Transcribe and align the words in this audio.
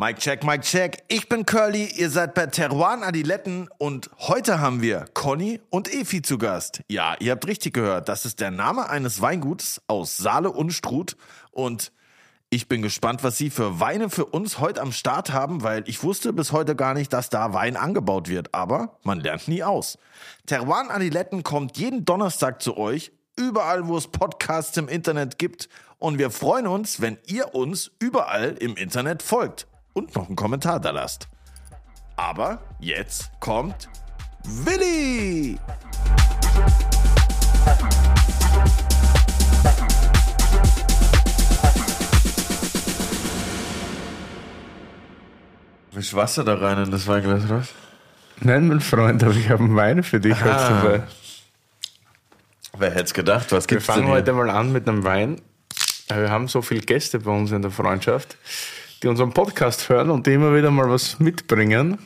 Mike 0.00 0.20
check, 0.20 0.44
Mike 0.44 0.62
check. 0.62 1.02
Ich 1.08 1.28
bin 1.28 1.44
Curly, 1.44 1.86
ihr 1.86 2.08
seid 2.08 2.32
bei 2.34 2.46
Teruan 2.46 3.02
Adiletten 3.02 3.68
und 3.78 4.08
heute 4.16 4.60
haben 4.60 4.80
wir 4.80 5.06
Conny 5.12 5.60
und 5.70 5.92
Efi 5.92 6.22
zu 6.22 6.38
Gast. 6.38 6.82
Ja, 6.88 7.16
ihr 7.18 7.32
habt 7.32 7.44
richtig 7.48 7.74
gehört, 7.74 8.08
das 8.08 8.24
ist 8.24 8.38
der 8.38 8.52
Name 8.52 8.88
eines 8.88 9.20
Weinguts 9.20 9.82
aus 9.88 10.16
Saale 10.16 10.52
und 10.52 10.70
Struth 10.70 11.16
und 11.50 11.90
ich 12.48 12.68
bin 12.68 12.80
gespannt, 12.80 13.24
was 13.24 13.38
Sie 13.38 13.50
für 13.50 13.80
Weine 13.80 14.08
für 14.08 14.26
uns 14.26 14.60
heute 14.60 14.82
am 14.82 14.92
Start 14.92 15.32
haben, 15.32 15.64
weil 15.64 15.82
ich 15.88 16.00
wusste 16.04 16.32
bis 16.32 16.52
heute 16.52 16.76
gar 16.76 16.94
nicht, 16.94 17.12
dass 17.12 17.28
da 17.28 17.52
Wein 17.52 17.76
angebaut 17.76 18.28
wird. 18.28 18.54
Aber 18.54 19.00
man 19.02 19.18
lernt 19.18 19.48
nie 19.48 19.64
aus. 19.64 19.98
Teruan 20.46 20.90
Adiletten 20.90 21.42
kommt 21.42 21.76
jeden 21.76 22.04
Donnerstag 22.04 22.62
zu 22.62 22.76
euch, 22.76 23.10
überall, 23.34 23.88
wo 23.88 23.96
es 23.96 24.06
Podcasts 24.06 24.76
im 24.76 24.86
Internet 24.86 25.38
gibt. 25.38 25.68
Und 25.98 26.18
wir 26.18 26.30
freuen 26.30 26.68
uns, 26.68 27.00
wenn 27.00 27.18
ihr 27.26 27.56
uns 27.56 27.90
überall 27.98 28.54
im 28.60 28.76
Internet 28.76 29.24
folgt 29.24 29.66
und 29.98 30.14
noch 30.14 30.28
einen 30.28 30.36
Kommentar 30.36 30.78
da 30.80 30.90
lasst. 30.90 31.28
Aber 32.16 32.60
jetzt 32.78 33.30
kommt 33.40 33.88
Willi! 34.44 35.58
Misch 45.92 46.14
Wasser 46.14 46.44
da 46.44 46.54
rein 46.54 46.84
in 46.84 46.90
das 46.90 47.06
Weinglas, 47.08 47.44
oder? 47.44 47.66
Nein, 48.40 48.68
mein 48.68 48.80
Freund, 48.80 49.22
aber 49.24 49.34
ich 49.34 49.50
habe 49.50 49.64
einen 49.64 49.74
Wein 49.74 50.02
für 50.04 50.20
dich 50.20 50.38
heute 50.38 50.50
dabei. 50.50 51.02
Wer 52.76 52.90
hätte 52.90 53.04
es 53.04 53.14
gedacht? 53.14 53.50
Was 53.50 53.64
Wir 53.64 53.76
gibt's 53.78 53.86
denn 53.86 53.94
fangen 53.96 54.06
hier? 54.06 54.14
heute 54.14 54.32
mal 54.32 54.48
an 54.50 54.70
mit 54.70 54.88
einem 54.88 55.02
Wein. 55.02 55.40
Wir 56.08 56.30
haben 56.30 56.46
so 56.46 56.62
viele 56.62 56.82
Gäste 56.82 57.18
bei 57.18 57.32
uns 57.32 57.50
in 57.50 57.62
der 57.62 57.72
Freundschaft, 57.72 58.36
die 59.02 59.08
unseren 59.08 59.32
Podcast 59.32 59.88
hören 59.88 60.10
und 60.10 60.26
die 60.26 60.34
immer 60.34 60.54
wieder 60.54 60.70
mal 60.70 60.88
was 60.90 61.18
mitbringen. 61.20 61.98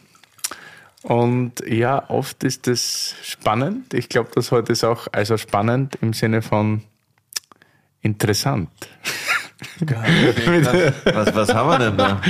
Und 1.02 1.66
ja, 1.66 2.08
oft 2.10 2.44
ist 2.44 2.66
das 2.66 3.14
spannend. 3.22 3.92
Ich 3.94 4.08
glaube, 4.08 4.30
das 4.34 4.52
heute 4.52 4.72
ist 4.72 4.84
auch 4.84 5.08
also 5.10 5.36
spannend 5.36 5.98
im 6.00 6.12
Sinne 6.12 6.42
von 6.42 6.82
interessant. 8.00 8.70
was, 9.80 11.34
was 11.34 11.54
haben 11.54 11.68
wir 11.68 11.78
denn 11.78 11.96
da? 11.96 12.20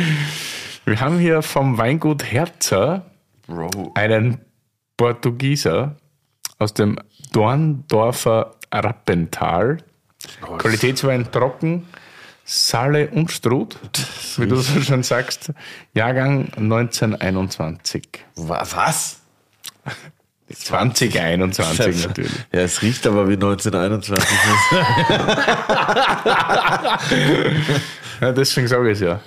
Wir 0.84 1.00
haben 1.00 1.18
hier 1.18 1.42
vom 1.42 1.78
Weingut 1.78 2.24
Herzer 2.24 3.06
einen 3.94 4.40
Portugieser 4.96 5.96
aus 6.58 6.74
dem 6.74 6.98
Dorndorfer 7.32 8.56
Rappental. 8.72 9.78
Qualitätswein 10.58 11.30
trocken, 11.30 11.86
Saale 12.44 13.08
und 13.08 13.30
Struth, 13.30 13.78
wie 14.36 14.46
du 14.46 14.56
so 14.56 14.80
schon 14.82 15.02
sagst. 15.02 15.52
Jahrgang 15.94 16.48
1921. 16.56 18.08
Wa- 18.36 18.66
Was? 18.74 19.20
2021 20.52 21.76
natürlich. 22.06 22.32
Ja, 22.52 22.60
es 22.60 22.82
riecht 22.82 23.06
aber 23.06 23.28
wie 23.28 23.34
1921. 23.34 24.28
Ja, 28.20 28.32
deswegen 28.32 28.68
sage 28.68 28.90
ich 28.90 28.98
es 28.98 29.00
ja. 29.00 29.20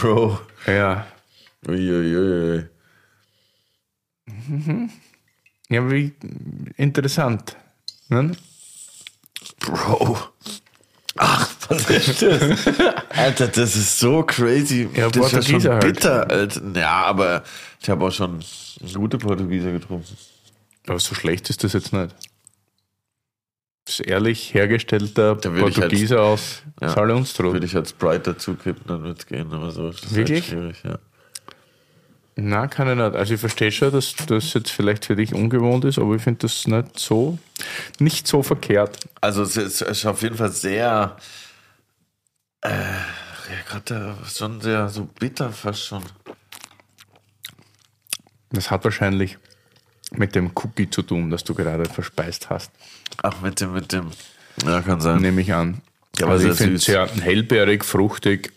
Bro. 0.00 0.40
Ja. 0.66 1.06
Uiuiui. 1.68 2.64
Ja, 5.68 5.90
wie 5.90 6.12
interessant. 6.76 7.56
Ne? 8.08 8.32
Bro. 9.60 10.18
Ach, 11.16 11.48
was 11.68 11.90
ist 11.90 12.22
das? 12.22 12.66
Alter, 13.10 13.48
das 13.48 13.76
ist 13.76 13.98
so 13.98 14.22
crazy. 14.22 14.88
Ja, 14.94 15.08
das 15.08 15.32
ist 15.32 15.50
ja 15.50 15.60
schon 15.60 15.72
halt. 15.72 15.82
bitter, 15.82 16.30
Alter. 16.30 16.62
Ja, 16.74 17.02
aber 17.04 17.42
ich 17.80 17.88
habe 17.88 18.04
auch 18.04 18.12
schon 18.12 18.40
gute 18.94 19.18
Portugieser 19.18 19.72
getrunken. 19.72 20.16
Aber 20.86 20.98
so 20.98 21.14
schlecht 21.14 21.50
ist 21.50 21.64
das 21.64 21.72
jetzt 21.74 21.92
nicht. 21.92 22.14
Das 23.84 24.00
ist 24.00 24.06
ehrlich 24.06 24.52
hergestellter 24.52 25.38
ich 25.42 25.60
Portugieser 25.60 26.22
aus 26.22 26.62
Ja. 26.80 26.90
Struth. 26.90 27.52
Würde 27.54 27.66
ich 27.66 27.74
als 27.74 27.90
Sprite 27.90 28.34
dazu 28.34 28.54
kippen, 28.54 28.84
dann 28.86 29.02
wird 29.02 29.18
es 29.18 29.26
gehen. 29.26 29.52
Aber 29.52 29.70
so 29.70 29.88
ist 29.88 30.04
das 30.04 30.14
Wirklich? 30.14 30.42
Halt 30.42 30.50
schwierig, 30.50 30.76
ja. 30.84 30.98
Na, 32.40 32.68
kann 32.68 32.88
ich 32.88 32.94
nicht. 32.94 33.16
Also 33.16 33.34
ich 33.34 33.40
verstehe 33.40 33.72
schon, 33.72 33.90
dass 33.90 34.14
das 34.28 34.54
jetzt 34.54 34.70
vielleicht 34.70 35.06
für 35.06 35.16
dich 35.16 35.34
ungewohnt 35.34 35.84
ist, 35.84 35.98
aber 35.98 36.14
ich 36.14 36.22
finde 36.22 36.40
das 36.40 36.66
nicht 36.68 36.98
so, 36.98 37.38
nicht 37.98 38.28
so 38.28 38.44
verkehrt. 38.44 38.96
Also 39.20 39.42
es 39.42 39.56
ist 39.56 40.06
auf 40.06 40.22
jeden 40.22 40.36
Fall 40.36 40.52
sehr, 40.52 41.16
äh, 42.62 42.70
ja, 42.70 43.62
gerade 43.68 44.14
schon 44.26 44.60
sehr 44.60 44.88
so 44.88 45.04
bitter 45.18 45.50
fast 45.50 45.84
schon. 45.84 46.02
Das 48.50 48.70
hat 48.70 48.84
wahrscheinlich 48.84 49.38
mit 50.12 50.34
dem 50.34 50.50
Cookie 50.54 50.88
zu 50.88 51.02
tun, 51.02 51.30
das 51.30 51.44
du 51.44 51.54
gerade 51.54 51.84
verspeist 51.84 52.48
hast, 52.50 52.70
Ach, 53.22 53.40
mit 53.42 53.60
dem, 53.60 53.74
mit 53.74 53.92
dem, 53.92 54.10
ja, 54.64 54.80
kann 54.80 55.00
sein. 55.00 55.20
nehme 55.20 55.40
ich 55.42 55.52
an. 55.52 55.82
Ja, 56.18 56.26
aber 56.26 56.34
also 56.34 56.48
ich 56.48 56.56
finde 56.56 56.78
süß. 56.78 56.84
sehr 56.86 57.06
hellbeerig, 57.06 57.84
fruchtig. 57.84 58.52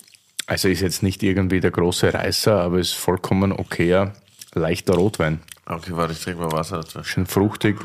Also 0.47 0.67
ist 0.69 0.81
jetzt 0.81 1.03
nicht 1.03 1.21
irgendwie 1.23 1.59
der 1.59 1.71
große 1.71 2.13
Reißer, 2.13 2.59
aber 2.59 2.79
ist 2.79 2.93
vollkommen 2.93 3.51
okayer, 3.51 4.13
leichter 4.53 4.95
Rotwein. 4.95 5.41
Okay, 5.65 5.91
warte, 5.91 6.13
ich 6.13 6.21
trinke 6.21 6.41
mal 6.41 6.51
Wasser 6.51 6.77
dazu. 6.77 7.03
Schön 7.03 7.25
fruchtig. 7.25 7.77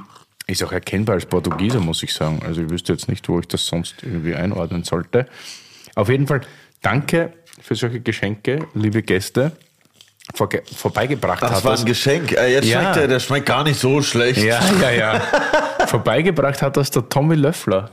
Ist 0.47 0.63
auch 0.63 0.73
erkennbar 0.73 1.15
als 1.17 1.27
Portugieser, 1.27 1.81
muss 1.81 2.03
ich 2.03 2.15
sagen. 2.15 2.41
Also 2.45 2.63
ich 2.63 2.71
wüsste 2.71 2.93
jetzt 2.93 3.09
nicht, 3.09 3.29
wo 3.29 3.41
ich 3.41 3.49
das 3.49 3.67
sonst 3.67 4.03
irgendwie 4.03 4.35
einordnen 4.35 4.85
sollte. 4.85 5.29
Auf 5.97 6.09
jeden 6.09 6.27
Fall 6.29 6.43
danke 6.83 7.33
für 7.61 7.75
solche 7.75 8.01
Geschenke, 8.01 8.69
liebe 8.75 9.03
Gäste. 9.03 9.53
Vorge 10.35 10.63
vorbeigebracht 10.77 11.43
Das 11.43 11.51
hat 11.51 11.65
war 11.65 11.73
das. 11.73 11.81
ein 11.81 11.87
Geschenk. 11.87 12.33
Äh, 12.33 12.53
jetzt 12.53 12.67
Ja. 12.67 12.81
schmeckt 12.81 12.97
der, 12.97 13.09
der 13.09 13.21
schmeckt 13.21 13.47
gar 13.47 13.65
nicht 13.65 13.79
so 13.81 14.03
schlecht. 14.03 14.43
Ja, 14.43 14.61
ja, 14.81 14.91
ja. 14.91 15.21
vorbeigebracht 15.87 16.63
hat 16.63 16.77
das 16.77 16.91
der 16.91 17.09
Tommy 17.09 17.35
Löffler. 17.37 17.91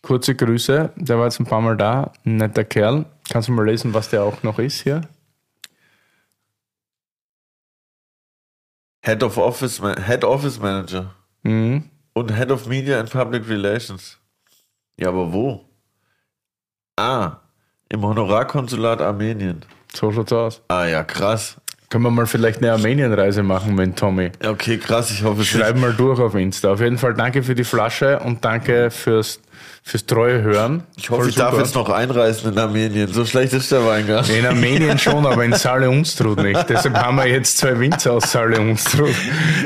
Kurze 0.00 0.34
Grüße, 0.34 0.92
der 0.96 1.18
war 1.18 1.26
jetzt 1.26 1.38
ein 1.40 1.46
paar 1.46 1.60
Mal 1.60 1.76
da. 1.76 2.12
Ein 2.24 2.36
netter 2.36 2.64
Kerl. 2.64 3.04
Kannst 3.30 3.48
du 3.48 3.52
mal 3.52 3.66
lesen, 3.66 3.94
was 3.94 4.08
der 4.10 4.22
auch 4.24 4.42
noch 4.42 4.58
ist 4.58 4.80
hier? 4.82 5.02
Head 9.04 9.22
of 9.22 9.36
Office, 9.36 9.80
Head 10.06 10.24
Office 10.24 10.58
Manager 10.60 11.14
Mhm. 11.42 11.90
und 12.14 12.34
Head 12.36 12.50
of 12.50 12.66
Media 12.66 13.00
and 13.00 13.10
Public 13.10 13.48
Relations. 13.48 14.18
Ja, 14.96 15.08
aber 15.08 15.32
wo? 15.32 15.68
Ah, 16.96 17.38
im 17.92 18.02
Honorarkonsulat 18.02 19.00
Armenien. 19.00 19.64
So 19.94 20.10
schaut's 20.10 20.32
aus. 20.32 20.62
Ah 20.68 20.86
ja, 20.86 21.04
krass. 21.04 21.56
Können 21.90 22.04
wir 22.04 22.10
mal 22.10 22.26
vielleicht 22.26 22.58
eine 22.58 22.72
Armenienreise 22.72 23.42
machen 23.42 23.74
mit 23.74 23.96
Tommy? 23.96 24.32
Okay, 24.42 24.78
krass. 24.78 25.10
Ich 25.10 25.22
hoffe, 25.22 25.42
es 25.42 25.48
Schreib 25.48 25.76
mal 25.76 25.92
durch 25.92 26.18
auf 26.18 26.34
Insta. 26.34 26.72
Auf 26.72 26.80
jeden 26.80 26.96
Fall 26.96 27.12
danke 27.12 27.42
für 27.42 27.54
die 27.54 27.64
Flasche 27.64 28.18
und 28.20 28.42
danke 28.46 28.90
fürs, 28.90 29.40
fürs 29.84 30.06
treue 30.06 30.42
Hören. 30.42 30.84
Ich 30.96 31.10
hoffe, 31.10 31.22
Voll 31.22 31.30
ich 31.30 31.34
darf 31.34 31.50
super. 31.50 31.62
jetzt 31.64 31.74
noch 31.74 31.88
einreisen 31.90 32.52
in 32.52 32.58
Armenien. 32.58 33.08
So 33.08 33.24
schlecht 33.24 33.52
ist 33.52 33.72
der 33.72 33.84
Wein 33.84 34.06
gar 34.06 34.22
nicht. 34.22 34.36
In 34.36 34.46
Armenien 34.46 34.98
schon, 34.98 35.26
aber 35.26 35.44
in 35.44 35.54
Saale 35.54 35.90
Unstrut 35.90 36.40
nicht. 36.40 36.68
Deshalb 36.68 36.96
haben 36.96 37.16
wir 37.16 37.26
jetzt 37.26 37.58
zwei 37.58 37.78
Winzer 37.78 38.12
aus 38.12 38.30
Saale 38.30 38.60
Unstrut, 38.60 39.14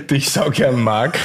die 0.08 0.16
ich 0.16 0.30
sau 0.30 0.50
gern 0.50 0.82
mag. 0.82 1.18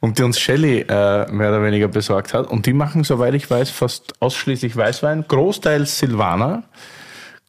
Und 0.00 0.18
die 0.18 0.22
uns 0.22 0.38
Shelly 0.38 0.80
äh, 0.80 1.32
mehr 1.32 1.48
oder 1.48 1.62
weniger 1.62 1.88
besorgt 1.88 2.34
hat. 2.34 2.46
Und 2.48 2.66
die 2.66 2.74
machen, 2.74 3.04
soweit 3.04 3.32
ich 3.32 3.50
weiß, 3.50 3.70
fast 3.70 4.12
ausschließlich 4.20 4.76
Weißwein, 4.76 5.24
großteils 5.26 5.98
Silvaner, 5.98 6.64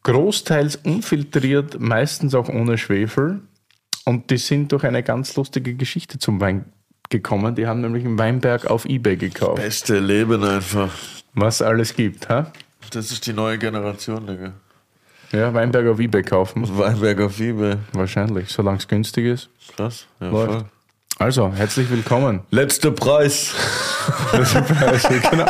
großteils 0.04 0.78
unfiltriert, 0.78 1.82
meistens 1.82 2.34
auch 2.34 2.48
ohne 2.48 2.78
Schwefel. 2.78 3.42
Und 4.06 4.30
die 4.30 4.38
sind 4.38 4.72
durch 4.72 4.86
eine 4.86 5.04
ganz 5.04 5.36
lustige 5.36 5.76
Geschichte 5.76 6.18
zum 6.18 6.40
Wein 6.40 6.66
gekommen. 7.14 7.56
Die 7.56 7.68
haben 7.68 7.82
nämlich 7.82 8.04
einen 8.06 8.18
Weinberg 8.18 8.66
auf 8.66 8.86
Ebay 8.86 9.16
gekauft. 9.16 9.62
Beste 9.62 10.00
Leben 10.00 10.44
einfach. 10.44 10.90
Was 11.34 11.62
alles 11.62 11.96
gibt, 11.96 12.28
ha? 12.30 12.52
Das 12.92 13.12
ist 13.12 13.26
die 13.26 13.34
neue 13.34 13.58
Generation, 13.58 14.28
Digga. 14.28 14.52
Ja, 15.32 15.54
Weinberg 15.54 15.88
auf 15.88 16.00
Ebay 16.00 16.22
kaufen. 16.24 16.66
Weinberger 16.78 17.30
Fieber. 17.30 17.78
Wahrscheinlich, 17.94 18.50
solange 18.50 18.78
es 18.78 18.88
günstig 18.88 19.26
ist. 19.26 19.50
Krass. 19.76 20.06
Ja, 20.20 20.30
Läuft. 20.30 20.52
voll. 20.52 20.66
Also, 21.20 21.52
herzlich 21.54 21.90
willkommen. 21.90 22.42
Letzter 22.52 22.92
Preis. 22.92 23.54
genau. 25.32 25.46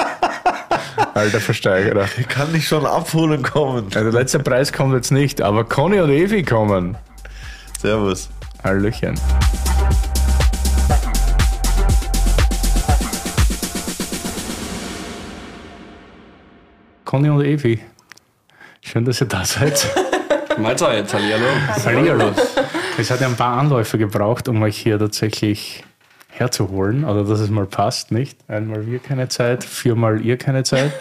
Alter 1.14 1.40
Versteigerer. 1.40 2.08
Kann 2.28 2.52
nicht 2.52 2.68
schon 2.68 2.86
abholen 2.86 3.44
kommen. 3.44 3.88
Ja, 3.92 4.04
der 4.04 4.12
letzte 4.12 4.40
Preis 4.40 4.72
kommt 4.74 4.94
jetzt 4.94 5.12
nicht, 5.12 5.42
aber 5.42 5.64
Conny 5.64 6.00
und 6.00 6.10
Evi 6.10 6.44
kommen. 6.44 6.98
Servus. 7.80 8.30
Hallöchen. 8.64 9.20
Conny 17.14 17.30
und 17.30 17.46
Evi. 17.46 17.80
Schön, 18.82 19.06
dass 19.06 19.22
ihr 19.22 19.28
da 19.28 19.46
seid. 19.46 19.88
Mahlzeit, 20.58 21.14
hallihallo. 21.14 21.46
Hallihallo. 21.86 22.32
Es 22.98 23.12
hat 23.12 23.22
ja 23.22 23.28
ein 23.28 23.36
paar 23.36 23.60
Anläufe 23.60 24.00
gebraucht, 24.00 24.48
um 24.48 24.64
euch 24.64 24.80
hier 24.80 24.98
tatsächlich 24.98 25.84
herzuholen 26.30 27.06
oder 27.06 27.24
dass 27.24 27.40
es 27.40 27.52
mal 27.52 27.68
passt, 27.68 28.12
nicht? 28.12 28.40
Einmal 28.48 28.88
wir 28.88 28.98
keine 28.98 29.28
Zeit, 29.28 29.64
viermal 29.64 30.26
ihr 30.26 30.38
keine 30.38 30.64
Zeit. 30.64 30.92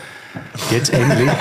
Jetzt 0.71 0.93
endlich. 0.93 1.31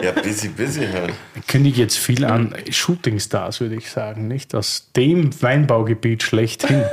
Ja, 0.00 0.12
busy, 0.12 0.48
busy 0.48 0.86
halt. 0.86 1.12
Ich 1.34 1.46
kündige 1.46 1.82
jetzt 1.82 1.98
viel 1.98 2.24
an 2.24 2.54
Shootingstars, 2.70 3.60
würde 3.60 3.74
ich 3.74 3.90
sagen, 3.90 4.28
nicht? 4.28 4.54
Aus 4.54 4.92
dem 4.96 5.30
Weinbaugebiet 5.42 6.22
schlechthin. 6.22 6.84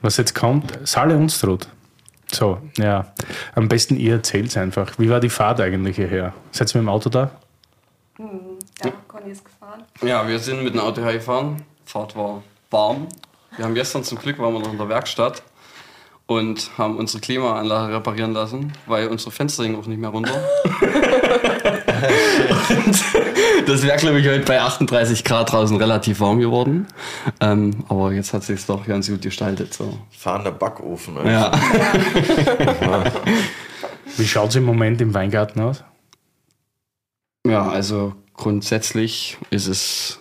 Was 0.00 0.18
jetzt 0.18 0.34
kommt, 0.34 0.78
Saale 0.84 1.16
Unstrut. 1.16 1.66
So, 2.32 2.58
ja. 2.78 3.12
Am 3.54 3.68
besten 3.68 3.96
ihr 3.96 4.14
erzählt 4.14 4.48
es 4.48 4.56
einfach. 4.56 4.98
Wie 4.98 5.10
war 5.10 5.20
die 5.20 5.28
Fahrt 5.28 5.60
eigentlich 5.60 5.96
hierher? 5.96 6.32
Seid 6.50 6.74
ihr 6.74 6.78
mit 6.78 6.86
dem 6.86 6.88
Auto 6.88 7.10
da? 7.10 7.30
Ja, 8.18 8.92
Conny 9.06 9.30
ist 9.30 9.44
gefahren. 9.44 9.84
Ja, 10.02 10.26
wir 10.26 10.38
sind 10.38 10.64
mit 10.64 10.74
dem 10.74 10.80
Auto 10.80 11.02
hergefahren. 11.02 11.62
Fahrt 11.84 12.16
war 12.16 12.42
warm. 12.70 13.08
Wir 13.56 13.66
haben 13.66 13.74
gestern 13.74 14.02
zum 14.02 14.18
Glück 14.18 14.38
waren 14.38 14.54
wir 14.54 14.60
noch 14.60 14.72
in 14.72 14.78
der 14.78 14.88
Werkstatt 14.88 15.42
und 16.26 16.70
haben 16.78 16.96
unsere 16.96 17.20
Klimaanlage 17.20 17.94
reparieren 17.94 18.32
lassen, 18.32 18.72
weil 18.86 19.08
unsere 19.08 19.30
Fenster 19.30 19.64
hingen 19.64 19.76
auch 19.76 19.86
nicht 19.86 20.00
mehr 20.00 20.10
runter. 20.10 20.42
und 22.68 23.68
das 23.68 23.82
wäre, 23.82 23.96
glaube 23.96 24.20
ich, 24.20 24.26
heute 24.26 24.44
bei 24.44 24.60
38 24.60 25.24
Grad 25.24 25.52
draußen 25.52 25.76
relativ 25.76 26.20
warm 26.20 26.40
geworden. 26.40 26.86
Ähm, 27.40 27.84
aber 27.88 28.12
jetzt 28.12 28.32
hat 28.32 28.44
sich 28.44 28.64
doch 28.66 28.86
ganz 28.86 29.08
gut 29.08 29.22
gestaltet. 29.22 29.74
So. 29.74 29.98
Fahrender 30.10 30.52
Backofen. 30.52 31.16
Also. 31.18 31.28
Ja. 31.28 31.52
Wie 34.16 34.26
schaut 34.26 34.50
es 34.50 34.56
im 34.56 34.64
Moment 34.64 35.00
im 35.00 35.14
Weingarten 35.14 35.60
aus? 35.60 35.84
ja, 37.46 37.68
also 37.68 38.14
grundsätzlich 38.34 39.36
ist 39.50 39.66
es 39.66 40.20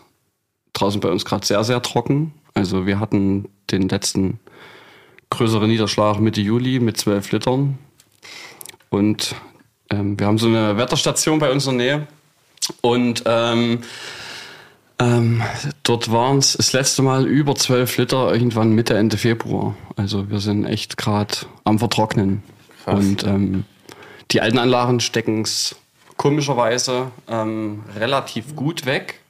draußen 0.73 1.01
bei 1.01 1.09
uns 1.09 1.25
gerade 1.25 1.45
sehr, 1.45 1.63
sehr 1.63 1.81
trocken. 1.81 2.33
Also 2.53 2.85
wir 2.85 2.99
hatten 2.99 3.47
den 3.71 3.87
letzten 3.89 4.39
größeren 5.29 5.69
Niederschlag 5.69 6.19
Mitte 6.19 6.41
Juli 6.41 6.79
mit 6.79 6.97
12 6.97 7.31
Litern. 7.31 7.77
Und 8.89 9.35
ähm, 9.91 10.19
wir 10.19 10.27
haben 10.27 10.37
so 10.37 10.47
eine 10.47 10.77
Wetterstation 10.77 11.39
bei 11.39 11.51
uns 11.51 11.67
in 11.67 11.77
der 11.77 11.97
Nähe. 11.97 12.07
Und 12.81 13.23
ähm, 13.25 13.81
ähm, 14.99 15.41
dort 15.83 16.11
waren 16.11 16.37
es 16.37 16.53
das 16.53 16.73
letzte 16.73 17.01
Mal 17.01 17.25
über 17.25 17.55
12 17.55 17.97
Liter 17.97 18.31
irgendwann 18.31 18.71
Mitte, 18.73 18.97
Ende 18.97 19.17
Februar. 19.17 19.75
Also 19.95 20.29
wir 20.29 20.39
sind 20.39 20.65
echt 20.65 20.97
gerade 20.97 21.33
am 21.63 21.79
Vertrocknen. 21.79 22.43
Krass. 22.83 22.99
Und 22.99 23.23
ähm, 23.23 23.65
die 24.31 24.41
alten 24.41 24.59
Anlagen 24.59 24.99
stecken 24.99 25.41
es 25.41 25.75
komischerweise 26.17 27.11
ähm, 27.27 27.83
relativ 27.97 28.55
gut 28.55 28.85
weg. 28.85 29.21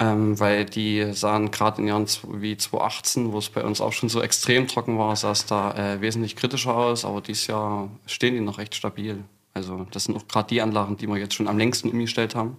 Ähm, 0.00 0.38
weil 0.38 0.64
die 0.64 1.12
sahen 1.12 1.50
gerade 1.50 1.82
in 1.82 1.88
Jahren 1.88 2.06
wie 2.32 2.56
2018, 2.56 3.32
wo 3.32 3.38
es 3.38 3.48
bei 3.48 3.64
uns 3.64 3.80
auch 3.80 3.92
schon 3.92 4.08
so 4.08 4.22
extrem 4.22 4.68
trocken 4.68 4.96
war, 4.96 5.16
sah 5.16 5.32
es 5.32 5.44
da 5.46 5.72
äh, 5.72 6.00
wesentlich 6.00 6.36
kritischer 6.36 6.76
aus. 6.76 7.04
Aber 7.04 7.20
dieses 7.20 7.48
Jahr 7.48 7.90
stehen 8.06 8.34
die 8.34 8.40
noch 8.40 8.58
recht 8.58 8.76
stabil. 8.76 9.24
Also 9.54 9.86
das 9.90 10.04
sind 10.04 10.16
auch 10.16 10.28
gerade 10.28 10.48
die 10.48 10.62
Anlagen, 10.62 10.96
die 10.96 11.08
wir 11.08 11.16
jetzt 11.16 11.34
schon 11.34 11.48
am 11.48 11.58
längsten 11.58 11.90
umgestellt 11.90 12.36
haben. 12.36 12.58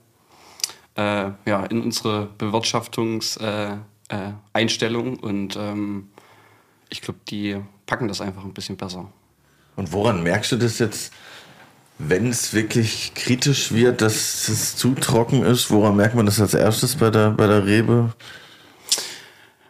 Äh, 0.96 1.32
ja, 1.46 1.66
in 1.66 1.82
unsere 1.82 2.28
Bewirtschaftungs-Einstellung. 2.38 3.86
Äh, 4.10 4.34
Einstellung. 4.52 5.18
und 5.20 5.56
ähm, 5.56 6.10
ich 6.90 7.02
glaube, 7.02 7.20
die 7.30 7.58
packen 7.86 8.08
das 8.08 8.20
einfach 8.20 8.44
ein 8.44 8.54
bisschen 8.54 8.76
besser. 8.76 9.08
Und 9.76 9.94
woran 9.94 10.24
merkst 10.24 10.52
du 10.52 10.58
das 10.58 10.80
jetzt, 10.80 11.14
wenn 12.00 12.30
es 12.30 12.54
wirklich 12.54 13.14
kritisch 13.14 13.72
wird, 13.74 14.02
dass 14.02 14.48
es 14.48 14.76
zu 14.76 14.96
trocken 14.96 15.44
ist? 15.44 15.70
Woran 15.70 15.98
merkt 15.98 16.16
man 16.16 16.26
das 16.26 16.40
als 16.40 16.54
erstes 16.54 16.96
bei 16.96 17.10
der, 17.12 17.32
bei 17.32 17.46
der 17.46 17.66
Rebe? 17.66 18.14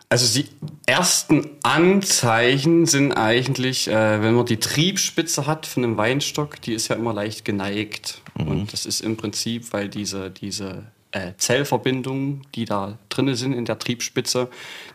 Also 0.09 0.41
die 0.41 0.47
ersten 0.85 1.49
Anzeichen 1.61 2.85
sind 2.85 3.13
eigentlich, 3.13 3.87
äh, 3.87 4.21
wenn 4.23 4.33
man 4.33 4.45
die 4.45 4.57
Triebspitze 4.57 5.45
hat 5.45 5.65
von 5.65 5.83
einem 5.83 5.97
Weinstock, 5.97 6.61
die 6.61 6.73
ist 6.73 6.87
ja 6.87 6.95
immer 6.95 7.13
leicht 7.13 7.45
geneigt. 7.45 8.21
Und 8.35 8.73
das 8.73 8.85
ist 8.85 9.01
im 9.01 9.17
Prinzip, 9.17 9.73
weil 9.73 9.89
diese, 9.89 10.31
diese 10.31 10.85
äh, 11.11 11.33
Zellverbindungen, 11.37 12.45
die 12.53 12.65
da 12.65 12.97
drinnen 13.09 13.35
sind 13.35 13.53
in 13.53 13.65
der 13.65 13.79
Triebspitze, 13.79 14.49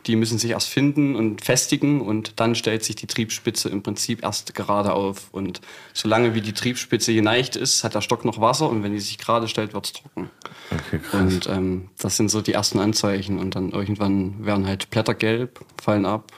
die 0.07 0.17
müssen 0.17 0.39
sich 0.39 0.53
erst 0.53 0.69
finden 0.69 1.17
und 1.17 1.45
festigen 1.45 2.01
und 2.01 2.39
dann 2.41 2.55
stellt 2.55 2.85
sich 2.85 2.97
die 2.97 3.07
Triebspitze 3.07 3.69
im 3.69 3.83
Prinzip 3.83 4.23
erst 4.23 4.55
gerade 4.55 4.93
auf. 4.93 5.29
Und 5.33 5.61
solange 5.93 6.35
wie 6.35 6.41
die 6.41 6.53
Triebspitze 6.53 7.13
geneigt 7.13 7.57
ist, 7.57 7.83
hat 7.83 7.95
der 7.95 8.01
Stock 8.01 8.25
noch 8.25 8.41
Wasser 8.41 8.69
und 8.69 8.83
wenn 8.83 8.93
die 8.93 9.01
sich 9.01 9.19
gerade 9.19 9.49
stellt, 9.49 9.75
wird 9.75 9.87
es 9.87 9.93
trocken. 9.93 10.31
Okay, 10.71 10.99
krass. 10.99 11.21
Und 11.21 11.49
ähm, 11.49 11.89
das 11.99 12.17
sind 12.17 12.31
so 12.31 12.41
die 12.41 12.53
ersten 12.53 12.79
Anzeichen. 12.79 13.39
Und 13.39 13.57
dann 13.57 13.71
irgendwann 13.71 14.47
werden 14.47 14.67
halt 14.67 14.91
Blätter 14.91 15.15
gelb, 15.15 15.61
fallen 15.83 16.07
ab, 16.07 16.33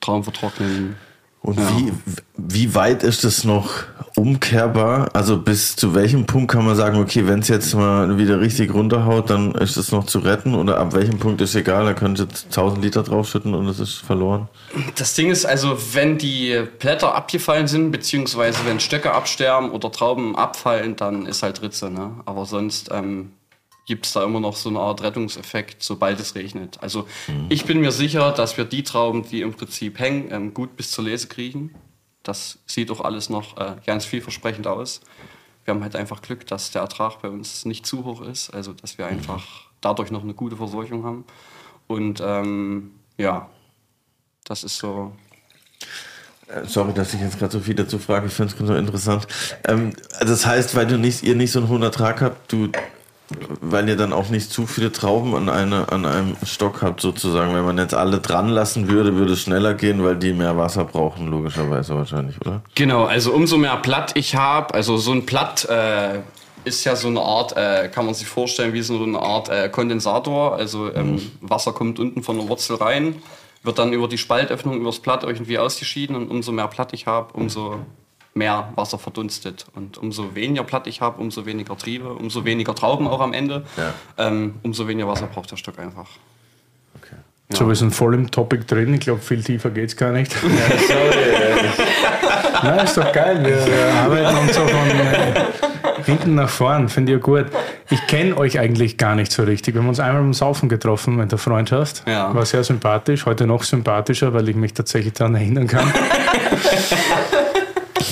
Traum 0.00 0.22
vertrocknen. 0.22 0.96
Und 1.42 1.58
Ja. 1.58 1.68
wie, 1.76 1.92
wie 2.36 2.74
weit 2.74 3.02
ist 3.02 3.24
es 3.24 3.42
noch 3.44 3.70
umkehrbar? 4.14 5.08
Also 5.12 5.38
bis 5.38 5.74
zu 5.74 5.94
welchem 5.94 6.24
Punkt 6.26 6.52
kann 6.52 6.64
man 6.64 6.76
sagen, 6.76 7.00
okay, 7.00 7.26
wenn 7.26 7.40
es 7.40 7.48
jetzt 7.48 7.74
mal 7.74 8.16
wieder 8.16 8.40
richtig 8.40 8.72
runterhaut, 8.72 9.28
dann 9.30 9.52
ist 9.56 9.76
es 9.76 9.90
noch 9.90 10.04
zu 10.06 10.20
retten? 10.20 10.54
Oder 10.54 10.78
ab 10.78 10.92
welchem 10.94 11.18
Punkt 11.18 11.40
ist 11.40 11.54
egal, 11.56 11.84
da 11.84 11.94
könnt 11.94 12.20
ihr 12.20 12.26
jetzt 12.26 12.46
1000 12.46 12.84
Liter 12.84 13.02
draufschütten 13.02 13.54
und 13.54 13.66
es 13.66 13.80
ist 13.80 13.94
verloren? 13.96 14.48
Das 14.96 15.14
Ding 15.14 15.30
ist 15.30 15.44
also, 15.44 15.76
wenn 15.94 16.16
die 16.18 16.62
Blätter 16.78 17.14
abgefallen 17.14 17.66
sind, 17.66 17.90
beziehungsweise 17.90 18.58
wenn 18.66 18.78
Stöcke 18.78 19.12
absterben 19.12 19.70
oder 19.70 19.90
Trauben 19.90 20.36
abfallen, 20.36 20.94
dann 20.96 21.26
ist 21.26 21.42
halt 21.42 21.60
Ritze. 21.62 21.90
Ne? 21.90 22.10
Aber 22.24 22.46
sonst 22.46 22.90
ähm, 22.92 23.32
gibt 23.86 24.06
es 24.06 24.12
da 24.12 24.22
immer 24.24 24.40
noch 24.40 24.56
so 24.56 24.68
eine 24.68 24.78
Art 24.78 25.02
Rettungseffekt, 25.02 25.82
sobald 25.82 26.20
es 26.20 26.34
regnet. 26.34 26.78
Also 26.82 27.06
ich 27.48 27.64
bin 27.64 27.80
mir 27.80 27.92
sicher, 27.92 28.32
dass 28.32 28.56
wir 28.56 28.64
die 28.64 28.82
Trauben, 28.84 29.22
die 29.28 29.40
im 29.40 29.54
Prinzip 29.54 29.98
hängen, 29.98 30.30
ähm, 30.30 30.54
gut 30.54 30.76
bis 30.76 30.90
zur 30.92 31.04
Lese 31.04 31.26
kriegen. 31.26 31.74
Das 32.22 32.58
sieht 32.66 32.90
doch 32.90 33.00
alles 33.00 33.28
noch 33.28 33.56
äh, 33.58 33.76
ganz 33.84 34.04
vielversprechend 34.04 34.66
aus. 34.66 35.00
Wir 35.64 35.74
haben 35.74 35.82
halt 35.82 35.96
einfach 35.96 36.22
Glück, 36.22 36.46
dass 36.46 36.70
der 36.70 36.82
Ertrag 36.82 37.22
bei 37.22 37.28
uns 37.28 37.64
nicht 37.64 37.86
zu 37.86 38.04
hoch 38.04 38.20
ist, 38.22 38.50
also 38.50 38.72
dass 38.72 38.98
wir 38.98 39.06
einfach 39.06 39.44
dadurch 39.80 40.10
noch 40.10 40.22
eine 40.22 40.34
gute 40.34 40.56
Versorgung 40.56 41.04
haben. 41.04 41.24
Und 41.88 42.20
ähm, 42.24 42.92
ja, 43.18 43.48
das 44.44 44.64
ist 44.64 44.78
so 44.78 45.12
Äh, 46.48 46.66
Sorry, 46.66 46.92
dass 46.92 47.14
ich 47.14 47.20
jetzt 47.20 47.38
gerade 47.38 47.52
so 47.52 47.60
viel 47.60 47.74
dazu 47.74 47.98
frage, 47.98 48.26
ich 48.26 48.32
finde 48.32 48.54
es 48.54 48.66
so 48.66 48.74
interessant. 48.74 49.26
Ähm, 49.66 49.92
das 50.20 50.46
heißt, 50.46 50.74
weil 50.74 50.86
du 50.86 50.98
nicht, 50.98 51.22
ihr 51.22 51.34
nicht 51.34 51.52
so 51.52 51.60
einen 51.60 51.68
hohen 51.68 51.82
Ertrag 51.82 52.20
habt, 52.20 52.52
du, 52.52 52.70
weil 53.60 53.88
ihr 53.88 53.96
dann 53.96 54.12
auch 54.12 54.28
nicht 54.28 54.50
zu 54.50 54.66
viele 54.66 54.92
Trauben 54.92 55.34
an, 55.34 55.48
eine, 55.48 55.90
an 55.90 56.06
einem 56.06 56.36
Stock 56.44 56.82
habt, 56.82 57.00
sozusagen. 57.00 57.54
Wenn 57.54 57.64
man 57.64 57.78
jetzt 57.78 57.94
alle 57.94 58.18
dran 58.18 58.48
lassen 58.48 58.88
würde, 58.88 59.14
würde 59.16 59.32
es 59.32 59.40
schneller 59.40 59.74
gehen, 59.74 60.02
weil 60.04 60.16
die 60.16 60.32
mehr 60.32 60.56
Wasser 60.56 60.84
brauchen, 60.84 61.28
logischerweise 61.28 61.94
wahrscheinlich, 61.94 62.40
oder? 62.40 62.62
Genau, 62.74 63.04
also 63.04 63.32
umso 63.32 63.56
mehr 63.56 63.76
Blatt 63.76 64.12
ich 64.14 64.34
habe, 64.34 64.74
also 64.74 64.96
so 64.96 65.12
ein 65.12 65.24
Blatt 65.24 65.64
äh, 65.66 66.20
ist 66.64 66.84
ja 66.84 66.96
so 66.96 67.08
eine 67.08 67.20
Art, 67.20 67.56
äh, 67.56 67.88
kann 67.88 68.04
man 68.04 68.14
sich 68.14 68.26
vorstellen, 68.26 68.72
wie 68.72 68.82
so 68.82 69.02
eine 69.02 69.18
Art 69.18 69.48
äh, 69.48 69.68
Kondensator. 69.68 70.54
Also 70.54 70.92
ähm, 70.94 71.20
Wasser 71.40 71.72
kommt 71.72 71.98
unten 71.98 72.22
von 72.22 72.38
der 72.38 72.48
Wurzel 72.48 72.76
rein, 72.76 73.16
wird 73.62 73.78
dann 73.78 73.92
über 73.92 74.08
die 74.08 74.18
Spaltöffnung 74.18 74.80
übers 74.80 75.00
Blatt 75.00 75.24
irgendwie 75.24 75.58
ausgeschieden 75.58 76.16
und 76.16 76.30
umso 76.30 76.52
mehr 76.52 76.68
Blatt 76.68 76.92
ich 76.92 77.06
habe, 77.06 77.32
umso 77.34 77.80
mehr 78.34 78.72
Wasser 78.76 78.98
verdunstet. 78.98 79.66
Und 79.74 79.98
umso 79.98 80.34
weniger 80.34 80.64
Blatt 80.64 80.86
ich 80.86 81.00
habe, 81.00 81.20
umso 81.20 81.44
weniger 81.46 81.76
Triebe, 81.76 82.12
umso 82.14 82.44
weniger 82.44 82.74
Trauben 82.74 83.06
auch 83.06 83.20
am 83.20 83.32
Ende, 83.32 83.64
Ja. 83.76 83.92
ähm, 84.26 84.54
umso 84.62 84.88
weniger 84.88 85.08
Wasser 85.08 85.26
braucht 85.26 85.50
der 85.50 85.56
Stock 85.56 85.78
einfach. 85.78 86.06
Okay. 86.96 87.16
So, 87.52 87.68
wir 87.68 87.74
sind 87.74 87.94
voll 87.94 88.14
im 88.14 88.30
Topic 88.30 88.64
drin. 88.66 88.94
Ich 88.94 89.00
glaube, 89.00 89.20
viel 89.20 89.42
tiefer 89.44 89.70
geht 89.70 89.90
es 89.90 89.96
gar 89.96 90.12
nicht. 90.12 90.34
Nein, 92.62 92.84
ist 92.84 92.96
doch 92.96 93.12
geil. 93.12 93.44
Wir, 93.44 93.66
wir 93.66 93.94
arbeiten 93.94 94.36
uns 94.38 94.54
so 94.54 94.66
von 94.66 94.90
äh, 94.90 96.02
hinten 96.06 96.34
nach 96.36 96.48
vorn. 96.48 96.88
Finde 96.88 97.12
ich 97.12 97.18
ja 97.18 97.22
gut. 97.22 97.46
Ich 97.90 98.06
kenne 98.06 98.36
euch 98.38 98.58
eigentlich 98.58 98.96
gar 98.96 99.14
nicht 99.14 99.30
so 99.32 99.42
richtig. 99.42 99.74
Wir 99.74 99.82
haben 99.82 99.88
uns 99.88 100.00
einmal 100.00 100.22
beim 100.22 100.32
Saufen 100.32 100.70
getroffen, 100.70 101.18
wenn 101.18 101.28
du 101.28 101.36
einen 101.36 101.40
Freund 101.40 101.72
hast. 101.72 102.04
Ja. 102.06 102.34
War 102.34 102.46
sehr 102.46 102.64
sympathisch. 102.64 103.26
Heute 103.26 103.46
noch 103.46 103.64
sympathischer, 103.64 104.32
weil 104.32 104.48
ich 104.48 104.56
mich 104.56 104.72
tatsächlich 104.72 105.12
daran 105.12 105.34
erinnern 105.34 105.66
kann. 105.66 105.92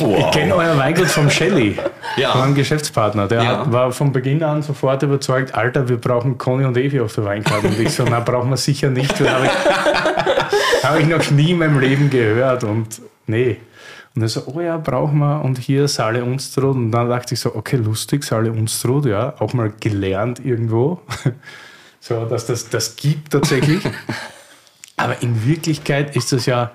Ich 0.01 0.31
kenne 0.33 0.55
euer 0.55 0.77
Weingut 0.77 1.07
vom 1.09 1.29
Shelley, 1.31 1.77
Ja. 2.17 2.33
von 2.33 2.41
meinem 2.43 2.55
Geschäftspartner. 2.55 3.29
Der 3.29 3.43
Ja. 3.43 3.49
hat, 3.61 3.73
war 3.73 3.93
von 3.93 4.13
Beginn 4.13 4.43
an 4.43 4.63
sofort 4.63 5.03
überzeugt, 5.03 5.55
Alter, 5.55 5.89
wir 5.89 5.97
brauchen 5.99 6.39
Conny 6.39 6.65
und 6.65 6.77
Evi 6.77 7.01
auf 7.01 7.15
der 7.15 7.25
Weinkarte. 7.25 7.67
Und 7.69 7.79
ich 7.79 7.91
so, 7.91 8.05
na, 8.09 8.21
brauchen 8.21 8.51
wir 8.51 8.57
sicher 8.57 8.91
nicht. 8.91 9.19
Das 9.21 9.29
habe 9.29 9.47
ich, 9.47 9.53
hab 10.85 10.99
ich 10.99 11.07
noch 11.07 11.31
nie 11.31 11.51
in 11.53 11.59
meinem 11.59 11.79
Leben 11.81 12.11
gehört. 12.11 12.65
Und 12.65 13.01
nee. 13.27 13.59
Und 14.17 14.23
er 14.23 14.29
so, 14.29 14.43
oh 14.47 14.61
ja, 14.61 14.77
brauchen 14.77 15.19
wir. 15.19 15.43
Und 15.45 15.59
hier 15.59 15.87
Saale 15.87 16.25
Unstrut. 16.25 16.75
Und 16.77 16.91
dann 16.91 17.09
dachte 17.09 17.35
ich 17.35 17.41
so, 17.41 17.55
okay, 17.55 17.77
lustig, 17.77 18.25
Saale 18.25 18.51
Unstrut, 18.51 19.07
ja. 19.07 19.35
Auch 19.39 19.53
mal 19.53 19.73
gelernt 19.81 20.45
irgendwo. 20.45 21.01
So, 22.03 22.25
dass 22.25 22.47
das, 22.47 22.71
das 22.71 22.97
gibt 22.97 23.31
tatsächlich. 23.31 23.83
Aber 24.97 25.23
in 25.23 25.47
Wirklichkeit 25.47 26.17
ist 26.17 26.33
das 26.33 26.47
ja 26.47 26.71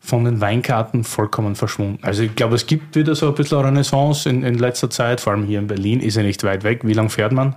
von 0.00 0.24
den 0.24 0.40
Weinkarten 0.40 1.04
vollkommen 1.04 1.54
verschwunden. 1.54 1.98
Also 2.02 2.22
ich 2.22 2.34
glaube, 2.34 2.54
es 2.54 2.66
gibt 2.66 2.94
wieder 2.96 3.14
so 3.14 3.28
ein 3.28 3.34
bisschen 3.34 3.58
Renaissance 3.58 4.28
in, 4.28 4.42
in 4.42 4.58
letzter 4.58 4.88
Zeit, 4.90 5.20
vor 5.20 5.32
allem 5.32 5.44
hier 5.44 5.58
in 5.58 5.66
Berlin, 5.66 6.00
ist 6.00 6.16
ja 6.16 6.22
nicht 6.22 6.42
weit 6.44 6.64
weg. 6.64 6.80
Wie 6.84 6.92
lange 6.94 7.10
fährt 7.10 7.32
man? 7.32 7.56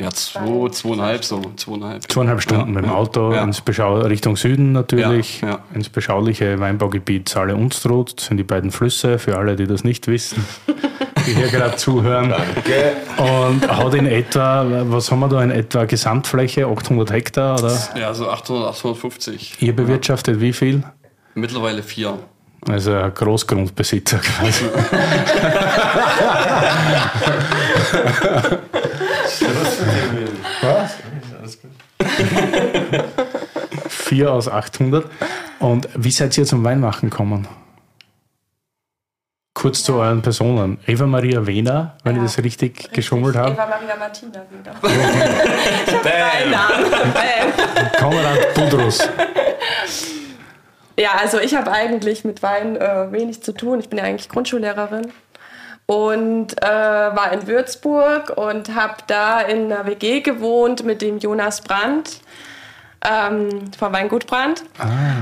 Ja, 0.00 0.10
zwei, 0.10 0.68
zweieinhalb 0.70 1.24
so, 1.24 1.40
zweieinhalb. 1.56 2.10
Zweieinhalb 2.10 2.42
Stunden 2.42 2.66
Ja, 2.66 2.74
mit 2.74 2.84
dem 2.84 2.90
ja, 2.90 2.96
Auto 2.96 3.32
ja. 3.32 3.44
ins 3.44 3.60
Beschau 3.60 4.00
Richtung 4.00 4.36
Süden 4.36 4.72
natürlich, 4.72 5.40
Ja, 5.40 5.48
ja. 5.48 5.58
ins 5.72 5.88
beschauliche 5.88 6.58
Weinbaugebiet 6.58 7.28
Saale 7.28 7.54
Unstrut, 7.54 8.18
das 8.18 8.26
sind 8.26 8.38
die 8.38 8.42
beiden 8.42 8.72
Flüsse, 8.72 9.20
für 9.20 9.38
alle, 9.38 9.54
die 9.54 9.68
das 9.68 9.84
nicht 9.84 10.08
wissen. 10.08 10.44
die 11.26 11.34
hier 11.34 11.46
gerade 11.46 11.76
zuhören. 11.76 12.30
Danke. 12.30 12.96
Und 13.18 13.68
hat 13.68 13.94
in 13.94 14.06
etwa, 14.06 14.66
was 14.88 15.12
haben 15.12 15.20
wir 15.20 15.28
da 15.28 15.42
in 15.44 15.52
etwa, 15.52 15.84
Gesamtfläche, 15.84 16.66
800 16.66 17.12
Hektar 17.12 17.60
oder? 17.60 17.78
Ja, 17.96 18.12
so 18.14 18.28
800, 18.28 18.70
850. 18.70 19.62
Ihr 19.62 19.76
bewirtschaftet 19.76 20.40
wie 20.40 20.52
viel? 20.52 20.82
Mittlerweile 21.34 21.82
vier. 21.82 22.18
Also 22.68 22.94
ein 22.94 23.12
Großgrundbesitzer 23.12 24.18
quasi. 24.18 24.64
Vier 33.88 34.32
aus 34.32 34.48
800. 34.48 35.06
Und 35.58 35.88
wie 35.94 36.10
seid 36.10 36.36
ihr 36.38 36.44
zum 36.44 36.64
Weinmachen 36.64 37.10
gekommen? 37.10 37.46
Kurz 39.54 39.82
zu 39.84 39.94
euren 39.94 40.20
Personen. 40.20 40.78
Eva 40.86 41.06
Maria 41.06 41.46
Wehner, 41.46 41.96
wenn 42.04 42.16
Ja. 42.16 42.24
ich 42.24 42.34
das 42.34 42.44
richtig 42.44 42.92
geschummelt 42.92 43.36
habe. 43.36 43.52
Eva 43.52 43.66
Maria 43.66 43.96
Martina 43.96 44.42
wieder. 44.50 44.74
ich 45.86 45.94
habe 45.94 46.50
Namen. 46.50 46.90
Bam. 47.14 47.52
Konrad 47.98 48.54
Budrus. 48.54 49.08
Ja, 50.96 51.12
also 51.20 51.40
ich 51.40 51.54
habe 51.54 51.72
eigentlich 51.72 52.24
mit 52.24 52.42
Wein 52.42 52.76
äh, 52.76 53.10
wenig 53.10 53.42
zu 53.42 53.52
tun. 53.52 53.80
Ich 53.80 53.88
bin 53.88 53.98
ja 53.98 54.04
eigentlich 54.04 54.28
Grundschullehrerin 54.28 55.12
und 55.86 56.62
äh, 56.62 56.66
war 56.66 57.32
in 57.32 57.46
Würzburg 57.46 58.36
und 58.36 58.74
habe 58.74 58.96
da 59.06 59.40
in 59.40 59.72
einer 59.72 59.86
WG 59.86 60.20
gewohnt 60.20 60.84
mit 60.84 61.02
dem 61.02 61.18
Jonas 61.18 61.60
Brandt 61.60 62.20
ähm, 63.04 63.70
vom 63.78 63.92
Weingut 63.92 64.26
Brandt. 64.26 64.64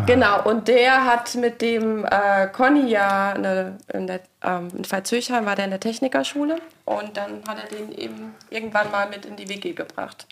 Genau, 0.06 0.42
und 0.44 0.68
der 0.68 1.04
hat 1.04 1.34
mit 1.34 1.60
dem 1.60 2.04
äh, 2.04 2.46
Conny 2.48 2.88
ja 2.88 3.32
eine, 3.32 3.78
in, 3.92 4.06
der, 4.06 4.20
ähm, 4.42 4.68
in 4.76 4.90
Veitshöchheim 4.90 5.46
war 5.46 5.56
der 5.56 5.64
in 5.64 5.70
der 5.72 5.80
Technikerschule 5.80 6.58
und 6.84 7.16
dann 7.16 7.42
hat 7.46 7.58
er 7.58 7.76
den 7.76 7.92
eben 7.92 8.34
irgendwann 8.50 8.90
mal 8.90 9.08
mit 9.08 9.26
in 9.26 9.36
die 9.36 9.48
WG 9.48 9.72
gebracht. 9.72 10.26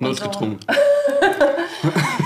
Notgedrungen. 0.00 0.58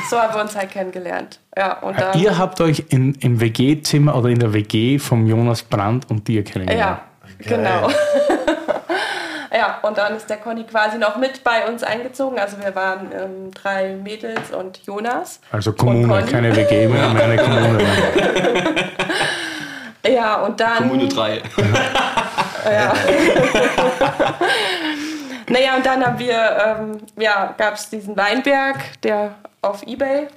So 0.09 0.19
haben 0.19 0.35
wir 0.35 0.41
uns 0.41 0.57
halt 0.57 0.71
kennengelernt. 0.71 1.39
Ja, 1.57 1.79
und 1.81 1.99
dann, 1.99 2.19
Ihr 2.19 2.37
habt 2.37 2.61
euch 2.61 2.85
in, 2.89 3.15
im 3.17 3.41
WG-Zimmer 3.41 4.17
oder 4.17 4.29
in 4.29 4.39
der 4.41 4.53
WG 4.53 4.99
vom 4.99 5.27
Jonas 5.27 5.63
Brandt 5.63 6.11
und 6.11 6.27
dir 6.27 6.43
kennengelernt. 6.43 7.01
Ja, 7.39 7.57
genau. 7.57 7.89
ja, 9.53 9.79
und 9.83 9.99
dann 9.99 10.17
ist 10.17 10.29
der 10.29 10.39
Conny 10.39 10.65
quasi 10.65 10.99
noch 10.99 11.17
mit 11.17 11.45
bei 11.45 11.69
uns 11.69 11.85
eingezogen. 11.85 12.39
Also 12.41 12.57
wir 12.61 12.75
waren 12.75 13.13
ähm, 13.13 13.51
drei 13.53 13.95
Mädels 13.95 14.51
und 14.51 14.81
Jonas. 14.85 15.41
Also 15.53 15.73
Kommune, 15.73 16.25
keine 16.25 16.57
WG 16.57 16.89
mehr, 16.89 17.11
mehr 17.11 17.25
eine 17.25 17.37
Kommune. 17.37 17.85
Ja, 20.09 20.37
und 20.37 20.59
dann. 20.59 20.79
Kommune 20.79 21.09
3. 21.09 21.43
Ja. 22.65 22.95
Naja, 25.51 25.77
und 25.77 25.85
dann 25.85 26.05
haben 26.05 26.19
wir, 26.19 26.35
ähm, 26.65 26.99
ja, 27.17 27.55
gab 27.59 27.75
es 27.75 27.91
diesen 27.91 28.17
Weinberg, 28.17 29.01
der 29.03 29.35
auf 29.63 29.83
Ebay 29.83 30.29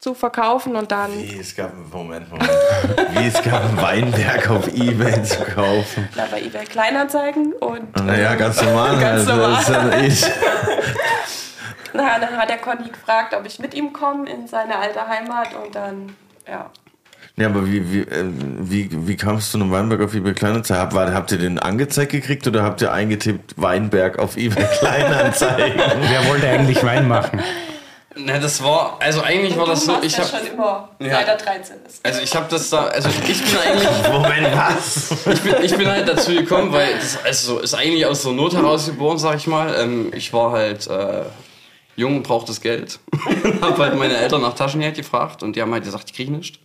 zu 0.00 0.14
verkaufen 0.14 0.76
und 0.76 0.90
dann 0.90 1.12
Wie, 1.12 1.38
es 1.38 1.54
gab, 1.54 1.72
Moment, 1.92 2.30
Moment. 2.30 2.50
Wie, 3.10 3.26
es 3.26 3.42
gab 3.42 3.62
einen 3.62 3.82
Weinberg 3.82 4.50
auf 4.50 4.66
Ebay 4.68 5.22
zu 5.22 5.44
kaufen. 5.44 6.08
na, 6.16 6.24
bei 6.30 6.40
Ebay 6.40 6.64
Kleinanzeigen 6.64 7.52
und 7.52 7.94
Naja, 8.06 8.34
ganz 8.34 8.62
normal. 8.62 8.96
Ganz 9.00 9.28
halt. 9.28 9.68
Das 9.68 9.68
ist 9.68 9.68
ja 9.68 9.98
ich. 9.98 10.24
na, 11.92 12.18
dann 12.18 12.34
hat 12.34 12.48
der 12.48 12.58
Conny 12.58 12.88
gefragt, 12.88 13.34
ob 13.34 13.44
ich 13.44 13.58
mit 13.58 13.74
ihm 13.74 13.92
komme 13.92 14.28
in 14.28 14.48
seine 14.48 14.76
alte 14.76 15.06
Heimat 15.06 15.54
und 15.54 15.74
dann, 15.74 16.16
ja. 16.48 16.70
Ja, 17.40 17.46
aber 17.48 17.66
wie, 17.66 17.90
wie, 17.92 18.00
äh, 18.00 18.24
wie, 18.60 18.88
wie 18.92 19.16
kamst 19.16 19.48
du 19.54 19.58
zu 19.58 19.64
einem 19.64 19.72
Weinberg 19.72 20.02
auf 20.02 20.14
eBay 20.14 20.34
Kleinanzeigen? 20.34 20.82
Hab, 20.82 20.94
war- 20.94 21.12
habt 21.14 21.32
ihr 21.32 21.38
den 21.38 21.58
angezeigt 21.58 22.12
gekriegt 22.12 22.46
oder 22.46 22.62
habt 22.62 22.82
ihr 22.82 22.92
eingetippt 22.92 23.54
Weinberg 23.56 24.18
auf 24.18 24.36
eBay 24.36 24.66
Kleinanzeigen? 24.78 25.80
Wer 26.08 26.28
wollte 26.28 26.48
eigentlich 26.48 26.84
Wein 26.84 27.08
machen? 27.08 27.40
Na, 28.16 28.38
das 28.38 28.62
war, 28.62 28.98
also 29.00 29.22
eigentlich 29.22 29.56
war 29.56 29.64
das 29.66 29.86
du 29.86 29.92
so, 29.92 30.02
ich 30.02 30.12
ja 30.12 30.18
habe, 30.18 30.28
schon 30.44 30.52
immer, 30.54 30.88
Ja. 30.98 31.10
seit 31.12 31.28
er 31.28 31.36
13 31.36 31.76
ist. 31.86 32.04
also 32.04 32.20
ich 32.20 32.34
habe 32.36 32.46
das 32.50 32.68
da, 32.68 32.86
also 32.88 33.08
ich 33.08 33.42
bin 33.42 33.58
eigentlich, 33.58 33.88
Moment, 34.12 34.48
was? 34.54 35.10
ich 35.32 35.40
bin, 35.40 35.54
ich 35.62 35.76
bin 35.76 35.88
halt 35.88 36.08
dazu 36.08 36.32
gekommen, 36.32 36.72
weil 36.72 36.92
das 36.96 37.24
also 37.24 37.54
so 37.54 37.60
ist 37.60 37.72
eigentlich 37.72 38.04
aus 38.04 38.22
der 38.22 38.32
Not 38.32 38.52
heraus 38.54 38.84
geboren, 38.86 39.16
sag 39.16 39.36
ich 39.36 39.46
mal. 39.46 39.74
Ähm, 39.80 40.10
ich 40.14 40.32
war 40.34 40.50
halt 40.52 40.88
äh, 40.88 41.22
jung 41.96 42.16
und 42.18 42.22
brauchte 42.24 42.48
das 42.48 42.60
Geld. 42.60 42.98
habe 43.62 43.82
halt 43.82 43.96
meine 43.96 44.16
Eltern 44.16 44.42
nach 44.42 44.54
Taschengeld 44.54 44.96
gefragt 44.96 45.42
und 45.42 45.54
die 45.56 45.62
haben 45.62 45.72
halt 45.72 45.84
gesagt, 45.84 46.10
ich 46.10 46.14
krieg 46.16 46.28
nichts. 46.28 46.58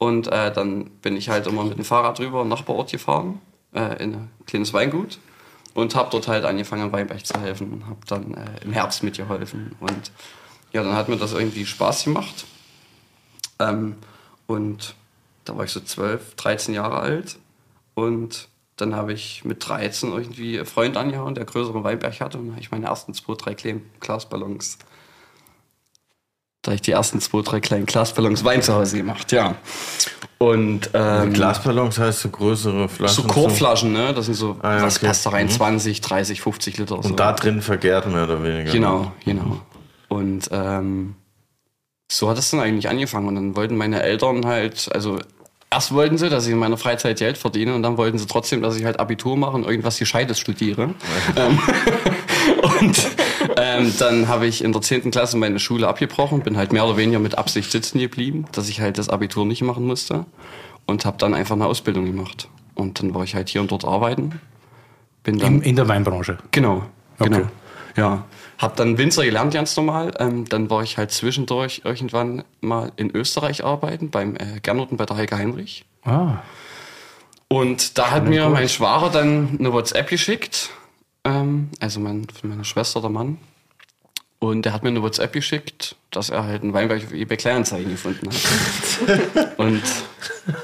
Und 0.00 0.28
äh, 0.28 0.50
dann 0.50 0.86
bin 1.02 1.14
ich 1.14 1.28
halt 1.28 1.46
immer 1.46 1.62
mit 1.62 1.76
dem 1.76 1.84
Fahrrad 1.84 2.18
rüber, 2.20 2.42
Nachbarort 2.42 2.90
gefahren, 2.90 3.38
äh, 3.74 4.02
in 4.02 4.14
ein 4.14 4.30
kleines 4.46 4.72
Weingut. 4.72 5.18
Und 5.74 5.94
habe 5.94 6.08
dort 6.10 6.26
halt 6.26 6.46
angefangen, 6.46 6.90
Weinberg 6.90 7.24
zu 7.24 7.38
helfen 7.38 7.70
und 7.70 7.86
habe 7.86 8.00
dann 8.06 8.32
äh, 8.32 8.64
im 8.64 8.72
Herbst 8.72 9.02
mitgeholfen. 9.02 9.76
Und 9.78 10.10
ja, 10.72 10.82
dann 10.82 10.94
hat 10.94 11.10
mir 11.10 11.18
das 11.18 11.34
irgendwie 11.34 11.66
Spaß 11.66 12.04
gemacht. 12.04 12.46
Ähm, 13.58 13.96
und 14.46 14.94
da 15.44 15.54
war 15.54 15.64
ich 15.64 15.70
so 15.70 15.80
12, 15.80 16.34
13 16.34 16.74
Jahre 16.74 16.98
alt. 16.98 17.38
Und 17.94 18.48
dann 18.76 18.96
habe 18.96 19.12
ich 19.12 19.44
mit 19.44 19.68
13 19.68 20.12
irgendwie 20.12 20.56
einen 20.56 20.66
Freund 20.66 20.96
angehauen, 20.96 21.34
der 21.34 21.44
größeren 21.44 21.84
Weinberg 21.84 22.18
hatte. 22.20 22.38
Und 22.38 22.46
dann 22.46 22.52
habe 22.54 22.62
ich 22.62 22.70
meine 22.70 22.86
ersten 22.86 23.12
zwei, 23.12 23.34
drei 23.34 23.54
Glasballons. 24.00 24.78
Da 26.62 26.70
habe 26.72 26.74
ich 26.76 26.82
die 26.82 26.90
ersten 26.90 27.20
zwei, 27.20 27.40
drei 27.42 27.60
kleinen 27.60 27.86
Glasballons 27.86 28.44
Wein 28.44 28.60
zu 28.62 28.74
Hause 28.74 28.98
gemacht, 28.98 29.32
ja. 29.32 29.54
Und 30.36 30.90
ähm, 30.94 31.32
Glasballons 31.32 31.98
heißt 31.98 32.20
so 32.20 32.28
größere 32.28 32.88
Flaschen. 32.88 33.22
so 33.24 33.28
Chorflaschen, 33.28 33.92
ne? 33.92 34.12
Das 34.14 34.26
sind 34.26 34.34
so, 34.34 34.56
Ah, 34.62 34.76
ja, 34.76 34.82
was 34.82 34.98
okay. 34.98 35.06
passt 35.06 35.24
da 35.26 35.30
rein? 35.30 35.48
20, 35.48 36.00
30, 36.02 36.40
50 36.42 36.76
Liter. 36.78 37.02
so. 37.02 37.08
Und 37.08 37.18
da 37.20 37.32
drin 37.32 37.62
vergärt 37.62 38.06
mehr 38.08 38.24
oder 38.24 38.42
weniger. 38.42 38.72
Genau, 38.72 39.12
genau. 39.24 39.60
Und 40.08 40.48
ähm, 40.52 41.14
so 42.12 42.28
hat 42.28 42.36
es 42.38 42.50
dann 42.50 42.60
eigentlich 42.60 42.88
angefangen. 42.88 43.28
Und 43.28 43.34
dann 43.36 43.56
wollten 43.56 43.76
meine 43.76 44.02
Eltern 44.02 44.44
halt, 44.44 44.90
also 44.92 45.18
erst 45.70 45.92
wollten 45.94 46.18
sie, 46.18 46.28
dass 46.28 46.44
ich 46.46 46.52
in 46.52 46.58
meiner 46.58 46.76
Freizeit 46.76 47.18
Geld 47.18 47.38
verdiene 47.38 47.74
und 47.74 47.82
dann 47.82 47.96
wollten 47.96 48.18
sie 48.18 48.26
trotzdem, 48.26 48.60
dass 48.60 48.76
ich 48.76 48.84
halt 48.84 48.98
Abitur 49.00 49.36
mache 49.36 49.52
und 49.52 49.64
irgendwas 49.66 49.98
Gescheites 49.98 50.38
studiere. 50.38 50.94
ähm, 51.36 51.58
und 52.80 53.06
ähm, 53.56 53.92
dann 53.98 54.28
habe 54.28 54.46
ich 54.46 54.62
in 54.64 54.72
der 54.72 54.82
10. 54.82 55.10
Klasse 55.10 55.36
meine 55.36 55.58
Schule 55.58 55.88
abgebrochen, 55.88 56.40
bin 56.42 56.56
halt 56.56 56.72
mehr 56.72 56.84
oder 56.84 56.96
weniger 56.96 57.18
mit 57.18 57.38
Absicht 57.38 57.70
sitzen 57.70 57.98
geblieben, 57.98 58.44
dass 58.52 58.68
ich 58.68 58.80
halt 58.80 58.98
das 58.98 59.08
Abitur 59.08 59.46
nicht 59.46 59.62
machen 59.62 59.86
musste 59.86 60.26
und 60.86 61.04
habe 61.04 61.16
dann 61.18 61.34
einfach 61.34 61.54
eine 61.54 61.66
Ausbildung 61.66 62.06
gemacht. 62.06 62.48
Und 62.74 63.00
dann 63.00 63.14
war 63.14 63.24
ich 63.24 63.34
halt 63.34 63.48
hier 63.48 63.60
und 63.60 63.70
dort 63.70 63.84
arbeiten. 63.84 64.40
Bin 65.22 65.38
dann 65.38 65.56
In, 65.56 65.62
in 65.62 65.76
der 65.76 65.88
Weinbranche. 65.88 66.38
Genau, 66.50 66.84
genau. 67.18 67.38
Okay. 67.38 67.46
Ja, 67.96 68.24
hab 68.58 68.76
dann 68.76 68.98
Winzer 68.98 69.24
gelernt 69.24 69.52
ganz 69.52 69.76
normal. 69.76 70.12
Ähm, 70.18 70.48
dann 70.48 70.70
war 70.70 70.82
ich 70.82 70.96
halt 70.96 71.10
zwischendurch 71.10 71.82
irgendwann 71.84 72.44
mal 72.60 72.92
in 72.96 73.10
Österreich 73.14 73.64
arbeiten, 73.64 74.10
beim 74.10 74.36
äh, 74.36 74.60
Gernot 74.62 74.92
und 74.92 74.96
bei 74.96 75.06
der 75.06 75.16
Heike 75.16 75.36
Heinrich. 75.36 75.84
Ah, 76.04 76.36
Und 77.48 77.98
da 77.98 78.12
hat 78.12 78.26
mir 78.26 78.48
mein 78.48 78.68
Schwager 78.68 79.10
dann 79.10 79.56
eine 79.58 79.72
WhatsApp 79.72 80.08
geschickt, 80.08 80.70
ähm, 81.30 81.70
also 81.80 82.00
mein, 82.00 82.26
von 82.28 82.50
meiner 82.50 82.64
Schwester, 82.64 83.00
der 83.00 83.10
Mann. 83.10 83.38
Und 84.38 84.62
der 84.62 84.72
hat 84.72 84.82
mir 84.82 84.88
eine 84.88 85.02
WhatsApp 85.02 85.32
geschickt, 85.32 85.96
dass 86.10 86.30
er 86.30 86.44
halt 86.44 86.62
einen 86.62 86.72
Weinberg 86.72 87.04
auf 87.04 87.12
eBay 87.12 87.36
Kleinanzeigen 87.36 87.90
gefunden 87.90 88.28
hat. 88.30 89.56
und 89.58 89.82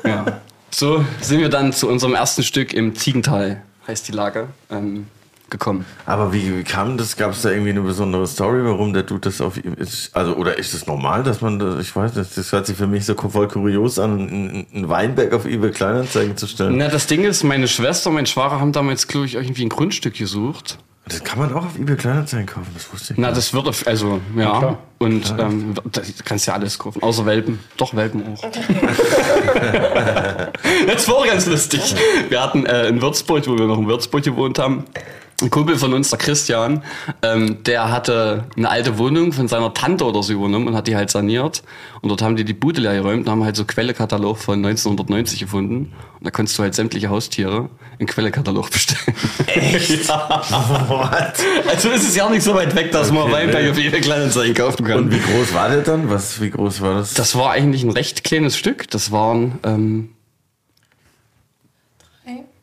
ja, 0.02 0.40
so 0.70 1.04
sind 1.20 1.40
wir 1.40 1.50
dann 1.50 1.73
zu 1.75 1.88
unserem 1.88 2.14
ersten 2.14 2.42
Stück 2.42 2.73
im 2.73 2.94
Ziegental, 2.94 3.62
heißt 3.87 4.08
die 4.08 4.12
Lage, 4.12 4.49
ähm, 4.70 5.08
gekommen. 5.50 5.85
Aber 6.07 6.33
wie, 6.33 6.59
wie 6.59 6.65
kam 6.65 6.97
das? 6.97 7.17
Gab 7.17 7.33
es 7.33 7.43
da 7.43 7.50
irgendwie 7.50 7.71
eine 7.71 7.83
besondere 7.83 8.26
Story, 8.26 8.65
warum 8.65 8.93
der 8.93 9.05
Dude 9.05 9.21
das 9.23 9.41
auf 9.41 9.57
ist? 9.59 10.15
Also, 10.15 10.35
oder 10.37 10.59
ist 10.59 10.75
es 10.75 10.87
normal, 10.87 11.23
dass 11.23 11.41
man 11.41 11.59
das, 11.59 11.81
ich 11.81 11.95
weiß 11.95 12.15
nicht, 12.17 12.37
das 12.37 12.53
hört 12.53 12.67
sich 12.67 12.76
für 12.76 12.87
mich 12.87 13.05
so 13.07 13.15
voll 13.15 13.49
kurios 13.49 13.99
an, 13.99 14.67
einen 14.73 14.88
Weinberg 14.88 15.33
auf 15.33 15.47
eBay 15.47 15.71
Kleinanzeigen 15.71 16.37
zu 16.37 16.47
stellen. 16.47 16.76
Na, 16.76 16.88
das 16.88 17.07
Ding 17.07 17.25
ist, 17.25 17.45
meine 17.45 17.69
Schwester 17.69 18.11
und 18.11 18.17
mein 18.17 18.26
Schwager 18.26 18.61
haben 18.61 18.73
damals, 18.73 19.07
glaube 19.09 19.26
ich, 19.26 19.35
irgendwie 19.37 19.65
ein 19.65 19.69
Grundstück 19.71 20.15
gesucht. 20.15 20.79
Das 21.09 21.23
kann 21.23 21.38
man 21.38 21.55
auch 21.55 21.67
auf 21.67 21.79
eBay 21.79 21.95
Kleinanzeigen 21.95 22.47
kaufen, 22.47 22.67
das 22.75 22.93
wusste 22.93 23.12
ich 23.12 23.19
Na, 23.21 23.29
nicht. 23.29 23.37
das 23.38 23.55
wird, 23.55 23.69
auf- 23.69 23.87
also, 23.87 24.21
ja. 24.37 24.59
klar. 24.59 24.79
und 24.99 25.33
ähm, 25.38 25.75
da 25.93 26.03
kannst 26.25 26.49
ja 26.49 26.55
alles 26.55 26.76
kaufen, 26.81 27.00
außer 27.00 27.25
Welpen. 27.25 27.61
Doch, 27.76 27.95
Welpen 27.95 28.25
auch. 28.35 28.43
das 30.88 31.09
war 31.09 31.25
ganz 31.26 31.47
lustig. 31.47 31.95
Wir 32.29 32.43
hatten 32.43 32.67
äh, 32.67 32.88
in 32.88 33.00
Würzburg, 33.00 33.47
wo 33.47 33.57
wir 33.57 33.67
noch 33.67 33.79
in 33.79 33.87
Würzburg 33.87 34.25
gewohnt 34.25 34.59
haben, 34.59 34.83
ein 35.43 35.50
Kumpel 35.50 35.76
von 35.76 35.93
uns, 35.93 36.09
der 36.11 36.19
Christian, 36.19 36.83
ähm, 37.23 37.62
der 37.64 37.90
hatte 37.90 38.45
eine 38.57 38.71
alte 38.71 38.97
Wohnung 38.97 39.33
von 39.33 39.49
seiner 39.49 39.75
Tante 39.75 40.05
oder 40.05 40.23
so 40.23 40.33
übernommen 40.33 40.69
und 40.69 40.75
hat 40.75 40.87
die 40.87 40.97
halt 40.97 41.11
saniert. 41.11 41.62
Und 42.00 42.09
dort 42.09 42.23
haben 42.23 42.37
die 42.37 42.45
die 42.45 42.55
Bude 42.55 42.81
leer 42.81 42.95
geräumt 42.95 43.26
und 43.26 43.31
haben 43.31 43.45
halt 43.45 43.57
so 43.57 43.64
Quellekatalog 43.64 44.38
von 44.38 44.64
1990 44.64 45.40
gefunden. 45.40 45.93
Und 46.19 46.26
da 46.26 46.31
konntest 46.31 46.59
du 46.59 46.62
halt 46.62 46.75
sämtliche 46.75 47.11
Haustiere 47.11 47.69
im 47.99 48.07
Quellekatalog 48.07 48.71
bestellen. 48.71 49.14
Echt? 49.47 50.09
ja. 50.09 50.43
What? 50.88 51.35
Also 51.69 51.90
ist 51.90 52.09
es 52.09 52.16
ja 52.16 52.25
auch 52.25 52.31
nicht 52.31 52.43
so 52.43 52.55
weit 52.55 52.75
weg, 52.75 52.90
dass 52.93 53.12
man 53.12 53.25
Okay, 53.25 53.33
Weinberg 53.33 53.64
nee. 53.64 53.71
auf 53.71 53.78
jede 53.78 54.00
Kleinanzeige 54.00 54.55
kaufen 54.55 54.87
kann. 54.87 54.99
Und 54.99 55.12
wie 55.12 55.21
groß 55.21 55.52
war 55.52 55.69
der 55.69 55.83
dann? 55.83 56.09
Was, 56.09 56.40
wie 56.40 56.50
groß 56.50 56.81
war 56.81 56.95
das? 56.95 57.12
das 57.12 57.37
war 57.37 57.50
eigentlich 57.50 57.83
ein 57.83 57.90
recht 57.90 58.25
kleines 58.25 58.57
Stück. 58.57 58.88
Das 58.90 59.12
waren 59.12 59.59
ähm, 59.64 60.11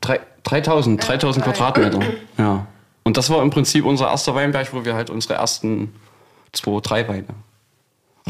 Drei, 0.04 0.20
3000, 0.44 1.08
3000 1.08 1.46
drei. 1.46 1.52
Quadratmeter. 1.52 2.00
Ja. 2.38 2.68
Und 3.04 3.18
das 3.18 3.30
war 3.30 3.42
im 3.42 3.50
Prinzip 3.50 3.86
unser 3.86 4.10
erster 4.10 4.36
Weinberg, 4.36 4.74
wo 4.74 4.84
wir 4.86 4.94
halt 4.96 5.10
unsere 5.10 5.36
ersten 5.36 5.94
zwei, 6.52 6.80
drei 6.82 7.08
Weine 7.08 7.26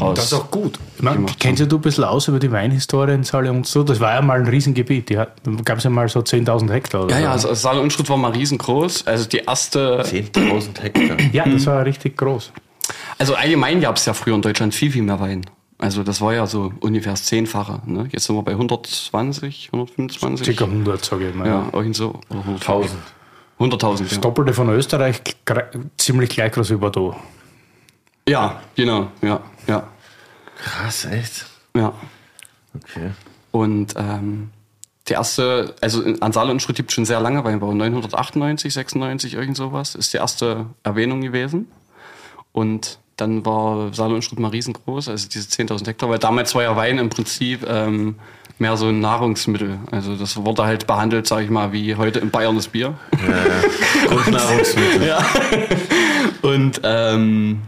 raus. 0.00 0.14
Das 0.16 0.24
ist 0.26 0.32
auch 0.34 0.50
gut. 0.50 0.78
Gemacht 0.98 1.36
kennst 1.38 1.60
du 1.70 1.76
ein 1.76 1.80
bisschen 1.80 2.04
aus 2.04 2.26
über 2.28 2.38
die 2.38 2.50
Weinhistorie 2.50 3.12
in 3.14 3.22
Saale 3.24 3.50
und 3.50 3.66
so? 3.66 3.82
Das 3.84 4.00
war 4.00 4.14
ja 4.14 4.22
mal 4.22 4.40
ein 4.40 4.46
Riesengebiet. 4.46 5.08
Die 5.10 5.14
gab 5.64 5.78
es 5.78 5.84
ja 5.84 5.90
mal 5.90 6.08
so 6.08 6.20
10.000 6.20 6.72
Hektar. 6.72 7.04
Oder 7.04 7.12
Ja, 7.12 7.18
so. 7.18 7.24
ja, 7.24 7.32
also 7.32 7.54
Saale 7.54 7.80
Unstrut 7.80 8.08
war 8.08 8.16
mal 8.16 8.32
riesengroß. 8.32 9.06
Also 9.06 9.28
die 9.28 9.38
erste, 9.38 10.02
10.000 10.02 10.80
Hektar. 10.80 11.20
ja, 11.32 11.44
das 11.48 11.66
war 11.66 11.84
richtig 11.84 12.16
groß. 12.16 12.52
also 13.18 13.34
allgemein 13.34 13.80
gab 13.80 13.96
es 13.96 14.06
ja 14.06 14.14
früher 14.14 14.34
in 14.34 14.42
Deutschland 14.42 14.74
viel, 14.74 14.90
viel 14.90 15.02
mehr 15.02 15.20
Wein. 15.20 15.44
Also 15.84 16.02
das 16.02 16.22
war 16.22 16.32
ja 16.32 16.46
so 16.46 16.72
ungefähr 16.80 17.12
das 17.12 17.26
Zehnfache. 17.26 17.82
Ne? 17.84 18.08
Jetzt 18.10 18.24
sind 18.24 18.34
wir 18.36 18.42
bei 18.42 18.52
120, 18.52 19.68
125. 19.70 20.46
Circa 20.46 20.64
100, 20.64 21.04
sage 21.04 21.28
ich 21.28 21.34
mal. 21.34 21.46
Ja, 21.46 21.68
irgend 21.74 21.94
so. 21.94 22.20
Oder 22.30 22.54
1000. 22.54 22.98
100.000. 23.60 23.98
Das 24.04 24.12
Ja. 24.12 24.18
Doppelte 24.18 24.54
von 24.54 24.70
Österreich, 24.70 25.20
ziemlich 25.98 26.30
gleich 26.30 26.52
groß 26.52 26.70
wie 26.70 26.76
Bordeaux. 26.76 27.14
ja, 28.26 28.62
genau. 28.74 29.08
Ja, 29.20 29.42
ja, 29.66 29.86
Krass, 30.56 31.04
echt? 31.04 31.44
ja. 31.76 31.92
Okay. 32.74 33.10
Und 33.50 33.92
ähm, 33.98 34.52
die 35.08 35.12
erste, 35.12 35.76
also 35.82 36.02
an 36.20 36.32
Saale 36.32 36.50
und 36.50 36.62
Schritt 36.62 36.76
gibt 36.76 36.92
es 36.92 36.94
schon 36.94 37.04
sehr 37.04 37.20
lange 37.20 37.44
Weinbau. 37.44 37.74
998, 37.74 38.72
96, 38.72 39.34
irgend 39.34 39.58
sowas, 39.58 39.94
ist 39.96 40.14
die 40.14 40.16
erste 40.16 40.64
Erwähnung 40.82 41.20
gewesen. 41.20 41.68
Und 42.52 42.98
dann 43.16 43.44
war 43.46 43.92
Saale 43.92 44.14
und 44.14 44.22
Schritt 44.22 44.38
mal 44.38 44.48
riesengroß, 44.48 45.08
also 45.08 45.28
diese 45.28 45.48
10.000 45.48 45.86
Hektar, 45.86 46.10
weil 46.10 46.18
damals 46.18 46.54
war 46.54 46.62
ja 46.62 46.76
Wein 46.76 46.98
im 46.98 47.10
Prinzip 47.10 47.66
ähm, 47.68 48.16
mehr 48.58 48.76
so 48.76 48.88
ein 48.88 49.00
Nahrungsmittel. 49.00 49.78
Also 49.90 50.16
das 50.16 50.36
wurde 50.36 50.64
halt 50.64 50.86
behandelt, 50.86 51.26
sage 51.26 51.44
ich 51.44 51.50
mal, 51.50 51.72
wie 51.72 51.96
heute 51.96 52.20
in 52.20 52.30
Bayern 52.30 52.56
das 52.56 52.68
Bier. 52.68 52.94
Grundnahrungsmittel. 54.08 55.06
Ja. 55.06 55.24
Und 56.42 56.80
ähm, 56.84 57.62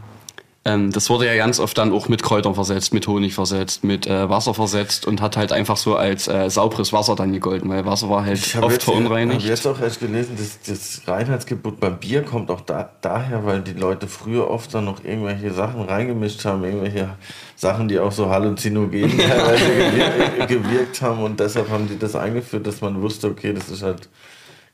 ähm, 0.66 0.90
das 0.90 1.08
wurde 1.08 1.26
ja 1.26 1.36
ganz 1.36 1.60
oft 1.60 1.78
dann 1.78 1.92
auch 1.92 2.08
mit 2.08 2.24
Kräutern 2.24 2.56
versetzt, 2.56 2.92
mit 2.92 3.06
Honig 3.06 3.34
versetzt, 3.34 3.84
mit 3.84 4.08
äh, 4.08 4.28
Wasser 4.28 4.52
versetzt 4.52 5.06
und 5.06 5.20
hat 5.20 5.36
halt 5.36 5.52
einfach 5.52 5.76
so 5.76 5.94
als 5.94 6.26
äh, 6.26 6.50
sauberes 6.50 6.92
Wasser 6.92 7.14
dann 7.14 7.32
gegolten, 7.32 7.70
weil 7.70 7.86
Wasser 7.86 8.10
war 8.10 8.26
halt 8.26 8.38
Ich 8.38 8.56
habe 8.56 8.66
oft 8.66 8.74
jetzt, 8.74 8.86
hab 8.88 8.94
verunreinigt. 8.94 9.46
jetzt 9.46 9.64
auch 9.64 9.80
erst 9.80 10.00
gelesen, 10.00 10.36
dass 10.36 10.60
das 10.62 11.02
Reinheitsgebot 11.06 11.78
beim 11.78 11.98
Bier 11.98 12.22
kommt 12.22 12.50
auch 12.50 12.62
da, 12.62 12.90
daher, 13.00 13.46
weil 13.46 13.60
die 13.60 13.74
Leute 13.74 14.08
früher 14.08 14.50
oft 14.50 14.74
dann 14.74 14.86
noch 14.86 15.04
irgendwelche 15.04 15.52
Sachen 15.52 15.82
reingemischt 15.82 16.44
haben, 16.44 16.64
irgendwelche 16.64 17.10
Sachen, 17.54 17.86
die 17.86 18.00
auch 18.00 18.12
so 18.12 18.28
halluzinogen 18.28 19.16
teilweise 19.18 19.64
gewir 19.64 20.46
gewirkt 20.46 21.00
haben 21.00 21.22
und 21.22 21.38
deshalb 21.38 21.70
haben 21.70 21.88
die 21.88 21.96
das 21.96 22.16
eingeführt, 22.16 22.66
dass 22.66 22.80
man 22.80 23.00
wusste, 23.00 23.28
okay, 23.28 23.52
das 23.52 23.68
ist 23.68 23.84
halt 23.84 24.08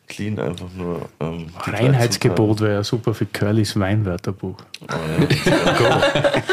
clean 0.08 0.38
einfach 0.38 0.68
nur. 0.76 1.08
Ähm, 1.20 1.46
Reinheitsgebot 1.58 2.60
wäre 2.60 2.74
ja 2.74 2.84
super 2.84 3.14
für 3.14 3.26
Curlys 3.26 3.78
Weinwörterbuch. 3.78 4.56
Oh, 4.82 4.86
ja. 4.88 5.18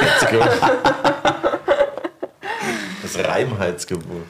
Let's 0.01 0.31
go. 0.31 0.39
Das 3.01 3.27
Reimheitsgebot. 3.27 4.25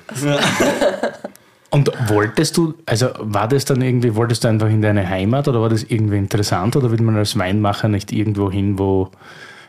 Und 1.72 1.92
wolltest 2.10 2.58
du, 2.58 2.74
also 2.86 3.10
war 3.20 3.48
das 3.48 3.66
dann 3.66 3.82
irgendwie, 3.82 4.16
wolltest 4.16 4.44
du 4.44 4.48
einfach 4.48 4.70
in 4.70 4.82
deine 4.82 5.08
Heimat 5.08 5.48
oder 5.48 5.62
war 5.62 5.70
das 5.70 5.84
irgendwie 5.84 6.18
interessant 6.18 6.76
oder 6.76 6.90
will 6.90 7.02
man 7.02 7.16
als 7.16 7.38
Weinmacher 7.38 7.90
nicht 7.90 8.12
irgendwo 8.12 8.50
hin, 8.52 8.80
wo, 8.80 9.12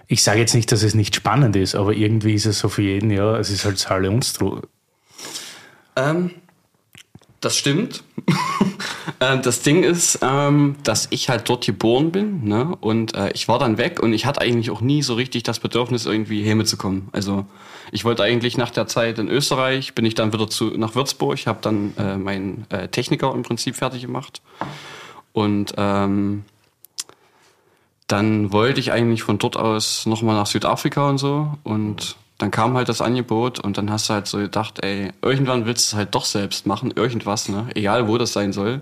ich 0.07 0.23
sage 0.23 0.41
jetzt 0.41 0.55
nicht, 0.55 0.73
dass 0.73 0.83
es 0.83 0.95
nicht 0.95 1.15
spannend 1.15 1.57
ist, 1.57 1.75
aber 1.75 1.93
irgendwie 1.93 2.35
ist 2.35 2.47
es 2.47 2.59
so 2.59 2.71
für 2.71 2.83
jeden, 2.83 3.11
ja, 3.11 3.37
es 3.37 3.51
ist 3.51 3.67
halt 3.67 3.79
Saale 3.79 4.11
Unstrut. 4.11 4.67
Ähm, 5.97 6.31
das 7.41 7.57
stimmt. 7.57 8.03
Ähm, 9.23 9.43
das 9.43 9.61
Ding 9.61 9.83
ist, 9.83 10.21
ähm, 10.23 10.77
dass 10.83 11.09
ich 11.11 11.29
halt 11.29 11.49
dort 11.49 11.67
geboren 11.67 12.11
bin, 12.11 12.45
ne? 12.45 12.75
Und 12.81 13.15
äh, 13.15 13.31
ich 13.33 13.49
war 13.49 13.59
dann 13.59 13.77
weg 13.77 14.01
und 14.01 14.15
ich 14.15 14.25
hatte 14.25 14.41
eigentlich 14.41 14.71
auch 14.71 14.81
nie 14.81 15.03
so 15.03 15.15
richtig 15.15 15.43
das 15.43 15.61
Bedürfnis, 15.61 16.07
irgendwie 16.07 16.43
hermitzukommen. 16.43 17.09
Also 17.13 17.45
ich 17.93 18.07
wollte 18.07 18.23
eigentlich 18.23 18.57
nach 18.57 18.71
der 18.71 18.87
Zeit 18.87 19.19
in 19.19 19.29
Österreich, 19.29 19.95
bin 19.95 20.07
ich 20.07 20.15
dann 20.15 20.33
wieder 20.33 20.49
zu, 20.49 20.67
nach 20.77 20.95
Würzburg, 20.95 21.39
habe 21.47 21.59
dann 21.61 21.93
äh, 21.99 22.17
meinen 22.17 22.67
äh, 22.71 22.89
Techniker 22.89 23.35
im 23.35 23.43
Prinzip 23.43 23.77
fertig 23.77 24.03
gemacht. 24.03 24.41
Und 25.33 25.75
ähm, 25.77 26.45
dann 28.07 28.53
wollte 28.53 28.81
ich 28.81 28.91
eigentlich 28.91 29.23
von 29.23 29.39
dort 29.39 29.57
aus 29.57 30.07
nochmal 30.07 30.37
nach 30.37 30.47
Südafrika 30.47 31.11
und 31.11 31.19
so. 31.19 31.59
Und 31.63 32.17
dann 32.41 32.51
kam 32.51 32.75
halt 32.77 32.89
das 32.89 33.03
Angebot 33.03 33.61
und 33.61 33.77
dann 33.77 33.91
hast 33.91 34.09
du 34.09 34.15
halt 34.15 34.27
so 34.27 34.39
gedacht, 34.39 34.83
ey, 34.83 35.13
irgendwann 35.23 35.67
willst 35.67 35.93
du 35.93 35.95
es 35.95 35.99
halt 35.99 36.15
doch 36.15 36.25
selbst 36.25 36.67
machen, 36.67 36.93
irgendwas, 36.97 37.49
ne? 37.49 37.67
Egal 37.75 38.09
wo 38.09 38.17
das 38.19 38.33
sein 38.33 38.53
soll. 38.53 38.81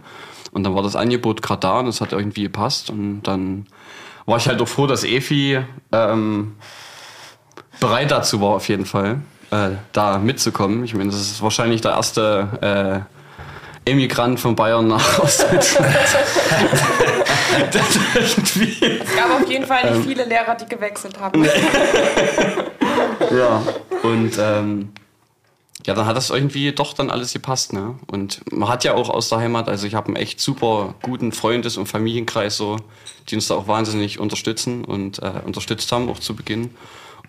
Und 0.52 0.64
dann 0.64 0.74
war 0.74 0.82
das 0.82 0.94
Angebot 0.96 1.42
gerade 1.42 1.60
da 1.60 1.80
und 1.80 1.88
es 1.88 2.00
hat 2.00 2.12
irgendwie 2.12 2.44
gepasst. 2.44 2.88
Und 2.88 3.22
dann 3.22 3.66
war 4.26 4.36
ich 4.38 4.46
halt 4.48 4.62
auch 4.62 4.68
froh, 4.68 4.86
dass 4.86 5.02
Efi 5.02 5.58
ähm, 5.92 6.54
bereit 7.80 8.10
dazu 8.10 8.40
war, 8.40 8.50
auf 8.50 8.68
jeden 8.68 8.86
Fall, 8.86 9.22
äh, 9.50 9.70
da 9.92 10.18
mitzukommen. 10.18 10.84
Ich 10.84 10.94
meine, 10.94 11.10
das 11.10 11.20
ist 11.20 11.42
wahrscheinlich 11.42 11.80
der 11.80 11.92
erste 11.92 13.04
äh, 13.86 13.90
Emigrant 13.90 14.38
von 14.38 14.54
Bayern 14.54 14.86
nach 14.86 15.18
Ostdeutschland. 15.18 15.94
Es 18.14 19.16
gab 19.16 19.30
auf 19.40 19.48
jeden 19.48 19.66
Fall 19.66 19.80
Ähm. 19.84 19.96
nicht 19.96 20.06
viele 20.06 20.24
Lehrer, 20.24 20.54
die 20.54 20.66
gewechselt 20.66 21.18
haben. 21.18 21.44
Ja. 23.30 23.62
Und 24.02 24.32
ähm, 24.38 24.92
ja, 25.86 25.94
dann 25.94 26.06
hat 26.06 26.16
das 26.16 26.30
irgendwie 26.30 26.72
doch 26.72 26.92
dann 26.92 27.10
alles 27.10 27.32
gepasst, 27.32 27.72
ne? 27.72 27.94
Und 28.08 28.40
man 28.52 28.68
hat 28.68 28.84
ja 28.84 28.94
auch 28.94 29.08
aus 29.08 29.28
der 29.28 29.38
Heimat, 29.38 29.68
also 29.68 29.86
ich 29.86 29.94
habe 29.94 30.08
einen 30.08 30.16
echt 30.16 30.40
super 30.40 30.94
guten 31.02 31.32
Freundes- 31.32 31.76
und 31.76 31.86
Familienkreis 31.86 32.56
so, 32.56 32.76
die 33.28 33.36
uns 33.36 33.48
da 33.48 33.54
auch 33.54 33.68
wahnsinnig 33.68 34.18
unterstützen 34.18 34.84
und 34.84 35.22
äh, 35.22 35.40
unterstützt 35.44 35.90
haben, 35.92 36.10
auch 36.10 36.18
zu 36.18 36.36
Beginn. 36.36 36.74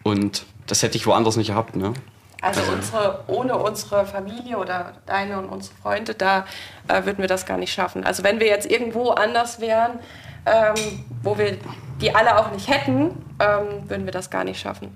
Und 0.04 0.46
das 0.68 0.84
hätte 0.84 0.98
ich 0.98 1.06
woanders 1.08 1.38
nicht 1.38 1.48
gehabt, 1.48 1.76
ne? 1.76 1.94
Also 2.42 2.62
unsere, 2.72 3.24
ohne 3.28 3.58
unsere 3.58 4.06
Familie 4.06 4.58
oder 4.58 4.94
deine 5.06 5.40
und 5.40 5.50
unsere 5.50 5.76
Freunde, 5.76 6.14
da 6.14 6.46
äh, 6.88 7.06
würden 7.06 7.20
wir 7.20 7.28
das 7.28 7.46
gar 7.46 7.58
nicht 7.58 7.74
schaffen. 7.74 8.06
Also 8.06 8.24
wenn 8.24 8.40
wir 8.40 8.48
jetzt 8.48 8.70
irgendwo 8.70 9.10
anders 9.10 9.60
wären, 9.60 10.00
ähm, 10.46 11.06
wo 11.22 11.38
wir 11.38 11.58
die 12.02 12.16
alle 12.16 12.38
auch 12.38 12.52
nicht 12.52 12.70
hätten, 12.70 13.12
ähm, 13.40 13.90
würden 13.90 14.06
wir 14.06 14.14
das 14.14 14.30
gar 14.30 14.46
nicht 14.46 14.60
schaffen. 14.60 14.90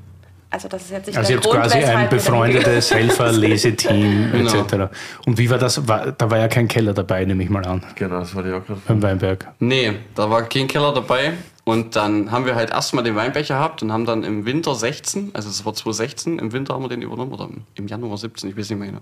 Also 0.53 0.67
das 0.67 0.83
ist 0.83 0.91
jetzt 0.91 1.07
nicht 1.07 1.17
Also 1.17 1.27
der 1.29 1.37
ihr 1.37 1.41
habt 1.41 1.47
Grund, 1.49 1.61
quasi 1.63 1.77
ein 1.83 2.09
befreundetes 2.09 2.93
Helfer-Leseteam 2.93 4.31
Genau. 4.31 4.53
etc. 4.61 4.93
Und 5.25 5.37
wie 5.39 5.49
war 5.49 5.57
das? 5.57 5.87
War, 5.87 6.11
da 6.11 6.29
war 6.29 6.37
ja 6.37 6.47
kein 6.47 6.67
Keller 6.67 6.93
dabei, 6.93 7.25
nehme 7.25 7.43
ich 7.43 7.49
mal 7.49 7.65
an, 7.65 7.83
Genau, 7.95 8.19
das 8.19 8.35
wollte 8.35 8.49
ich 8.49 8.55
auch 8.55 8.65
gerade 8.65 8.81
beim 8.87 9.01
Weinberg. 9.01 9.47
Nee, 9.59 9.93
da 10.15 10.29
war 10.29 10.43
kein 10.43 10.67
Keller 10.67 10.93
dabei. 10.93 11.33
Und 11.65 11.95
dann 11.95 12.31
haben 12.31 12.45
wir 12.45 12.55
halt 12.55 12.71
erstmal 12.71 13.03
den 13.03 13.15
Weinbecher 13.15 13.55
gehabt 13.55 13.81
und 13.81 13.91
haben 13.91 14.05
dann 14.05 14.23
im 14.23 14.45
Winter 14.45 14.75
16, 14.75 15.31
also 15.33 15.49
es 15.49 15.65
war 15.65 15.73
2016, 15.73 16.37
im 16.37 16.51
Winter 16.51 16.73
haben 16.75 16.83
wir 16.83 16.89
den 16.89 17.01
übernommen 17.01 17.31
oder 17.31 17.45
im- 17.45 17.63
im 17.75 17.87
Januar 17.87 18.17
17, 18.17 18.49
ich 18.49 18.57
weiß 18.57 18.69
nicht 18.69 18.79
mehr 18.79 18.89
genau. 18.89 19.01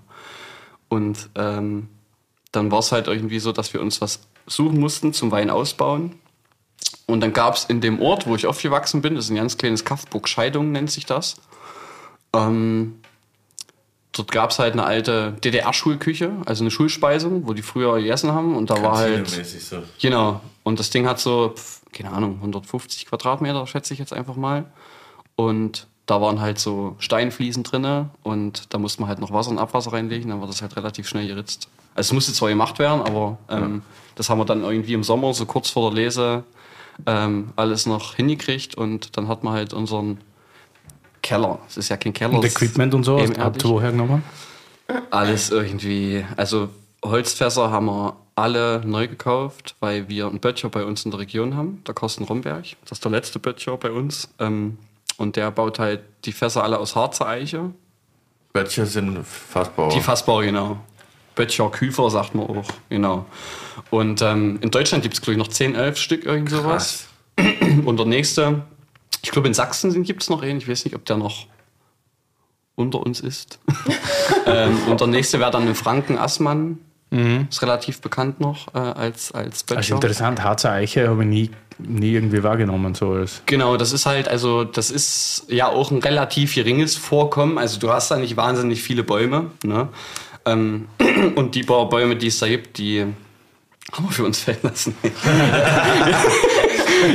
Und 0.89 1.29
ähm, 1.35 1.87
dann 2.51 2.71
war 2.71 2.79
es 2.79 2.91
halt 2.91 3.07
irgendwie 3.07 3.39
so, 3.39 3.51
dass 3.51 3.73
wir 3.73 3.81
uns 3.81 3.99
was 3.99 4.19
suchen 4.45 4.79
mussten 4.79 5.11
zum 5.11 5.31
Wein 5.31 5.49
ausbauen. 5.49 6.13
Und 7.11 7.21
dann 7.21 7.33
gab 7.33 7.55
es 7.55 7.65
in 7.65 7.81
dem 7.81 8.01
Ort, 8.01 8.27
wo 8.27 8.35
ich 8.35 8.47
aufgewachsen 8.47 9.01
bin, 9.01 9.15
das 9.15 9.25
ist 9.25 9.31
ein 9.31 9.35
ganz 9.35 9.57
kleines 9.57 9.85
Kaff, 9.85 10.05
Burg 10.07 10.27
Scheidung 10.27 10.71
nennt 10.71 10.91
sich 10.91 11.05
das. 11.05 11.37
Ähm, 12.33 12.99
dort 14.11 14.31
gab 14.31 14.51
es 14.51 14.59
halt 14.59 14.73
eine 14.73 14.83
alte 14.83 15.33
DDR-Schulküche, 15.43 16.31
also 16.45 16.63
eine 16.63 16.71
Schulspeisung, 16.71 17.47
wo 17.47 17.53
die 17.53 17.61
früher 17.61 17.97
gegessen 17.97 18.31
haben. 18.31 18.55
Und 18.55 18.69
da 18.69 18.81
war 18.81 18.97
halt. 18.97 19.27
So. 19.27 19.83
Genau. 20.01 20.41
Und 20.63 20.79
das 20.79 20.89
Ding 20.89 21.07
hat 21.07 21.19
so, 21.19 21.55
keine 21.91 22.11
Ahnung, 22.11 22.35
150 22.35 23.07
Quadratmeter, 23.07 23.65
schätze 23.67 23.93
ich 23.93 23.99
jetzt 23.99 24.13
einfach 24.13 24.35
mal. 24.35 24.65
Und 25.35 25.87
da 26.05 26.21
waren 26.21 26.41
halt 26.41 26.59
so 26.59 26.95
Steinfliesen 26.99 27.63
drinne 27.63 28.09
und 28.23 28.73
da 28.73 28.77
musste 28.77 29.01
man 29.01 29.07
halt 29.07 29.19
noch 29.19 29.31
Wasser 29.31 29.51
und 29.51 29.59
Abwasser 29.59 29.93
reinlegen, 29.93 30.29
dann 30.29 30.41
war 30.41 30.47
das 30.47 30.61
halt 30.61 30.75
relativ 30.75 31.07
schnell 31.07 31.25
geritzt. 31.25 31.69
Also 31.95 32.09
es 32.09 32.13
musste 32.13 32.33
zwar 32.33 32.49
gemacht 32.49 32.79
werden, 32.79 33.01
aber 33.01 33.37
ähm, 33.49 33.81
das 34.15 34.29
haben 34.29 34.39
wir 34.39 34.45
dann 34.45 34.63
irgendwie 34.63 34.93
im 34.93 35.03
Sommer, 35.03 35.33
so 35.33 35.45
kurz 35.45 35.69
vor 35.69 35.89
der 35.89 36.03
Lese, 36.03 36.43
ähm, 37.05 37.51
alles 37.55 37.85
noch 37.85 38.15
hingekriegt 38.15 38.75
und 38.75 39.17
dann 39.17 39.27
hat 39.27 39.43
man 39.43 39.53
halt 39.53 39.73
unseren 39.73 40.19
Keller. 41.21 41.59
Es 41.67 41.77
ist 41.77 41.89
ja 41.89 41.97
kein 41.97 42.13
Keller. 42.13 42.33
Und 42.33 42.45
Equipment 42.45 42.93
und 42.93 43.03
so, 43.03 43.19
habt 43.19 43.63
ihr 43.63 43.69
woher 43.69 43.91
genommen? 43.91 44.23
alles 45.09 45.49
irgendwie. 45.49 46.25
Also 46.37 46.69
Holzfässer 47.03 47.71
haben 47.71 47.85
wir 47.87 48.15
alle 48.35 48.81
neu 48.85 49.07
gekauft, 49.07 49.75
weil 49.79 50.07
wir 50.09 50.27
einen 50.27 50.39
Böttcher 50.39 50.69
bei 50.69 50.83
uns 50.83 51.05
in 51.05 51.11
der 51.11 51.19
Region 51.19 51.55
haben, 51.55 51.83
der 51.85 51.93
Carsten 51.93 52.23
Romberg. 52.23 52.65
Das 52.83 52.93
ist 52.93 53.03
der 53.03 53.11
letzte 53.11 53.39
Böttcher 53.39 53.77
bei 53.77 53.91
uns. 53.91 54.29
Ähm, 54.39 54.77
und 55.17 55.35
der 55.35 55.51
baut 55.51 55.79
halt 55.79 56.01
die 56.25 56.31
Fässer 56.31 56.63
alle 56.63 56.79
aus 56.79 56.95
Harzer 56.95 57.27
Eiche. 57.27 57.71
Böttcher 58.53 58.85
sind 58.85 59.25
Fassbauer. 59.25 59.89
Die 59.89 60.01
Fassbauer, 60.01 60.43
genau. 60.43 60.77
Böttcher, 61.35 61.69
Küfer 61.69 62.09
sagt 62.09 62.35
man 62.35 62.47
auch, 62.47 62.65
genau. 62.89 63.25
Und 63.89 64.21
ähm, 64.21 64.59
in 64.61 64.71
Deutschland 64.71 65.03
gibt 65.03 65.15
es, 65.15 65.21
glaube 65.21 65.33
ich, 65.33 65.37
noch 65.37 65.47
10, 65.47 65.75
11 65.75 65.97
Stück, 65.97 66.25
irgend 66.25 66.49
sowas. 66.49 67.07
Und 67.85 67.97
der 67.97 68.05
nächste, 68.05 68.63
ich 69.23 69.31
glaube 69.31 69.47
in 69.47 69.53
Sachsen 69.53 70.03
gibt 70.03 70.23
es 70.23 70.29
noch 70.29 70.41
einen, 70.41 70.59
ich 70.59 70.67
weiß 70.67 70.85
nicht, 70.85 70.95
ob 70.95 71.05
der 71.05 71.17
noch 71.17 71.47
unter 72.75 72.99
uns 72.99 73.19
ist. 73.19 73.59
ähm, 74.45 74.77
und 74.89 74.99
der 74.99 75.07
nächste 75.07 75.39
wäre 75.39 75.51
dann 75.51 75.67
in 75.67 75.75
Franken 75.75 76.17
Assmann. 76.17 76.79
Ist 77.49 77.61
relativ 77.61 77.99
bekannt 77.99 78.39
noch 78.39 78.73
äh, 78.73 78.77
als, 78.77 79.33
als 79.33 79.63
Böttcher. 79.63 79.77
Also 79.79 79.95
interessant, 79.95 80.41
Harzer 80.43 80.71
Eiche 80.71 81.09
habe 81.09 81.23
ich 81.23 81.29
nie, 81.29 81.49
nie 81.77 82.13
irgendwie 82.13 82.41
wahrgenommen. 82.41 82.95
So 82.95 83.11
als 83.11 83.41
Genau, 83.47 83.75
das 83.75 83.91
ist 83.91 84.05
halt, 84.05 84.29
also 84.29 84.63
das 84.63 84.89
ist 84.89 85.43
ja 85.49 85.67
auch 85.67 85.91
ein 85.91 85.97
relativ 85.97 86.55
geringes 86.55 86.95
Vorkommen. 86.95 87.57
Also 87.57 87.81
du 87.81 87.91
hast 87.91 88.11
da 88.11 88.17
nicht 88.17 88.37
wahnsinnig 88.37 88.81
viele 88.81 89.03
Bäume. 89.03 89.51
Ne? 89.65 89.89
Ähm, 90.45 90.87
und 91.35 91.55
die 91.55 91.63
paar 91.63 91.87
Bäume, 91.89 92.15
die 92.15 92.27
es 92.27 92.39
da 92.39 92.47
gibt, 92.47 92.77
die 92.77 93.05
haben 93.91 94.05
wir 94.05 94.11
für 94.11 94.23
uns 94.25 94.39
fällen 94.39 94.59
lassen. 94.63 94.95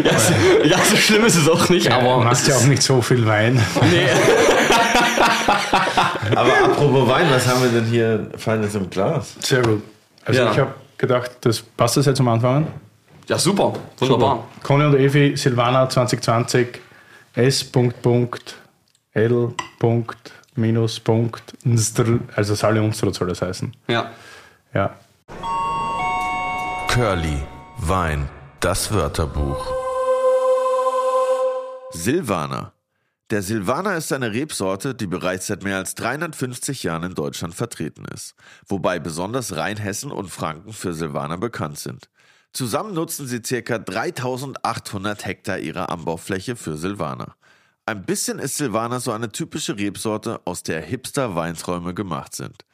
ja, 0.05 0.19
so, 0.19 0.33
ja, 0.65 0.79
so 0.79 0.97
schlimm 0.97 1.25
ist 1.25 1.37
es 1.37 1.49
auch 1.49 1.69
nicht, 1.69 1.91
aber 1.91 2.11
aber 2.15 2.19
es 2.19 2.25
machst 2.25 2.49
ja 2.49 2.57
auch 2.57 2.65
nicht 2.65 2.83
so 2.83 3.01
viel 3.03 3.27
Wein. 3.27 3.63
Nee. 3.91 4.09
Aber 6.35 6.53
apropos 6.65 7.09
Wein, 7.09 7.27
was 7.31 7.47
haben 7.47 7.63
wir 7.63 7.69
denn 7.71 7.85
hier 7.89 8.29
Feines 8.37 8.75
im 8.75 8.91
Glas? 8.91 9.35
Sehr 9.41 9.63
gut. 9.63 9.83
Also 10.25 10.41
Ja. 10.41 10.53
ich 10.53 10.59
habe 10.59 10.75
gedacht, 10.99 11.31
das 11.43 11.63
passt 11.63 11.97
das 11.97 12.07
jetzt 12.07 12.21
am 12.21 12.29
Anfang. 12.29 12.67
Ja, 13.29 13.39
super. 13.39 13.73
Wunderbar. 13.99 14.45
Conny 14.63 14.85
und 14.85 14.95
Evi, 14.97 15.37
Silvana 15.37 15.89
2020, 15.89 16.81
S. 17.35 17.65
Punkt, 17.65 18.03
Punkt, 18.03 18.57
L. 19.13 19.53
Punkt, 19.79 20.33
Minus, 20.57 21.01
Punkt, 21.01 21.55
Nstr, 21.65 22.21
also 22.35 22.55
Salle 22.55 22.83
Unstrut 22.83 23.15
soll 23.15 23.29
das 23.29 23.43
heißen. 23.43 23.75
Ja. 23.89 24.11
Ja. 24.75 24.97
Curly, 26.89 27.43
Wein, 27.79 28.29
das 28.61 28.93
Wörterbuch. 28.93 29.67
Silvaner. 31.91 32.73
Der 33.31 33.43
Silvaner 33.43 33.97
ist 33.97 34.13
eine 34.13 34.33
Rebsorte, 34.33 34.95
die 34.95 35.09
bereits 35.09 35.49
seit 35.49 35.65
mehr 35.65 35.79
als 35.79 35.97
350 35.97 36.85
Jahren 36.85 37.03
in 37.03 37.15
Deutschland 37.15 37.55
vertreten 37.55 38.05
ist, 38.15 38.35
wobei 38.69 39.01
besonders 39.01 39.57
Rheinhessen 39.57 40.13
und 40.13 40.29
Franken 40.31 40.73
für 40.73 40.95
Silvaner 40.95 41.37
bekannt 41.37 41.79
sind. 41.79 42.09
Zusammen 42.53 42.95
nutzen 42.95 43.27
sie 43.27 43.41
ca. 43.41 43.79
3800 43.79 45.27
Hektar 45.27 45.59
ihrer 45.59 45.91
Anbaufläche 45.91 46.57
für 46.57 46.77
Silvaner. 46.77 47.35
Ein 47.89 48.03
bisschen 48.03 48.41
ist 48.41 48.57
Silvaner 48.57 48.99
so 48.99 49.13
eine 49.13 49.31
typische 49.31 49.79
Rebsorte, 49.79 50.41
aus 50.45 50.65
der 50.65 50.83
Hipster-Weinträume 50.83 51.95
gemacht 51.95 52.35
sind. 52.35 52.65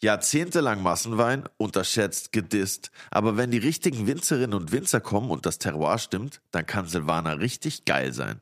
Jahrzehntelang 0.00 0.84
Massenwein, 0.84 1.46
unterschätzt, 1.56 2.30
gedisst. 2.30 2.92
Aber 3.10 3.36
wenn 3.36 3.50
die 3.50 3.58
richtigen 3.58 4.06
Winzerinnen 4.06 4.54
und 4.54 4.70
Winzer 4.70 5.00
kommen 5.00 5.30
und 5.30 5.46
das 5.46 5.58
Terroir 5.58 5.98
stimmt, 5.98 6.40
dann 6.52 6.64
kann 6.64 6.86
Silvaner 6.86 7.40
richtig 7.40 7.86
geil 7.86 8.12
sein. 8.12 8.40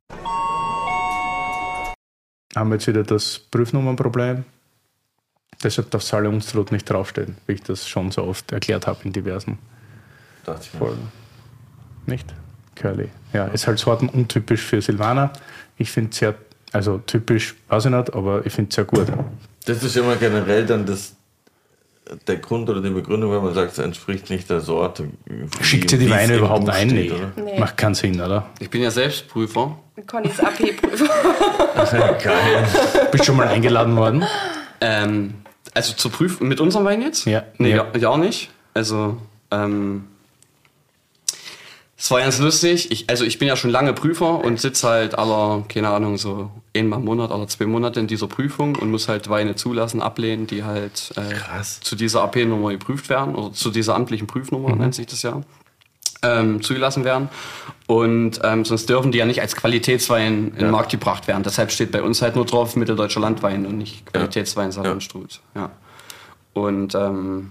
Haben 2.54 2.68
wir 2.68 2.74
jetzt 2.74 2.87
wieder 2.87 3.02
das 3.02 3.38
Prüfnummernproblem. 3.38 4.44
Deshalb 5.62 5.90
darf 5.90 6.02
Salle 6.02 6.28
Unstrut 6.28 6.70
nicht 6.70 6.85
draufstehen, 6.85 7.38
wie 7.46 7.54
ich 7.54 7.62
das 7.62 7.88
schon 7.88 8.11
so 8.11 8.24
oft 8.24 8.52
erklärt 8.52 8.87
habe 8.87 9.00
in 9.04 9.14
diversen 9.14 9.59
Dachte 10.44 10.66
ich 10.66 10.74
mir. 10.74 10.80
Folgen. 10.80 11.12
Nicht? 12.04 12.35
Curly. 12.74 13.09
Ja, 13.33 13.46
ist 13.46 13.66
halt 13.66 13.78
sortenuntypisch 13.78 14.62
für 14.62 14.80
Silvaner. 14.80 15.33
Ich 15.80 15.90
finde 15.90 16.10
es 16.10 16.18
sehr, 16.18 16.34
also 16.72 16.98
typisch, 16.98 17.54
weiß 17.68 17.86
ich 17.86 17.90
nicht, 17.90 18.14
aber 18.14 18.44
ich 18.44 18.52
finde 18.52 18.68
es 18.68 18.74
sehr 18.74 18.84
gut. 18.84 19.06
Das 19.64 19.82
ist 19.82 19.96
immer 19.96 20.14
generell 20.16 20.66
dann 20.66 20.84
das, 20.84 21.14
der 22.26 22.36
Grund 22.36 22.68
oder 22.68 22.82
die 22.82 22.90
Begründung, 22.90 23.32
wenn 23.32 23.42
man 23.42 23.54
sagt, 23.54 23.72
es 23.72 23.78
entspricht 23.78 24.28
nicht 24.30 24.50
der 24.50 24.60
Sorte. 24.60 25.08
Schickt 25.62 25.90
ihr 25.92 25.98
die 25.98 26.10
Weine 26.10 26.36
überhaupt 26.36 26.68
ein? 26.68 26.90
steht, 26.90 27.10
Nee. 27.12 27.16
oder? 27.16 27.32
Nee. 27.44 27.58
Macht 27.58 27.76
keinen 27.78 27.94
Sinn, 27.94 28.20
oder? 28.20 28.46
Ich 28.58 28.68
bin 28.68 28.82
ja 28.82 28.90
selbst 28.90 29.26
Prüfer. 29.28 29.76
Connys 30.06 30.38
AP-Prüfer. 30.38 31.08
Geil. 32.22 32.66
Bist 33.10 33.24
schon 33.24 33.36
mal 33.36 33.48
eingeladen 33.48 33.96
worden? 33.96 34.24
Ähm, 34.82 35.34
also 35.72 35.94
zur 35.94 36.10
Prüfung 36.12 36.48
mit 36.48 36.60
unserem 36.60 36.84
Wein 36.84 37.00
jetzt? 37.00 37.24
Ja. 37.26 37.44
Nee, 37.58 37.70
Ja. 37.70 37.86
ja, 37.94 37.98
ja 38.00 38.16
nicht. 38.18 38.50
Also, 38.74 39.16
ähm, 39.50 40.04
es 42.00 42.10
war 42.10 42.20
ganz 42.20 42.38
lustig. 42.38 42.90
Ich, 42.90 43.10
also 43.10 43.26
ich 43.26 43.38
bin 43.38 43.46
ja 43.46 43.56
schon 43.56 43.68
lange 43.68 43.92
Prüfer 43.92 44.42
und 44.42 44.58
sitze 44.58 44.88
halt 44.88 45.18
aller, 45.18 45.64
keine 45.68 45.90
Ahnung, 45.90 46.16
so 46.16 46.50
einmal 46.74 46.98
im 46.98 47.04
Monat 47.04 47.30
oder 47.30 47.46
zwei 47.46 47.66
Monate 47.66 48.00
in 48.00 48.06
dieser 48.06 48.26
Prüfung 48.26 48.74
und 48.76 48.90
muss 48.90 49.06
halt 49.06 49.28
Weine 49.28 49.54
zulassen, 49.54 50.00
ablehnen, 50.00 50.46
die 50.46 50.64
halt 50.64 51.12
äh, 51.16 51.62
zu 51.82 51.96
dieser 51.96 52.22
AP-Nummer 52.22 52.70
geprüft 52.70 53.10
werden 53.10 53.34
oder 53.34 53.52
zu 53.52 53.70
dieser 53.70 53.96
amtlichen 53.96 54.26
Prüfnummer, 54.26 54.74
nennt 54.74 54.94
sich 54.94 55.08
das 55.08 55.20
ja. 55.20 55.42
Ähm, 56.22 56.62
zugelassen 56.62 57.04
werden. 57.04 57.28
Und 57.86 58.40
ähm, 58.44 58.64
sonst 58.64 58.88
dürfen 58.88 59.12
die 59.12 59.18
ja 59.18 59.26
nicht 59.26 59.42
als 59.42 59.54
Qualitätswein 59.54 60.52
in 60.52 60.58
den 60.58 60.70
Markt 60.70 60.90
gebracht 60.90 61.28
werden. 61.28 61.42
Deshalb 61.42 61.70
steht 61.70 61.92
bei 61.92 62.02
uns 62.02 62.22
halt 62.22 62.34
nur 62.34 62.46
drauf 62.46 62.76
Mitteldeutscher 62.76 63.20
Landwein 63.20 63.66
und 63.66 63.76
nicht 63.76 64.06
Qualitätswein 64.06 64.72
Salonstrut. 64.72 65.40
Ja. 65.54 65.70
Und 66.54 66.94
ähm, 66.94 67.50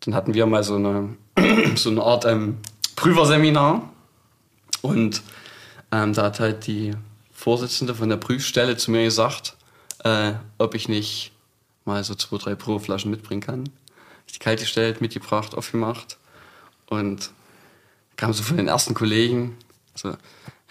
dann 0.00 0.14
hatten 0.14 0.32
wir 0.32 0.46
mal 0.46 0.64
so 0.64 0.76
eine, 0.76 1.10
so 1.74 1.90
eine 1.90 2.02
Art 2.02 2.24
ähm, 2.24 2.56
Prüferseminar. 2.96 3.90
Und 4.82 5.22
ähm, 5.92 6.12
da 6.12 6.24
hat 6.24 6.40
halt 6.40 6.66
die 6.66 6.92
Vorsitzende 7.32 7.94
von 7.94 8.08
der 8.08 8.16
Prüfstelle 8.16 8.76
zu 8.76 8.90
mir 8.90 9.04
gesagt, 9.04 9.56
äh, 10.04 10.32
ob 10.58 10.74
ich 10.74 10.88
nicht 10.88 11.32
mal 11.84 12.02
so 12.04 12.14
zwei, 12.14 12.38
drei 12.38 12.54
Probeflaschen 12.54 13.10
mitbringen 13.10 13.40
kann. 13.40 13.68
Ich 14.26 14.34
die 14.34 14.38
kalte 14.38 14.62
gestellt, 14.62 15.00
mitgebracht, 15.00 15.54
aufgemacht. 15.54 16.18
Und 16.86 17.30
kam 18.16 18.32
so 18.32 18.42
von 18.42 18.56
den 18.56 18.68
ersten 18.68 18.94
Kollegen 18.94 19.56
so, 19.94 20.16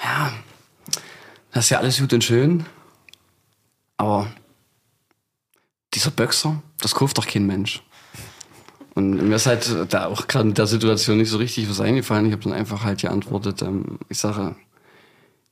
ja, 0.04 0.34
das 1.52 1.66
ist 1.66 1.70
ja 1.70 1.80
alles 1.80 2.00
gut 2.00 2.14
und 2.14 2.24
schön, 2.24 2.66
aber 3.98 4.30
dieser 5.94 6.12
Böxer, 6.12 6.62
das 6.80 6.96
kauft 6.96 7.18
doch 7.18 7.28
kein 7.28 7.46
Mensch. 7.46 7.82
Und 8.96 9.28
mir 9.28 9.36
ist 9.36 9.48
halt 9.48 9.76
da 9.90 10.06
auch 10.06 10.28
gerade 10.28 10.50
in 10.50 10.54
der 10.54 10.68
Situation 10.68 11.18
nicht 11.18 11.30
so 11.30 11.38
richtig 11.38 11.70
was 11.70 11.82
eingefallen. 11.82 12.28
Ich 12.28 12.32
habe 12.32 12.44
dann 12.44 12.54
einfach 12.54 12.84
halt 12.84 13.02
geantwortet, 13.02 13.62
ähm, 13.62 13.98
ich 14.10 14.20
sage, 14.20 14.56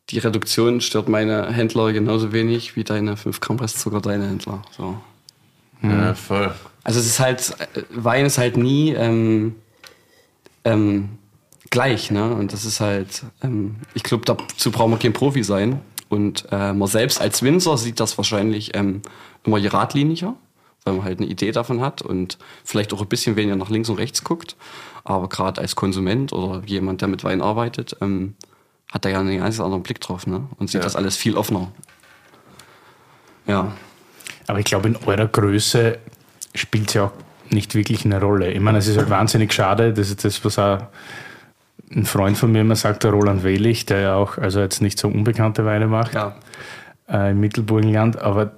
die 0.09 0.19
Reduktion 0.19 0.81
stört 0.81 1.09
meine 1.09 1.51
Händler 1.51 1.93
genauso 1.93 2.33
wenig 2.33 2.75
wie 2.75 2.83
deine 2.83 3.17
5 3.17 3.39
Gramm 3.39 3.59
Restzucker 3.59 4.01
deine 4.01 4.27
Händler. 4.27 4.61
So. 4.75 4.97
Ja, 5.81 6.13
voll. 6.13 6.53
Also 6.83 6.99
es 6.99 7.05
ist 7.07 7.19
halt, 7.19 7.55
äh, 7.73 7.81
Wein 7.89 8.25
ist 8.25 8.37
halt 8.37 8.57
nie 8.57 8.91
ähm, 8.91 9.55
ähm, 10.63 11.09
gleich, 11.69 12.11
ne? 12.11 12.33
Und 12.33 12.53
das 12.53 12.65
ist 12.65 12.79
halt, 12.79 13.23
ähm, 13.43 13.77
ich 13.93 14.03
glaube, 14.03 14.25
dazu 14.25 14.71
braucht 14.71 14.89
man 14.89 14.99
kein 14.99 15.13
Profi 15.13 15.43
sein. 15.43 15.79
Und 16.09 16.45
äh, 16.51 16.73
man 16.73 16.87
selbst 16.87 17.21
als 17.21 17.41
Winzer 17.41 17.77
sieht 17.77 17.99
das 17.99 18.17
wahrscheinlich 18.17 18.75
ähm, 18.75 19.01
immer 19.45 19.61
geradliniger, 19.61 20.35
weil 20.83 20.93
man 20.95 21.03
halt 21.03 21.19
eine 21.19 21.27
Idee 21.27 21.51
davon 21.51 21.81
hat 21.81 22.01
und 22.01 22.37
vielleicht 22.63 22.93
auch 22.93 23.01
ein 23.01 23.07
bisschen 23.07 23.35
weniger 23.35 23.55
nach 23.55 23.69
links 23.69 23.89
und 23.89 23.97
rechts 23.99 24.23
guckt. 24.23 24.55
Aber 25.03 25.29
gerade 25.29 25.61
als 25.61 25.75
Konsument 25.75 26.33
oder 26.33 26.61
jemand, 26.65 27.01
der 27.01 27.07
mit 27.07 27.23
Wein 27.23 27.41
arbeitet, 27.41 27.95
ähm, 28.01 28.35
hat 28.91 29.05
da 29.05 29.09
ja 29.09 29.19
einen 29.19 29.39
ganz 29.39 29.59
anderen 29.59 29.83
Blick 29.83 30.01
drauf, 30.01 30.27
ne? 30.27 30.47
Und 30.57 30.67
sieht 30.69 30.81
Ja. 30.81 30.83
das 30.85 30.95
alles 30.95 31.15
viel 31.17 31.37
offener. 31.37 31.71
Ja. 33.47 33.71
Aber 34.47 34.59
ich 34.59 34.65
glaube, 34.65 34.89
in 34.89 34.97
eurer 35.05 35.27
Größe 35.27 35.97
spielt 36.55 36.89
es 36.89 36.93
ja 36.95 37.05
auch 37.05 37.11
nicht 37.49 37.75
wirklich 37.75 38.05
eine 38.05 38.19
Rolle. 38.21 38.51
Ich 38.51 38.59
meine, 38.59 38.77
es 38.79 38.87
ist 38.87 38.97
halt 38.97 39.09
wahnsinnig 39.09 39.53
schade, 39.53 39.93
das 39.93 40.09
ist 40.09 40.23
das, 40.25 40.43
was 40.45 40.57
auch 40.59 40.79
ein 41.93 42.05
Freund 42.05 42.37
von 42.37 42.51
mir 42.51 42.61
immer 42.61 42.75
sagt, 42.75 43.03
der 43.03 43.11
Roland 43.11 43.43
Wehlich, 43.43 43.85
der 43.85 43.99
ja 43.99 44.15
auch 44.15 44.37
also 44.37 44.61
jetzt 44.61 44.81
nicht 44.81 44.97
so 44.99 45.07
unbekannte 45.09 45.65
Weine 45.65 45.87
macht 45.87 46.13
Ja. 46.13 46.35
äh, 47.09 47.31
im 47.31 47.39
Mittelburgenland, 47.41 48.19
aber 48.21 48.51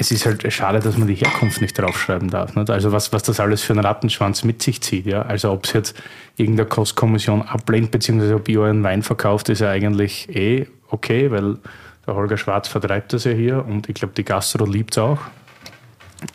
es 0.00 0.10
ist 0.10 0.24
halt 0.24 0.50
schade, 0.52 0.80
dass 0.80 0.96
man 0.96 1.08
die 1.08 1.14
Herkunft 1.14 1.60
nicht 1.60 1.78
draufschreiben 1.78 2.30
darf. 2.30 2.56
Nicht? 2.56 2.70
Also 2.70 2.90
was, 2.90 3.12
was 3.12 3.22
das 3.22 3.38
alles 3.38 3.62
für 3.62 3.74
einen 3.74 3.84
Rattenschwanz 3.84 4.44
mit 4.44 4.62
sich 4.62 4.80
zieht. 4.80 5.06
Ja? 5.06 5.22
Also 5.22 5.52
ob 5.52 5.66
es 5.66 5.74
jetzt 5.74 6.02
irgendeine 6.36 6.68
Kostkommission 6.68 7.42
ablehnt, 7.42 7.90
beziehungsweise 7.90 8.36
ob 8.36 8.48
ihr 8.48 8.62
euren 8.62 8.82
Wein 8.82 9.02
verkauft, 9.02 9.50
ist 9.50 9.60
ja 9.60 9.70
eigentlich 9.70 10.34
eh 10.34 10.66
okay, 10.88 11.30
weil 11.30 11.58
der 12.06 12.14
Holger 12.14 12.38
Schwarz 12.38 12.66
vertreibt 12.68 13.12
das 13.12 13.24
ja 13.24 13.32
hier 13.32 13.64
und 13.66 13.88
ich 13.88 13.94
glaube, 13.94 14.14
die 14.14 14.24
Gastro 14.24 14.64
liebt 14.64 14.94
es 14.94 14.98
auch. 14.98 15.18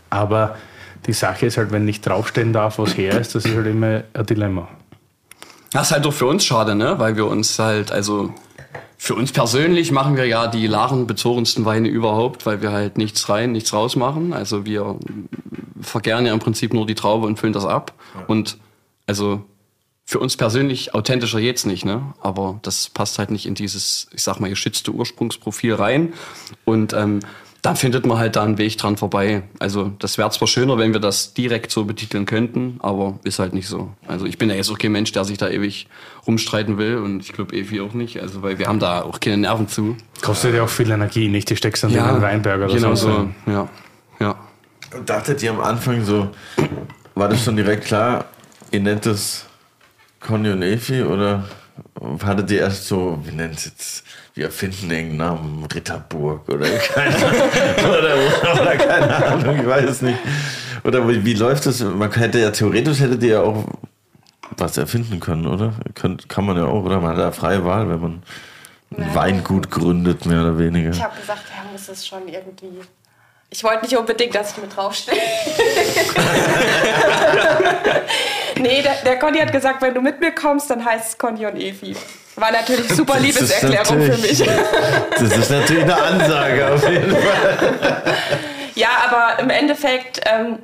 Aber 0.10 0.56
die 1.08 1.14
Sache 1.14 1.48
ist 1.48 1.58
halt, 1.58 1.72
wenn 1.72 1.86
nicht 1.86 2.06
draufstehen 2.06 2.54
darf, 2.54 2.78
was 2.78 2.96
her 2.98 3.20
ist, 3.20 3.36
das 3.36 3.46
ist 3.46 3.56
halt 3.56 3.68
immer 3.68 4.04
ein 4.14 4.26
Dilemma. 4.26 4.68
Das 5.72 5.88
ist 5.88 5.92
halt 5.92 6.06
doch 6.06 6.14
für 6.14 6.28
uns 6.28 6.46
schade, 6.46 6.76
ne? 6.76 6.96
Weil 7.00 7.16
wir 7.16 7.26
uns 7.26 7.60
halt, 7.60 7.92
also 7.92 8.34
für 8.98 9.16
uns 9.16 9.32
persönlich 9.32 9.92
machen 9.92 10.16
wir 10.16 10.26
ja 10.26 10.48
die 10.48 10.68
larenbezogensten 10.68 11.66
Weine 11.66 11.90
überhaupt, 11.90 12.46
weil 12.46 12.62
wir 12.62 12.72
halt 12.72 12.98
nichts 12.98 13.30
rein, 13.30 13.52
nichts 13.52 13.74
raus 13.74 13.96
machen. 13.96 14.34
Also 14.34 14.66
wir 14.66 14.98
vergären 15.82 16.26
ja 16.26 16.34
im 16.34 16.40
Prinzip 16.40 16.74
nur 16.74 16.86
die 16.86 16.96
Traube 16.96 17.28
und 17.28 17.38
füllen 17.40 17.54
das 17.54 17.66
ab. 17.66 17.94
Und 18.28 18.58
also 19.06 19.44
für 20.06 20.20
uns 20.20 20.38
persönlich 20.38 20.94
authentischer 20.94 21.42
geht's 21.42 21.66
nicht, 21.66 21.84
ne? 21.84 22.14
Aber 22.22 22.60
das 22.62 22.90
passt 22.90 23.18
halt 23.18 23.32
nicht 23.32 23.48
in 23.48 23.56
dieses, 23.56 24.08
ich 24.14 24.22
sag 24.22 24.40
mal, 24.40 24.50
geschützte 24.50 24.92
Ursprungsprofil 24.92 25.74
rein. 25.74 26.14
Und 26.64 26.94
ähm, 26.94 27.22
da 27.66 27.74
findet 27.74 28.06
man 28.06 28.20
halt 28.20 28.36
da 28.36 28.44
einen 28.44 28.60
Weg 28.60 28.78
dran 28.78 28.96
vorbei. 28.96 29.42
Also 29.58 29.92
das 29.98 30.20
wäre 30.20 30.30
zwar 30.30 30.48
schöner, 30.48 30.78
wenn 30.78 30.94
wir 30.94 31.00
das 31.00 31.34
direkt 31.34 31.72
so 31.72 31.84
betiteln 31.84 32.28
könnten, 32.28 32.78
aber 32.80 33.18
ist 33.24 33.40
halt 33.40 33.54
nicht 33.54 33.68
so. 33.68 33.92
Also 34.08 34.28
ich 34.28 34.38
bin 34.38 34.52
ja 34.52 34.56
jetzt 34.56 34.70
auch 34.70 34.78
kein 34.78 34.92
Mensch, 34.92 35.12
der 35.14 35.26
sich 35.26 35.40
da 35.40 35.50
ewig 35.50 35.88
rumstreiten 36.28 36.78
will 36.78 36.98
und 36.98 37.22
ich 37.22 37.34
glaube 37.34 37.56
Evi 37.56 37.82
auch 37.82 37.94
nicht, 37.94 38.22
also 38.22 38.44
weil 38.44 38.60
wir 38.60 38.68
haben 38.68 38.80
da 38.80 39.02
auch 39.02 39.20
keine 39.20 39.38
Nerven 39.38 39.68
zu. 39.68 39.98
Kostet 40.22 40.54
ja 40.54 40.62
auch 40.62 40.70
viel 40.70 40.92
Energie, 40.92 41.28
nicht? 41.28 41.50
Die 41.50 41.56
steckst 41.56 41.84
dann 41.84 41.90
in 41.90 41.98
den 41.98 42.22
Weinberg 42.22 42.62
oder 42.62 42.72
genau 42.72 42.94
so. 42.94 43.12
so. 43.46 43.52
Ja, 43.52 43.68
ja. 44.20 44.36
Und 44.96 45.10
dachtet 45.10 45.42
ihr 45.42 45.50
am 45.50 45.62
Anfang 45.62 46.06
so, 46.06 46.30
war 47.16 47.30
das 47.30 47.44
schon 47.44 47.56
direkt 47.56 47.86
klar, 47.86 48.26
ihr 48.70 48.82
nennt 48.82 49.08
es 49.08 49.46
Conny 50.20 50.52
und 50.52 50.62
Efi 50.62 51.02
oder 51.02 51.46
hattet 52.24 52.52
ihr 52.52 52.60
erst 52.60 52.86
so, 52.86 53.20
wie 53.26 53.36
nennt 53.36 53.56
es 53.56 53.66
jetzt, 53.66 54.04
wir 54.36 54.46
erfinden 54.46 54.92
irgendeinen 54.92 55.18
Namen, 55.18 55.66
Ritterburg 55.66 56.48
oder 56.50 56.68
keine, 56.94 57.16
oder, 57.16 58.62
oder 58.62 58.76
keine 58.76 59.26
Ahnung, 59.26 59.60
ich 59.62 59.66
weiß 59.66 59.90
es 59.90 60.02
nicht. 60.02 60.20
Oder 60.84 61.08
wie, 61.08 61.24
wie 61.26 61.34
läuft 61.34 61.66
das? 61.66 61.80
Man 61.82 62.12
hätte 62.12 62.40
ja 62.40 62.52
theoretisch 62.52 63.00
hättet 63.00 63.24
ihr 63.24 63.30
ja 63.30 63.42
auch 63.42 63.66
was 64.58 64.78
erfinden 64.78 65.20
können, 65.20 65.48
oder? 65.48 65.74
Könnt, 65.96 66.30
kann 66.30 66.46
man 66.46 66.58
ja 66.58 66.66
auch, 66.66 66.84
oder? 66.84 67.00
Man 67.00 67.12
hat 67.12 67.18
ja 67.18 67.32
freie 67.32 67.64
Wahl, 67.66 67.90
wenn 67.90 68.00
man 68.00 68.24
ein. 68.98 69.16
Weingut 69.16 69.72
gründet, 69.72 70.26
mehr 70.26 70.42
oder 70.42 70.60
weniger. 70.60 70.92
Ich 70.92 71.04
habe 71.04 71.20
gesagt, 71.20 71.44
ja, 71.50 71.72
muss 71.72 71.90
es 71.90 72.06
schon 72.06 72.28
irgendwie. 72.28 72.82
Ich 73.56 73.64
wollte 73.64 73.86
nicht 73.86 73.96
unbedingt, 73.96 74.36
dass 74.36 74.52
ich 74.52 74.58
mit 74.58 74.76
draufstehe. 74.76 75.16
nee, 78.58 78.82
der, 78.82 78.96
der 79.06 79.18
Conny 79.18 79.40
hat 79.40 79.54
gesagt, 79.54 79.82
wenn 79.82 79.94
du 79.94 80.02
mit 80.02 80.20
mir 80.20 80.36
kommst, 80.36 80.70
dann 80.70 80.84
heißt 80.84 81.12
es 81.12 81.18
Conny 81.18 81.46
und 81.46 81.56
Efi. 81.56 81.96
War 82.36 82.52
natürlich 82.52 82.90
super 82.90 83.18
Liebeserklärung 83.18 84.12
für 84.12 84.18
mich. 84.18 84.44
Das 85.10 85.38
ist 85.38 85.50
natürlich 85.50 85.84
eine 85.84 85.96
Ansage 85.96 86.74
auf 86.74 86.90
jeden 86.90 87.12
Fall. 87.16 87.58
Ja, 88.76 88.90
aber 89.10 89.42
im 89.42 89.50
Endeffekt, 89.50 90.20
ähm, 90.26 90.60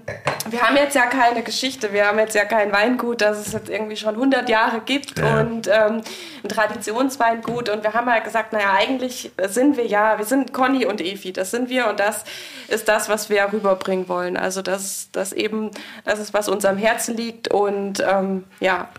wir 0.50 0.62
haben 0.62 0.76
jetzt 0.76 0.96
ja 0.96 1.06
keine 1.06 1.44
Geschichte, 1.44 1.94
wir 1.94 2.08
haben 2.08 2.20
jetzt 2.20 2.36
ja 2.36 2.44
kein 2.46 2.72
Weingut, 2.74 3.22
das 3.22 3.40
es 3.48 3.54
jetzt 3.54 3.70
irgendwie 3.70 3.96
schon 3.96 4.16
100 4.16 4.50
Jahre 4.50 4.82
gibt 4.82 5.18
Ja. 5.18 5.40
und 5.40 5.68
ähm, 5.68 6.02
ein 6.44 6.50
Traditionsweingut 6.50 7.70
und 7.70 7.84
wir 7.84 7.94
haben 7.94 8.12
halt 8.12 8.24
gesagt, 8.26 8.52
naja, 8.54 8.74
eigentlich 8.74 9.32
sind 9.48 9.78
wir 9.78 9.86
ja, 9.88 10.18
wir 10.18 10.26
sind 10.26 10.54
Conny 10.54 10.86
und 10.86 11.00
Efi, 11.00 11.32
das 11.32 11.52
sind 11.52 11.70
wir 11.70 11.88
und 11.88 12.00
das 12.00 12.24
ist 12.68 12.88
das, 12.90 13.08
was 13.08 13.30
wir 13.30 13.48
rüberbringen 13.52 14.10
wollen. 14.10 14.36
Also 14.36 14.62
das, 14.62 15.08
das 15.12 15.32
eben, 15.32 15.72
das 16.04 16.20
ist, 16.20 16.34
was 16.34 16.50
uns 16.50 16.66
am 16.66 16.78
Herzen 16.78 17.16
liegt 17.16 17.48
und 17.50 18.02
ähm, 18.06 18.44
ja, 18.60 18.90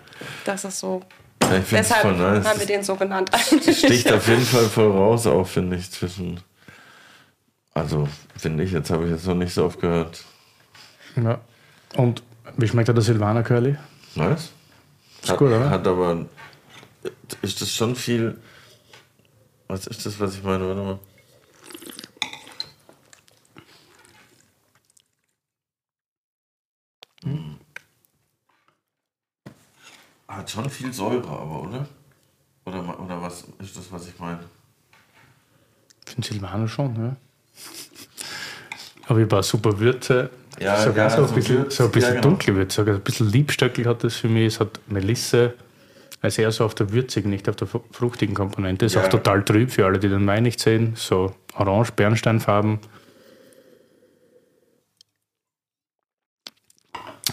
das 0.44 0.64
ist 0.64 0.78
so. 0.78 1.02
Ja, 1.42 1.58
Deshalb 1.70 2.02
voll 2.02 2.12
nice. 2.16 2.46
haben 2.48 2.60
wir 2.60 2.66
den 2.66 2.82
so 2.82 2.94
genannt. 2.94 3.30
Sticht 3.60 4.10
auf 4.12 4.26
jeden 4.28 4.44
Fall 4.46 4.64
voll 4.66 4.90
raus, 4.92 5.26
auch 5.26 5.46
finde 5.46 5.76
ich, 5.76 5.90
zwischen. 5.90 6.40
Also, 7.74 8.08
finde 8.36 8.64
ich, 8.64 8.72
jetzt 8.72 8.90
habe 8.90 9.04
ich 9.04 9.10
jetzt 9.10 9.26
noch 9.26 9.34
nicht 9.34 9.54
so 9.54 9.64
oft 9.64 9.80
gehört. 9.80 10.24
Ja. 11.16 11.40
Und 11.96 12.22
wie 12.56 12.68
schmeckt 12.68 12.88
dir 12.88 12.94
der 12.94 13.02
Silvaner 13.02 13.42
Curly? 13.42 13.76
Nice. 14.14 14.52
Ist 15.22 15.30
hat, 15.30 15.38
gut, 15.38 15.48
oder? 15.48 15.70
Hat 15.70 15.86
aber. 15.86 16.26
Ist 17.40 17.60
das 17.60 17.74
schon 17.74 17.96
viel. 17.96 18.38
Was 19.68 19.86
ist 19.86 20.04
das, 20.04 20.20
was 20.20 20.34
ich 20.34 20.42
meine? 20.42 20.68
Warte 20.68 20.82
mal. 20.82 20.98
Hm. 27.24 27.56
Hat 30.28 30.50
schon 30.50 30.68
viel 30.68 30.92
Säure, 30.92 31.28
aber, 31.28 31.62
oder? 31.62 31.88
Oder, 32.64 33.00
oder 33.00 33.22
was 33.22 33.44
ist 33.58 33.76
das, 33.76 33.90
was 33.90 34.08
ich 34.08 34.18
meine? 34.18 34.44
Für 36.04 36.14
den 36.16 36.22
Silvaner 36.22 36.68
schon, 36.68 36.96
ja. 36.96 37.16
Aber 39.08 39.18
ich 39.20 39.30
war 39.30 39.42
super 39.42 39.78
Würze. 39.78 40.30
Ja, 40.60 40.76
sogar 40.82 41.08
ja, 41.08 41.10
so 41.10 41.22
ein 41.22 41.28
so 41.28 41.34
bisschen, 41.34 41.70
so 41.70 41.84
ein 41.84 41.90
bisschen 41.90 42.14
ja, 42.14 42.20
genau. 42.20 42.28
dunkle 42.30 42.54
Würze. 42.54 42.76
sogar 42.76 42.94
Ein 42.94 43.00
bisschen 43.00 43.30
Liebstöckel 43.30 43.86
hat 43.86 44.04
das 44.04 44.16
für 44.16 44.28
mich. 44.28 44.54
Es 44.54 44.60
hat 44.60 44.80
Melisse. 44.86 45.54
Also 46.20 46.42
eher 46.42 46.52
so 46.52 46.64
auf 46.64 46.74
der 46.76 46.92
würzigen, 46.92 47.30
nicht 47.30 47.48
auf 47.48 47.56
der 47.56 47.66
fru- 47.66 47.82
fruchtigen 47.90 48.34
Komponente. 48.34 48.84
Ist 48.86 48.94
Ja. 48.94 49.02
auch 49.02 49.08
total 49.08 49.44
trüb 49.44 49.72
für 49.72 49.84
alle, 49.86 49.98
die 49.98 50.08
den 50.08 50.24
Wein 50.26 50.44
nicht 50.44 50.60
sehen. 50.60 50.92
So 50.94 51.34
orange, 51.54 51.90
Bernsteinfarben. 51.92 52.78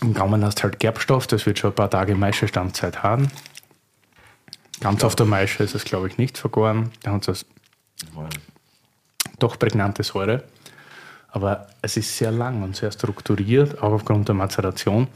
Im 0.02 0.14
Gaumen 0.14 0.44
hast 0.44 0.60
du 0.60 0.64
halt 0.64 0.80
Gerbstoff, 0.80 1.28
das 1.28 1.46
wird 1.46 1.60
schon 1.60 1.72
ein 1.72 1.76
paar 1.76 1.90
Tage 1.90 2.16
Maischestandzeit 2.16 3.04
haben. 3.04 3.30
Ganz 4.80 5.04
auf 5.04 5.16
der 5.16 5.26
Maische 5.26 5.62
ist 5.64 5.76
es, 5.76 5.84
glaube 5.84 6.08
ich, 6.08 6.18
nicht 6.18 6.38
vergoren. 6.38 6.92
Da 7.04 7.18
Ich 7.18 7.28
meine, 7.28 7.38
doch 9.40 9.58
prägnante 9.58 10.04
Säure. 10.04 10.44
Aber 11.32 11.68
es 11.82 11.98
ist 11.98 12.18
sehr 12.18 12.32
lang 12.32 12.64
und 12.64 12.76
sehr 12.76 12.92
strukturiert, 12.92 13.82
auch 13.82 13.92
aufgrund 13.92 14.28
der 14.28 14.36
Mazeration. 14.36 15.08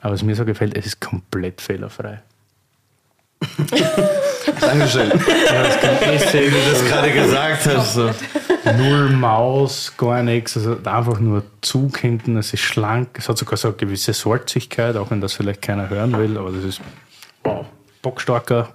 Aber 0.00 0.14
was 0.14 0.22
mir 0.22 0.34
so 0.34 0.44
gefällt, 0.44 0.76
es 0.76 0.86
ist 0.86 1.00
komplett 1.00 1.60
fehlerfrei. 1.60 2.22
Dankeschön. 4.60 5.10
Ja, 5.10 5.62
es 5.66 5.80
kann 5.80 5.96
Essig, 6.12 6.52
das 6.70 6.84
gerade 6.86 7.12
gesagt 7.12 7.66
hast. 7.66 7.94
So. 7.94 8.10
null 8.76 9.10
Maus, 9.10 9.92
gar 9.96 10.22
nichts. 10.22 10.56
Also 10.56 10.78
einfach 10.84 11.20
nur 11.20 11.44
Zug 11.60 11.98
hinten, 11.98 12.36
es 12.36 12.52
ist 12.52 12.60
schlank. 12.60 13.10
Es 13.14 13.28
hat 13.28 13.38
sogar 13.38 13.56
so 13.56 13.68
eine 13.68 13.76
gewisse 13.76 14.12
Salzigkeit, 14.12 14.96
auch 14.96 15.10
wenn 15.10 15.20
das 15.20 15.34
vielleicht 15.34 15.62
keiner 15.62 15.88
hören 15.88 16.16
will. 16.18 16.36
Aber 16.36 16.50
das 16.50 16.64
ist 16.64 16.80
wow, 17.44 17.66
bockstarker 18.02 18.70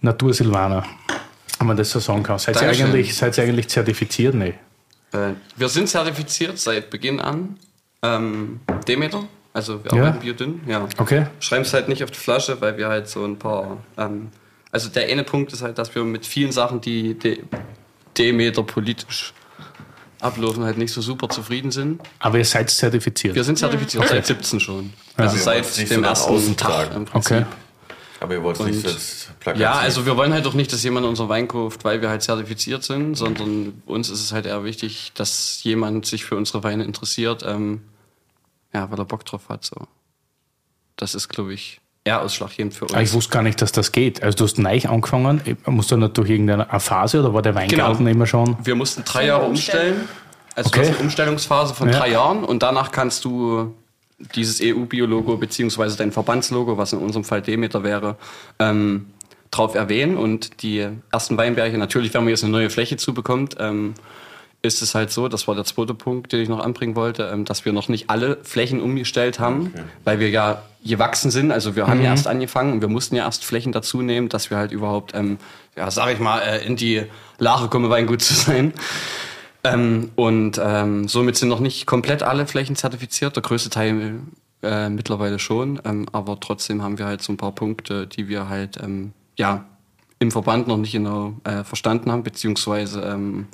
Natursilvaner, 0.00 0.84
wenn 1.60 1.66
man 1.66 1.76
das 1.76 1.90
so 1.90 2.00
sagen 2.00 2.22
kann. 2.22 2.38
Seid 2.38 2.60
ihr 2.60 2.68
eigentlich, 2.68 3.14
seid 3.14 3.36
ihr 3.36 3.44
eigentlich 3.44 3.68
zertifiziert? 3.68 4.34
Nee. 4.34 4.54
Äh, 5.12 5.34
wir 5.56 5.68
sind 5.68 5.88
zertifiziert 5.88 6.58
seit 6.58 6.88
Beginn 6.90 7.20
an. 7.20 7.58
Ähm, 8.02 8.60
Demeter, 8.88 9.24
also 9.52 9.84
wir 9.84 9.92
Ja. 9.92 10.04
arbeiten 10.04 10.20
biodünn. 10.20 10.60
Ja. 10.66 10.88
Okay. 10.96 11.26
Schreiben 11.38 11.62
es 11.62 11.74
halt 11.74 11.88
nicht 11.88 12.02
auf 12.02 12.10
die 12.10 12.18
Flasche, 12.18 12.58
weil 12.62 12.78
wir 12.78 12.88
halt 12.88 13.08
so 13.08 13.24
ein 13.26 13.38
paar. 13.38 13.76
Ähm, 13.98 14.28
also 14.72 14.88
der 14.88 15.06
eine 15.08 15.22
Punkt 15.22 15.52
ist 15.52 15.60
halt, 15.60 15.76
dass 15.76 15.94
wir 15.94 16.02
mit 16.02 16.24
vielen 16.24 16.50
Sachen, 16.50 16.80
die 16.80 17.12
De 17.18 17.40
Demeter 18.16 18.62
politisch 18.62 19.34
ablaufen, 20.20 20.64
halt 20.64 20.78
nicht 20.78 20.92
so 20.92 21.02
super 21.02 21.28
zufrieden 21.28 21.70
sind. 21.70 22.00
Aber 22.20 22.38
ihr 22.38 22.44
seid 22.44 22.70
zertifiziert. 22.70 23.34
Wir 23.34 23.44
sind 23.44 23.58
zertifiziert 23.58 24.08
seit 24.08 24.24
17 24.26 24.60
schon. 24.60 24.92
Also 25.16 25.36
Wir 25.36 25.42
seit 25.42 25.54
wollen's 25.56 25.76
nicht 25.78 25.88
so 25.88 25.94
dem 25.94 26.04
ersten 26.04 26.56
Tag 26.56 26.94
im 26.94 27.04
Prinzip. 27.04 27.32
Okay. 27.36 27.46
Aber 28.20 28.34
ihr 28.34 28.42
wollt 28.42 28.60
es 28.60 28.66
nicht 28.66 28.76
Und- 28.76 28.82
so 28.82 28.88
als 28.90 29.28
Plakat 29.40 29.60
Ja, 29.60 29.72
also 29.72 30.04
wir 30.06 30.16
wollen 30.16 30.32
halt 30.32 30.46
auch 30.46 30.52
nicht, 30.54 30.72
dass 30.72 30.82
jemand 30.84 31.06
unser 31.06 31.28
Wein 31.28 31.48
kauft, 31.48 31.84
weil 31.84 32.02
wir 32.02 32.10
halt 32.10 32.22
zertifiziert 32.22 32.84
sind, 32.84 33.14
sondern 33.16 33.82
uns 33.86 34.10
ist 34.10 34.20
es 34.20 34.32
halt 34.32 34.44
eher 34.46 34.62
wichtig, 34.62 35.12
dass 35.14 35.62
jemand 35.64 36.04
sich 36.06 36.24
für 36.24 36.36
unsere 36.36 36.62
Weine 36.62 36.84
interessiert, 36.84 37.42
ähm, 37.46 37.80
ja, 38.74 38.90
weil 38.90 38.98
er 38.98 39.04
Bock 39.06 39.24
drauf 39.24 39.48
hat. 39.48 39.64
So. 39.64 39.86
Das 40.96 41.14
ist, 41.14 41.28
glaube 41.28 41.54
ich, 41.54 41.80
eher 42.04 42.20
ausschlaggebend 42.22 42.74
für 42.74 42.84
uns. 42.84 42.94
Ah, 42.94 43.00
ich 43.00 43.12
wusste 43.12 43.32
gar 43.32 43.42
nicht, 43.42 43.60
dass 43.62 43.72
das 43.72 43.90
geht. 43.92 44.22
Also 44.22 44.36
du 44.36 44.44
hast 44.44 44.58
neu 44.58 44.80
angefangen, 44.86 45.40
musst 45.66 45.90
du 45.90 45.96
nicht 45.96 46.16
durch 46.18 46.30
irgendeine 46.30 46.66
Phase 46.80 47.20
oder 47.20 47.32
war 47.34 47.42
der 47.42 47.54
Weingarten 47.54 47.98
Genau. 47.98 48.10
immer 48.10 48.26
schon? 48.26 48.56
Wir 48.62 48.74
mussten 48.74 49.02
drei 49.04 49.26
Jahre 49.26 49.46
umstellen. 49.46 49.94
umstellen. 50.00 50.08
Also 50.56 50.68
Okay. 50.68 50.80
du 50.80 50.86
hast 50.88 50.94
eine 50.96 51.04
Umstellungsphase 51.04 51.74
von 51.74 51.88
Ja. 51.90 51.98
drei 51.98 52.10
Jahren 52.10 52.44
und 52.44 52.62
danach 52.62 52.90
kannst 52.90 53.24
du 53.24 53.74
dieses 54.34 54.60
EU-Bio-Logo 54.62 55.36
beziehungsweise 55.36 55.96
dein 55.96 56.12
Verbandslogo, 56.12 56.76
was 56.78 56.92
in 56.92 56.98
unserem 56.98 57.24
Fall 57.24 57.42
Demeter 57.42 57.82
wäre, 57.82 58.16
ähm, 58.58 59.06
drauf 59.50 59.74
erwähnen. 59.74 60.16
Und 60.16 60.62
die 60.62 60.86
ersten 61.10 61.36
Weinberge, 61.36 61.78
natürlich, 61.78 62.14
wenn 62.14 62.22
man 62.22 62.30
jetzt 62.30 62.44
eine 62.44 62.52
neue 62.52 62.70
Fläche 62.70 62.96
zubekommt, 62.96 63.56
ähm, 63.58 63.94
ist 64.62 64.82
es 64.82 64.94
halt 64.94 65.10
so, 65.10 65.28
das 65.28 65.48
war 65.48 65.54
der 65.54 65.64
zweite 65.64 65.94
Punkt, 65.94 66.32
den 66.32 66.40
ich 66.40 66.48
noch 66.48 66.60
anbringen 66.60 66.94
wollte, 66.94 67.30
ähm, 67.32 67.44
dass 67.46 67.64
wir 67.64 67.72
noch 67.72 67.88
nicht 67.88 68.10
alle 68.10 68.38
Flächen 68.42 68.80
umgestellt 68.80 69.40
haben, 69.40 69.72
weil 70.04 70.20
wir 70.20 70.28
ja 70.28 70.62
gewachsen 70.84 71.30
sind. 71.30 71.50
Also 71.50 71.76
wir 71.76 71.86
haben 71.86 72.02
ja 72.02 72.10
erst 72.10 72.26
angefangen 72.26 72.74
und 72.74 72.80
wir 72.82 72.88
mussten 72.88 73.16
ja 73.16 73.24
erst 73.24 73.44
Flächen 73.44 73.72
dazu 73.72 74.02
nehmen, 74.02 74.28
dass 74.28 74.50
wir 74.50 74.58
halt 74.58 74.72
überhaupt, 74.72 75.14
ähm, 75.14 75.38
ja, 75.76 75.90
sag 75.90 76.12
ich 76.12 76.18
mal, 76.18 76.40
äh, 76.40 76.64
in 76.64 76.76
die 76.76 77.04
Lage 77.38 77.68
kommen, 77.68 77.88
Weingut 77.88 78.20
zu 78.22 78.34
sein. 78.34 78.74
Ähm, 79.62 80.10
und 80.16 80.60
ähm, 80.62 81.08
somit 81.08 81.36
sind 81.36 81.48
noch 81.48 81.60
nicht 81.60 81.86
komplett 81.86 82.22
alle 82.22 82.46
Flächen 82.46 82.76
zertifiziert, 82.76 83.36
der 83.36 83.42
größte 83.42 83.70
Teil 83.70 84.20
äh, 84.62 84.88
mittlerweile 84.88 85.38
schon, 85.38 85.80
ähm, 85.84 86.06
aber 86.12 86.40
trotzdem 86.40 86.82
haben 86.82 86.98
wir 86.98 87.06
halt 87.06 87.22
so 87.22 87.32
ein 87.32 87.36
paar 87.36 87.52
Punkte, 87.52 88.06
die 88.06 88.28
wir 88.28 88.48
halt 88.48 88.78
ähm, 88.82 89.12
ja 89.36 89.64
im 90.18 90.30
Verband 90.30 90.68
noch 90.68 90.76
nicht 90.76 90.92
genau 90.92 91.34
äh, 91.44 91.64
verstanden 91.64 92.12
haben, 92.12 92.22
beziehungsweise 92.22 93.00
ähm, 93.02 93.48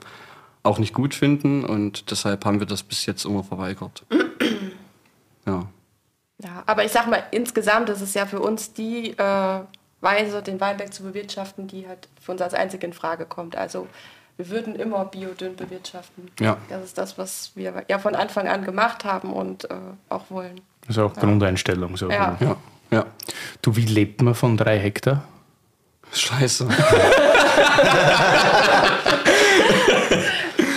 auch 0.63 0.79
nicht 0.79 0.95
gut 0.95 1.15
finden 1.15 1.65
und 1.65 2.11
deshalb 2.11 2.45
haben 2.45 2.59
wir 2.59 2.67
das 2.67 2.83
bis 2.83 3.07
jetzt 3.07 3.25
immer 3.25 3.45
verweigert. 3.45 4.05
ja. 5.47 5.69
Ja, 6.43 6.63
aber 6.67 6.85
ich 6.85 6.93
sag 6.93 7.07
mal, 7.09 7.23
insgesamt 7.31 7.89
ist 7.89 8.03
es 8.03 8.13
ja 8.13 8.27
für 8.27 8.41
uns 8.41 8.75
die 8.75 9.13
äh, 9.17 9.61
Weise, 10.01 10.43
den 10.43 10.61
Weinberg 10.61 10.93
zu 10.93 11.03
bewirtschaften, 11.03 11.67
die 11.67 11.89
halt 11.89 12.09
für 12.21 12.33
uns 12.33 12.43
als 12.43 12.53
einzige 12.53 12.87
in 12.87 12.93
Frage 12.93 13.25
kommt. 13.25 13.57
Also 13.57 13.87
wir 14.37 14.51
würden 14.51 14.77
immer 14.77 15.05
biodünn 15.07 15.57
bewirtschaften. 15.57 16.31
Ja. 16.41 16.59
Das 16.69 16.85
ist 16.85 16.99
das, 16.99 17.17
was 17.17 17.53
wir 17.55 17.85
ja 17.89 17.99
von 17.99 18.15
Anfang 18.15 18.49
an 18.49 18.65
gemacht 18.65 19.05
haben 19.05 19.33
und 19.33 19.71
äh, 19.71 19.75
auch 20.09 20.25
wollen. 20.29 20.61
Das 20.87 20.97
ist 20.97 21.03
auch 21.03 21.15
Grundeinstellung. 21.15 21.97
So. 21.97 22.11
Ja. 22.11 22.37
Ja. 22.41 22.57
Ja. 22.91 23.07
Du, 23.63 23.75
wie 23.77 23.87
lebt 23.87 24.23
man 24.23 24.35
von 24.35 24.57
drei 24.57 24.79
Hektar? 24.79 25.25
Scheiße. 26.13 26.69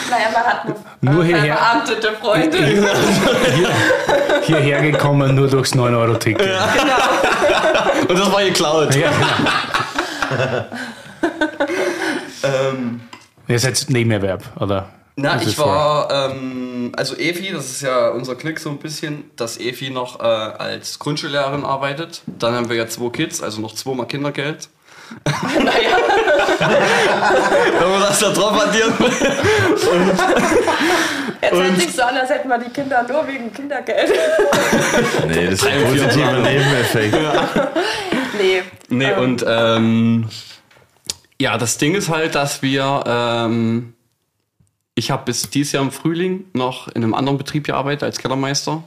Naja, 0.10 0.30
man 0.34 0.44
hat 0.44 0.66
nur, 1.02 1.24
äh, 1.24 1.28
hierher. 1.28 1.56
verbeamtete 1.56 2.14
Freunde. 2.14 2.58
Hierher 4.42 4.82
gekommen 4.82 5.36
nur 5.36 5.48
durchs 5.48 5.74
9-Euro-Ticket. 5.76 6.48
Ja. 6.48 6.68
Und 8.08 8.18
das 8.18 8.32
war 8.32 8.44
geklaut. 8.44 8.90
genau. 8.92 9.06
Ihr 13.50 13.60
seid 13.60 13.86
Nebenerwerb, 13.90 14.44
oder? 14.62 14.90
Na, 15.16 15.42
ich 15.42 15.58
war, 15.58 16.32
ähm, 16.32 16.94
also 16.96 17.16
Evi, 17.18 17.52
das 17.52 17.66
ist 17.66 17.82
ja 17.82 18.10
unser 18.10 18.36
Klick 18.36 18.60
so 18.60 18.70
ein 18.70 18.78
bisschen, 18.78 19.30
dass 19.36 19.60
Evi 19.60 19.90
noch 19.90 20.20
äh, 20.22 20.24
als 20.24 20.98
Grundschullehrerin 21.00 21.66
arbeitet. 21.66 22.22
Dann 22.28 22.54
haben 22.54 22.70
wir 22.70 22.78
ja 22.78 22.88
zwei 22.88 23.10
Kids, 23.10 23.42
also 23.44 23.60
noch 23.60 23.74
zweimal 23.74 24.06
Kindergeld. 24.06 24.70
naja, 25.26 25.98
Wenn 27.80 27.90
man 27.90 28.02
das 28.02 28.20
da 28.20 28.30
drauf 28.32 28.62
addieren 28.64 28.94
jetzt 31.42 31.52
hört 31.52 31.80
sich 31.82 31.92
so 31.96 32.04
an, 32.04 32.16
als 32.16 32.30
hätten 32.30 32.48
wir 32.48 32.60
die 32.60 32.70
Kinder 32.70 33.04
nur 33.10 33.28
wegen 33.28 33.52
Kindergeld. 33.52 34.12
Nee, 35.28 35.46
das 35.48 35.54
ist 35.56 35.66
ein 35.68 35.84
positiver 35.84 36.34
Nebeneffekt. 36.34 37.18
nee. 38.40 38.62
Nee, 38.90 39.06
Ähm. 39.06 39.20
und 39.20 39.46
ähm, 39.48 40.30
ja, 41.42 41.58
das 41.58 41.78
Ding 41.78 41.96
ist 41.96 42.10
halt, 42.10 42.36
dass 42.36 42.62
wir, 42.62 43.04
ähm, 43.06 43.94
ich 44.96 45.12
habe 45.12 45.24
bis 45.26 45.50
dieses 45.50 45.72
Jahr 45.72 45.84
im 45.84 45.92
Frühling 45.92 46.46
noch 46.54 46.88
in 46.90 47.04
einem 47.04 47.14
anderen 47.14 47.38
Betrieb 47.38 47.66
gearbeitet 47.66 48.04
als 48.04 48.20
Kellermeister. 48.20 48.84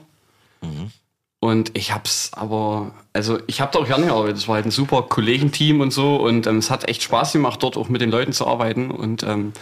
Und 1.41 1.77
ich 1.77 1.93
hab's 1.93 2.31
aber, 2.35 2.93
also 3.13 3.41
ich 3.47 3.61
habe 3.61 3.73
da 3.73 3.81
auch 3.81 3.87
gerne 3.87 4.07
gearbeitet. 4.07 4.37
Es 4.37 4.49
war 4.49 4.57
halt 4.57 4.67
ein 4.67 4.71
super 4.71 5.03
Kollegenteam 5.03 5.81
und 5.81 5.93
so 5.93 6.17
und 6.17 6.47
ähm, 6.47 6.59
es 6.59 6.71
hat 6.71 6.89
echt 6.89 7.03
Spaß 7.03 7.33
gemacht, 7.33 7.63
dort 7.63 7.77
auch 7.77 7.89
mit 7.89 8.01
den 8.01 8.11
Leuten 8.11 8.33
zu 8.33 8.47
arbeiten. 8.47 8.91
Und 8.91 9.25
ähm, 9.25 9.53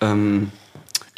ähm, 0.00 0.52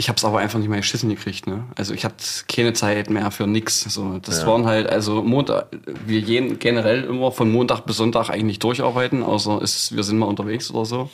ich 0.01 0.09
habe 0.09 0.17
es 0.17 0.25
aber 0.25 0.39
einfach 0.39 0.61
nicht 0.61 0.69
mehr 0.69 0.79
geschissen 0.79 1.11
gekriegt. 1.11 1.49
Ne? 1.49 1.65
Also 1.75 1.93
ich 1.93 2.05
hatte 2.05 2.25
keine 2.49 2.73
Zeit 2.73 3.11
mehr 3.11 3.31
für 3.33 3.49
nix. 3.49 3.83
So, 3.83 4.19
das 4.21 4.43
Ja. 4.43 4.47
waren 4.47 4.65
halt, 4.65 4.89
also 4.89 5.23
Montag, 5.23 5.67
wir 6.07 6.23
gehen 6.23 6.61
generell 6.61 7.03
immer 7.05 7.33
von 7.33 7.51
Montag 7.51 7.81
bis 7.85 7.97
Sonntag 7.97 8.31
eigentlich 8.31 8.61
durcharbeiten, 8.61 9.25
außer 9.25 9.61
es, 9.61 9.95
wir 9.95 10.05
sind 10.05 10.19
mal 10.19 10.27
unterwegs 10.27 10.71
oder 10.71 10.85
so. 10.85 11.11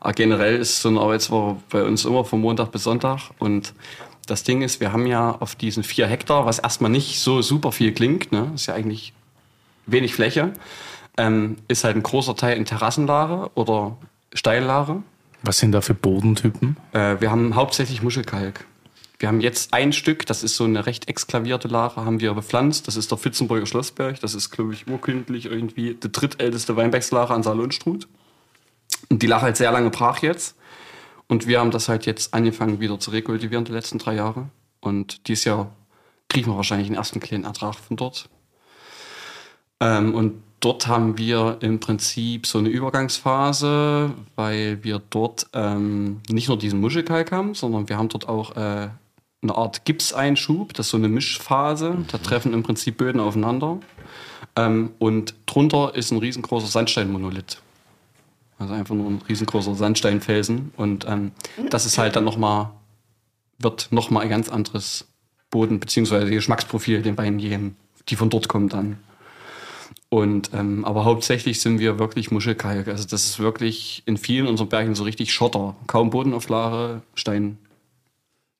Aber 0.00 0.12
generell 0.12 0.56
ist 0.58 0.80
so 0.80 0.88
eine 0.88 1.00
Arbeitswoche 1.00 1.56
bei 1.70 1.82
uns 1.82 2.04
immer 2.04 2.24
von 2.24 2.40
Montag 2.40 2.70
bis 2.70 2.84
Sonntag. 2.84 3.18
Und 3.40 3.74
das 4.28 4.44
Ding 4.44 4.62
ist, 4.62 4.78
wir 4.80 4.92
haben 4.92 5.06
ja 5.06 5.32
auf 5.40 5.56
diesen 5.56 5.82
vier 5.82 6.06
Hektar, 6.06 6.46
was 6.46 6.60
erstmal 6.60 6.90
nicht 6.92 7.18
so 7.18 7.42
super 7.42 7.72
viel 7.72 7.92
klingt, 7.92 8.30
ne? 8.30 8.52
ist 8.54 8.66
ja 8.66 8.74
eigentlich 8.74 9.12
wenig 9.86 10.14
Fläche, 10.14 10.52
ähm, 11.16 11.56
ist 11.66 11.82
halt 11.82 11.96
ein 11.96 12.04
großer 12.04 12.36
Teil 12.36 12.56
in 12.56 12.64
Terrassenlage 12.64 13.50
oder 13.56 13.96
Steillage. 14.32 15.02
Was 15.42 15.58
sind 15.58 15.72
da 15.72 15.80
für 15.80 15.94
Bodentypen? 15.94 16.76
Äh, 16.92 17.20
wir 17.20 17.30
haben 17.30 17.54
hauptsächlich 17.54 18.02
Muschelkalk. 18.02 18.66
Wir 19.18 19.28
haben 19.28 19.40
jetzt 19.40 19.74
ein 19.74 19.92
Stück, 19.92 20.24
das 20.26 20.42
ist 20.42 20.56
so 20.56 20.64
eine 20.64 20.86
recht 20.86 21.08
exklavierte 21.08 21.68
Lache, 21.68 22.04
haben 22.04 22.20
wir 22.20 22.32
bepflanzt. 22.32 22.88
Das 22.88 22.96
ist 22.96 23.10
der 23.10 23.18
Fitzenburger 23.18 23.66
Schlossberg. 23.66 24.18
Das 24.20 24.34
ist, 24.34 24.50
glaube 24.50 24.72
ich, 24.72 24.86
urkundlich 24.86 25.46
irgendwie 25.46 25.94
die 25.94 26.10
drittälteste 26.10 26.76
Weinbergslache 26.76 27.34
an 27.34 27.42
Saal 27.42 27.60
und 27.60 29.22
die 29.22 29.26
lag 29.26 29.42
halt 29.42 29.56
sehr 29.56 29.72
lange 29.72 29.90
brach 29.90 30.22
jetzt. 30.22 30.56
Und 31.28 31.46
wir 31.46 31.60
haben 31.60 31.70
das 31.70 31.88
halt 31.88 32.06
jetzt 32.06 32.34
angefangen 32.34 32.80
wieder 32.80 32.98
zu 32.98 33.10
rekultivieren 33.10 33.64
die 33.64 33.72
letzten 33.72 33.98
drei 33.98 34.14
Jahre. 34.14 34.48
Und 34.80 35.28
dieses 35.28 35.44
Jahr 35.44 35.72
kriegen 36.28 36.50
wir 36.50 36.56
wahrscheinlich 36.56 36.88
den 36.88 36.96
ersten 36.96 37.20
kleinen 37.20 37.44
Ertrag 37.44 37.76
von 37.76 37.96
dort. 37.96 38.28
Ähm, 39.80 40.14
und 40.14 40.42
dort 40.60 40.86
haben 40.86 41.18
wir 41.18 41.58
im 41.60 41.80
Prinzip 41.80 42.46
so 42.46 42.58
eine 42.58 42.68
Übergangsphase, 42.68 44.12
weil 44.36 44.84
wir 44.84 45.00
dort 45.10 45.46
ähm, 45.54 46.20
nicht 46.28 46.48
nur 46.48 46.58
diesen 46.58 46.80
Muschelkalk 46.80 47.32
haben, 47.32 47.54
sondern 47.54 47.88
wir 47.88 47.96
haben 47.96 48.08
dort 48.08 48.28
auch 48.28 48.56
äh, 48.56 48.88
eine 49.42 49.54
Art 49.54 49.84
Gipseinschub. 49.84 50.74
Das 50.74 50.86
ist 50.86 50.90
so 50.90 50.98
eine 50.98 51.08
Mischphase. 51.08 52.04
Da 52.12 52.18
treffen 52.18 52.52
im 52.52 52.62
Prinzip 52.62 52.98
Böden 52.98 53.20
aufeinander. 53.20 53.78
Ähm, 54.56 54.90
und 54.98 55.34
drunter 55.46 55.94
ist 55.94 56.10
ein 56.10 56.18
riesengroßer 56.18 56.66
Sandsteinmonolith. 56.66 57.62
Also 58.58 58.74
einfach 58.74 58.94
nur 58.94 59.06
ein 59.06 59.22
riesengroßer 59.26 59.74
Sandsteinfelsen. 59.74 60.72
Und 60.76 61.06
ähm, 61.08 61.32
das 61.70 61.86
ist 61.86 61.96
halt 61.96 62.16
dann 62.16 62.24
nochmal, 62.24 62.70
wird 63.58 63.88
nochmal 63.90 64.24
ein 64.24 64.28
ganz 64.28 64.50
anderes 64.50 65.06
Boden- 65.50 65.80
bzw. 65.80 66.28
Geschmacksprofil 66.28 67.00
den 67.00 67.16
Weinen 67.16 67.38
geben, 67.38 67.76
die 68.08 68.16
von 68.16 68.28
dort 68.28 68.48
kommen 68.48 68.68
dann. 68.68 68.98
Und 70.12 70.50
ähm, 70.54 70.84
aber 70.84 71.04
hauptsächlich 71.04 71.60
sind 71.60 71.78
wir 71.78 71.98
wirklich 72.00 72.32
Muschelkalk. 72.32 72.88
Also 72.88 73.06
das 73.06 73.24
ist 73.24 73.38
wirklich 73.38 74.02
in 74.06 74.16
vielen 74.16 74.48
unserer 74.48 74.66
Bergen 74.68 74.94
so 74.96 75.04
richtig 75.04 75.32
Schotter. 75.32 75.76
Kaum 75.86 76.10
Bodenauflage, 76.10 77.02
Stein. 77.14 77.58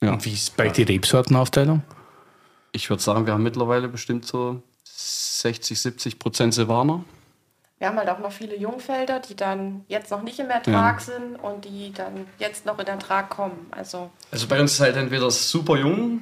Ja. 0.03 0.13
Und 0.13 0.25
wie 0.25 0.33
ist 0.33 0.57
bei 0.57 0.69
die 0.69 0.85
Rebsortenaufteilung? 0.85 1.83
Ich 2.73 2.89
würde 2.89 3.03
sagen, 3.03 3.27
wir 3.27 3.33
haben 3.33 3.43
mittlerweile 3.43 3.89
bestimmt 3.89 4.25
so 4.27 4.63
60, 4.85 5.79
70 5.81 6.19
Prozent 6.21 6.55
Silvaner. 6.55 7.05
Wir 7.79 7.89
haben 7.89 7.97
halt 7.97 8.11
auch 8.11 8.19
noch 8.21 8.31
viele 8.31 8.57
Jungfelder, 8.57 9.21
die 9.21 9.35
dann 9.35 9.85
jetzt 9.89 10.11
noch 10.11 10.23
nicht 10.23 10.39
im 10.39 10.51
Ertrag 10.51 11.01
Ja. 11.01 11.05
sind 11.15 11.37
und 11.37 11.65
die 11.65 11.93
dann 11.93 12.27
jetzt 12.39 12.65
noch 12.67 12.79
in 12.79 12.87
Ertrag 12.87 13.29
kommen. 13.31 13.67
Also 13.73 14.11
Also 14.31 14.47
bei 14.47 14.61
uns 14.61 14.75
ist 14.75 14.81
halt 14.81 14.97
entweder 14.97 15.31
super 15.31 15.77
jung, 15.79 16.21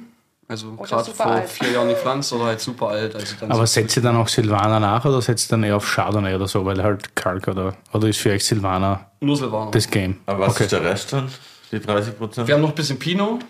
also 0.49 0.73
gerade 0.75 1.11
vor 1.11 1.25
alt. 1.27 1.47
vier 1.49 1.71
Jahren 1.71 1.87
gepflanzt, 1.87 2.33
oder 2.33 2.45
halt 2.45 2.59
super 2.59 2.87
alt. 2.89 3.15
Also 3.15 3.35
dann 3.39 3.51
Aber 3.51 3.65
setzt 3.65 3.95
ihr 3.95 4.03
dann 4.03 4.17
auch 4.17 4.27
Silvaner 4.27 4.79
nach 4.81 5.05
oder 5.05 5.21
setzt 5.21 5.47
ihr 5.47 5.51
dann 5.51 5.63
eher 5.63 5.77
auf 5.77 5.85
Chardonnay 5.89 6.35
oder 6.35 6.47
so, 6.47 6.65
weil 6.65 6.83
halt 6.83 7.15
Kalk 7.15 7.47
oder, 7.47 7.75
oder 7.93 8.07
ist 8.09 8.19
für 8.19 8.31
euch 8.31 8.43
Silvaner 8.43 9.09
nur 9.21 9.37
Silvaner. 9.37 9.71
das 9.71 9.89
Game? 9.89 10.17
Aber 10.25 10.39
was 10.47 10.55
okay. 10.55 10.63
ist 10.63 10.71
der 10.73 10.83
Rest 10.83 11.13
dann? 11.13 11.31
Die 11.71 11.79
30 11.79 12.17
Prozent? 12.17 12.47
Wir 12.47 12.55
haben 12.55 12.61
noch 12.61 12.69
ein 12.69 12.75
bisschen 12.75 12.99
Pinot, 12.99 13.45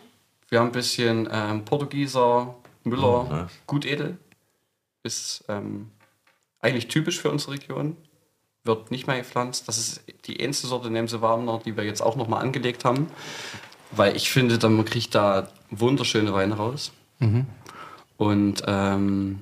wir 0.49 0.59
haben 0.59 0.67
ein 0.67 0.71
bisschen 0.73 1.27
ähm, 1.31 1.63
Portugieser, 1.65 2.53
Müller, 2.83 3.03
Oh, 3.03 3.27
nice. 3.33 3.51
gut 3.65 3.85
edel. 3.85 4.17
Ist 5.03 5.45
ähm, 5.47 5.89
eigentlich 6.59 6.87
typisch 6.89 7.19
für 7.21 7.31
unsere 7.31 7.53
Region. 7.53 7.95
Wird 8.65 8.91
nicht 8.91 9.07
mehr 9.07 9.17
gepflanzt. 9.17 9.67
Das 9.69 9.77
ist 9.77 10.03
die 10.25 10.43
einzige 10.45 10.67
Sorte 10.67 10.89
neben 10.89 11.07
Silvaner, 11.07 11.61
die 11.63 11.77
wir 11.77 11.85
jetzt 11.85 12.01
auch 12.01 12.17
nochmal 12.17 12.41
angelegt 12.41 12.83
haben. 12.83 13.07
Weil 13.91 14.15
ich 14.15 14.29
finde, 14.29 14.57
dann 14.57 14.75
man 14.75 14.85
kriegt 14.85 15.15
da 15.15 15.47
wunderschöne 15.71 16.33
Weine 16.33 16.55
raus. 16.55 16.91
Mhm. 17.19 17.45
Und 18.17 18.63
ähm, 18.67 19.39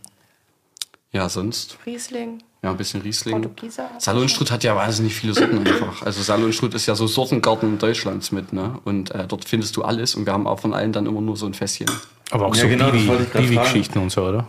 ja, 1.12 1.30
sonst 1.30 1.78
Riesling, 1.86 2.44
ja, 2.62 2.72
ein 2.72 2.78
bisschen 2.78 3.02
Riesling. 3.02 3.50
Salonstrut 3.98 4.52
hat 4.52 4.64
ja 4.64 4.76
wahnsinnig 4.76 5.16
viele 5.16 5.34
Sorten 5.34 5.60
einfach. 5.60 6.04
Also 6.04 6.22
Salonstrut 6.22 6.74
ist 6.74 6.86
ja 6.86 6.96
so 6.96 7.08
Sortengarten 7.08 7.78
Deutschlands 7.80 8.32
mit, 8.32 8.54
ne? 8.54 8.80
Und 8.84 9.12
äh, 9.12 9.26
dort 9.28 9.46
findest 9.46 9.76
du 9.78 9.84
alles 9.84 10.16
und 10.16 10.26
wir 10.26 10.34
haben 10.34 10.48
auch 10.48 10.60
von 10.60 10.74
allen 10.74 10.92
dann 10.92 11.06
immer 11.06 11.22
nur 11.22 11.38
so 11.38 11.46
ein 11.46 11.54
Fässchen. 11.54 11.88
Aber 12.32 12.48
auch 12.48 12.56
Ja, 12.56 12.64
so 12.64 12.68
genau. 12.68 12.90
Piwi-Geschichten 12.92 14.00
und 14.00 14.12
so, 14.12 14.26
oder? 14.26 14.48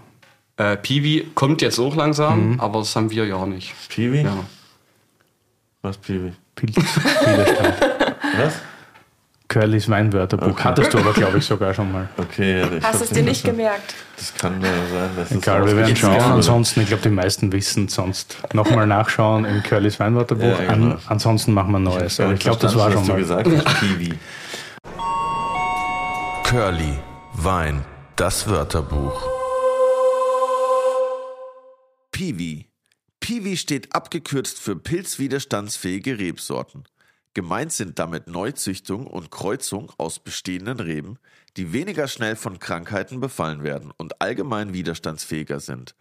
Äh, 0.56 0.76
Piwi 0.76 1.28
kommt 1.34 1.62
jetzt 1.62 1.78
auch 1.78 1.94
langsam, 1.94 2.58
aber 2.58 2.80
das 2.80 2.94
haben 2.96 3.10
wir 3.10 3.24
ja 3.26 3.46
nicht. 3.46 3.72
Piwi? 3.88 4.22
Ja. 4.22 4.36
Was 5.82 5.96
Piwi? 5.96 6.32
Pilz. 6.56 6.76
Was? 8.36 8.54
Curlys 9.48 9.88
Weinwörterbuch. 9.88 10.48
Okay. 10.48 10.62
Hattest 10.64 10.92
du 10.92 10.98
aber, 10.98 11.12
glaube 11.14 11.38
ich, 11.38 11.44
sogar 11.46 11.72
schon 11.72 11.90
mal. 11.90 12.08
Okay, 12.18 12.62
ich 12.76 12.84
Hast 12.84 13.00
du 13.00 13.04
es 13.04 13.10
dir 13.10 13.22
nicht 13.22 13.40
verstanden. 13.40 13.56
gemerkt? 13.58 13.94
Das 14.16 14.34
kann 14.34 14.60
ja 14.60 14.68
sein, 14.68 15.10
dass 15.16 15.30
es 15.30 15.36
Egal, 15.38 15.66
wir 15.66 15.76
werden 15.76 15.96
schauen. 15.96 16.20
Ansonsten, 16.20 16.80
ich 16.82 16.88
glaube, 16.88 17.02
die 17.02 17.08
meisten 17.08 17.50
wissen 17.52 17.86
es 17.86 17.94
sonst. 17.94 18.36
Nochmal 18.52 18.86
nachschauen 18.86 19.46
im 19.46 19.62
Curlys 19.62 19.98
Weinwörterbuch. 20.00 20.44
Ja, 20.60 20.74
genau. 20.74 20.90
An, 20.92 20.98
ansonsten 21.06 21.54
machen 21.54 21.72
wir 21.72 21.78
Neues. 21.78 22.18
Ja, 22.18 22.26
Aber 22.26 22.34
ich 22.34 22.40
glaube, 22.40 22.58
das 22.60 22.76
war 22.76 22.92
schon 22.92 23.06
mal. 23.06 23.16
gesagt 23.16 23.48
hast. 23.48 23.80
Piwi. 23.80 24.14
Curly, 26.44 26.98
Wein, 27.34 27.84
das 28.16 28.48
Wörterbuch. 28.48 29.22
Piwi. 32.12 32.66
Piwi 33.20 33.56
steht 33.56 33.94
abgekürzt 33.94 34.58
für 34.58 34.76
pilzwiderstandsfähige 34.76 36.18
Rebsorten. 36.18 36.84
Gemeint 37.38 37.70
sind 37.70 38.00
damit 38.00 38.26
Neuzüchtung 38.26 39.06
und 39.06 39.30
Kreuzung 39.30 39.92
aus 39.96 40.18
bestehenden 40.18 40.80
Reben, 40.80 41.20
die 41.56 41.72
weniger 41.72 42.08
schnell 42.08 42.34
von 42.34 42.58
Krankheiten 42.58 43.20
befallen 43.20 43.62
werden 43.62 43.92
und 43.96 44.20
allgemein 44.20 44.74
widerstandsfähiger 44.74 45.60
sind. 45.60 45.94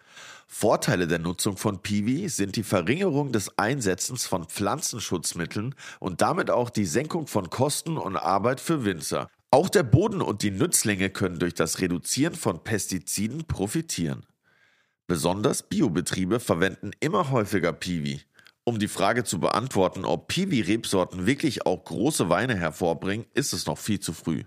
Vorteile 0.47 1.05
der 1.05 1.19
Nutzung 1.19 1.55
von 1.55 1.83
Piwi 1.83 2.27
sind 2.29 2.55
die 2.55 2.63
Verringerung 2.63 3.31
des 3.33 3.55
Einsetzens 3.59 4.25
von 4.25 4.45
Pflanzenschutzmitteln 4.45 5.75
und 5.99 6.21
damit 6.21 6.49
auch 6.49 6.71
die 6.71 6.85
Senkung 6.87 7.27
von 7.27 7.51
Kosten 7.51 7.99
und 7.99 8.17
Arbeit 8.17 8.59
für 8.59 8.83
Winzer. 8.83 9.29
Auch 9.51 9.69
der 9.69 9.83
Boden 9.83 10.23
und 10.23 10.41
die 10.41 10.49
Nützlinge 10.49 11.11
können 11.11 11.37
durch 11.37 11.53
das 11.53 11.81
Reduzieren 11.81 12.33
von 12.33 12.63
Pestiziden 12.63 13.45
profitieren. 13.45 14.25
Besonders 15.05 15.61
Biobetriebe 15.61 16.39
verwenden 16.39 16.93
immer 16.99 17.29
häufiger 17.29 17.73
Piwi. 17.73 18.23
Um 18.67 18.79
die 18.79 18.89
Frage 18.89 19.23
zu 19.23 19.39
beantworten, 19.39 20.03
ob 20.03 20.27
Piwi-Rebsorten 20.27 21.25
wirklich 21.25 21.65
auch 21.65 21.85
große 21.85 22.27
Weine 22.27 22.53
hervorbringen, 22.53 23.25
ist 23.33 23.53
es 23.53 23.65
noch 23.65 23.77
viel 23.77 24.01
zu 24.01 24.11
früh. 24.11 24.43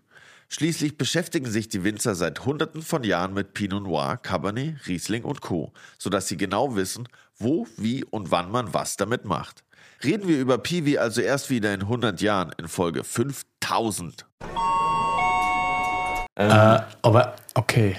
Schließlich 0.51 0.99
beschäftigen 0.99 1.47
sich 1.47 1.71
die 1.71 1.85
Winzer 1.85 2.15
seit 2.15 2.45
Hunderten 2.45 2.83
von 2.83 3.03
Jahren 3.03 3.33
mit 3.33 3.55
Pinot 3.55 3.83
Noir, 3.83 4.19
Cabernet, 4.19 4.87
Riesling 4.87 5.25
und 5.25 5.41
Co., 5.41 5.73
sodass 5.97 6.29
sie 6.29 6.37
genau 6.37 6.77
wissen, 6.77 7.09
wo, 7.39 7.67
wie 7.79 8.05
und 8.05 8.31
wann 8.31 8.51
man 8.51 8.75
was 8.75 8.99
damit 8.99 9.25
macht. 9.25 9.65
Reden 10.05 10.29
wir 10.29 10.39
über 10.39 10.59
Piwi 10.59 10.99
also 10.99 11.23
erst 11.23 11.49
wieder 11.49 11.73
in 11.73 11.81
100 11.81 12.21
Jahren 12.21 12.53
in 12.59 12.69
Folge 12.69 13.05
5000. 13.05 14.27
Äh, 16.35 16.81
aber 17.01 17.37
okay. 17.55 17.97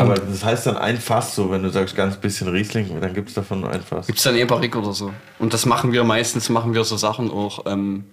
Aber 0.00 0.14
das 0.14 0.44
heißt 0.44 0.66
dann 0.66 0.76
ein 0.76 0.98
Fass, 0.98 1.34
so 1.34 1.50
wenn 1.50 1.62
du 1.62 1.70
sagst 1.70 1.94
ganz 1.96 2.16
bisschen 2.16 2.48
Riesling, 2.48 3.00
dann 3.00 3.14
gibt 3.14 3.28
es 3.28 3.34
davon 3.34 3.60
nur 3.60 3.70
ein 3.70 3.82
Fass. 3.82 4.06
Gibt 4.06 4.18
es 4.18 4.24
dann 4.24 4.36
Eberik 4.36 4.74
oder 4.76 4.92
so. 4.92 5.12
Und 5.38 5.52
das 5.52 5.66
machen 5.66 5.92
wir 5.92 6.04
meistens, 6.04 6.48
machen 6.48 6.74
wir 6.74 6.84
so 6.84 6.96
Sachen 6.96 7.30
auch, 7.30 7.66
ähm, 7.66 8.04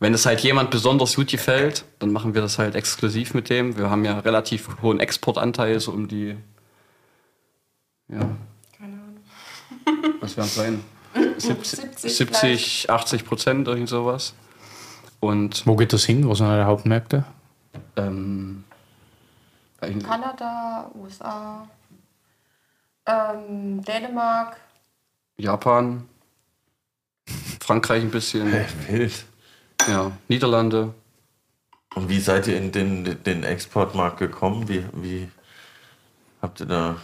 wenn 0.00 0.14
es 0.14 0.26
halt 0.26 0.40
jemand 0.40 0.70
besonders 0.70 1.14
gut 1.14 1.28
gefällt, 1.28 1.84
dann 2.00 2.10
machen 2.12 2.34
wir 2.34 2.42
das 2.42 2.58
halt 2.58 2.74
exklusiv 2.74 3.34
mit 3.34 3.50
dem. 3.50 3.76
Wir 3.76 3.88
haben 3.88 4.04
ja 4.04 4.18
relativ 4.18 4.68
hohen 4.82 4.98
Exportanteil, 4.98 5.78
so 5.78 5.92
um 5.92 6.08
die. 6.08 6.36
Ja. 8.08 8.18
Keine 8.76 8.94
Ahnung. 8.94 10.14
Was 10.20 10.36
werden 10.36 10.46
es 10.46 10.54
sein? 10.56 10.80
70, 11.36 11.80
70 11.98 12.16
70 12.16 12.90
80 12.90 13.24
Prozent, 13.24 13.68
irgend 13.68 13.88
sowas. 13.88 14.34
Und 15.20 15.64
Wo 15.66 15.76
geht 15.76 15.92
das 15.92 16.04
hin? 16.04 16.26
Wo 16.26 16.34
sind 16.34 16.46
eure 16.46 16.64
Hauptmärkte? 16.64 17.24
ähm, 17.96 18.64
Kanada, 19.90 20.90
USA, 20.94 21.68
ähm, 23.06 23.82
Dänemark. 23.82 24.56
Japan, 25.36 26.08
Frankreich 27.60 28.02
ein 28.02 28.10
bisschen, 28.10 28.52
Wild. 28.88 29.24
ja, 29.88 30.12
Niederlande. 30.28 30.94
Und 31.94 32.08
wie 32.08 32.20
seid 32.20 32.46
ihr 32.46 32.56
in 32.56 32.72
den, 32.72 33.22
den 33.24 33.44
Exportmarkt 33.44 34.18
gekommen? 34.18 34.68
Wie, 34.68 34.84
wie 34.94 35.28
habt 36.40 36.60
ihr 36.60 36.66
da. 36.66 36.96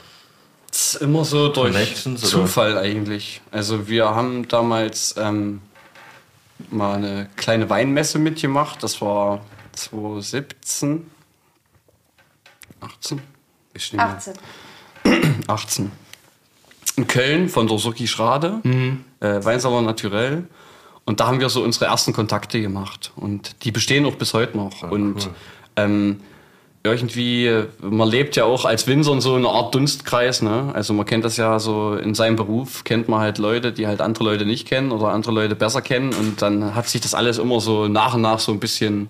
Das 0.71 0.95
ist 0.95 1.03
immer 1.03 1.25
so 1.25 1.49
durch 1.49 1.73
Connections, 1.73 2.23
oder? 2.23 2.31
Zufall 2.45 2.79
eigentlich. 2.79 3.41
Also 3.51 3.89
wir 3.89 4.15
haben 4.15 4.49
damals 4.49 5.15
ähm, 5.17 5.63
mal 6.71 6.97
eine 6.97 7.29
kleine 7.37 7.71
Weinmesse 7.71 8.19
mitgemacht. 8.19 8.83
Das 8.83 9.01
war 9.01 9.41
2017. 9.73 11.11
18? 12.81 13.21
Ich 13.75 13.93
nehme 13.93 14.05
18. 14.05 14.35
18. 15.47 15.93
In 16.97 17.07
Köln 17.07 17.49
von 17.49 17.69
der 17.69 17.79
Suki 17.79 18.09
Schrade, 18.09 18.61
äh, 19.21 19.45
Weinsalon 19.45 19.85
Naturell. 19.85 20.49
Und 21.05 21.21
da 21.21 21.29
haben 21.29 21.41
wir 21.41 21.49
so 21.49 21.63
unsere 21.63 21.87
ersten 21.87 22.13
Kontakte 22.13 22.61
gemacht. 22.61 23.13
Und 23.17 23.65
die 23.65 23.71
bestehen 23.71 24.05
auch 24.05 24.17
bis 24.17 24.35
heute 24.35 24.57
noch. 24.57 24.83
und 24.91 25.31
ähm, 25.77 26.21
irgendwie, 26.85 27.47
äh, 27.47 27.67
man 27.81 28.09
lebt 28.09 28.37
ja 28.37 28.45
auch 28.45 28.65
als 28.65 28.87
Winzer 28.87 29.13
in 29.13 29.21
so 29.21 29.35
einer 29.35 29.49
Art 29.49 29.75
Dunstkreis. 29.75 30.43
Ne? 30.43 30.71
Also 30.75 30.95
man 30.95 31.07
kennt 31.07 31.25
das 31.25 31.37
ja 31.37 31.59
so 31.59 31.95
in 31.95 32.15
seinem 32.15 32.37
Beruf, 32.37 32.85
kennt 32.85 33.09
man 33.09 33.21
halt 33.21 33.39
Leute, 33.39 33.73
die 33.73 33.87
halt 33.87 34.01
andere 34.01 34.25
Leute 34.25 34.47
nicht 34.47 34.67
kennen 34.67 34.93
oder 34.93 35.09
andere 35.09 35.33
Leute 35.33 35.55
besser 35.55 35.83
kennen. 35.83 36.13
Und 36.13 36.41
dann 36.43 36.75
hat 36.75 36.89
sich 36.89 37.01
das 37.01 37.15
alles 37.15 37.39
immer 37.39 37.61
so 37.61 37.89
nach 37.89 38.15
und 38.15 38.23
nach 38.23 38.39
so 38.39 38.53
ein 38.53 38.61
bisschen 38.61 39.09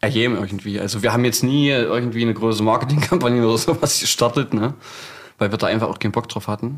ergeben 0.00 0.36
irgendwie. 0.36 0.78
Also 0.80 1.02
wir 1.02 1.12
haben 1.12 1.24
jetzt 1.24 1.42
nie 1.42 1.68
irgendwie 1.68 2.22
eine 2.22 2.34
große 2.34 2.62
Marketingkampagne 2.62 3.42
oder 3.46 3.58
sowas 3.58 4.00
gestartet, 4.00 4.54
ne? 4.54 4.74
weil 5.38 5.50
wir 5.50 5.58
da 5.58 5.66
einfach 5.66 5.88
auch 5.88 5.98
keinen 5.98 6.12
Bock 6.12 6.28
drauf 6.28 6.48
hatten. 6.48 6.76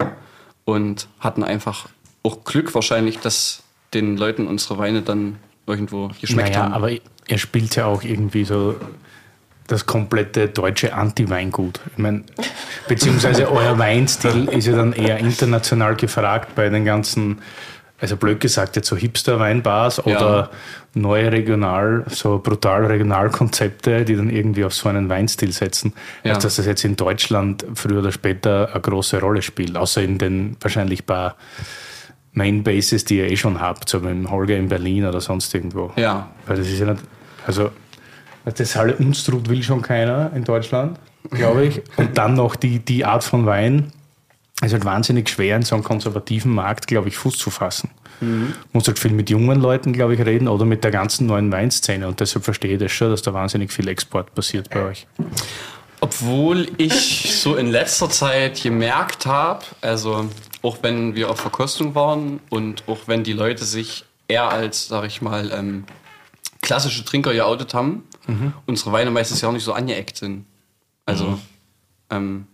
Und 0.65 1.09
hatten 1.19 1.43
einfach 1.43 1.89
auch 2.23 2.45
Glück 2.45 2.75
wahrscheinlich, 2.75 3.19
dass 3.19 3.63
den 3.95 4.17
Leuten 4.17 4.47
unsere 4.47 4.79
Weine 4.79 5.03
dann 5.03 5.37
irgendwo 5.67 6.09
geschmeckt 6.21 6.51
naja, 6.51 6.65
haben. 6.65 6.75
aber 6.75 6.91
er 7.27 7.39
spielt 7.39 7.75
ja 7.77 7.87
auch 7.87 8.03
irgendwie 8.03 8.45
so 8.45 8.77
das 9.67 9.87
komplette 9.87 10.49
deutsche 10.49 10.95
Anti-Weingut. 10.95 11.81
Ich 11.93 11.99
meine, 11.99 12.25
beziehungsweise 12.89 13.51
euer 13.51 13.79
Weinstil 13.79 14.49
ist 14.49 14.67
ja 14.67 14.77
dann 14.77 14.93
eher 14.93 15.19
international 15.19 15.95
gefragt 15.95 16.55
bei 16.57 16.69
den 16.69 16.85
ganzen, 16.85 17.41
also 18.01 18.17
blöd 18.17 18.41
gesagt, 18.41 18.77
jetzt 18.77 18.89
so 18.89 18.97
Hipster-Weinbars 18.97 20.05
oder 20.05 20.51
neue 20.95 21.31
regional, 21.31 22.05
so 22.09 22.39
brutal 22.39 22.87
Regionalkonzepte, 22.87 24.05
die 24.05 24.17
dann 24.17 24.31
irgendwie 24.31 24.65
auf 24.65 24.75
so 24.75 24.89
einen 24.89 25.09
Weinstil 25.09 25.53
setzen. 25.53 25.93
Ja. 26.25 26.35
Also, 26.35 26.47
dass 26.47 26.57
das 26.57 26.67
jetzt 26.67 26.85
in 26.85 26.97
Deutschland 26.97 27.65
früher 27.75 27.99
oder 27.99 28.13
später 28.13 28.71
eine 28.73 28.81
große 28.81 29.21
Rolle 29.21 29.43
spielt, 29.43 29.77
außer 29.77 30.03
in 30.03 30.19
den 30.19 30.57
wahrscheinlich 30.61 31.05
paar 31.07 31.37
Main 32.33 32.63
Bases, 32.63 33.05
die 33.05 33.19
ihr 33.19 33.31
eh 33.31 33.37
schon 33.37 33.61
habt, 33.61 33.89
so 33.89 34.01
beim 34.01 34.31
Holger 34.31 34.57
in 34.57 34.69
Berlin 34.69 35.05
oder 35.05 35.21
sonst 35.21 35.55
irgendwo. 35.55 35.93
Ja. 35.97 36.31
Weil 36.47 36.57
das 36.57 36.69
ist 36.69 36.79
ja 36.79 36.93
nicht, 36.93 37.03
also 37.47 37.71
das 38.45 38.77
Halle 38.77 38.97
Unstrut 38.97 39.49
will 39.49 39.63
schon 39.63 39.83
keiner 39.83 40.33
in 40.35 40.45
Deutschland, 40.45 40.99
glaube 41.31 41.67
ich. 41.67 41.83
Und 41.97 42.17
dann 42.17 42.35
noch 42.35 42.57
die, 42.57 42.79
die 42.79 43.05
Art 43.05 43.25
von 43.25 43.47
Wein. 43.47 43.93
Es 44.61 44.67
ist 44.67 44.73
halt 44.75 44.85
wahnsinnig 44.85 45.29
schwer, 45.29 45.57
in 45.57 45.63
so 45.63 45.75
einem 45.75 45.85
konservativen 45.85 46.55
Markt, 46.55 46.87
glaube 46.87 47.09
ich, 47.09 47.17
Fuß 47.17 47.39
zu 47.39 47.51
fassen. 47.51 47.91
Mhm. 48.21 48.55
Muss 48.73 48.87
halt 48.87 48.99
viel 48.99 49.13
mit 49.13 49.31
jungen 49.31 49.61
Leuten, 49.61 49.93
glaube 49.93 50.15
ich, 50.15 50.21
reden 50.21 50.49
oder 50.49 50.67
mit 50.67 50.85
der 50.85 50.91
ganzen 50.91 51.27
neuen 51.27 51.51
Weinszene. 51.51 52.07
Und 52.07 52.21
deshalb 52.21 52.45
verstehe 52.45 52.75
ich 52.75 52.79
das 52.79 52.93
schon, 52.93 53.11
dass 53.11 53.23
da 53.23 53.33
wahnsinnig 53.33 53.73
viel 53.73 53.89
Export 53.89 54.35
passiert 54.35 54.69
bei 54.69 54.83
euch. 54.83 55.07
Obwohl 56.03 56.69
ich 56.77 57.41
so 57.41 57.57
in 57.57 57.69
letzter 57.69 58.11
Zeit 58.11 58.63
gemerkt 58.63 59.27
habe, 59.27 59.65
also 59.81 60.29
auch 60.63 60.79
wenn 60.83 61.15
wir 61.15 61.31
auf 61.31 61.41
Verkostung 61.41 61.95
waren 61.95 62.41
und 62.51 62.85
auch 62.87 63.01
wenn 63.07 63.25
die 63.25 63.33
Leute 63.33 63.65
sich 63.65 64.05
eher 64.29 64.51
als, 64.51 64.89
sag 64.89 65.07
ich 65.07 65.23
mal, 65.23 65.51
ähm, 65.53 65.85
klassische 66.61 67.05
Trinker 67.05 67.33
geoutet 67.33 67.73
haben, 67.73 68.05
unsere 68.67 68.93
Weine 68.93 69.11
meistens 69.11 69.41
ja 69.41 69.49
auch 69.49 69.53
nicht 69.53 69.65
so 69.65 69.73
angeeckt 69.73 70.17
sind. 70.17 70.45
Also, 71.05 71.39
ähm, 72.11 72.47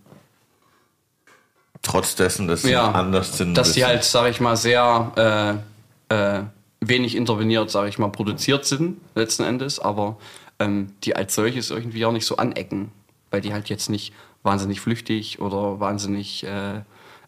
Trotz 1.81 2.15
dessen, 2.15 2.47
dass 2.47 2.63
sie 2.63 2.71
ja, 2.71 2.91
anders 2.91 3.37
sind. 3.37 3.55
dass 3.55 3.73
die 3.73 3.81
bisschen. 3.81 3.87
halt, 3.87 4.03
sag 4.03 4.29
ich 4.29 4.39
mal, 4.39 4.57
sehr 4.57 5.61
äh, 6.09 6.15
äh, 6.15 6.43
wenig 6.79 7.15
interveniert, 7.15 7.69
sag 7.69 7.87
ich 7.87 7.99
mal, 7.99 8.09
produziert 8.09 8.65
sind, 8.65 8.99
letzten 9.15 9.43
Endes, 9.43 9.79
aber 9.79 10.17
ähm, 10.59 10.93
die 11.03 11.15
als 11.15 11.35
solches 11.35 11.69
irgendwie 11.69 12.05
auch 12.05 12.11
nicht 12.11 12.25
so 12.25 12.37
anecken, 12.37 12.91
weil 13.31 13.41
die 13.41 13.53
halt 13.53 13.69
jetzt 13.69 13.89
nicht 13.89 14.13
wahnsinnig 14.43 14.81
flüchtig 14.81 15.39
oder 15.39 15.79
wahnsinnig, 15.79 16.43
äh, 16.43 16.77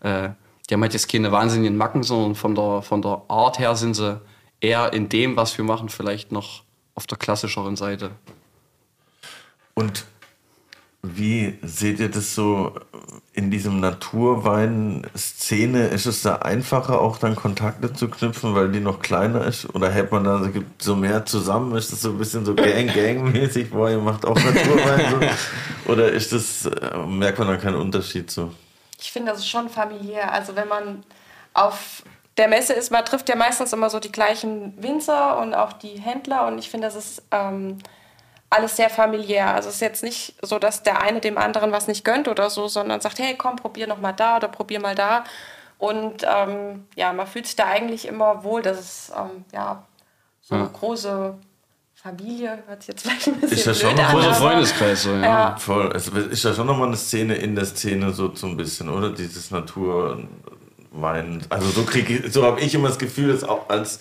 äh, 0.02 0.30
die 0.70 0.74
haben 0.74 0.82
halt 0.82 0.94
jetzt 0.94 1.12
keine 1.12 1.32
wahnsinnigen 1.32 1.78
Macken, 1.78 2.04
sondern 2.04 2.36
von 2.36 2.56
der, 2.56 2.82
von 2.82 3.02
der 3.02 3.22
Art 3.28 3.60
her 3.60 3.76
sind 3.76 3.96
sie 3.96 4.22
eher 4.62 4.94
in 4.94 5.10
dem, 5.10 5.36
was 5.36 5.58
wir 5.58 5.66
machen, 5.66 5.90
vielleicht 5.90 6.32
noch 6.32 6.64
auf 6.96 7.08
der 7.08 7.18
klassischeren 7.18 7.76
Seite. 7.76 8.12
Und 9.74 10.06
wie 11.02 11.58
seht 11.62 12.00
ihr 12.00 12.10
das 12.10 12.36
so 12.36 12.76
in 13.32 13.52
diesem 13.52 13.80
Naturwein-Szene? 13.80 15.88
Ist 15.88 16.06
es 16.06 16.24
da 16.24 16.36
einfacher, 16.38 17.00
auch 17.00 17.18
dann 17.18 17.38
Kontakte 17.38 17.94
zu 17.94 18.10
knüpfen, 18.10 18.54
weil 18.54 18.70
die 18.70 18.82
noch 18.82 19.00
kleiner 19.00 19.46
ist? 19.46 19.74
Oder 19.74 19.92
hält 19.92 20.12
man 20.12 20.26
da 20.26 20.42
so 20.78 20.98
mehr 20.98 21.26
zusammen? 21.26 21.74
Ist 21.78 21.94
das 21.94 22.02
so 22.02 22.10
ein 22.10 22.18
bisschen 22.18 22.44
so 22.44 22.54
Gang-Gang-mäßig, 22.54 23.70
boah, 23.70 23.90
ihr 23.90 24.00
macht 24.00 24.26
auch 24.26 24.36
Naturwein? 24.36 25.32
So? 25.86 25.92
Oder 25.94 26.12
ist 26.12 26.34
das, 26.34 26.66
äh, 26.66 26.98
merkt 27.08 27.40
man 27.40 27.48
da 27.48 27.56
keinen 27.56 27.78
Unterschied 27.78 28.30
so? 28.30 28.52
Ich 29.00 29.14
finde, 29.14 29.32
das 29.32 29.40
ist 29.40 29.50
schon 29.50 29.70
familiär. 29.70 30.34
Also 30.34 30.58
wenn 30.58 30.68
man 30.68 31.06
auf 31.54 32.04
der 32.38 32.50
Messe 32.50 32.74
ist, 32.74 32.92
man 32.92 33.06
trifft 33.06 33.30
ja 33.30 33.38
meistens 33.38 33.72
immer 33.72 33.90
so 33.90 34.02
die 34.02 34.12
gleichen 34.12 34.74
Winzer 34.82 35.40
und 35.40 35.54
auch 35.54 35.72
die 35.72 35.98
Händler. 36.00 36.48
Und 36.48 36.60
ich 36.60 36.70
finde, 36.70 36.88
das 36.88 36.96
ist 36.96 37.24
ähm, 37.32 37.78
alles 38.50 38.76
sehr 38.76 38.90
familiär. 38.90 39.54
Also 39.54 39.70
es 39.70 39.76
ist 39.76 39.82
jetzt 39.82 40.04
nicht 40.04 40.36
so, 40.42 40.60
dass 40.60 40.84
der 40.84 41.02
eine 41.02 41.20
dem 41.20 41.38
anderen 41.38 41.72
was 41.72 41.88
nicht 41.88 42.04
gönnt 42.04 42.28
oder 42.28 42.50
so, 42.50 42.68
sondern 42.68 43.02
sagt, 43.02 43.20
hey, 43.20 43.36
komm, 43.38 43.56
probier 43.58 43.88
noch 43.88 44.00
mal 44.00 44.14
da 44.14 44.38
oder 44.38 44.48
probier 44.48 44.80
mal 44.80 44.96
da. 44.96 45.24
Und 45.78 46.26
ähm, 46.28 46.86
ja, 46.96 47.14
man 47.14 47.28
fühlt 47.28 47.46
sich 47.46 47.56
da 47.56 47.66
eigentlich 47.66 48.08
immer 48.08 48.44
wohl. 48.44 48.62
Das 48.62 48.80
ist 48.80 49.12
ähm, 49.16 49.46
ja 49.54 49.84
so 50.42 50.56
eine 50.56 50.68
große 50.68 51.38
Familie, 51.94 52.64
hört 52.68 52.82
sich 52.82 52.90
jetzt 52.90 53.02
vielleicht 53.04 53.28
ein 53.28 53.40
bisschen 53.40 53.58
Ist 53.58 53.68
das 53.68 53.82
schon 53.82 54.00
an, 54.00 54.12
großer 54.14 54.34
Freundeskreis, 54.34 55.04
so, 55.04 55.12
ja. 55.12 55.22
Ja. 55.22 55.58
Voll. 55.58 55.92
Es 55.96 56.08
ist 56.08 56.44
ja 56.44 56.54
schon 56.54 56.66
nochmal 56.66 56.88
eine 56.88 56.98
Szene 56.98 57.36
in 57.36 57.56
der 57.56 57.66
Szene 57.66 58.12
so, 58.14 58.34
so 58.34 58.48
ein 58.48 58.58
bisschen, 58.58 58.90
oder? 58.90 59.12
Dieses 59.12 59.52
Naturwein. 59.52 60.30
Also 61.50 61.70
so 61.70 61.84
kriege 61.84 62.18
ich, 62.18 62.34
so 62.34 62.44
habe 62.44 62.62
ich 62.62 62.74
immer 62.74 62.88
das 62.88 63.00
Gefühl, 63.00 63.32
dass 63.32 63.44
auch 63.44 63.70
als 63.70 64.00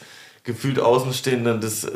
gefühlt 0.49 0.81
Außenstehender, 0.81 1.59
das 1.59 1.85
äh, 1.85 1.91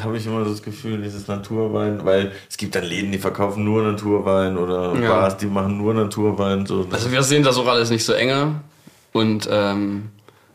habe 0.00 0.16
ich 0.16 0.24
immer 0.26 0.42
so 0.44 0.50
das 0.50 0.62
Gefühl, 0.62 1.02
dieses 1.02 1.28
Naturwein, 1.28 2.04
weil 2.06 2.32
es 2.48 2.56
gibt 2.56 2.74
dann 2.74 2.84
Läden, 2.84 3.12
die 3.12 3.18
verkaufen 3.18 3.64
nur 3.64 3.82
Naturwein 3.82 4.56
oder 4.56 4.94
Ja. 4.98 5.08
Bars, 5.10 5.36
die 5.36 5.46
machen 5.46 5.76
nur 5.76 5.92
Naturwein. 5.92 6.64
So. 6.64 6.88
Also 6.90 7.12
wir 7.12 7.22
sehen 7.22 7.42
das 7.42 7.58
auch 7.58 7.66
alles 7.66 7.90
nicht 7.90 8.04
so 8.04 8.14
enge 8.14 8.62
und 9.12 9.46
ähm, 9.52 10.08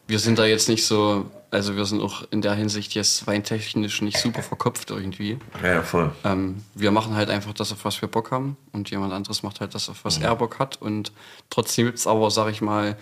wir 0.07 0.17
sind 0.17 0.39
da 0.39 0.45
jetzt 0.45 0.67
nicht 0.67 0.83
so, 0.85 1.29
also 1.51 1.75
wir 1.75 1.85
sind 1.85 2.01
auch 2.01 2.23
in 2.31 2.41
der 2.41 2.55
Hinsicht 2.55 2.95
jetzt 2.95 3.27
weintechnisch 3.27 4.01
nicht 4.01 4.17
super 4.17 4.41
verkopft 4.41 4.89
irgendwie. 4.89 5.37
ja, 5.61 5.73
ja, 5.75 5.81
voll. 5.83 6.11
Ähm, 6.23 6.63
wir 6.73 6.89
machen 6.89 7.15
halt 7.15 7.29
einfach 7.29 7.53
das, 7.53 7.71
auf 7.71 7.85
was 7.85 8.01
wir 8.01 8.09
Bock 8.09 8.31
haben 8.31 8.57
und 8.71 8.89
jemand 8.89 9.13
anderes 9.13 9.43
macht 9.43 9.61
halt 9.61 9.75
das, 9.75 9.89
auf 9.89 10.03
was 10.05 10.17
er 10.17 10.35
Bock 10.35 10.57
hat 10.57 10.81
und 10.81 11.11
trotzdem 11.51 11.85
gibt's 11.85 12.07
aber, 12.07 12.31
sag 12.31 12.49
ich 12.49 12.61
mal, 12.61 12.97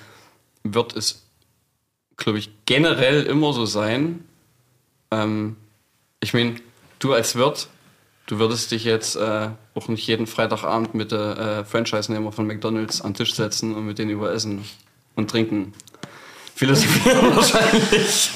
wird 0.64 0.94
es, 0.98 1.24
glaube 2.18 2.38
ich, 2.38 2.50
generell 2.66 3.24
immer 3.24 3.54
so 3.54 3.66
sein. 3.66 4.26
Ähm, 5.12 5.58
ich 6.20 6.34
meine, 6.34 6.56
du 7.00 7.14
als 7.14 7.36
Wirt, 7.36 7.68
du 8.28 8.40
würdest 8.40 8.72
dich 8.72 8.84
jetzt 8.84 9.16
äh, 9.16 9.50
auch 9.76 9.88
nicht 9.88 10.08
jeden 10.08 10.28
Freitagabend 10.28 10.94
mit 10.96 11.12
äh, 11.12 11.64
Franchise-Nehmer 11.66 12.32
von 12.32 12.48
McDonalds 12.48 13.02
an 13.02 13.12
den 13.12 13.18
Tisch 13.18 13.36
setzen 13.36 13.76
und 13.76 13.86
mit 13.86 14.00
denen 14.00 14.12
über 14.12 14.32
Essen 14.32 14.64
und 15.16 15.30
Trinken 15.30 15.74
philosophieren 16.56 17.36
wahrscheinlich. 17.36 18.32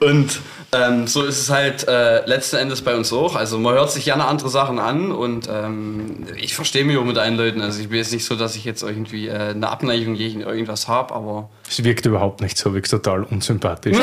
und 0.00 0.40
ähm, 0.72 1.06
so 1.06 1.22
ist 1.22 1.38
es 1.38 1.48
halt 1.48 1.86
äh, 1.86 2.26
letzten 2.26 2.56
Endes 2.56 2.82
bei 2.82 2.96
uns 2.96 3.12
auch. 3.12 3.36
Also 3.36 3.58
man 3.58 3.74
hört 3.74 3.92
sich 3.92 4.04
gerne 4.04 4.24
andere 4.24 4.48
Sachen 4.48 4.80
an 4.80 5.12
und 5.12 5.48
ähm, 5.50 6.26
ich 6.36 6.54
verstehe 6.56 6.84
mich 6.84 6.96
auch 6.96 7.04
mit 7.04 7.18
allen 7.18 7.36
Leuten. 7.36 7.60
Also 7.60 7.80
ich 7.80 7.88
bin 7.88 7.98
jetzt 7.98 8.12
nicht 8.12 8.24
so, 8.24 8.34
dass 8.34 8.56
ich 8.56 8.64
jetzt 8.64 8.82
irgendwie 8.82 9.28
äh, 9.28 9.50
eine 9.50 9.68
Abneigung 9.68 10.14
gegen 10.14 10.40
irgendwas 10.40 10.88
habe, 10.88 11.14
aber... 11.14 11.48
Es 11.68 11.84
wirkt 11.84 12.04
überhaupt 12.06 12.40
nicht 12.40 12.58
so, 12.58 12.74
wirkt 12.74 12.90
total 12.90 13.22
unsympathisch. 13.22 13.96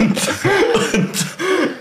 und, 0.00 0.16
und 0.94 1.26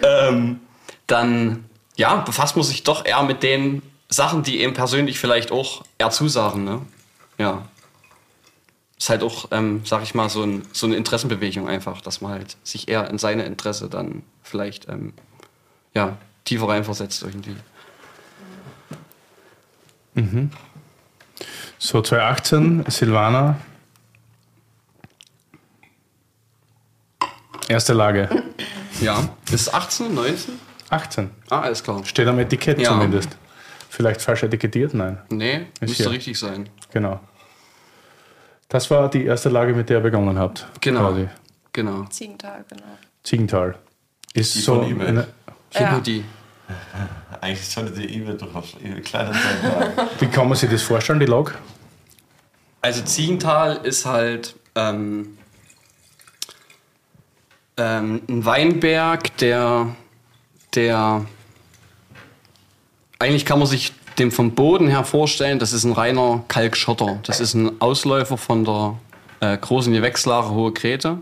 ähm, 0.04 0.60
dann, 1.08 1.64
ja, 1.96 2.18
befasst 2.18 2.58
man 2.58 2.66
sich 2.66 2.84
doch 2.84 3.06
eher 3.06 3.24
mit 3.24 3.42
den 3.42 3.82
Sachen, 4.10 4.44
die 4.44 4.60
eben 4.60 4.74
persönlich 4.74 5.18
vielleicht 5.18 5.52
auch 5.52 5.84
eher 5.98 6.10
zusagen, 6.10 6.66
ne? 6.66 6.82
Ja. 7.38 7.64
Ist 9.00 9.10
halt 9.10 9.24
auch, 9.24 9.48
ähm, 9.52 9.82
sag 9.86 10.04
ich 10.04 10.14
mal, 10.14 10.30
so, 10.30 10.44
ein, 10.44 10.64
so 10.74 10.86
eine 10.86 10.96
Interessenbewegung 10.98 11.70
einfach, 11.70 12.02
dass 12.02 12.20
man 12.22 12.34
halt 12.34 12.58
sich 12.64 12.90
eher 12.90 13.10
in 13.10 13.18
seine 13.18 13.44
Interesse 13.46 13.90
dann 13.90 14.24
vielleicht 14.44 14.90
ähm, 14.90 15.14
ja, 15.94 16.18
tiefer 16.44 16.68
reinversetzt 16.68 17.24
irgendwie. 17.24 17.56
So 21.78 22.02
2018, 22.02 22.84
Silvana. 22.90 23.60
Erste 27.70 27.94
Lage. 27.94 28.28
Ja. 29.00 29.30
Ist 29.50 29.74
18, 29.74 30.14
19? 30.14 30.60
18. 30.90 31.30
Ah, 31.50 31.62
alles 31.62 31.84
klar. 31.84 32.04
Steht 32.06 32.28
am 32.28 32.38
Etikett 32.40 32.80
Ja. 32.82 32.90
zumindest. 32.90 33.30
Vielleicht 33.90 34.22
falsch 34.22 34.44
etikettiert? 34.44 34.94
Nein. 34.94 35.20
Nee, 35.30 35.68
müsste 35.80 36.04
hier. 36.04 36.12
richtig 36.12 36.38
sein. 36.38 36.68
Genau. 36.92 37.20
Das 38.70 38.90
war 38.92 39.10
die 39.10 39.26
erste 39.26 39.50
Lage, 39.50 39.74
mit 39.74 39.90
der 39.90 39.98
ihr 39.98 40.04
begonnen 40.04 40.38
habt. 40.38 40.68
Genau. 40.80 41.10
Quasi. 41.10 41.28
Genau. 41.74 42.06
Ziegental, 42.06 42.64
genau. 42.70 42.84
Ziegental. 43.24 43.76
Ist 44.34 44.56
Die 44.56 44.60
so 44.60 44.82
von 44.84 45.02
eine, 45.02 45.28
Super 45.72 45.92
Ja. 45.92 46.00
die. 46.00 46.24
Eigentlich 47.42 47.68
sollte 47.68 47.94
die 48.00 48.14
E-Mail 48.16 48.38
doch 48.38 48.54
auf 48.54 48.68
ihre 48.84 49.02
Kleinanzeigen 49.02 49.62
sagen. 49.62 49.94
Wie 50.20 50.28
kann 50.28 50.48
man 50.48 50.58
sich 50.58 50.70
das 50.70 50.84
vorstellen, 50.84 51.20
die 51.20 51.26
Log? 51.26 51.56
Also 52.82 53.02
Ziegental 53.02 53.78
ist 53.78 54.06
halt 54.06 54.56
ähm, 54.76 55.38
ähm, 57.78 58.22
ein 58.30 58.46
Weinberg, 58.46 59.36
der, 59.38 59.96
der 60.76 61.26
eigentlich 63.18 63.46
kann 63.46 63.60
man 63.60 63.68
sich 63.68 63.94
dem 64.20 64.32
vom 64.32 64.52
Boden 64.52 64.88
her 64.88 65.04
vorstellen, 65.04 65.60
das 65.60 65.74
ist 65.74 65.86
ein 65.86 65.94
reiner 65.94 66.44
Kalkschotter. 66.48 67.20
Das 67.24 67.40
ist 67.40 67.54
ein 67.54 67.82
Ausläufer 67.82 68.38
von 68.38 68.66
der 68.66 68.98
äh, 69.40 69.58
großen 69.58 69.94
Gewächslache 69.94 70.52
Hohe 70.52 70.74
Krete. 70.74 71.20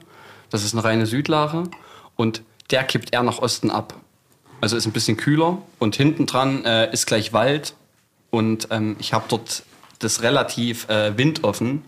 Das 0.49 0.63
ist 0.63 0.73
eine 0.73 0.83
reine 0.83 1.05
Südlache 1.05 1.63
und 2.15 2.41
der 2.71 2.83
kippt 2.83 3.13
eher 3.13 3.23
nach 3.23 3.39
Osten 3.39 3.69
ab. 3.69 3.93
Also 4.59 4.75
ist 4.75 4.85
ein 4.85 4.91
bisschen 4.91 5.17
kühler 5.17 5.59
und 5.79 5.95
hinten 5.95 6.25
dran 6.25 6.65
äh, 6.65 6.91
ist 6.91 7.05
gleich 7.05 7.31
Wald 7.31 7.75
und 8.31 8.67
ähm, 8.71 8.95
ich 8.99 9.13
habe 9.13 9.25
dort 9.29 9.63
das 9.99 10.23
relativ 10.23 10.89
äh, 10.89 11.17
windoffen 11.17 11.83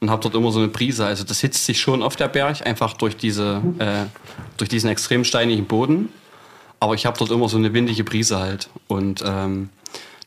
und 0.00 0.10
habe 0.10 0.22
dort 0.22 0.34
immer 0.34 0.50
so 0.50 0.58
eine 0.58 0.68
Brise. 0.68 1.04
Also 1.04 1.24
das 1.24 1.40
hitzt 1.40 1.66
sich 1.66 1.80
schon 1.80 2.02
auf 2.02 2.16
der 2.16 2.28
Berg, 2.28 2.66
einfach 2.66 2.94
durch, 2.94 3.16
diese, 3.16 3.62
äh, 3.78 4.06
durch 4.56 4.68
diesen 4.68 4.90
extrem 4.90 5.24
steinigen 5.24 5.66
Boden. 5.66 6.08
Aber 6.80 6.94
ich 6.94 7.06
habe 7.06 7.18
dort 7.18 7.30
immer 7.30 7.48
so 7.48 7.56
eine 7.56 7.72
windige 7.72 8.04
Brise 8.04 8.38
halt. 8.38 8.68
Und 8.88 9.22
ähm, 9.26 9.70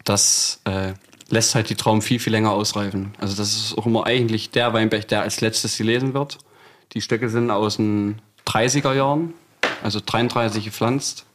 das 0.09 0.61
äh, 0.65 0.93
lässt 1.29 1.55
halt 1.55 1.69
die 1.69 1.75
Trauben 1.75 2.01
viel, 2.01 2.19
viel 2.19 2.31
länger 2.31 2.51
ausreifen. 2.51 3.13
Also 3.19 3.35
das 3.35 3.55
ist 3.55 3.77
auch 3.77 3.85
immer 3.85 4.05
eigentlich 4.05 4.51
der 4.51 4.73
Weinberg, 4.73 5.07
der 5.07 5.21
als 5.21 5.41
letztes 5.41 5.77
gelesen 5.77 6.13
wird. 6.13 6.37
Die 6.93 7.01
Stöcke 7.01 7.29
sind 7.29 7.51
aus 7.51 7.77
den 7.77 8.21
30er 8.45 8.93
Jahren, 8.93 9.33
also 9.83 9.99
33 10.03 10.63
gepflanzt 10.63 11.25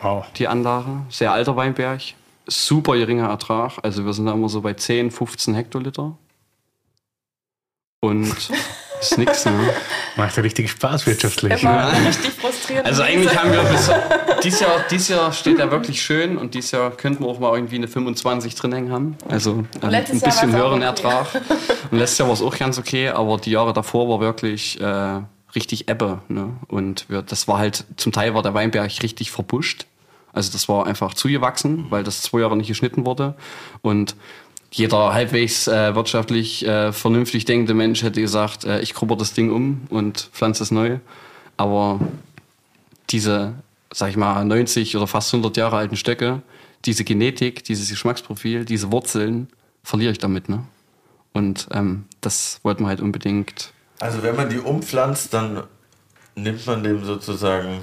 Wow. 0.00 0.26
die 0.36 0.48
Anlage. 0.48 1.02
Sehr 1.08 1.32
alter 1.32 1.54
Weinberg. 1.56 2.02
Super 2.48 2.96
geringer 2.96 3.28
Ertrag. 3.28 3.78
Also 3.84 4.04
wir 4.04 4.12
sind 4.12 4.26
da 4.26 4.32
immer 4.32 4.48
so 4.48 4.60
bei 4.60 4.74
10, 4.74 5.12
15 5.12 5.54
Hektoliter. 5.54 6.18
Und 8.00 8.34
ist 9.02 9.18
nix, 9.18 9.44
ne? 9.44 9.52
Macht 10.16 10.36
ja 10.36 10.42
richtig 10.42 10.70
Spaß 10.70 11.06
wirtschaftlich. 11.06 11.66
Eine 11.66 12.08
richtig 12.08 12.32
frustrierend. 12.32 12.86
Also 12.86 13.02
eigentlich 13.02 13.36
haben 13.36 13.52
wir 13.52 13.62
bis 13.64 13.90
dieses 14.42 14.60
Jahr, 14.60 14.84
dieses 14.90 15.08
Jahr 15.08 15.32
steht 15.32 15.58
er 15.58 15.70
wirklich 15.70 16.02
schön 16.02 16.36
und 16.36 16.54
dieses 16.54 16.70
Jahr 16.70 16.90
könnten 16.90 17.24
wir 17.24 17.28
auch 17.28 17.38
mal 17.38 17.54
irgendwie 17.54 17.76
eine 17.76 17.88
25 17.88 18.54
drin 18.54 18.72
hängen 18.72 18.92
haben. 18.92 19.16
Also 19.28 19.64
ein 19.80 19.90
Jahr 19.90 20.02
bisschen 20.02 20.52
höheren 20.52 20.74
okay. 20.74 20.84
Ertrag. 20.84 21.26
Und 21.90 21.98
letztes 21.98 22.18
Jahr 22.18 22.28
war 22.28 22.34
es 22.34 22.42
auch 22.42 22.56
ganz 22.56 22.78
okay, 22.78 23.08
aber 23.08 23.38
die 23.38 23.50
Jahre 23.50 23.72
davor 23.72 24.08
war 24.08 24.20
wirklich 24.20 24.80
äh, 24.80 25.20
richtig 25.54 25.88
Ebbe. 25.88 26.20
Ne? 26.28 26.50
Und 26.68 27.08
wir, 27.08 27.22
das 27.22 27.48
war 27.48 27.58
halt, 27.58 27.84
zum 27.96 28.12
Teil 28.12 28.34
war 28.34 28.42
der 28.42 28.54
Weinberg 28.54 28.90
richtig 29.02 29.30
verbuscht. 29.30 29.86
Also 30.32 30.50
das 30.52 30.68
war 30.68 30.86
einfach 30.86 31.12
zugewachsen, 31.14 31.86
weil 31.90 32.04
das 32.04 32.22
zwei 32.22 32.40
Jahre 32.40 32.56
nicht 32.56 32.68
geschnitten 32.68 33.04
wurde. 33.04 33.34
Und 33.82 34.16
jeder 34.72 35.12
halbwegs 35.12 35.68
äh, 35.68 35.94
wirtschaftlich 35.94 36.66
äh, 36.66 36.92
vernünftig 36.92 37.44
denkende 37.44 37.74
Mensch 37.74 38.02
hätte 38.02 38.20
gesagt, 38.20 38.64
äh, 38.64 38.80
ich 38.80 38.94
grubber 38.94 39.16
das 39.16 39.34
Ding 39.34 39.50
um 39.50 39.82
und 39.90 40.30
pflanze 40.32 40.62
es 40.62 40.70
neu. 40.70 40.98
Aber 41.58 42.00
diese, 43.10 43.54
sag 43.92 44.08
ich 44.10 44.16
mal, 44.16 44.44
90 44.44 44.96
oder 44.96 45.06
fast 45.06 45.32
100 45.32 45.56
Jahre 45.58 45.76
alten 45.76 45.96
Stöcke, 45.96 46.40
diese 46.86 47.04
Genetik, 47.04 47.64
dieses 47.64 47.90
Geschmacksprofil, 47.90 48.64
diese 48.64 48.90
Wurzeln, 48.90 49.48
verliere 49.84 50.12
ich 50.12 50.18
damit. 50.18 50.48
Ne? 50.48 50.64
Und 51.34 51.68
ähm, 51.72 52.06
das 52.22 52.60
wollten 52.62 52.84
wir 52.84 52.88
halt 52.88 53.00
unbedingt. 53.00 53.72
Also 54.00 54.22
wenn 54.22 54.36
man 54.36 54.48
die 54.48 54.58
umpflanzt, 54.58 55.34
dann 55.34 55.64
nimmt 56.34 56.66
man 56.66 56.82
dem 56.82 57.04
sozusagen 57.04 57.80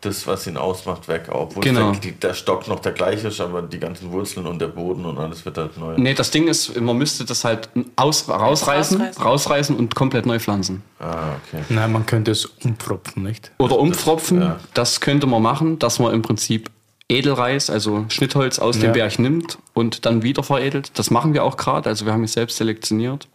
das, 0.00 0.26
was 0.26 0.46
ihn 0.46 0.56
ausmacht, 0.56 1.08
weg. 1.08 1.28
Obwohl 1.30 1.62
Genau. 1.62 1.92
der, 1.92 2.00
die- 2.00 2.12
der 2.12 2.34
Stock 2.34 2.66
noch 2.68 2.80
der 2.80 2.92
gleiche 2.92 3.28
ist, 3.28 3.40
aber 3.40 3.60
die 3.62 3.78
ganzen 3.78 4.10
Wurzeln 4.12 4.46
und 4.46 4.58
der 4.58 4.68
Boden 4.68 5.04
und 5.04 5.18
alles 5.18 5.44
wird 5.44 5.58
halt 5.58 5.76
neu. 5.78 5.94
Nee, 5.98 6.14
das 6.14 6.30
Ding 6.30 6.48
ist, 6.48 6.80
man 6.80 6.96
müsste 6.96 7.24
das 7.24 7.44
halt 7.44 7.68
aus, 7.96 8.28
rausreißen, 8.28 8.98
Rausreißen. 9.00 9.22
rausreißen 9.22 9.76
und 9.76 9.94
komplett 9.94 10.24
neu 10.26 10.38
pflanzen. 10.38 10.82
Ah, 10.98 11.34
okay. 11.46 11.62
Nein, 11.68 11.92
man 11.92 12.06
könnte 12.06 12.30
es 12.30 12.46
umpfropfen, 12.46 13.22
nicht? 13.22 13.52
Oder 13.58 13.78
umpfropfen, 13.78 14.40
ja. 14.40 14.60
das 14.74 15.00
könnte 15.00 15.26
man 15.26 15.42
machen, 15.42 15.78
dass 15.78 15.98
man 15.98 16.14
im 16.14 16.22
Prinzip 16.22 16.70
Edelreis, 17.08 17.68
also 17.70 18.04
Schnittholz 18.08 18.58
aus 18.60 18.76
Ja. 18.76 18.82
dem 18.82 18.92
Berg 18.92 19.18
nimmt 19.18 19.58
und 19.74 20.06
dann 20.06 20.22
wieder 20.22 20.42
veredelt. 20.44 20.92
Das 20.94 21.10
machen 21.10 21.34
wir 21.34 21.42
auch 21.44 21.56
gerade, 21.56 21.88
also 21.88 22.06
wir 22.06 22.12
haben 22.12 22.22
es 22.24 22.34
selbst 22.34 22.56
selektioniert 22.58 23.26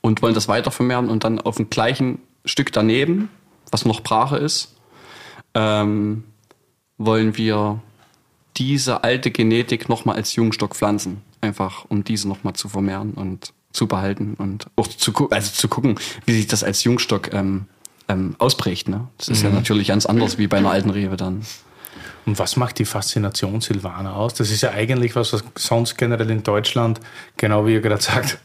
und 0.00 0.22
wollen 0.22 0.34
das 0.34 0.46
weiter 0.48 0.70
vermehren 0.70 1.08
und 1.10 1.24
dann 1.24 1.40
auf 1.40 1.56
dem 1.56 1.68
gleichen 1.70 2.20
Stück 2.44 2.72
daneben, 2.72 3.28
was 3.72 3.84
noch 3.84 4.00
Brache 4.00 4.36
ist, 4.38 4.76
ähm, 5.54 6.24
wollen 6.98 7.36
wir 7.36 7.80
diese 8.56 9.04
alte 9.04 9.30
Genetik 9.30 9.88
nochmal 9.88 10.16
als 10.16 10.34
Jungstock 10.34 10.74
pflanzen. 10.74 11.22
Einfach, 11.40 11.86
um 11.88 12.04
diese 12.04 12.28
nochmal 12.28 12.52
zu 12.54 12.68
vermehren 12.68 13.12
und 13.14 13.52
zu 13.72 13.86
behalten 13.86 14.34
und 14.36 14.66
auch 14.76 14.86
zu, 14.88 15.30
also 15.30 15.52
zu 15.52 15.68
gucken, 15.68 15.98
wie 16.26 16.32
sich 16.32 16.46
das 16.46 16.62
als 16.64 16.84
Jungstock 16.84 17.32
ähm, 17.32 17.66
ähm, 18.08 18.34
ausprägt. 18.38 18.88
Ne? 18.88 19.08
Das 19.16 19.28
ist 19.28 19.42
ja 19.42 19.50
natürlich 19.50 19.88
ganz 19.88 20.06
anders 20.06 20.38
wie 20.38 20.48
bei 20.48 20.58
einer 20.58 20.70
alten 20.70 20.90
Rewe 20.90 21.16
dann. 21.16 21.42
Und 22.26 22.38
was 22.38 22.56
macht 22.56 22.78
die 22.78 22.84
Faszination 22.84 23.60
Silvaner 23.62 24.14
aus? 24.14 24.34
Das 24.34 24.50
ist 24.50 24.60
ja 24.60 24.72
eigentlich 24.72 25.16
was, 25.16 25.32
was 25.32 25.42
sonst 25.56 25.96
generell 25.96 26.30
in 26.30 26.42
Deutschland, 26.42 27.00
genau 27.38 27.66
wie 27.66 27.72
ihr 27.72 27.80
gerade 27.80 28.02
sagt, 28.02 28.38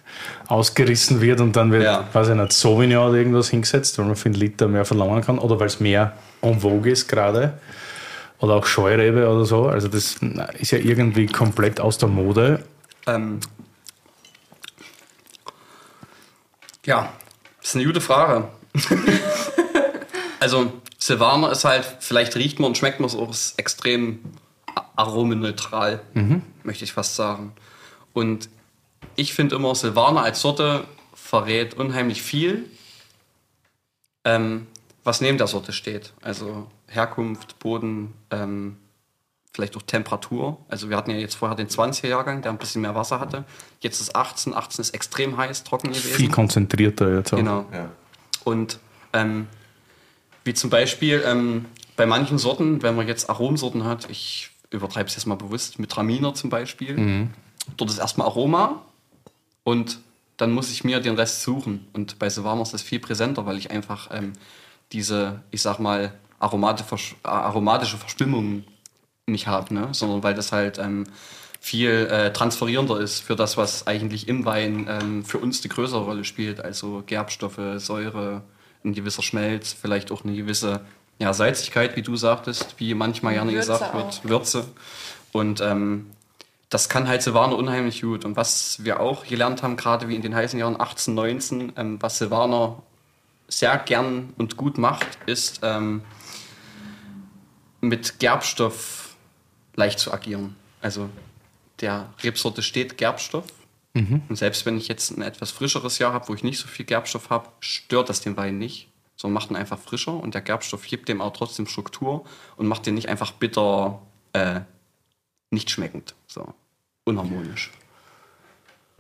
ausgerissen 0.47 1.19
wird 1.19 1.41
und 1.41 1.55
dann 1.55 1.71
wird, 1.71 1.83
Ja. 1.83 2.07
weiß 2.13 2.29
ich 2.29 2.35
nicht, 2.35 2.53
Sauvignon 2.53 3.09
oder 3.09 3.17
irgendwas 3.17 3.49
hingesetzt, 3.49 3.97
weil 3.97 4.05
man 4.05 4.15
für 4.15 4.27
einen 4.27 4.35
Liter 4.35 4.67
mehr 4.67 4.85
verlangen 4.85 5.21
kann 5.21 5.39
oder 5.39 5.59
weil 5.59 5.67
es 5.67 5.79
mehr 5.79 6.13
en 6.45 6.59
vogue 6.61 6.91
ist 6.91 7.07
gerade. 7.07 7.59
Oder 8.39 8.55
auch 8.55 8.65
Scheurebe 8.65 9.27
oder 9.29 9.45
so. 9.45 9.67
Also 9.67 9.87
das 9.87 10.17
ist 10.59 10.71
ja 10.71 10.77
irgendwie 10.77 11.25
komplett 11.25 11.79
aus 11.79 11.97
der 11.97 12.09
Mode. 12.09 12.63
Ähm, 13.07 13.39
ja, 16.85 17.13
das 17.59 17.69
ist 17.69 17.75
eine 17.75 17.85
gute 17.85 18.01
Frage. 18.01 18.47
also, 20.39 20.71
Silvaner 20.97 21.51
ist 21.51 21.65
halt, 21.65 21.85
vielleicht 21.99 22.35
riecht 22.35 22.59
man 22.59 22.69
und 22.69 22.77
schmeckt 22.77 22.99
man 22.99 23.07
es 23.07 23.15
auch, 23.15 23.33
extrem 23.57 24.19
a- 24.75 24.83
aromenneutral, 24.95 26.01
möchte 26.63 26.83
ich 26.83 26.93
fast 26.93 27.15
sagen. 27.15 27.53
Und 28.13 28.49
ich 29.15 29.33
finde 29.33 29.55
immer, 29.55 29.73
Silvaner 29.75 30.23
als 30.23 30.41
Sorte 30.41 30.85
verrät 31.13 31.73
unheimlich 31.75 32.21
viel, 32.21 32.69
ähm, 34.23 34.67
was 35.05 35.21
neben 35.21 35.37
der 35.37 35.47
Sorte 35.47 35.71
steht. 35.71 36.13
Also 36.21 36.67
Herkunft, 36.87 37.59
Boden, 37.59 38.13
ähm, 38.31 38.77
vielleicht 39.53 39.77
auch 39.77 39.83
Temperatur. 39.83 40.57
Also 40.67 40.89
wir 40.89 40.97
hatten 40.97 41.11
ja 41.11 41.17
jetzt 41.17 41.35
vorher 41.35 41.55
den 41.55 41.69
20er 41.69 42.07
Jahrgang, 42.07 42.41
der 42.41 42.51
ein 42.51 42.57
bisschen 42.57 42.81
mehr 42.81 42.95
Wasser 42.95 43.21
hatte. 43.21 43.45
Jetzt 43.79 44.01
ist 44.01 44.15
18. 44.15 44.53
18 44.53 44.81
ist 44.81 44.89
extrem 44.89 45.37
heiß, 45.37 45.63
trocken 45.63 45.89
gewesen. 45.89 46.09
Viel 46.09 46.29
konzentrierter 46.29 47.15
jetzt 47.17 47.31
auch. 47.31 47.37
Genau. 47.37 47.65
Ja. 47.71 47.89
Und 48.43 48.79
ähm, 49.13 49.47
wie 50.43 50.55
zum 50.55 50.71
Beispiel 50.71 51.23
ähm, 51.25 51.65
bei 51.95 52.07
manchen 52.07 52.39
Sorten, 52.39 52.81
wenn 52.81 52.95
man 52.95 53.07
jetzt 53.07 53.29
Aromsorten 53.29 53.85
hat, 53.85 54.09
ich 54.09 54.49
übertreibe 54.71 55.07
es 55.07 55.15
jetzt 55.15 55.25
mal 55.27 55.35
bewusst, 55.35 55.77
mit 55.79 55.91
Traminer 55.91 56.33
zum 56.33 56.49
Beispiel, 56.49 57.29
dort 57.77 57.89
ist 57.89 57.99
erstmal 57.99 58.27
Aroma 58.27 58.81
und 59.63 59.99
dann 60.37 60.51
muss 60.51 60.71
ich 60.71 60.83
mir 60.83 60.99
den 60.99 61.15
Rest 61.15 61.43
suchen. 61.43 61.87
Und 61.93 62.19
bei 62.19 62.29
Silvaner 62.29 62.63
ist 62.63 62.73
das 62.73 62.81
viel 62.81 62.99
präsenter, 62.99 63.45
weil 63.45 63.57
ich 63.57 63.71
einfach 63.71 64.09
ähm, 64.11 64.33
diese, 64.95 65.41
ich 65.51 65.61
sag 65.61 65.79
mal, 65.79 66.13
aromatische 66.39 67.97
Verstimmung 67.97 68.63
nicht 69.27 69.47
habe, 69.47 69.73
ne? 69.73 69.89
sondern 69.91 70.23
weil 70.23 70.33
das 70.33 70.51
halt 70.51 70.77
ähm, 70.77 71.05
viel 71.59 72.07
äh, 72.11 72.31
transferierender 72.31 72.99
ist 72.99 73.21
für 73.21 73.35
das, 73.35 73.57
was 73.57 73.87
eigentlich 73.87 74.27
im 74.27 74.45
Wein 74.45 74.87
ähm, 74.87 75.25
für 75.25 75.39
uns 75.39 75.61
die 75.61 75.69
größere 75.69 76.03
Rolle 76.03 76.23
spielt. 76.23 76.61
Also 76.61 77.03
Gerbstoffe, 77.05 77.59
Säure, 77.77 78.43
ein 78.83 78.93
gewisser 78.93 79.23
Schmelz, 79.23 79.73
vielleicht 79.73 80.11
auch 80.11 80.23
eine 80.23 80.35
gewisse 80.35 80.81
ja, 81.19 81.33
Salzigkeit, 81.33 81.95
wie 81.95 82.03
du 82.03 82.15
sagtest, 82.15 82.75
wie 82.77 82.93
manchmal 82.93 83.33
gerne 83.33 83.51
Würze 83.51 83.71
gesagt 83.71 83.83
auch. 83.83 83.93
wird, 83.95 84.29
Würze. 84.29 84.65
Und 85.31 85.59
ähm, 85.61 86.11
das 86.69 86.87
kann 86.87 87.07
halt 87.07 87.23
Silvaner 87.23 87.57
unheimlich 87.57 88.01
gut. 88.01 88.25
Und 88.25 88.35
was 88.37 88.83
wir 88.83 88.99
auch 88.99 89.25
gelernt 89.25 89.63
haben, 89.63 89.75
gerade 89.75 90.07
wie 90.07 90.15
in 90.15 90.21
den 90.21 90.35
heißen 90.35 90.59
Jahren 90.59 90.79
18, 90.79 91.13
19, 91.13 91.73
ähm, 91.75 91.97
was 92.01 92.17
Silvaner 92.17 92.83
sehr 93.47 93.77
gern 93.77 94.33
und 94.37 94.57
gut 94.57 94.77
macht, 94.77 95.07
ist 95.25 95.59
ähm, 95.63 96.01
mit 97.81 98.19
Gerbstoff 98.19 99.15
leicht 99.75 99.99
zu 99.99 100.13
agieren. 100.13 100.55
Also 100.81 101.09
der 101.81 102.13
Rebsorte 102.23 102.61
steht 102.61 102.97
Gerbstoff. 102.97 103.45
Und 104.27 104.35
selbst 104.35 104.65
wenn 104.65 104.77
ich 104.77 104.89
jetzt 104.89 105.11
ein 105.11 105.21
etwas 105.21 105.51
frischeres 105.51 105.99
Jahr 105.99 106.11
habe, 106.11 106.27
wo 106.27 106.33
ich 106.33 106.43
nicht 106.43 106.59
so 106.59 106.67
viel 106.67 106.85
Gerbstoff 106.85 107.29
habe, 107.29 107.47
stört 107.61 108.09
das 108.09 108.19
den 108.19 108.35
Wein 108.35 108.57
nicht, 108.57 108.89
sondern 109.15 109.35
macht 109.35 109.51
ihn 109.51 109.55
einfach 109.55 109.79
frischer 109.79 110.13
und 110.13 110.33
der 110.33 110.41
Gerbstoff 110.41 110.85
gibt 110.85 111.07
dem 111.07 111.21
auch 111.21 111.31
trotzdem 111.31 111.65
Struktur 111.65 112.25
und 112.57 112.67
macht 112.67 112.85
den 112.85 112.95
nicht 112.95 113.07
einfach 113.07 113.31
bitter, 113.31 114.01
äh, 114.33 114.59
nicht 115.49 115.69
schmeckend, 115.69 116.13
so 116.27 116.53
unharmonisch. 117.05 117.71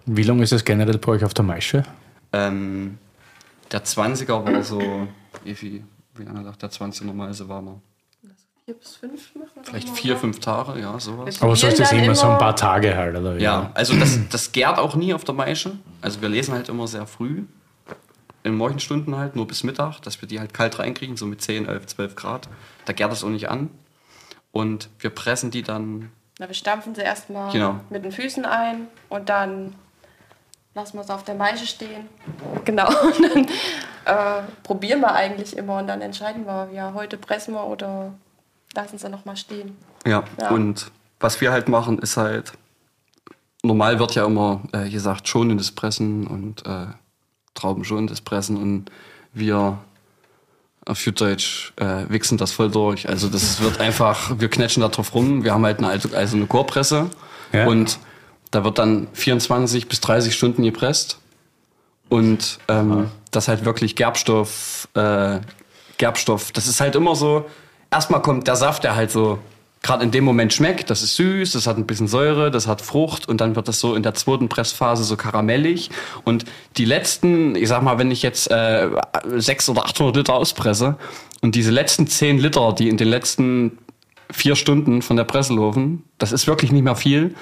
Wie 0.05 0.23
lange 0.23 0.43
ist 0.43 0.53
das 0.53 0.63
generell 0.63 0.97
bei 0.97 1.11
euch 1.11 1.25
auf 1.25 1.33
der 1.33 1.43
Maische? 1.43 1.83
Ähm, 2.31 2.97
der 3.71 3.83
20er 3.83 4.45
war 4.45 4.63
so, 4.63 4.81
wie, 5.43 5.55
viel- 5.55 5.83
wie 6.15 6.23
lange 6.23 6.43
sagt 6.43 6.61
der 6.63 6.71
20er 6.71 7.05
normalerweise 7.05 7.47
war 7.49 7.61
man? 7.61 7.81
Vier 8.65 8.73
bis 8.75 8.95
fünf 8.95 9.35
machen 9.35 9.49
Vielleicht 9.63 9.87
mal, 9.89 9.93
vier, 9.95 10.17
fünf 10.17 10.39
Tage, 10.39 10.79
ja, 10.79 10.99
sowas. 10.99 11.39
Aber 11.41 11.55
so 11.55 11.67
ist 11.67 11.79
das 11.79 11.91
immer 11.91 12.15
so 12.15 12.27
ein 12.27 12.37
paar 12.39 12.55
Tage 12.55 12.95
halt, 12.95 13.15
oder? 13.15 13.37
wie? 13.37 13.43
Ja, 13.43 13.69
also 13.75 13.95
das, 13.95 14.17
das 14.29 14.51
gärt 14.51 14.79
auch 14.79 14.95
nie 14.95 15.13
auf 15.13 15.23
der 15.23 15.35
Maische. 15.35 15.77
Also 16.01 16.21
wir 16.21 16.29
lesen 16.29 16.53
halt 16.55 16.67
immer 16.69 16.87
sehr 16.87 17.05
früh, 17.05 17.43
in 18.43 18.55
Morgenstunden 18.55 19.15
halt, 19.15 19.35
nur 19.35 19.45
bis 19.47 19.63
Mittag, 19.63 19.99
dass 20.01 20.19
wir 20.21 20.27
die 20.27 20.39
halt 20.39 20.53
kalt 20.53 20.79
reinkriegen, 20.79 21.15
so 21.15 21.25
mit 21.27 21.41
10, 21.41 21.67
11, 21.67 21.85
12 21.87 22.15
Grad. 22.15 22.49
Da 22.85 22.93
gärt 22.93 23.11
das 23.11 23.23
auch 23.23 23.29
nicht 23.29 23.49
an. 23.49 23.69
Und 24.51 24.89
wir 24.99 25.09
pressen 25.11 25.51
die 25.51 25.61
dann, 25.61 26.11
Na, 26.39 26.47
wir 26.47 26.55
stampfen 26.55 26.95
sie 26.95 27.01
erstmal 27.01 27.51
Genau. 27.51 27.79
mit 27.91 28.03
den 28.03 28.11
Füßen 28.11 28.45
ein 28.45 28.87
und 29.09 29.29
dann 29.29 29.75
lassen 30.75 30.97
wir 30.97 31.01
es 31.01 31.09
auf 31.09 31.23
der 31.23 31.35
Maische 31.35 31.65
stehen. 31.65 32.07
Genau. 32.65 32.87
Und 33.03 33.19
dann 33.23 33.45
äh, 34.05 34.43
probieren 34.63 34.99
wir 35.01 35.13
eigentlich 35.13 35.57
immer 35.57 35.77
und 35.79 35.87
dann 35.87 36.01
entscheiden 36.01 36.45
wir, 36.45 36.69
ja, 36.71 36.93
heute 36.93 37.17
pressen 37.17 37.55
wir 37.55 37.65
oder 37.65 38.13
lassen 38.75 38.97
sie 38.99 39.09
nochmal 39.09 39.35
stehen. 39.37 39.75
ja. 40.05 40.23
Ja. 40.39 40.49
Und 40.51 40.91
was 41.19 41.41
wir 41.41 41.51
halt 41.51 41.69
machen, 41.69 41.97
ist 41.99 42.17
halt, 42.17 42.51
normal 43.63 43.97
wird 43.97 44.13
ja 44.13 44.25
immer 44.25 44.61
äh, 44.73 44.89
gesagt, 44.89 45.27
schonendes 45.27 45.71
Pressen 45.71 46.27
und 46.27 46.65
äh, 46.67 46.87
Trauben 47.55 47.83
schonendes 47.85 48.19
Pressen 48.21 48.57
und 48.57 48.91
wir 49.33 49.77
auf 50.85 51.03
gut 51.03 51.19
Deutsch 51.21 51.73
äh, 51.77 52.03
wichsen 52.09 52.37
das 52.37 52.51
voll 52.51 52.69
durch. 52.69 53.07
Also 53.09 53.27
das 53.29 53.61
wird 53.61 53.79
einfach, 53.79 54.39
wir 54.39 54.49
knetschen 54.49 54.81
da 54.81 54.89
drauf 54.89 55.15
rum. 55.15 55.43
Wir 55.43 55.53
haben 55.53 55.65
halt 55.65 55.79
eine 55.79 55.87
alte, 55.87 56.15
also 56.15 56.35
eine 56.35 56.45
Chorpresse 56.47 57.09
Ja. 57.53 57.65
und 57.65 57.97
da 58.55 58.63
wird 58.63 58.79
dann 58.79 59.07
24 59.11 59.89
bis 59.89 59.99
30 59.99 60.33
Stunden 60.33 60.63
gepresst 60.63 61.19
und 62.07 62.59
ähm, 62.69 63.09
das 63.29 63.49
halt 63.49 63.65
wirklich 63.65 63.97
Gerbstoff, 63.97 64.87
äh, 64.93 65.39
Gerbstoff. 65.97 66.53
Das 66.53 66.65
ist 66.65 66.79
halt 66.79 66.95
immer 66.95 67.17
so. 67.17 67.45
Erstmal 67.91 68.21
kommt 68.21 68.47
der 68.47 68.55
Saft, 68.55 68.85
der 68.85 68.95
halt 68.95 69.11
so 69.11 69.39
gerade 69.81 70.05
in 70.05 70.11
dem 70.11 70.23
Moment 70.23 70.53
schmeckt. 70.53 70.89
Das 70.89 71.03
ist 71.03 71.17
süß, 71.17 71.51
das 71.51 71.67
hat 71.67 71.77
ein 71.77 71.85
bisschen 71.85 72.07
Säure, 72.07 72.49
das 72.49 72.65
hat 72.65 72.81
Frucht 72.81 73.27
und 73.27 73.41
dann 73.41 73.57
wird 73.57 73.67
das 73.67 73.81
so 73.81 73.93
in 73.93 74.03
der 74.03 74.13
zweiten 74.13 74.47
Pressphase 74.47 75.03
so 75.03 75.17
karamellig. 75.17 75.89
Und 76.23 76.45
die 76.77 76.85
letzten, 76.85 77.55
ich 77.55 77.67
sag 77.67 77.83
mal, 77.83 77.97
wenn 77.97 78.09
ich 78.09 78.21
jetzt 78.21 78.49
äh, 78.49 78.89
600 79.35 79.83
oder 79.83 79.89
800 79.89 80.15
Liter 80.15 80.33
auspresse 80.33 80.95
und 81.41 81.55
diese 81.55 81.71
letzten 81.71 82.07
10 82.07 82.39
Liter, 82.39 82.71
die 82.71 82.87
in 82.87 82.95
den 82.95 83.09
letzten 83.09 83.79
vier 84.31 84.55
Stunden 84.55 85.01
von 85.01 85.17
der 85.17 85.25
Presse 85.25 85.53
laufen, 85.53 86.03
das 86.19 86.31
ist 86.31 86.47
wirklich 86.47 86.71
nicht 86.71 86.83
mehr 86.83 86.95
viel. 86.95 87.35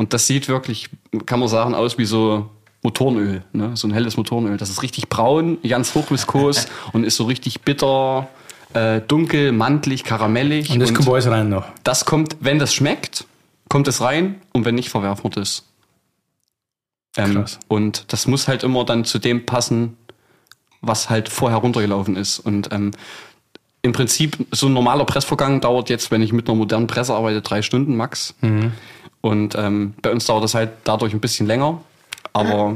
Und 0.00 0.14
das 0.14 0.26
sieht 0.26 0.48
wirklich, 0.48 0.88
kann 1.26 1.40
man 1.40 1.48
sagen, 1.50 1.74
aus 1.74 1.98
wie 1.98 2.06
so 2.06 2.48
Motorenöl, 2.82 3.44
ne? 3.52 3.72
so 3.74 3.86
ein 3.86 3.92
helles 3.92 4.16
Motorenöl. 4.16 4.56
Das 4.56 4.70
ist 4.70 4.82
richtig 4.82 5.10
braun, 5.10 5.58
ganz 5.60 5.94
hochviskos 5.94 6.68
und 6.94 7.04
ist 7.04 7.16
so 7.16 7.24
richtig 7.24 7.60
bitter, 7.60 8.26
äh, 8.72 9.02
dunkel, 9.02 9.52
mantlig, 9.52 10.02
karamellig. 10.02 10.70
Und 10.70 10.80
das 10.80 10.94
kommt 10.94 11.06
alles 11.06 11.26
rein 11.26 11.50
noch. 11.50 11.66
das 11.84 12.06
kommt, 12.06 12.38
wenn 12.40 12.58
das 12.58 12.72
schmeckt, 12.72 13.26
kommt 13.68 13.88
es 13.88 14.00
rein 14.00 14.40
und 14.52 14.64
wenn 14.64 14.74
nicht, 14.74 14.88
verwerfen 14.88 15.24
wir 15.24 15.30
das. 15.32 15.66
Ähm, 17.18 17.34
Krass. 17.34 17.58
und 17.68 18.10
das 18.10 18.26
muss 18.26 18.48
halt 18.48 18.62
immer 18.62 18.86
dann 18.86 19.04
zu 19.04 19.18
dem 19.18 19.44
passen, 19.44 19.98
was 20.80 21.10
halt 21.10 21.28
vorher 21.28 21.58
runtergelaufen 21.58 22.16
ist. 22.16 22.38
Und 22.38 22.72
ähm, 22.72 22.92
im 23.82 23.92
Prinzip, 23.92 24.46
so 24.50 24.66
ein 24.68 24.72
normaler 24.72 25.04
Pressvorgang 25.04 25.60
dauert 25.60 25.90
jetzt, 25.90 26.10
wenn 26.10 26.22
ich 26.22 26.32
mit 26.32 26.48
einer 26.48 26.56
modernen 26.56 26.86
Presse 26.86 27.12
arbeite, 27.12 27.42
drei 27.42 27.60
Stunden 27.60 27.96
max. 27.96 28.34
Und 29.22 29.54
ähm, 29.54 29.94
bei 30.02 30.10
uns 30.10 30.24
dauert 30.26 30.44
das 30.44 30.54
halt 30.54 30.70
dadurch 30.84 31.12
ein 31.12 31.20
bisschen 31.20 31.46
länger. 31.46 31.80
Aber 32.32 32.74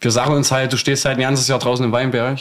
wir 0.00 0.10
sagen 0.10 0.34
uns 0.34 0.50
halt, 0.52 0.72
du 0.72 0.76
stehst 0.76 1.04
halt 1.04 1.18
ein 1.18 1.22
ganzes 1.22 1.48
Jahr 1.48 1.58
draußen 1.58 1.84
im 1.84 1.92
Weinberg 1.92 2.38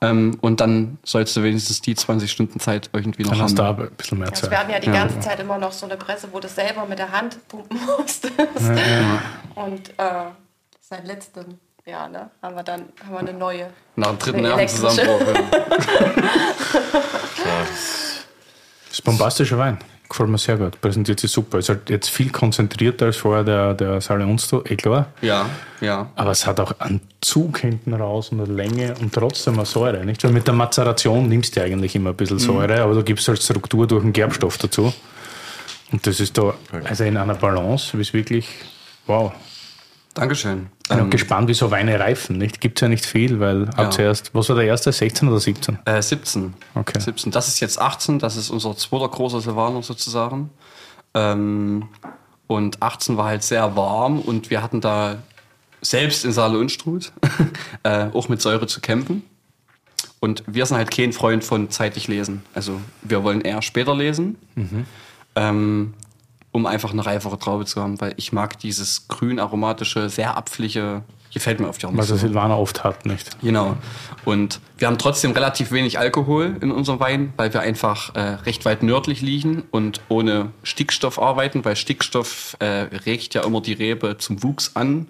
ähm, 0.00 0.36
und 0.40 0.60
dann 0.60 0.98
sollst 1.02 1.36
du 1.36 1.42
wenigstens 1.42 1.80
die 1.80 1.94
20 1.94 2.30
Stunden 2.30 2.60
Zeit 2.60 2.90
irgendwie 2.92 3.22
noch 3.24 3.30
Dann 3.32 3.42
hast 3.42 3.58
haben. 3.58 3.76
du 3.78 3.82
da 3.82 3.88
ein 3.88 3.96
bisschen 3.96 4.18
mehr 4.18 4.28
Also 4.28 4.42
Zeit. 4.42 4.50
wir 4.50 4.58
hatten 4.58 4.70
ja 4.70 4.78
die 4.80 4.86
Ja. 4.86 4.92
ganze 4.92 5.18
Zeit 5.20 5.40
immer 5.40 5.58
noch 5.58 5.72
so 5.72 5.86
eine 5.86 5.96
Presse, 5.96 6.28
wo 6.30 6.38
du 6.40 6.48
selber 6.48 6.84
mit 6.86 6.98
der 6.98 7.10
Hand 7.10 7.38
pumpen 7.48 7.78
musstest. 7.98 8.34
Und 9.56 9.88
äh, 9.98 10.02
seit 10.80 11.04
letztem 11.06 11.44
Jahr 11.84 12.08
ne, 12.08 12.30
haben 12.42 12.54
wir 12.54 12.62
dann 12.62 12.82
haben 13.04 13.12
wir 13.12 13.18
eine 13.20 13.32
neue. 13.32 13.70
Nach 13.96 14.08
dem 14.10 14.18
dritten 14.18 14.42
Nervenzusammenbruch. 14.42 15.20
Ja. 17.44 17.60
Das 17.64 18.92
ist 18.92 19.04
bombastischer 19.04 19.58
Wein. 19.58 19.78
Gefällt 20.08 20.30
mir 20.30 20.38
sehr 20.38 20.56
gut. 20.56 20.80
Präsentiert 20.80 21.20
sich 21.20 21.30
super. 21.30 21.58
Ist 21.58 21.68
halt 21.68 21.90
jetzt 21.90 22.08
viel 22.08 22.30
konzentrierter 22.30 23.06
als 23.06 23.18
vorher 23.18 23.44
der, 23.44 23.74
der 23.74 24.00
Sale 24.00 24.24
Unsto, 24.24 24.64
eh 24.64 24.76
klar. 24.76 25.12
ja, 25.20 25.46
ja. 25.80 26.10
Aber 26.16 26.30
es 26.30 26.46
hat 26.46 26.58
auch 26.60 26.72
einen 26.80 27.00
Zug 27.20 27.58
hinten 27.58 27.92
raus 27.92 28.30
und 28.30 28.40
eine 28.40 28.52
Länge 28.52 28.94
und 29.00 29.12
trotzdem 29.12 29.54
eine 29.54 29.66
Säure. 29.66 30.04
Nicht? 30.06 30.24
Weil 30.24 30.32
mit 30.32 30.46
der 30.46 30.54
Mazeration 30.54 31.28
nimmst 31.28 31.56
du 31.56 31.62
eigentlich 31.62 31.94
immer 31.94 32.10
ein 32.10 32.16
bisschen 32.16 32.38
Säure, 32.38 32.80
aber 32.80 32.94
du 32.94 33.02
gibst 33.02 33.28
halt 33.28 33.42
Struktur 33.42 33.86
durch 33.86 34.02
den 34.02 34.12
Gerbstoff 34.14 34.56
dazu. 34.56 34.92
Und 35.92 36.06
das 36.06 36.20
ist 36.20 36.36
da 36.38 36.54
also 36.84 37.04
in 37.04 37.16
einer 37.16 37.34
Balance, 37.34 37.96
wie 37.96 38.02
es 38.02 38.12
wirklich, 38.12 38.46
wow. 39.06 39.32
Dankeschön. 40.18 40.66
Ich 40.82 40.88
bin 40.88 40.98
Ähm, 40.98 41.10
gespannt, 41.10 41.48
wie 41.48 41.54
so 41.54 41.70
Weine 41.70 42.00
reifen. 42.00 42.38
Nicht? 42.38 42.60
Gibt 42.60 42.78
es 42.78 42.82
ja 42.82 42.88
nicht 42.88 43.06
viel, 43.06 43.38
weil 43.38 43.68
ab 43.70 43.78
Ja. 43.78 43.90
zuerst, 43.90 44.34
was 44.34 44.48
war 44.48 44.56
der 44.56 44.64
erste, 44.64 44.90
16 44.90 45.28
oder 45.28 45.38
17? 45.38 45.78
äh, 45.84 46.02
17. 46.02 46.54
Okay. 46.74 46.98
17. 46.98 47.30
Das 47.30 47.46
ist 47.46 47.60
jetzt 47.60 47.80
18, 47.80 48.18
das 48.18 48.36
ist 48.36 48.50
unser 48.50 48.76
zweiter 48.76 49.08
großer 49.08 49.40
Silvaner 49.40 49.82
sozusagen. 49.82 50.50
Ähm, 51.14 51.88
und 52.48 52.82
18 52.82 53.16
war 53.16 53.26
halt 53.26 53.44
sehr 53.44 53.76
warm 53.76 54.18
und 54.20 54.50
wir 54.50 54.60
hatten 54.62 54.80
da 54.80 55.18
selbst 55.82 56.24
in 56.24 56.32
Saale 56.32 56.58
Unstrut 56.58 57.12
äh, 57.84 58.06
auch 58.12 58.28
mit 58.28 58.42
Säure 58.42 58.66
zu 58.66 58.80
kämpfen. 58.80 59.22
Und 60.18 60.42
wir 60.48 60.66
sind 60.66 60.76
halt 60.78 60.90
kein 60.90 61.12
Freund 61.12 61.44
von 61.44 61.70
zeitig 61.70 62.08
lesen. 62.08 62.42
Also 62.54 62.80
wir 63.02 63.22
wollen 63.22 63.40
eher 63.40 63.62
später 63.62 63.94
lesen, 63.94 64.36
ähm, 65.36 65.94
um 66.52 66.66
einfach 66.66 66.92
eine 66.92 67.04
reifere 67.04 67.38
Traube 67.38 67.64
zu 67.64 67.82
haben, 67.82 68.00
weil 68.00 68.14
ich 68.16 68.32
mag 68.32 68.58
dieses 68.58 69.08
grün 69.08 69.38
aromatische, 69.38 70.08
sehr 70.08 70.36
apfliche, 70.36 71.02
gefällt 71.32 71.60
mir 71.60 71.68
auf 71.68 71.78
die 71.78 71.86
Hand. 71.86 71.96
Was 71.96 72.08
der 72.08 72.16
Silvaner 72.16 72.58
oft 72.58 72.84
hat, 72.84 73.04
nicht? 73.04 73.40
Genau. 73.42 73.76
Und 74.24 74.60
wir 74.78 74.88
haben 74.88 74.98
trotzdem 74.98 75.32
relativ 75.32 75.72
wenig 75.72 75.98
Alkohol 75.98 76.56
in 76.60 76.70
unserem 76.70 77.00
Wein, 77.00 77.32
weil 77.36 77.52
wir 77.52 77.60
einfach 77.60 78.14
äh, 78.14 78.20
recht 78.20 78.64
weit 78.64 78.82
nördlich 78.82 79.20
liegen 79.20 79.64
und 79.70 80.00
ohne 80.08 80.52
Stickstoff 80.62 81.20
arbeiten, 81.20 81.64
weil 81.64 81.76
Stickstoff 81.76 82.56
äh, 82.60 82.66
regt 83.04 83.34
ja 83.34 83.44
immer 83.44 83.60
die 83.60 83.74
Rebe 83.74 84.16
zum 84.18 84.42
Wuchs 84.42 84.72
an. 84.74 85.08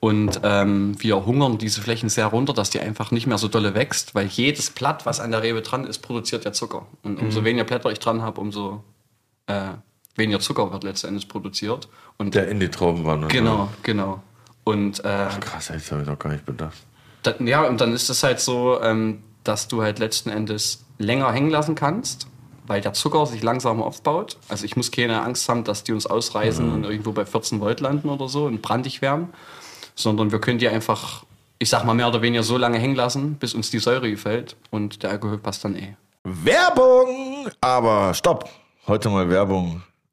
Und 0.00 0.40
ähm, 0.42 1.00
wir 1.00 1.26
hungern 1.26 1.58
diese 1.58 1.80
Flächen 1.80 2.08
sehr 2.08 2.26
runter, 2.26 2.52
dass 2.52 2.70
die 2.70 2.80
einfach 2.80 3.12
nicht 3.12 3.28
mehr 3.28 3.38
so 3.38 3.46
dolle 3.46 3.76
wächst, 3.76 4.16
weil 4.16 4.26
jedes 4.26 4.70
Blatt, 4.70 5.06
was 5.06 5.20
an 5.20 5.30
der 5.30 5.44
Rebe 5.44 5.62
dran 5.62 5.84
ist, 5.86 6.00
produziert 6.00 6.44
ja 6.44 6.52
Zucker. 6.52 6.86
Und 7.04 7.20
umso 7.20 7.44
weniger 7.44 7.62
Blätter 7.62 7.92
ich 7.92 8.00
dran 8.00 8.20
habe, 8.20 8.40
umso 8.40 8.82
äh, 9.46 9.74
weniger 10.16 10.40
Zucker 10.40 10.72
wird 10.72 10.84
letztendlich 10.84 11.28
produziert. 11.28 11.88
Und 12.18 12.34
Der 12.34 12.48
in 12.48 12.60
die 12.60 12.68
Trauben 12.68 13.04
wandert. 13.04 13.30
genau, 13.32 13.68
genau. 13.82 14.22
Und 14.64 15.00
äh, 15.00 15.28
Krass, 15.40 15.68
das 15.68 15.90
habe 15.90 16.02
ich 16.02 16.08
noch 16.08 16.18
gar 16.18 16.30
nicht 16.32 16.46
bedacht. 16.46 16.76
da, 17.24 17.34
ja, 17.40 17.66
und 17.66 17.80
dann 17.80 17.92
ist 17.92 18.08
es 18.10 18.22
halt 18.22 18.38
so, 18.40 18.80
ähm, 18.80 19.22
dass 19.44 19.66
du 19.68 19.82
halt 19.82 19.98
letzten 19.98 20.30
Endes 20.30 20.84
länger 20.98 21.32
hängen 21.32 21.50
lassen 21.50 21.74
kannst, 21.74 22.28
weil 22.68 22.80
der 22.80 22.92
Zucker 22.92 23.26
sich 23.26 23.42
langsamer 23.42 23.84
aufbaut. 23.84 24.36
Also 24.48 24.64
ich 24.64 24.76
muss 24.76 24.92
keine 24.92 25.20
Angst 25.22 25.48
haben, 25.48 25.64
dass 25.64 25.82
die 25.82 25.92
uns 25.92 26.06
ausreißen 26.06 26.72
und 26.72 26.84
irgendwo 26.84 27.10
bei 27.12 27.26
14 27.26 27.58
Volt 27.60 27.80
landen 27.80 28.08
oder 28.08 28.28
so 28.28 28.44
und 28.44 28.62
brandig 28.62 29.02
werden, 29.02 29.30
sondern 29.96 30.30
wir 30.30 30.40
können 30.40 30.58
die 30.60 30.68
einfach, 30.68 31.24
ich 31.58 31.68
sag 31.70 31.84
mal 31.84 31.94
mehr 31.94 32.06
oder 32.06 32.22
weniger 32.22 32.44
so 32.44 32.56
lange 32.56 32.78
hängen 32.78 32.94
lassen, 32.94 33.34
bis 33.34 33.54
uns 33.54 33.70
die 33.70 33.80
Säure 33.80 34.08
gefällt 34.08 34.54
und 34.70 35.02
der 35.02 35.10
Alkohol 35.10 35.38
passt 35.38 35.64
dann 35.64 35.74
eh. 35.74 35.96
Werbung! 36.22 37.48
Aber 37.60 38.14
stopp! 38.14 38.48
Heute 38.86 39.08
mal 39.08 39.28
Werbung 39.28 39.82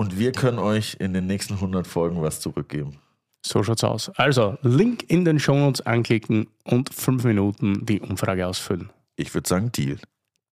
und 0.00 0.18
wir 0.18 0.32
können 0.32 0.58
euch 0.58 0.96
in 0.98 1.12
den 1.12 1.26
nächsten 1.26 1.54
100 1.56 1.86
Folgen 1.86 2.22
was 2.22 2.40
zurückgeben. 2.40 2.96
So 3.44 3.62
schaut's 3.62 3.84
aus. 3.84 4.10
Also 4.16 4.56
Link 4.62 5.04
in 5.08 5.26
den 5.26 5.38
Shownotes 5.38 5.82
anklicken 5.82 6.46
und 6.64 6.94
fünf 6.94 7.24
Minuten 7.24 7.84
die 7.84 8.00
Umfrage 8.00 8.46
ausfüllen. 8.46 8.88
Ich 9.16 9.34
würde 9.34 9.46
sagen, 9.46 9.70
Deal. 9.72 9.98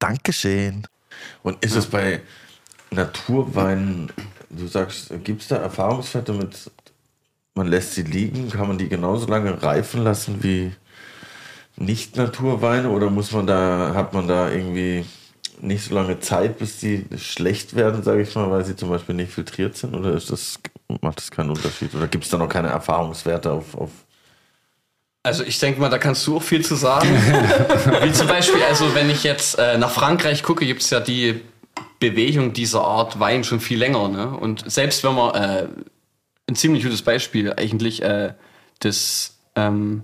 Dankeschön. 0.00 0.86
Und 1.42 1.64
ist 1.64 1.76
es 1.76 1.86
bei 1.86 2.20
Naturweinen, 2.90 4.12
du 4.50 4.66
sagst, 4.66 5.14
gibt 5.24 5.40
es 5.40 5.48
da 5.48 5.56
Erfahrungswerte 5.56 6.34
mit, 6.34 6.70
man 7.54 7.68
lässt 7.68 7.94
sie 7.94 8.02
liegen, 8.02 8.50
kann 8.50 8.68
man 8.68 8.76
die 8.76 8.90
genauso 8.90 9.28
lange 9.28 9.62
reifen 9.62 10.04
lassen 10.04 10.42
wie 10.42 10.72
nicht 11.76 12.16
Naturweine 12.16 12.90
oder 12.90 13.08
muss 13.08 13.32
man 13.32 13.46
da, 13.46 13.94
hat 13.94 14.12
man 14.12 14.28
da 14.28 14.50
irgendwie 14.50 15.06
nicht 15.60 15.84
so 15.84 15.94
lange 15.94 16.20
Zeit, 16.20 16.58
bis 16.58 16.78
die 16.78 17.04
schlecht 17.16 17.74
werden, 17.76 18.02
sage 18.02 18.22
ich 18.22 18.34
mal, 18.34 18.50
weil 18.50 18.64
sie 18.64 18.76
zum 18.76 18.90
Beispiel 18.90 19.14
nicht 19.14 19.32
filtriert 19.32 19.76
sind? 19.76 19.94
Oder 19.94 20.14
ist 20.14 20.30
das, 20.30 20.58
macht 21.00 21.18
das 21.18 21.30
keinen 21.30 21.50
Unterschied? 21.50 21.94
Oder 21.94 22.08
gibt 22.08 22.24
es 22.24 22.30
da 22.30 22.38
noch 22.38 22.48
keine 22.48 22.68
Erfahrungswerte 22.68 23.52
auf, 23.52 23.74
auf 23.76 23.90
Also 25.22 25.44
ich 25.44 25.58
denke 25.58 25.80
mal, 25.80 25.90
da 25.90 25.98
kannst 25.98 26.26
du 26.26 26.36
auch 26.36 26.42
viel 26.42 26.64
zu 26.64 26.74
sagen. 26.74 27.08
Wie 28.02 28.12
zum 28.12 28.28
Beispiel, 28.28 28.62
also 28.62 28.94
wenn 28.94 29.10
ich 29.10 29.24
jetzt 29.24 29.58
äh, 29.58 29.78
nach 29.78 29.90
Frankreich 29.90 30.42
gucke, 30.42 30.66
gibt 30.66 30.82
es 30.82 30.90
ja 30.90 31.00
die 31.00 31.40
Bewegung 32.00 32.52
dieser 32.52 32.82
Art 32.82 33.18
Wein 33.18 33.44
schon 33.44 33.60
viel 33.60 33.78
länger. 33.78 34.08
Ne? 34.08 34.28
Und 34.28 34.70
selbst 34.70 35.04
wenn 35.04 35.14
man, 35.14 35.34
äh, 35.34 35.68
ein 36.48 36.54
ziemlich 36.54 36.82
gutes 36.82 37.02
Beispiel 37.02 37.52
eigentlich, 37.52 38.02
äh, 38.02 38.34
das 38.80 39.38
ähm, 39.54 40.02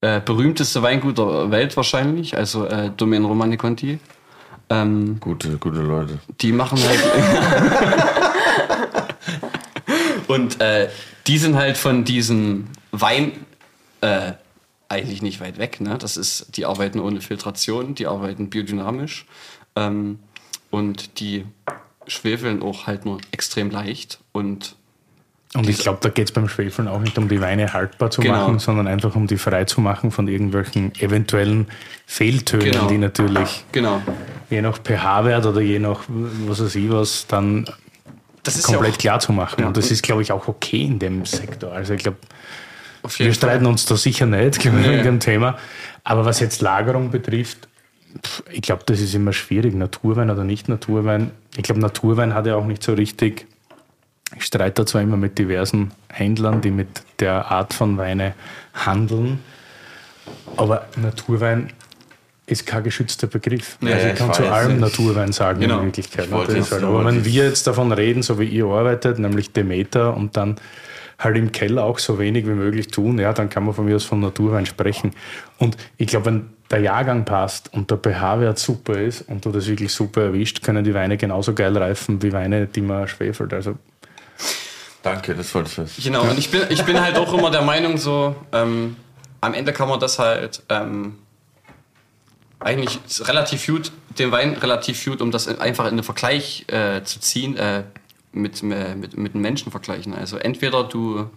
äh, 0.00 0.20
berühmteste 0.20 0.82
Weingut 0.82 1.18
der 1.18 1.50
Welt 1.50 1.76
wahrscheinlich, 1.76 2.36
also 2.36 2.66
äh, 2.66 2.90
Domaine 2.96 3.26
Romane 3.26 3.56
Conti. 3.56 3.98
Ähm, 4.72 5.18
gute, 5.20 5.58
gute 5.58 5.80
Leute? 5.80 6.18
die 6.40 6.52
machen 6.52 6.78
halt. 6.82 6.98
und 10.28 10.60
äh, 10.60 10.88
die 11.26 11.38
sind 11.38 11.56
halt 11.56 11.76
von 11.76 12.04
diesem 12.04 12.68
Wein 12.90 13.32
äh, 14.00 14.32
eigentlich 14.88 15.22
nicht 15.22 15.40
weit 15.40 15.58
weg. 15.58 15.80
Ne? 15.80 15.98
Das 15.98 16.16
ist, 16.16 16.56
die 16.56 16.66
arbeiten 16.66 17.00
ohne 17.00 17.20
Filtration, 17.20 17.94
die 17.94 18.06
arbeiten 18.06 18.50
biodynamisch 18.50 19.26
ähm, 19.76 20.18
und 20.70 21.20
die 21.20 21.44
schwefeln 22.06 22.62
auch 22.62 22.86
halt 22.86 23.04
nur 23.04 23.20
extrem 23.30 23.70
leicht 23.70 24.20
und 24.32 24.76
Und 25.54 25.68
ich 25.68 25.78
glaube, 25.78 25.98
da 26.00 26.08
geht 26.08 26.28
es 26.28 26.32
beim 26.32 26.48
Schwefeln 26.48 26.88
auch 26.88 27.00
nicht 27.00 27.18
um 27.18 27.28
die 27.28 27.40
Weine 27.42 27.72
haltbar 27.74 28.10
zu 28.10 28.22
Genau. 28.22 28.34
machen, 28.36 28.58
sondern 28.58 28.86
einfach 28.88 29.14
um 29.14 29.26
die 29.26 29.36
frei 29.36 29.64
zu 29.64 29.82
machen 29.82 30.10
von 30.10 30.26
irgendwelchen 30.26 30.94
eventuellen 30.98 31.66
Fehltönen, 32.06 32.70
Genau. 32.72 32.86
die 32.86 32.96
natürlich 32.98 33.64
genau. 33.70 34.00
je 34.48 34.62
nach 34.62 34.78
pH-Wert 34.82 35.44
oder 35.44 35.60
je 35.60 35.78
nach 35.78 36.00
was 36.46 36.62
weiß 36.62 36.74
ich 36.76 36.90
was 36.90 37.26
dann 37.26 37.66
komplett 38.64 38.94
ja 38.94 38.98
klar 39.10 39.20
zu 39.20 39.32
machen. 39.32 39.60
Ja. 39.60 39.66
Und 39.66 39.76
das 39.76 39.90
ist, 39.90 40.02
glaube 40.02 40.22
ich, 40.22 40.32
auch 40.32 40.48
okay 40.48 40.84
in 40.84 40.98
dem 40.98 41.26
Sektor. 41.26 41.72
Also 41.72 41.92
ich 41.94 42.02
glaube, 42.02 42.16
auch 43.02 43.10
wir 43.18 43.32
streiten 43.34 43.66
uns 43.66 43.84
da 43.84 43.96
sicher 43.96 44.26
nicht 44.26 44.64
Nee. 44.64 44.98
in 44.98 45.02
dem 45.04 45.20
Thema. 45.20 45.58
Aber 46.02 46.24
was 46.24 46.40
jetzt 46.40 46.62
Lagerung 46.62 47.10
betrifft, 47.10 47.68
ich 48.50 48.62
glaube, 48.62 48.82
das 48.86 49.00
ist 49.00 49.14
immer 49.14 49.32
schwierig. 49.32 49.74
Naturwein 49.74 50.30
oder 50.30 50.44
nicht 50.44 50.68
Naturwein. 50.68 51.30
Ich 51.56 51.62
glaube, 51.62 51.80
Naturwein 51.80 52.34
hat 52.34 52.46
ja 52.46 52.56
auch 52.56 52.64
nicht 52.66 52.82
so 52.82 52.94
richtig. 52.94 53.46
Ich 54.36 54.44
streite 54.44 54.82
da 54.82 54.86
zwar 54.86 55.02
immer 55.02 55.16
mit 55.16 55.38
diversen 55.38 55.92
Händlern, 56.08 56.60
die 56.60 56.70
mit 56.70 56.88
der 57.20 57.50
Art 57.50 57.74
von 57.74 57.98
Weine 57.98 58.34
handeln, 58.74 59.40
aber 60.56 60.86
Naturwein 60.96 61.70
ist 62.46 62.66
kein 62.66 62.82
geschützter 62.82 63.26
Begriff. 63.28 63.78
Nee, 63.80 63.92
also 63.92 64.06
ich 64.06 64.12
ich 64.14 64.18
kann 64.18 64.32
zu 64.32 64.42
weiß. 64.42 64.50
allem 64.50 64.80
Naturwein 64.80 65.32
sagen 65.32 65.60
Genau. 65.60 65.78
in 65.78 65.86
Wirklichkeit. 65.86 66.26
Ich 66.26 66.70
nur 66.70 66.84
aber 66.88 67.04
wenn 67.06 67.24
wir 67.24 67.44
jetzt 67.44 67.66
davon 67.66 67.92
reden, 67.92 68.22
so 68.22 68.38
wie 68.38 68.44
ihr 68.46 68.66
arbeitet, 68.66 69.18
nämlich 69.18 69.52
Demeter 69.52 70.16
und 70.16 70.36
dann 70.36 70.56
halt 71.18 71.36
im 71.36 71.52
Keller 71.52 71.84
auch 71.84 71.98
so 72.00 72.18
wenig 72.18 72.46
wie 72.46 72.50
möglich 72.52 72.88
tun, 72.88 73.18
ja, 73.18 73.32
dann 73.32 73.48
kann 73.48 73.64
man 73.64 73.74
von 73.74 73.84
mir 73.84 73.96
aus 73.96 74.04
von 74.04 74.20
Naturwein 74.20 74.66
sprechen. 74.66 75.12
Und 75.58 75.76
ich 75.96 76.08
glaube, 76.08 76.26
wenn 76.26 76.50
der 76.70 76.80
Jahrgang 76.80 77.24
passt 77.24 77.72
und 77.72 77.90
der 77.90 77.98
pH-Wert 77.98 78.58
super 78.58 78.94
ist 78.98 79.22
und 79.28 79.44
du 79.44 79.52
das 79.52 79.68
wirklich 79.68 79.92
super 79.92 80.22
erwischt, 80.22 80.62
können 80.62 80.82
die 80.84 80.94
Weine 80.94 81.16
genauso 81.16 81.54
geil 81.54 81.76
reifen 81.76 82.22
wie 82.22 82.32
Weine, 82.32 82.66
die 82.66 82.80
man 82.80 83.06
schwefelt. 83.06 83.52
Also 83.54 83.76
Danke, 85.02 85.34
das 85.34 85.54
wollte 85.54 85.70
ich 85.70 85.78
wissen. 85.78 86.02
Genau, 86.04 86.22
und 86.22 86.38
ich 86.38 86.50
bin, 86.50 86.62
ich 86.70 86.82
bin 86.84 87.00
halt 87.00 87.16
auch 87.16 87.32
immer 87.32 87.50
der 87.50 87.62
Meinung, 87.62 87.98
so, 87.98 88.36
ähm, 88.52 88.96
am 89.40 89.54
Ende 89.54 89.72
kann 89.72 89.88
man 89.88 89.98
das 89.98 90.18
halt 90.20 90.62
ähm, 90.68 91.18
eigentlich 92.60 93.00
relativ 93.22 93.66
gut, 93.66 93.90
den 94.18 94.30
Wein 94.30 94.54
relativ 94.54 95.04
gut, 95.04 95.20
um 95.20 95.30
das 95.32 95.46
in- 95.48 95.58
einfach 95.60 95.86
in 95.88 95.96
den 95.96 96.04
Vergleich 96.04 96.64
äh, 96.68 97.02
zu 97.02 97.18
ziehen, 97.18 97.56
äh, 97.56 97.82
mit, 98.32 98.62
äh, 98.62 98.94
mit, 98.94 99.16
mit 99.16 99.34
einem 99.34 99.42
Menschen 99.42 99.72
vergleichen. 99.72 100.14
Also 100.14 100.36
entweder 100.36 100.84
du 100.84 101.28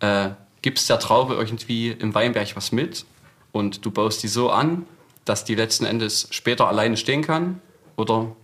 äh, 0.00 0.30
gibst 0.62 0.88
der 0.88 0.98
Traube 0.98 1.34
irgendwie 1.34 1.90
im 1.90 2.14
Weinberg 2.14 2.56
was 2.56 2.72
mit 2.72 3.04
und 3.52 3.84
du 3.84 3.90
baust 3.90 4.22
die 4.22 4.28
so 4.28 4.50
an, 4.50 4.86
dass 5.26 5.44
die 5.44 5.54
letzten 5.54 5.84
Endes 5.84 6.28
später 6.30 6.68
alleine 6.68 6.96
stehen 6.96 7.20
kann, 7.22 7.60
oder 7.96 8.34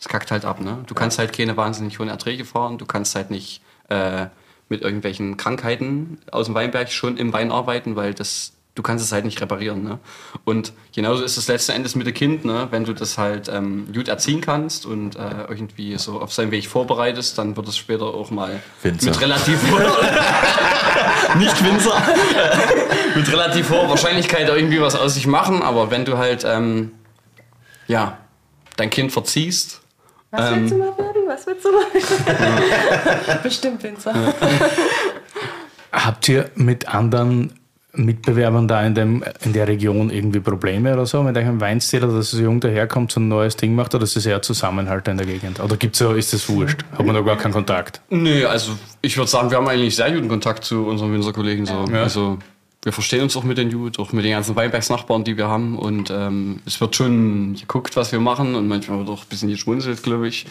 es 0.00 0.08
kackt 0.08 0.30
halt 0.30 0.44
ab. 0.44 0.60
Ne? 0.60 0.78
Du 0.86 0.94
kannst 0.94 1.18
halt 1.18 1.32
keine 1.36 1.56
wahnsinnig 1.56 1.98
hohen 1.98 2.08
Erträge 2.08 2.44
fahren, 2.44 2.78
du 2.78 2.86
kannst 2.86 3.14
halt 3.14 3.30
nicht 3.30 3.60
äh, 3.88 4.26
mit 4.68 4.82
irgendwelchen 4.82 5.36
Krankheiten 5.36 6.18
aus 6.32 6.46
dem 6.46 6.54
Weinberg 6.54 6.90
schon 6.90 7.16
im 7.16 7.32
Wein 7.32 7.52
arbeiten, 7.52 7.96
weil 7.96 8.14
das 8.14 8.54
du 8.76 8.82
kannst 8.82 9.04
es 9.04 9.12
halt 9.12 9.24
nicht 9.24 9.40
reparieren. 9.40 9.82
Ne? 9.82 9.98
Und 10.44 10.72
genauso 10.94 11.22
ist 11.22 11.36
es 11.36 11.48
letzten 11.48 11.72
Endes 11.72 11.96
mit 11.96 12.06
dem 12.06 12.14
Kind, 12.14 12.44
ne? 12.44 12.68
wenn 12.70 12.84
du 12.84 12.94
das 12.94 13.18
halt 13.18 13.48
ähm, 13.48 13.88
gut 13.92 14.08
erziehen 14.08 14.40
kannst 14.40 14.86
und 14.86 15.16
äh, 15.16 15.44
irgendwie 15.48 15.98
so 15.98 16.20
auf 16.20 16.32
seinen 16.32 16.50
Weg 16.50 16.66
vorbereitest, 16.66 17.36
dann 17.36 17.56
wird 17.56 17.68
es 17.68 17.76
später 17.76 18.06
auch 18.06 18.30
mal 18.30 18.62
Winzer. 18.82 19.06
mit 19.06 19.20
relativ 19.20 19.62
nicht 21.38 21.64
Winzer 21.64 22.02
mit 23.14 23.30
relativ 23.30 23.70
hoher 23.70 23.88
Wahrscheinlichkeit 23.88 24.48
irgendwie 24.48 24.80
was 24.80 24.94
aus 24.94 25.14
sich 25.14 25.26
machen, 25.26 25.62
aber 25.62 25.90
wenn 25.90 26.04
du 26.04 26.16
halt 26.16 26.44
ähm, 26.46 26.92
ja 27.86 28.18
dein 28.76 28.88
Kind 28.88 29.12
verziehst, 29.12 29.79
Was 30.30 30.54
willst 30.54 30.72
du 30.72 30.76
mal 30.78 30.96
werden? 30.96 31.22
Was 31.26 31.46
willst 31.46 31.64
du 31.64 31.72
mal 31.72 31.86
werden? 31.92 33.38
Bestimmt 33.42 33.82
Winzer. 33.82 34.14
Habt 35.92 36.28
ihr 36.28 36.50
mit 36.54 36.88
anderen 36.88 37.52
Mitbewerbern 37.92 38.68
da 38.68 38.84
in, 38.84 38.94
dem, 38.94 39.24
in 39.40 39.52
der 39.52 39.66
Region 39.66 40.10
irgendwie 40.10 40.40
Probleme 40.40 40.92
oder 40.92 41.06
so 41.06 41.22
mit 41.22 41.36
einem 41.36 41.60
Weinstil 41.60 42.04
oder 42.04 42.18
dass 42.18 42.30
so 42.30 42.40
jung 42.40 42.60
daherkommt, 42.60 43.10
so 43.10 43.18
ein 43.20 43.28
neues 43.28 43.56
Ding 43.56 43.74
macht 43.74 43.94
oder 43.94 44.04
ist 44.04 44.14
das 44.14 44.26
eher 44.26 44.42
Zusammenhalt 44.42 45.08
in 45.08 45.16
der 45.16 45.26
Gegend? 45.26 45.58
Oder 45.60 45.76
gibt's 45.76 45.98
so, 45.98 46.12
ist 46.12 46.32
das 46.32 46.48
wurscht? 46.48 46.84
Hat 46.92 47.04
man 47.04 47.14
da 47.14 47.20
gar 47.22 47.36
keinen 47.36 47.52
Kontakt? 47.52 48.00
Nö, 48.10 48.46
also 48.46 48.72
ich 49.02 49.16
würde 49.16 49.30
sagen, 49.30 49.50
wir 49.50 49.58
haben 49.58 49.66
eigentlich 49.66 49.96
sehr 49.96 50.12
guten 50.12 50.28
Kontakt 50.28 50.64
zu 50.64 50.86
unseren 50.86 51.12
Winzerkollegen. 51.12 51.66
So. 51.66 51.86
Ja. 51.92 52.02
Also 52.02 52.38
wir 52.82 52.92
verstehen 52.92 53.22
uns 53.22 53.36
auch 53.36 53.44
mit 53.44 53.58
den 53.58 53.70
Jud, 53.70 53.98
auch 53.98 54.12
mit 54.12 54.24
den 54.24 54.32
ganzen 54.32 54.56
Weinbergsnachbarn, 54.56 55.24
die 55.24 55.36
wir 55.36 55.48
haben. 55.48 55.78
Und 55.78 56.10
ähm, 56.10 56.60
es 56.64 56.80
wird 56.80 56.96
schon 56.96 57.54
geguckt, 57.54 57.94
was 57.96 58.10
wir 58.10 58.20
machen 58.20 58.54
und 58.54 58.68
manchmal 58.68 58.98
wird 58.98 59.10
auch 59.10 59.22
ein 59.22 59.28
bisschen 59.28 59.50
geschmunzelt, 59.50 60.02
glaube 60.02 60.28
ich. 60.28 60.46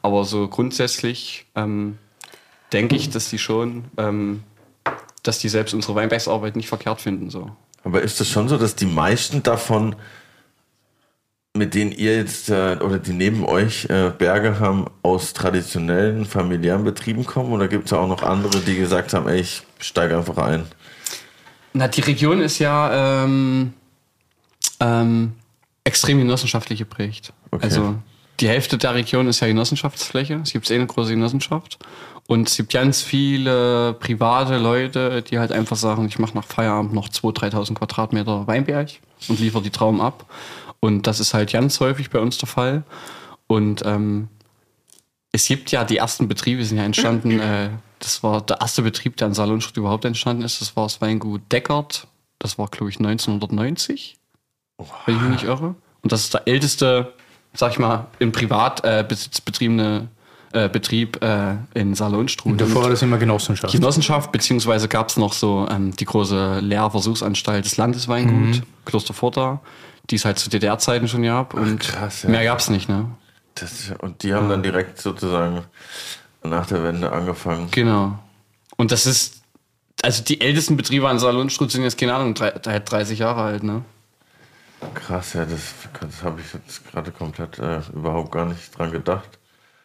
Aber 0.00 0.24
so 0.24 0.46
grundsätzlich 0.46 1.46
ähm, 1.56 1.98
denke 2.72 2.94
ich, 2.94 3.10
dass 3.10 3.28
die 3.28 3.38
schon, 3.38 3.86
ähm, 3.96 4.44
dass 5.24 5.40
die 5.40 5.48
selbst 5.48 5.74
unsere 5.74 5.96
Weinbergsarbeit 5.96 6.54
nicht 6.54 6.68
verkehrt 6.68 7.00
finden. 7.00 7.30
So. 7.30 7.50
Aber 7.82 8.02
ist 8.02 8.20
es 8.20 8.28
schon 8.28 8.48
so, 8.48 8.56
dass 8.56 8.76
die 8.76 8.86
meisten 8.86 9.42
davon, 9.42 9.96
mit 11.54 11.74
denen 11.74 11.90
ihr 11.90 12.16
jetzt 12.16 12.50
äh, 12.50 12.76
oder 12.80 12.98
die 12.98 13.12
neben 13.12 13.44
euch 13.44 13.86
äh, 13.86 14.10
Berge 14.16 14.60
haben, 14.60 14.86
aus 15.02 15.32
traditionellen 15.32 16.24
familiären 16.24 16.84
Betrieben 16.84 17.26
kommen? 17.26 17.52
Oder 17.52 17.66
gibt 17.66 17.86
es 17.86 17.92
auch 17.92 18.06
noch 18.06 18.22
andere, 18.22 18.60
die 18.60 18.76
gesagt 18.76 19.12
haben, 19.12 19.26
ey, 19.26 19.40
ich 19.40 19.62
steige 19.80 20.16
einfach 20.16 20.38
ein? 20.38 20.66
Na, 21.74 21.88
die 21.88 22.00
Region 22.00 22.40
ist 22.40 22.60
ja 22.60 23.24
ähm, 23.24 23.74
ähm, 24.80 25.32
extrem 25.82 26.18
genossenschaftlich 26.18 26.78
geprägt. 26.78 27.32
Okay. 27.50 27.64
Also 27.64 27.96
die 28.40 28.48
Hälfte 28.48 28.78
der 28.78 28.94
Region 28.94 29.28
ist 29.28 29.40
ja 29.40 29.48
Genossenschaftsfläche. 29.48 30.40
Es 30.42 30.52
gibt 30.52 30.70
eh 30.70 30.76
eine 30.76 30.86
große 30.86 31.10
Genossenschaft. 31.10 31.78
Und 32.26 32.48
es 32.48 32.56
gibt 32.56 32.72
ganz 32.72 33.02
viele 33.02 33.92
private 33.94 34.56
Leute, 34.56 35.22
die 35.22 35.38
halt 35.38 35.52
einfach 35.52 35.76
sagen, 35.76 36.06
ich 36.06 36.18
mache 36.18 36.34
nach 36.34 36.44
Feierabend 36.44 36.94
noch 36.94 37.08
2.000, 37.08 37.52
3.000 37.52 37.74
Quadratmeter 37.74 38.46
Weinberg 38.46 38.90
und 39.28 39.40
liefere 39.40 39.62
die 39.62 39.70
Trauben 39.70 40.00
ab. 40.00 40.24
Und 40.80 41.06
das 41.06 41.20
ist 41.20 41.34
halt 41.34 41.52
ganz 41.52 41.80
häufig 41.80 42.10
bei 42.10 42.20
uns 42.20 42.38
der 42.38 42.48
Fall. 42.48 42.84
Und 43.46 43.82
ähm, 43.84 44.28
es 45.32 45.46
gibt 45.46 45.70
ja 45.70 45.84
die 45.84 45.98
ersten 45.98 46.28
Betriebe, 46.28 46.64
sind 46.64 46.78
ja 46.78 46.84
entstanden. 46.84 47.40
äh, 47.40 47.70
das 48.04 48.22
war 48.22 48.40
der 48.40 48.60
erste 48.60 48.82
Betrieb, 48.82 49.16
der 49.16 49.28
in 49.28 49.34
Salonstadt 49.34 49.76
überhaupt 49.76 50.04
entstanden 50.04 50.42
ist. 50.42 50.60
Das 50.60 50.76
war 50.76 50.84
das 50.84 51.00
Weingut 51.00 51.40
Deckert. 51.50 52.06
Das 52.38 52.58
war, 52.58 52.68
glaube 52.68 52.90
ich, 52.90 52.98
1990, 52.98 54.18
wenn 55.06 55.14
ich 55.14 55.20
mich 55.22 55.30
nicht 55.30 55.44
irre. 55.44 55.74
Und 56.02 56.12
das 56.12 56.20
ist 56.20 56.34
der 56.34 56.46
älteste, 56.46 57.14
sag 57.54 57.72
ich 57.72 57.78
mal, 57.78 58.08
in 58.18 58.32
Privatbesitz 58.32 59.40
betriebene 59.40 60.08
äh, 60.52 60.68
Betrieb 60.68 61.22
äh, 61.22 61.56
in 61.74 61.94
Salonstruh. 61.94 62.50
Und 62.50 62.60
davor 62.60 62.82
war 62.82 62.90
das 62.90 63.02
immer 63.02 63.18
Genossenschaft. 63.18 63.72
Genossenschaft, 63.72 64.30
beziehungsweise 64.30 64.86
gab 64.86 65.08
es 65.08 65.16
noch 65.16 65.32
so 65.32 65.66
ähm, 65.70 65.96
die 65.96 66.04
große 66.04 66.60
Lehrversuchsanstalt 66.60 67.64
des 67.64 67.76
Landesweingut, 67.76 68.62
Klosterforta, 68.84 69.60
die 70.10 70.16
es 70.16 70.24
halt 70.24 70.38
zu 70.38 70.50
DDR-Zeiten 70.50 71.08
schon 71.08 71.22
gab. 71.22 71.54
Und 71.54 71.80
krass, 71.80 72.22
ja. 72.24 72.28
mehr 72.28 72.44
gab 72.44 72.58
es 72.58 72.68
nicht, 72.68 72.88
ne? 72.88 73.10
Das, 73.54 73.88
ja- 73.88 73.96
und 73.96 74.22
die 74.22 74.34
haben 74.34 74.48
dann 74.48 74.62
direkt 74.62 75.00
sozusagen 75.00 75.64
nach 76.44 76.66
der 76.66 76.82
Wende 76.82 77.10
angefangen. 77.12 77.68
Genau. 77.70 78.18
Und 78.76 78.92
das 78.92 79.06
ist, 79.06 79.42
also 80.02 80.22
die 80.22 80.40
ältesten 80.40 80.76
Betriebe 80.76 81.08
an 81.08 81.18
Salonstruth 81.18 81.70
sind 81.70 81.82
jetzt, 81.82 81.98
keine 81.98 82.14
Ahnung, 82.14 82.34
drei- 82.34 82.50
drei- 82.52 82.80
30 82.80 83.18
Jahre 83.20 83.42
alt, 83.42 83.62
ne? 83.62 83.82
Krass, 84.94 85.32
ja, 85.32 85.46
das, 85.46 85.60
das 86.00 86.22
habe 86.22 86.40
ich 86.40 86.52
jetzt 86.52 86.86
gerade 86.90 87.10
komplett 87.10 87.58
äh, 87.58 87.80
überhaupt 87.94 88.32
gar 88.32 88.44
nicht 88.46 88.76
dran 88.76 88.90
gedacht. 88.92 89.38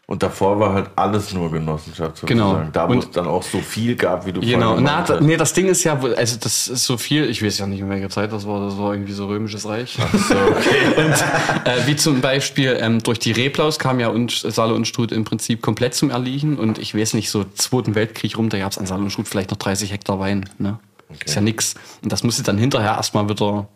Und 0.10 0.24
davor 0.24 0.60
war 0.60 0.74
halt 0.74 0.90
alles 0.96 1.36
nur 1.36 1.52
Genossenschaft 1.52 2.18
sozusagen. 2.18 2.64
Genau. 2.64 2.72
Da, 2.74 2.90
wo 2.90 2.96
es 2.96 3.12
dann 3.12 3.28
auch 3.28 3.44
so 3.44 3.60
viel 3.60 3.96
gab, 3.96 4.26
wie 4.26 4.34
du 4.34 4.42
Genau, 4.42 4.70
vorhin 4.70 4.84
na, 4.84 5.04
da, 5.04 5.22
nee, 5.22 5.38
das 5.38 5.54
Ding 5.54 5.68
ist 5.68 5.84
ja, 5.84 6.00
also 6.00 6.40
das 6.40 6.68
ist 6.68 6.84
so 6.86 6.98
viel, 6.98 7.30
ich 7.30 7.46
weiß 7.46 7.60
ja 7.60 7.68
nicht, 7.68 7.80
in 7.80 7.90
welcher 7.92 8.10
Zeit 8.10 8.34
das 8.34 8.48
war, 8.48 8.60
das 8.66 8.76
war 8.80 8.94
irgendwie 8.94 9.12
so 9.12 9.28
römisches 9.28 9.68
Reich. 9.68 10.00
So, 10.12 10.34
okay. 10.34 10.96
Und 10.98 11.14
äh, 11.14 11.86
wie 11.86 11.96
zum 11.96 12.22
Beispiel 12.22 12.76
ähm, 12.82 13.04
durch 13.04 13.20
die 13.20 13.34
Replaus 13.34 13.78
kam 13.78 14.00
ja 14.00 14.08
und, 14.08 14.32
Saale 14.32 14.74
und 14.74 14.88
Struth 14.88 15.12
im 15.12 15.26
Prinzip 15.26 15.62
komplett 15.62 15.94
zum 15.94 16.10
Erliegen 16.10 16.58
und 16.58 16.80
ich 16.80 16.96
weiß 16.96 17.14
nicht, 17.14 17.30
so 17.30 17.44
Zweiten 17.44 17.94
Weltkrieg 17.94 18.36
rum, 18.36 18.50
da 18.50 18.58
gab 18.58 18.72
es 18.72 18.80
an 18.80 18.88
Saale 18.88 19.04
und 19.04 19.12
Struth 19.12 19.28
vielleicht 19.28 19.52
noch 19.52 19.58
30 19.58 19.92
Hektar 19.92 20.20
Wein. 20.20 20.50
Ne? 20.58 20.80
Ist 21.24 21.36
ja 21.36 21.42
nix. 21.42 21.76
Und 22.02 22.12
das 22.12 22.24
musste 22.24 22.42
dann 22.42 22.58
hinterher 22.58 22.96
erstmal 22.96 23.30
wieder 23.30 23.68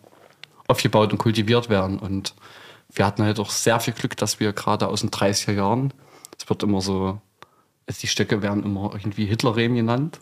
aufgebaut 0.68 1.12
und 1.12 1.20
kultiviert 1.20 1.70
werden. 1.70 2.00
Und 2.00 2.34
wir 2.92 3.06
hatten 3.06 3.22
halt 3.22 3.40
auch 3.40 3.52
sehr 3.52 3.80
viel 3.80 3.94
Glück, 3.94 4.18
dass 4.18 4.40
wir 4.40 4.52
gerade 4.52 4.88
aus 4.88 5.02
den 5.02 5.12
30er 5.12 5.52
Jahren, 5.52 5.94
es 6.44 6.50
wird 6.50 6.64
immer 6.64 6.82
so, 6.82 7.22
also 7.88 8.02
die 8.02 8.08
Stöcke 8.08 8.42
werden 8.42 8.64
immer 8.64 8.92
irgendwie 8.94 9.26
Hitlerrehm 9.26 9.76
genannt 9.76 10.20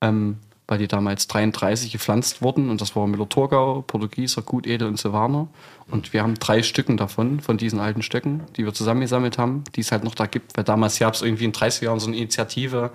ähm, 0.00 0.38
weil 0.66 0.78
die 0.78 0.86
damals 0.86 1.26
33 1.26 1.90
gepflanzt 1.90 2.42
wurden 2.42 2.70
und 2.70 2.80
das 2.80 2.94
war 2.94 3.06
Müller-Thurgau, 3.08 3.82
Portugieser, 3.82 4.42
Gutedel 4.42 4.86
und 4.86 5.00
Silvaner. 5.00 5.48
Und 5.90 6.12
wir 6.12 6.22
haben 6.22 6.36
drei 6.36 6.62
Stücken 6.62 6.96
davon, 6.96 7.40
von 7.40 7.56
diesen 7.56 7.80
alten 7.80 8.02
Stöcken, 8.02 8.42
die 8.56 8.64
wir 8.64 8.72
zusammengesammelt 8.72 9.36
haben, 9.36 9.64
die 9.74 9.80
es 9.80 9.90
halt 9.90 10.04
noch 10.04 10.14
da 10.14 10.26
gibt, 10.26 10.56
weil 10.56 10.62
damals 10.62 11.00
gab 11.00 11.14
es 11.14 11.22
irgendwie 11.22 11.46
in 11.46 11.52
30 11.52 11.82
Jahren 11.82 11.98
so 11.98 12.06
eine 12.06 12.16
Initiative, 12.16 12.92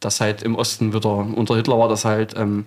dass 0.00 0.22
halt 0.22 0.42
im 0.42 0.54
Osten 0.54 0.94
wieder, 0.94 1.16
unter 1.16 1.56
Hitler 1.56 1.78
war 1.78 1.88
das 1.88 2.06
halt, 2.06 2.34
ähm, 2.34 2.64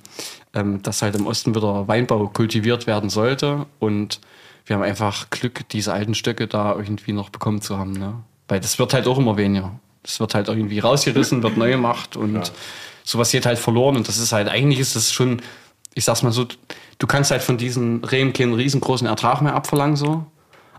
ähm, 0.53 0.84
dass 0.84 1.01
halt 1.01 1.15
im 1.15 1.25
Osten 1.25 1.55
wieder 1.55 1.88
Weinbau 1.88 2.27
kultiviert 2.27 2.86
werden 2.86 3.09
sollte 3.09 3.65
und 3.79 4.21
wir 4.67 4.75
haben 4.75 4.84
einfach 4.84 5.32
Glück, 5.32 5.67
diese 5.69 5.91
alten 5.91 6.13
Stöcke 6.13 6.47
da 6.47 6.75
irgendwie 6.75 7.13
noch 7.13 7.32
bekommen 7.32 7.61
zu 7.61 7.79
haben, 7.79 7.93
ne? 7.93 8.21
Weil 8.52 8.60
das 8.60 8.78
wird 8.78 8.93
halt 8.93 9.08
auch 9.08 9.18
immer 9.18 9.38
weniger. 9.38 9.72
Das 10.04 10.20
wird 10.20 10.36
halt 10.36 10.49
irgendwie 10.49 10.80
rausgerissen, 10.80 11.41
wird 11.41 11.56
neu 11.56 11.72
gemacht 11.72 12.18
und 12.18 12.52
sowas 13.06 13.32
geht 13.32 13.45
halt 13.45 13.58
verloren 13.58 13.95
und 13.95 14.10
das 14.10 14.18
ist 14.18 14.34
halt, 14.34 14.49
eigentlich 14.49 14.80
ist 14.82 14.93
das 14.93 15.14
schon, 15.14 15.41
ich 15.93 16.04
sag's 16.04 16.22
mal 16.22 16.34
so, 16.34 16.45
du 16.97 17.08
kannst 17.08 17.32
halt 17.32 17.43
von 17.43 17.58
diesen 17.58 18.04
Reben 18.04 18.34
keinen 18.34 18.54
riesengroßen 18.54 19.08
Ertrag 19.08 19.41
mehr 19.41 19.56
abverlangen, 19.56 19.95
so. 19.95 20.26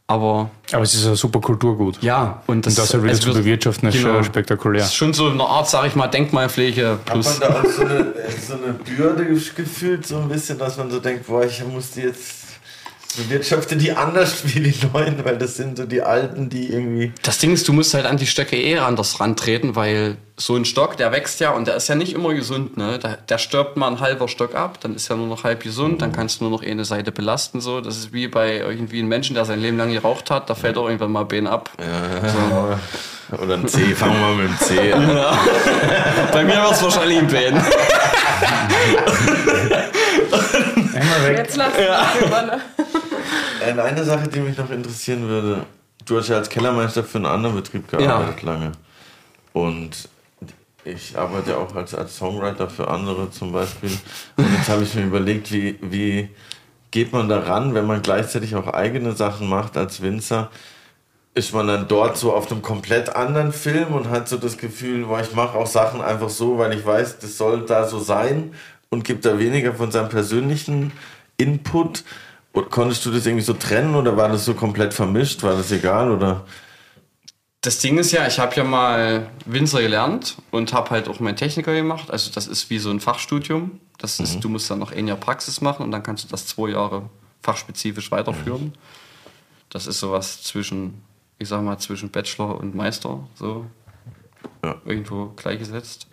Aber 0.07 0.51
Aber 0.71 0.83
es 0.83 0.93
ist 0.93 1.07
ein 1.07 1.17
super 1.17 1.41
Kulturgut. 1.41 2.03
ja, 2.03 2.43
und 2.47 2.67
das, 2.67 2.75
Und 2.75 2.83
das 2.85 2.93
halt 2.93 3.05
wieder 3.05 3.13
es 3.15 3.21
zu 3.21 3.33
bewirtschaften, 3.33 3.89
ist 3.89 3.95
genau. 3.95 4.17
schon 4.17 4.25
spektakulär. 4.25 4.83
Das 4.83 4.91
ist 4.91 4.97
schon 4.97 5.15
so 5.15 5.31
eine 5.31 5.43
Art, 5.43 5.71
sag 5.71 5.87
ich 5.87 5.95
mal, 5.95 6.09
Denkmalpflege 6.09 6.91
Hat 6.91 7.05
plus. 7.07 7.41
man 7.41 7.49
da 7.49 7.59
auch 7.59 7.65
so 7.65 7.83
eine, 7.87 8.13
so 8.47 8.53
eine 8.53 8.75
Bürde 8.75 9.25
gefühlt, 9.25 10.07
so 10.07 10.19
ein 10.19 10.29
bisschen, 10.29 10.59
dass 10.59 10.77
man 10.77 10.91
so 10.91 11.01
denkt, 11.01 11.27
boah, 11.27 11.43
ich 11.43 11.65
muss 11.65 11.93
die 11.93 12.03
jetzt 12.03 12.42
bewirtschafte 13.17 13.77
die 13.77 13.93
anders 13.93 14.43
wie 14.45 14.61
die 14.61 14.75
neuen, 14.93 15.25
weil 15.25 15.39
das 15.39 15.57
sind 15.57 15.77
so 15.77 15.85
die 15.85 16.03
alten, 16.03 16.49
die 16.49 16.73
irgendwie. 16.73 17.13
Das 17.23 17.39
Ding 17.39 17.53
ist, 17.53 17.69
du 17.69 17.73
musst 17.73 17.95
halt 17.95 18.07
an 18.07 18.17
die 18.17 18.27
Stöcke 18.27 18.57
eh 18.57 18.79
anders 18.79 19.21
rantreten, 19.21 19.77
weil 19.77 20.17
so 20.37 20.57
ein 20.57 20.65
Stock, 20.65 20.97
der 20.97 21.13
wächst 21.13 21.41
ja 21.41 21.51
und 21.51 21.69
der 21.69 21.77
ist 21.77 21.89
ja 21.89 21.95
nicht 21.95 22.15
immer 22.15 22.35
gesund, 22.35 22.77
ne? 22.77 22.99
Der, 22.99 23.17
der 23.17 23.39
stirbt 23.39 23.77
mal 23.77 23.89
ein 23.89 24.01
halber 24.01 24.29
Stock 24.29 24.55
ab, 24.55 24.79
dann 24.81 24.95
ist 24.95 25.11
er 25.11 25.17
nur 25.17 25.27
noch 25.27 25.45
halb 25.45 25.63
gesund, 25.63 26.03
dann 26.03 26.13
kannst 26.13 26.41
du 26.41 26.45
nur 26.45 26.51
noch 26.51 26.63
eine 26.63 26.85
Seite 26.85 27.13
belasten, 27.13 27.61
so. 27.61 27.81
Das 27.81 27.97
ist 27.97 28.13
wie 28.13 28.29
bei 28.29 28.57
irgendwie 28.57 28.99
einem 28.99 29.09
Menschen, 29.09 29.35
der 29.35 29.45
sein 29.45 29.61
Leben 29.61 29.77
lang 29.77 29.93
geraucht 29.93 30.31
hat, 30.31 30.49
da 30.49 30.55
fällt 30.55 30.79
auch 30.79 30.87
irgendwann 30.87 31.13
mal 31.13 31.25
Bein 31.25 31.47
ab. 31.47 31.71
Oder 33.41 33.55
ein 33.55 33.69
C, 33.69 33.95
fangen 33.95 34.15
wir 34.15 34.21
mal 34.21 34.35
mit 34.35 34.49
dem 34.49 34.59
C 34.59 34.93
an. 34.93 35.07
Bei 36.33 36.45
mir 36.45 36.57
war 36.57 36.73
es 36.73 36.83
wahrscheinlich 36.83 37.19
ein 37.19 37.29
weg. 41.23 41.39
Jetzt 41.39 41.57
lass 41.57 41.73
ja. 41.79 42.13
drüber, 42.19 42.43
ne? 42.43 42.61
Äh, 43.63 43.81
Eine 43.81 44.05
Sache, 44.05 44.29
die 44.29 44.41
mich 44.41 44.57
noch 44.57 44.71
interessieren 44.71 45.29
würde, 45.29 45.65
du 46.05 46.19
hast 46.19 46.29
ja 46.29 46.37
als 46.37 46.49
Kellermeister 46.49 47.05
für 47.05 47.19
einen 47.19 47.27
anderen 47.27 47.57
Betrieb 47.57 47.89
gearbeitet 47.89 48.43
lange. 48.43 48.73
Und 49.53 50.09
ich 50.85 51.17
arbeite 51.17 51.51
ja 51.51 51.57
auch 51.59 51.75
als, 51.77 51.95
als 51.95 52.17
Songwriter 52.17 52.69
für 52.69 52.89
andere 52.89 53.31
zum 53.31 53.53
Beispiel. 53.53 53.91
Und 54.37 54.53
jetzt 54.57 54.69
habe 54.69 54.83
ich 54.83 54.95
mir 54.95 55.05
überlegt, 55.05 55.53
wie, 55.53 55.79
wie 55.81 56.29
geht 56.91 57.13
man 57.13 57.29
da 57.29 57.39
ran, 57.41 57.75
wenn 57.75 57.87
man 57.87 58.03
gleichzeitig 58.03 58.57
auch 58.57 58.67
eigene 58.69 59.13
Sachen 59.13 59.49
macht 59.49 59.77
als 59.77 60.03
Winzer? 60.03 60.51
Ist 61.35 61.55
man 61.55 61.67
dann 61.67 61.89
dort 61.89 62.17
so 62.19 62.35
auf 62.35 62.51
einem 62.51 62.61
komplett 62.63 63.15
anderen 63.15 63.53
Film 63.53 63.95
und 63.95 64.11
hat 64.11 64.29
so 64.29 64.37
das 64.37 64.59
Gefühl, 64.59 65.07
boah, 65.07 65.21
ich 65.21 65.35
mache 65.35 65.57
auch 65.57 65.67
Sachen 65.67 66.03
einfach 66.03 66.29
so, 66.29 66.59
weil 66.59 66.77
ich 66.77 66.85
weiß, 66.85 67.21
das 67.21 67.39
soll 67.39 67.65
da 67.65 67.87
so 67.87 68.01
sein 68.01 68.53
und 68.91 69.05
gibt 69.05 69.25
da 69.25 69.39
weniger 69.39 69.73
von 69.73 69.91
seinem 69.91 70.11
persönlichen 70.11 70.93
Input? 71.39 72.05
Und 72.53 72.71
konntest 72.71 73.05
du 73.07 73.11
das 73.11 73.25
irgendwie 73.27 73.45
so 73.45 73.55
trennen 73.55 73.95
oder 73.95 74.17
war 74.17 74.29
das 74.29 74.45
so 74.45 74.55
komplett 74.55 74.93
vermischt? 74.93 75.43
War 75.43 75.57
das 75.57 75.73
egal 75.73 76.11
oder? 76.11 76.45
Das 77.63 77.79
Ding 77.79 77.97
ist 77.97 78.11
ja, 78.13 78.27
ich 78.27 78.39
habe 78.39 78.55
ja 78.57 78.65
mal 78.65 79.31
Winzer 79.47 79.81
gelernt 79.81 80.37
und 80.51 80.73
habe 80.73 80.91
halt 80.91 81.09
auch 81.09 81.21
meinen 81.21 81.37
Techniker 81.37 81.73
gemacht. 81.73 82.11
Also 82.11 82.31
das 82.33 82.49
ist 82.49 82.69
wie 82.71 82.79
so 82.79 82.91
ein 82.91 82.99
Fachstudium. 83.01 83.81
Das 83.99 84.19
ist, 84.19 84.41
du 84.41 84.49
musst 84.49 84.69
dann 84.69 84.81
noch 84.81 84.91
ein 84.93 85.07
Jahr 85.07 85.17
Praxis 85.17 85.61
machen 85.61 85.85
und 85.85 85.93
dann 85.93 86.03
kannst 86.03 86.25
du 86.25 86.29
das 86.29 86.47
zwei 86.47 86.71
Jahre 86.71 87.09
fachspezifisch 87.41 88.11
weiterführen. 88.11 88.75
Das 89.71 89.87
ist 89.87 90.01
sowas 90.01 90.43
zwischen, 90.43 91.03
ich 91.39 91.49
sag 91.49 91.63
mal, 91.63 91.79
zwischen 91.79 92.11
Bachelor 92.11 92.59
und 92.59 92.75
Meister, 92.75 93.21
so 93.37 93.65
Ja. 94.65 94.75
irgendwo 94.85 95.27
gleichgesetzt. 95.37 96.09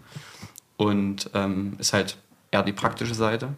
Und 0.77 1.31
ähm, 1.33 1.75
ist 1.79 1.93
halt 1.93 2.15
eher 2.51 2.61
die 2.63 2.73
praktische 2.73 3.15
Seite, 3.15 3.49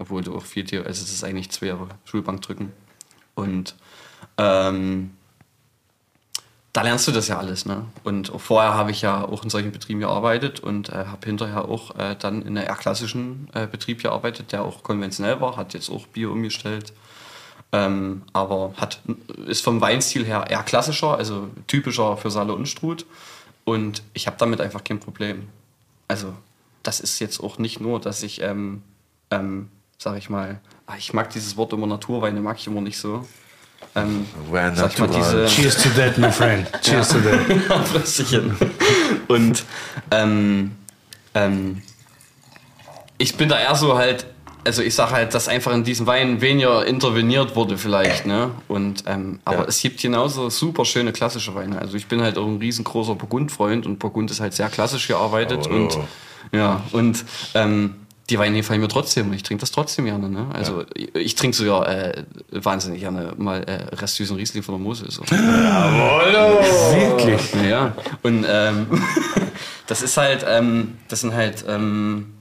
obwohl 0.00 0.22
du 0.22 0.34
auch 0.36 0.42
viel, 0.42 0.64
Theo- 0.64 0.82
also 0.82 1.04
es 1.04 1.12
ist 1.12 1.22
eigentlich 1.22 1.50
zwei 1.50 1.66
Jahre 1.66 1.88
Schulbank 2.04 2.42
drücken. 2.42 2.72
Und 3.34 3.76
ähm, 4.38 5.10
da 6.72 6.82
lernst 6.82 7.06
du 7.06 7.12
das 7.12 7.28
ja 7.28 7.38
alles. 7.38 7.66
Ne? 7.66 7.84
Und 8.02 8.32
vorher 8.36 8.74
habe 8.74 8.90
ich 8.90 9.02
ja 9.02 9.24
auch 9.24 9.44
in 9.44 9.50
solchen 9.50 9.72
Betrieben 9.72 10.00
gearbeitet 10.00 10.60
und 10.60 10.88
äh, 10.88 11.04
habe 11.06 11.26
hinterher 11.26 11.66
auch 11.66 11.96
äh, 11.98 12.16
dann 12.18 12.42
in 12.42 12.56
einem 12.56 12.66
eher 12.66 12.76
klassischen 12.76 13.48
äh, 13.54 13.66
Betrieb 13.66 14.02
gearbeitet, 14.02 14.52
der 14.52 14.62
auch 14.62 14.82
konventionell 14.82 15.40
war, 15.40 15.56
hat 15.56 15.74
jetzt 15.74 15.90
auch 15.90 16.06
Bier 16.06 16.30
umgestellt. 16.30 16.92
Ähm, 17.72 18.22
aber 18.32 18.72
hat, 18.78 19.00
ist 19.46 19.62
vom 19.62 19.80
Weinstil 19.80 20.24
her 20.24 20.46
eher 20.48 20.62
klassischer, 20.64 21.16
also 21.16 21.50
typischer 21.68 22.16
für 22.16 22.30
Saale 22.30 22.52
und 22.52 22.66
Struth. 22.66 23.06
Und 23.64 24.02
ich 24.12 24.26
habe 24.26 24.36
damit 24.38 24.60
einfach 24.60 24.82
kein 24.82 24.98
Problem. 24.98 25.48
Also, 26.08 26.34
das 26.82 26.98
ist 26.98 27.20
jetzt 27.20 27.40
auch 27.40 27.58
nicht 27.58 27.78
nur, 27.78 28.00
dass 28.00 28.22
ich, 28.22 28.40
ähm, 28.40 28.82
ähm, 29.30 29.70
sag 30.02 30.16
ich 30.16 30.30
mal, 30.30 30.58
ah, 30.86 30.94
ich 30.98 31.12
mag 31.12 31.28
dieses 31.30 31.56
Wort 31.58 31.72
immer 31.74 31.86
Naturweine, 31.86 32.40
mag 32.40 32.56
ich 32.58 32.66
immer 32.66 32.80
nicht 32.80 32.96
so. 32.98 33.26
Ähm, 33.94 34.26
Well, 34.50 34.72
sag 34.74 34.92
ich 34.92 34.98
mal, 34.98 35.08
diese, 35.08 35.44
Cheers 35.46 35.82
to 35.82 35.88
that, 35.90 36.16
my 36.16 36.32
friend. 36.32 36.66
Cheers 36.82 37.08
to 37.10 37.18
that. 37.18 38.70
Und 39.28 39.64
ähm, 40.10 40.72
ähm, 41.34 41.82
ich 43.18 43.36
bin 43.36 43.48
da 43.50 43.58
eher 43.58 43.74
so 43.74 43.96
halt, 43.98 44.24
also 44.64 44.80
ich 44.82 44.94
sage 44.94 45.12
halt, 45.12 45.34
dass 45.34 45.48
einfach 45.48 45.72
in 45.74 45.84
diesem 45.84 46.06
Wein 46.06 46.40
weniger 46.40 46.86
interveniert 46.86 47.54
wurde 47.56 47.76
vielleicht, 47.76 48.24
ne? 48.26 48.50
Und 48.68 49.04
ähm, 49.06 49.40
aber 49.44 49.58
Ja. 49.62 49.64
es 49.68 49.80
gibt 49.82 50.00
genauso 50.00 50.48
super 50.50 50.84
schöne 50.86 51.12
klassische 51.12 51.54
Weine. 51.54 51.78
Also 51.78 51.96
ich 51.96 52.06
bin 52.06 52.22
halt 52.22 52.38
auch 52.38 52.46
ein 52.46 52.56
riesengroßer 52.58 53.14
Burgund-Freund 53.16 53.84
und 53.86 53.98
Burgund 53.98 54.30
ist 54.30 54.40
halt 54.40 54.54
sehr 54.54 54.68
klassisch 54.70 55.08
gearbeitet 55.08 55.68
Oh, 55.70 55.74
und 55.74 55.96
oh. 55.96 56.04
ja 56.56 56.82
und 56.92 57.24
ähm, 57.54 57.96
die 58.30 58.38
Weine 58.38 58.58
gefallen 58.58 58.80
mir 58.80 58.88
trotzdem 58.88 59.28
und 59.28 59.34
ich 59.34 59.42
trinke 59.42 59.60
das 59.60 59.72
trotzdem 59.72 60.04
gerne. 60.04 60.28
Ne? 60.28 60.46
Also 60.52 60.84
ich, 60.94 61.14
ich 61.14 61.34
trinke 61.34 61.56
sogar 61.56 61.88
äh, 61.88 62.24
wahnsinnig 62.50 63.00
gerne 63.00 63.34
mal 63.36 63.62
äh, 63.64 63.94
Restsüßen 63.94 64.36
Riesling 64.36 64.62
von 64.62 64.76
der 64.76 64.80
Mosel. 64.80 65.10
So. 65.10 65.22
Wirklich. 66.92 67.40
Ja, 67.68 67.94
und 68.22 68.46
ähm, 68.48 68.86
das 69.86 70.02
ist 70.02 70.16
halt, 70.16 70.44
ähm, 70.48 70.98
das 71.08 71.20
sind 71.20 71.34
halt, 71.34 71.64
ähm, 71.68 72.34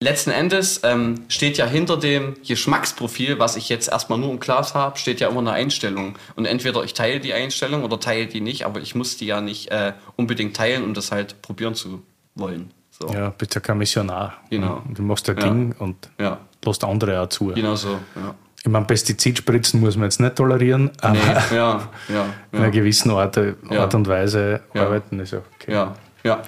letzten 0.00 0.30
Endes 0.30 0.80
ähm, 0.84 1.24
steht 1.28 1.58
ja 1.58 1.66
hinter 1.66 1.96
dem 1.96 2.36
Geschmacksprofil, 2.46 3.38
was 3.38 3.56
ich 3.56 3.68
jetzt 3.68 3.88
erstmal 3.88 4.18
nur 4.18 4.30
im 4.30 4.40
Glas 4.40 4.74
habe, 4.74 4.98
steht 4.98 5.20
ja 5.20 5.28
immer 5.28 5.40
eine 5.40 5.52
Einstellung. 5.52 6.18
Und 6.36 6.46
entweder 6.46 6.82
ich 6.84 6.94
teile 6.94 7.20
die 7.20 7.32
Einstellung 7.32 7.84
oder 7.84 7.98
teile 8.00 8.26
die 8.26 8.40
nicht, 8.40 8.64
aber 8.64 8.80
ich 8.80 8.94
muss 8.94 9.16
die 9.16 9.26
ja 9.26 9.40
nicht 9.40 9.70
äh, 9.70 9.92
unbedingt 10.16 10.56
teilen, 10.56 10.84
um 10.84 10.94
das 10.94 11.12
halt 11.12 11.42
probieren 11.42 11.74
zu 11.74 12.02
wollen. 12.34 12.72
So. 13.00 13.08
Ja, 13.12 13.30
bist 13.30 13.54
ja 13.54 13.60
kein 13.60 13.78
Missionar. 13.78 14.34
Genau. 14.50 14.82
Du 14.88 15.02
machst 15.02 15.28
dein 15.28 15.36
Ja. 15.36 15.42
Ding 15.44 15.74
und 15.78 16.10
Ja, 16.18 16.38
lässt 16.64 16.82
andere 16.84 17.20
auch 17.20 17.28
zu. 17.28 17.46
genau 17.48 17.74
so. 17.76 17.90
Ja. 18.16 18.34
Ich 18.64 18.68
meine, 18.68 18.86
Pestizidspritzen 18.86 19.78
muss 19.80 19.96
man 19.96 20.04
jetzt 20.06 20.18
nicht 20.20 20.34
tolerieren, 20.34 20.90
aber 21.00 21.12
Nee, 21.12 21.20
ja, 21.56 21.88
ja, 22.08 22.26
in 22.52 22.58
einer 22.58 22.70
gewissen 22.72 23.12
Art, 23.12 23.36
Ja. 23.36 23.80
Art 23.82 23.94
und 23.94 24.08
Weise 24.08 24.62
arbeiten 24.74 25.20
ist 25.20 25.30
ja 25.32 25.38
okay. 25.54 25.72
ja, 25.72 25.94
ja, 26.24 26.42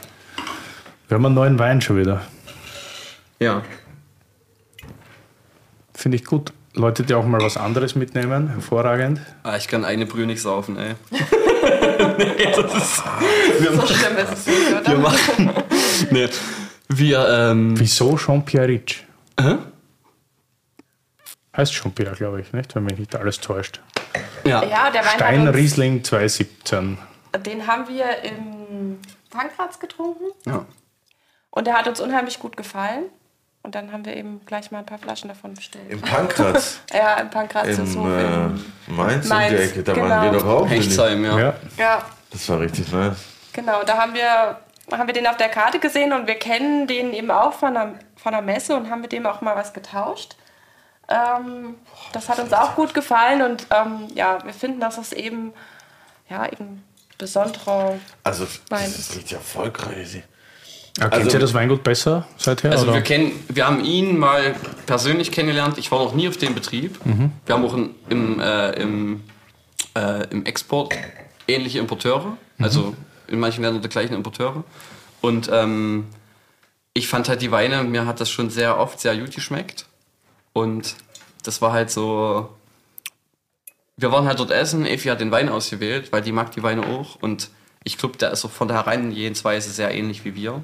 Wir 1.08 1.14
haben 1.14 1.26
einen 1.26 1.34
neuen 1.36 1.58
Wein 1.58 1.80
schon 1.80 1.98
wieder. 1.98 2.20
ja. 3.38 3.62
Finde 5.94 6.16
ich 6.16 6.24
gut. 6.24 6.52
Leute, 6.74 7.02
die 7.02 7.12
auch 7.14 7.26
mal 7.26 7.40
was 7.42 7.56
anderes 7.58 7.94
mitnehmen, 7.94 8.48
hervorragend. 8.48 9.20
Ah, 9.42 9.56
ich 9.56 9.68
kann 9.68 9.84
eine 9.84 10.06
Brühe 10.06 10.24
nicht 10.26 10.40
saufen, 10.40 10.78
ey. 10.78 10.94
So 13.60 13.86
schlimm 13.86 14.16
ist 14.18 14.32
es 14.32 14.46
nicht, 14.46 14.72
oder? 14.72 14.86
Wir 14.86 14.98
machen. 14.98 15.52
nee. 16.10 16.28
Wir, 16.88 17.28
ähm. 17.28 17.78
Wieso 17.78 18.16
Jean-Pierre 18.16 18.68
Rich? 18.68 19.06
Hä? 19.38 19.58
Heißt 21.56 21.72
Jean-Pierre, 21.72 22.14
glaube 22.16 22.40
ich, 22.40 22.52
nicht? 22.52 22.74
Wenn 22.74 22.84
mich 22.84 22.98
nicht 22.98 23.14
alles 23.16 23.40
täuscht. 23.40 23.80
Ja. 24.44 24.64
Ja, 24.64 24.90
der 24.90 25.04
Wein 25.04 25.14
Stein 25.16 25.48
Riesling 25.48 26.04
2017. 26.04 26.98
den 27.44 27.66
haben 27.66 27.88
wir 27.88 28.22
im 28.22 28.98
Pankratz 29.30 29.78
getrunken 29.78 30.24
ja. 30.46 30.64
und 31.50 31.66
der 31.66 31.74
hat 31.74 31.86
uns 31.86 32.00
unheimlich 32.00 32.38
gut 32.38 32.56
gefallen. 32.56 33.04
Und 33.62 33.74
dann 33.74 33.92
haben 33.92 34.04
wir 34.06 34.16
eben 34.16 34.40
gleich 34.46 34.70
mal 34.70 34.78
ein 34.78 34.86
paar 34.86 34.98
Flaschen 34.98 35.28
davon 35.28 35.52
bestellt. 35.54 35.90
Im 35.90 36.00
Pankratz, 36.00 36.80
Ja, 36.92 37.14
im 37.16 37.28
Pankratz 37.28 37.66
im 37.76 37.84
ist 37.84 37.92
so. 37.92 38.00
äh, 38.08 38.22
in- 38.46 38.64
Mainz, 38.88 39.28
Mainz, 39.28 39.50
um 39.52 39.56
die 39.56 39.62
Ecke, 39.62 39.82
da 39.82 39.92
genau. 39.92 40.08
waren 40.08 40.32
wir 40.32 40.38
doch 40.40 40.46
auch. 40.46 40.68
Hechtsheim, 40.68 41.24
ja. 41.24 41.38
Ja. 41.38 41.54
Ja, 41.76 42.02
Das 42.30 42.48
war 42.48 42.60
richtig 42.60 42.90
nice. 42.90 43.16
genau. 43.52 43.82
Da 43.84 43.98
haben 43.98 44.14
wir, 44.14 44.58
haben 44.90 45.06
wir 45.06 45.12
den 45.14 45.26
auf 45.26 45.36
der 45.36 45.50
Karte 45.50 45.78
gesehen 45.78 46.12
und 46.14 46.26
wir 46.26 46.36
kennen 46.36 46.86
den 46.86 47.12
eben 47.12 47.30
auch 47.30 47.52
von 47.52 47.74
der, 47.74 47.94
von 48.16 48.32
der 48.32 48.40
Messe 48.42 48.74
und 48.76 48.88
haben 48.90 49.02
mit 49.02 49.12
dem 49.12 49.26
auch 49.26 49.42
mal 49.42 49.54
was 49.56 49.72
getauscht. 49.74 50.36
Ähm, 51.08 51.74
das 52.12 52.28
hat 52.28 52.38
uns 52.38 52.52
auch 52.54 52.76
gut 52.76 52.94
gefallen 52.94 53.42
und 53.42 53.66
ähm, 53.70 54.06
ja, 54.14 54.38
wir 54.44 54.54
finden, 54.54 54.80
dass 54.80 54.96
das 54.96 55.12
eben 55.12 55.52
ja, 56.28 56.46
eben 56.46 56.82
besonderer 57.18 57.96
Also, 58.24 58.46
Wein 58.70 58.90
das 58.96 59.14
riecht 59.16 59.32
ja 59.32 59.38
voll 59.40 59.70
crazy. 59.72 60.22
Kennt 61.00 61.14
Also- 61.14 61.30
ihr 61.36 61.38
das 61.40 61.54
Weingut 61.54 61.82
besser 61.82 62.26
seither? 62.36 62.70
Also 62.72 62.84
oder? 62.84 62.94
wir 62.94 63.00
kennen, 63.02 63.32
wir 63.48 63.66
haben 63.66 63.84
ihn 63.84 64.18
mal 64.18 64.54
persönlich 64.86 65.32
kennengelernt. 65.32 65.78
Ich 65.78 65.90
war 65.90 65.98
noch 66.04 66.14
nie 66.14 66.28
auf 66.28 66.36
dem 66.36 66.54
Betrieb. 66.54 66.98
Wir 67.46 67.54
haben 67.54 67.64
auch 67.64 67.74
in, 67.74 67.90
im, 68.08 68.40
äh, 68.40 68.70
im, 68.72 69.22
äh, 69.96 70.26
im 70.30 70.44
Export 70.44 70.92
ähnliche 71.48 71.78
Importeure. 71.78 72.36
Also 72.58 72.94
in 73.28 73.40
manchen 73.40 73.62
Ländern 73.64 73.82
die 73.82 73.88
gleichen 73.88 74.14
Importeure. 74.14 74.62
Und 75.22 75.48
ähm, 75.52 76.06
ich 76.92 77.08
fand 77.08 77.28
halt 77.28 77.40
die 77.40 77.50
Weine, 77.50 77.82
mir 77.84 78.06
hat 78.06 78.20
das 78.20 78.30
schon 78.30 78.50
sehr 78.50 78.78
oft 78.78 79.00
sehr 79.00 79.16
gut 79.16 79.34
geschmeckt. 79.34 79.86
Und 80.52 80.96
das 81.44 81.62
war 81.62 81.72
halt 81.72 81.90
so. 81.90 82.50
Wir 83.96 84.12
waren 84.12 84.26
halt 84.26 84.38
dort 84.40 84.50
essen, 84.50 84.86
Efi 84.86 85.08
hat 85.08 85.20
den 85.20 85.30
Wein 85.30 85.48
ausgewählt, 85.48 86.10
weil 86.12 86.22
die 86.22 86.32
mag 86.32 86.52
die 86.52 86.62
Weine 86.62 86.86
auch. 86.86 87.16
Und 87.16 87.50
ich 87.84 87.96
glaube, 87.98 88.16
der 88.18 88.30
ist 88.32 88.44
auch 88.44 88.50
von 88.50 88.68
der 88.68 88.78
Herangehensweise 88.78 89.70
sehr 89.70 89.94
ähnlich 89.94 90.24
wie 90.24 90.34
wir. 90.34 90.62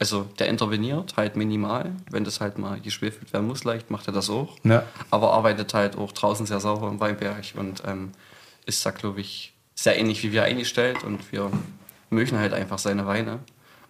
Also 0.00 0.26
der 0.38 0.46
interveniert 0.48 1.16
halt 1.16 1.34
minimal, 1.36 1.90
wenn 2.10 2.22
das 2.24 2.40
halt 2.40 2.56
mal 2.58 2.80
geschwefelt 2.80 3.32
werden 3.32 3.48
muss, 3.48 3.64
leicht 3.64 3.90
macht 3.90 4.06
er 4.06 4.12
das 4.12 4.30
auch. 4.30 4.56
Ja. 4.62 4.84
Aber 5.10 5.32
arbeitet 5.32 5.74
halt 5.74 5.96
auch 5.96 6.12
draußen 6.12 6.46
sehr 6.46 6.60
sauber 6.60 6.88
im 6.88 7.00
Weinberg 7.00 7.44
und 7.56 7.82
ähm, 7.86 8.12
ist 8.64 8.84
da, 8.86 8.90
glaube 8.90 9.20
ich, 9.20 9.54
sehr 9.74 9.98
ähnlich 9.98 10.22
wie 10.22 10.32
wir 10.32 10.44
eingestellt 10.44 11.02
und 11.04 11.32
wir 11.32 11.50
mögen 12.10 12.38
halt 12.38 12.52
einfach 12.52 12.78
seine 12.78 13.06
Weine. 13.06 13.40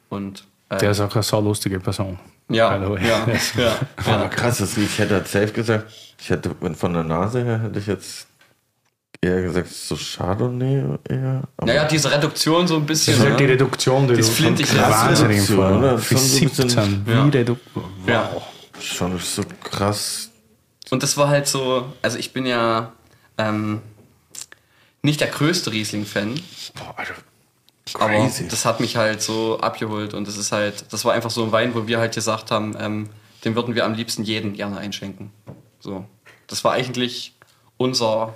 Und 0.09 0.45
äh, 0.71 0.79
Der 0.79 0.93
ist 0.93 1.01
auch 1.01 1.15
eine 1.15 1.23
saulustige 1.23 1.79
Person. 1.81 2.19
ja, 2.49 2.91
way. 2.91 3.07
ja, 3.07 3.27
ja, 3.57 3.77
Aber 4.07 4.23
ja. 4.25 4.29
krass, 4.29 4.59
das 4.59 4.77
ich 4.79 4.99
hätte 4.99 5.15
halt 5.15 5.29
safe 5.29 5.53
gesagt, 5.53 5.91
ich 6.19 6.31
hätte 6.31 6.55
von 6.75 6.95
der 6.95 7.05
Nase 7.05 7.45
her 7.45 7.61
hätte 7.63 7.79
ich 7.79 7.87
jetzt 7.87 8.29
eher 9.21 9.43
gesagt, 9.43 9.69
so 9.69 9.97
Chardonnay 9.97 10.99
eher. 11.09 11.43
Aber 11.57 11.67
Naja, 11.67 11.85
diese 11.87 12.11
Reduktion 12.11 12.67
so 12.69 12.77
ein 12.77 12.87
bisschen. 12.87 13.15
Das 13.15 13.25
ist 13.25 13.29
halt 13.31 13.41
die 13.41 13.45
ne? 13.45 13.53
Reduktion, 13.53 14.09
die 14.09 14.17
Das 14.17 14.27
du 14.27 14.33
flintig. 14.33 14.77
Wahnsinnig 14.79 15.37
Reduktion, 15.39 15.57
vor. 15.57 15.79
oder? 15.79 15.99
Für 15.99 16.15
Schon 16.17 16.27
so 16.27 16.37
ein 16.37 16.49
bisschen- 16.49 16.69
17. 16.69 17.05
Ja. 17.07 17.25
Wie 17.33 17.37
Redu 17.39 17.57
Ja. 18.07 18.31
schon 18.81 19.19
so 19.19 19.43
krass. 19.63 20.31
Und 20.91 21.03
das 21.03 21.17
war 21.17 21.29
halt 21.29 21.47
so, 21.49 21.93
also 22.03 22.17
ich 22.19 22.33
bin 22.33 22.47
ja 22.47 22.93
ähm, 23.37 23.83
nicht 25.03 25.21
der 25.21 25.29
größte 25.29 25.71
Riesling-Fan, 25.73 26.41
Boah, 26.75 26.95
Alter. 26.97 27.15
aber 27.95 28.09
Crazy. 28.15 28.49
das 28.49 28.65
hat 28.65 28.81
mich 28.81 28.97
halt 28.97 29.21
so 29.23 29.61
abgeholt 29.61 30.15
und 30.15 30.27
das 30.27 30.37
ist 30.37 30.51
halt, 30.53 30.87
das 30.93 31.05
war 31.05 31.13
einfach 31.15 31.31
so 31.31 31.45
ein 31.45 31.53
Wein, 31.53 31.75
wo 31.75 31.87
wir 31.87 31.99
halt 31.99 32.15
gesagt 32.15 32.51
haben, 32.51 32.75
ähm, 32.81 33.11
den 33.45 33.55
würden 33.55 33.75
wir 33.75 33.85
am 33.85 33.95
liebsten 33.95 34.25
jeden 34.25 34.55
gerne 34.55 34.79
einschenken. 34.79 35.31
So, 35.81 36.05
das 36.49 36.65
war 36.65 36.73
eigentlich 36.73 37.35
unser 37.77 38.35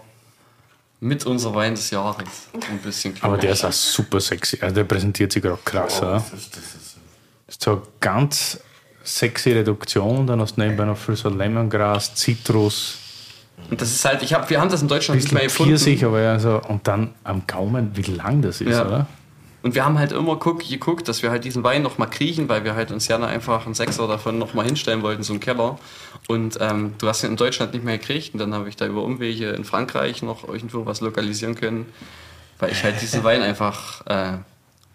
mit 1.03 1.27
unser 1.27 1.53
Wein 1.53 1.75
des 1.75 1.91
Jahres, 1.91 2.25
ein 2.71 2.79
bisschen. 2.79 3.15
Aber 3.23 3.37
der 3.37 3.51
ist 3.53 3.65
auch 3.65 3.73
super 3.73 4.21
sexy. 4.21 4.59
Also 4.61 4.77
der 4.77 4.85
präsentiert 4.85 5.33
sich 5.33 5.43
gerade 5.43 5.59
krass. 5.65 5.99
Oh, 6.01 6.05
oder? 6.05 6.13
das 6.15 6.33
ist, 6.33 6.57
das 6.57 6.63
ist, 6.63 6.97
ist 7.49 7.63
so 7.63 7.73
eine 7.73 7.81
ganz 7.99 8.61
sexy 9.03 9.51
Reduktion. 9.51 10.29
Dann 10.29 10.41
hast 10.41 10.57
du 10.57 10.61
nebenbei 10.61 10.85
noch 10.85 10.97
viel 10.97 11.17
so 11.17 11.29
Lemongras, 11.29 12.15
Zitrus, 12.15 12.99
Und 13.69 13.81
das 13.81 13.91
ist 13.91 14.05
halt, 14.05 14.23
ich 14.23 14.33
hab, 14.33 14.49
wir 14.49 14.61
haben 14.61 14.71
das 14.71 14.81
in 14.81 14.87
Deutschland 14.87 15.21
nicht 15.21 15.33
mehr 15.33 15.43
gefunden. 15.43 15.73
Pfirsich, 15.73 16.05
aber 16.05 16.21
ja 16.21 16.39
so. 16.39 16.61
Und 16.69 16.87
dann 16.87 17.13
am 17.25 17.43
Gaumen, 17.49 17.91
wie 17.97 18.03
lang 18.03 18.41
das 18.41 18.61
ist, 18.61 18.71
Ja. 18.71 18.87
oder? 18.87 19.07
Und 19.63 19.75
wir 19.77 19.85
haben 19.85 19.99
halt 19.99 20.13
immer 20.13 20.37
guck, 20.37 20.69
geguckt, 20.69 21.07
dass 21.09 21.23
wir 21.23 21.31
halt 21.31 21.45
diesen 21.45 21.63
Wein 21.63 21.83
noch 21.83 21.97
mal 21.97 22.07
kriechen, 22.07 22.49
weil 22.49 22.65
wir 22.65 22.75
halt 22.75 22.91
uns 22.91 23.07
gerne 23.07 23.27
einfach 23.27 23.65
einen 23.65 23.75
Sechser 23.75 24.09
davon 24.09 24.39
noch 24.39 24.55
mal 24.55 24.65
hinstellen 24.65 25.03
wollten, 25.03 25.23
so 25.23 25.33
einen 25.33 25.41
Keller. 25.41 25.79
Und 26.29 26.59
ähm, 26.61 26.95
du 26.99 27.07
hast 27.07 27.23
ihn 27.23 27.31
in 27.31 27.37
Deutschland 27.37 27.73
nicht 27.73 27.85
mehr 27.85 27.99
gekriegt. 27.99 28.35
Und 28.35 28.41
dann 28.41 28.55
habe 28.55 28.69
ich 28.69 28.77
da 28.77 28.87
über 28.87 29.03
Umwege 29.03 29.51
in 29.51 29.65
Frankreich 29.65 30.23
noch 30.23 30.49
irgendwo 30.49 30.85
was 30.85 31.01
lokalisieren 31.01 31.55
können, 31.55 31.87
weil 32.59 32.73
ich 32.73 32.83
halt 32.83 33.01
diesen 33.01 33.23
Wein 33.23 33.43
einfach, 33.43 34.05
äh, 34.07 34.39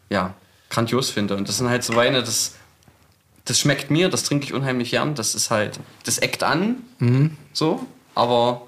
ja, 0.09 0.33
grandios 0.69 1.11
finde. 1.11 1.37
Und 1.37 1.47
das 1.47 1.57
sind 1.57 1.69
halt 1.69 1.83
so 1.83 1.95
Weine, 1.95 2.19
das, 2.21 2.55
das 3.45 3.59
schmeckt 3.59 3.89
mir, 3.89 4.09
das 4.09 4.23
trinke 4.23 4.45
ich 4.45 4.53
unheimlich 4.53 4.91
gern. 4.91 5.15
Das 5.15 5.33
ist 5.33 5.49
halt, 5.49 5.79
das 6.03 6.17
eckt 6.17 6.43
an, 6.43 6.83
so, 7.53 7.85
aber 8.15 8.67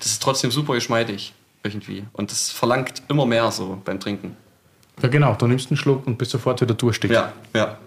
das 0.00 0.08
ist 0.08 0.22
trotzdem 0.22 0.50
super 0.50 0.74
geschmeidig 0.74 1.34
irgendwie. 1.62 2.04
Und 2.12 2.32
das 2.32 2.50
verlangt 2.50 3.02
immer 3.08 3.26
mehr 3.26 3.52
so 3.52 3.80
beim 3.84 4.00
Trinken. 4.00 4.36
Ja, 5.02 5.08
genau. 5.08 5.34
Du 5.34 5.46
nimmst 5.46 5.70
einen 5.70 5.76
Schluck 5.76 6.06
und 6.06 6.18
bist 6.18 6.30
sofort 6.30 6.60
wieder 6.60 6.74
durstig. 6.74 7.10
Ja, 7.10 7.32
ja. 7.54 7.78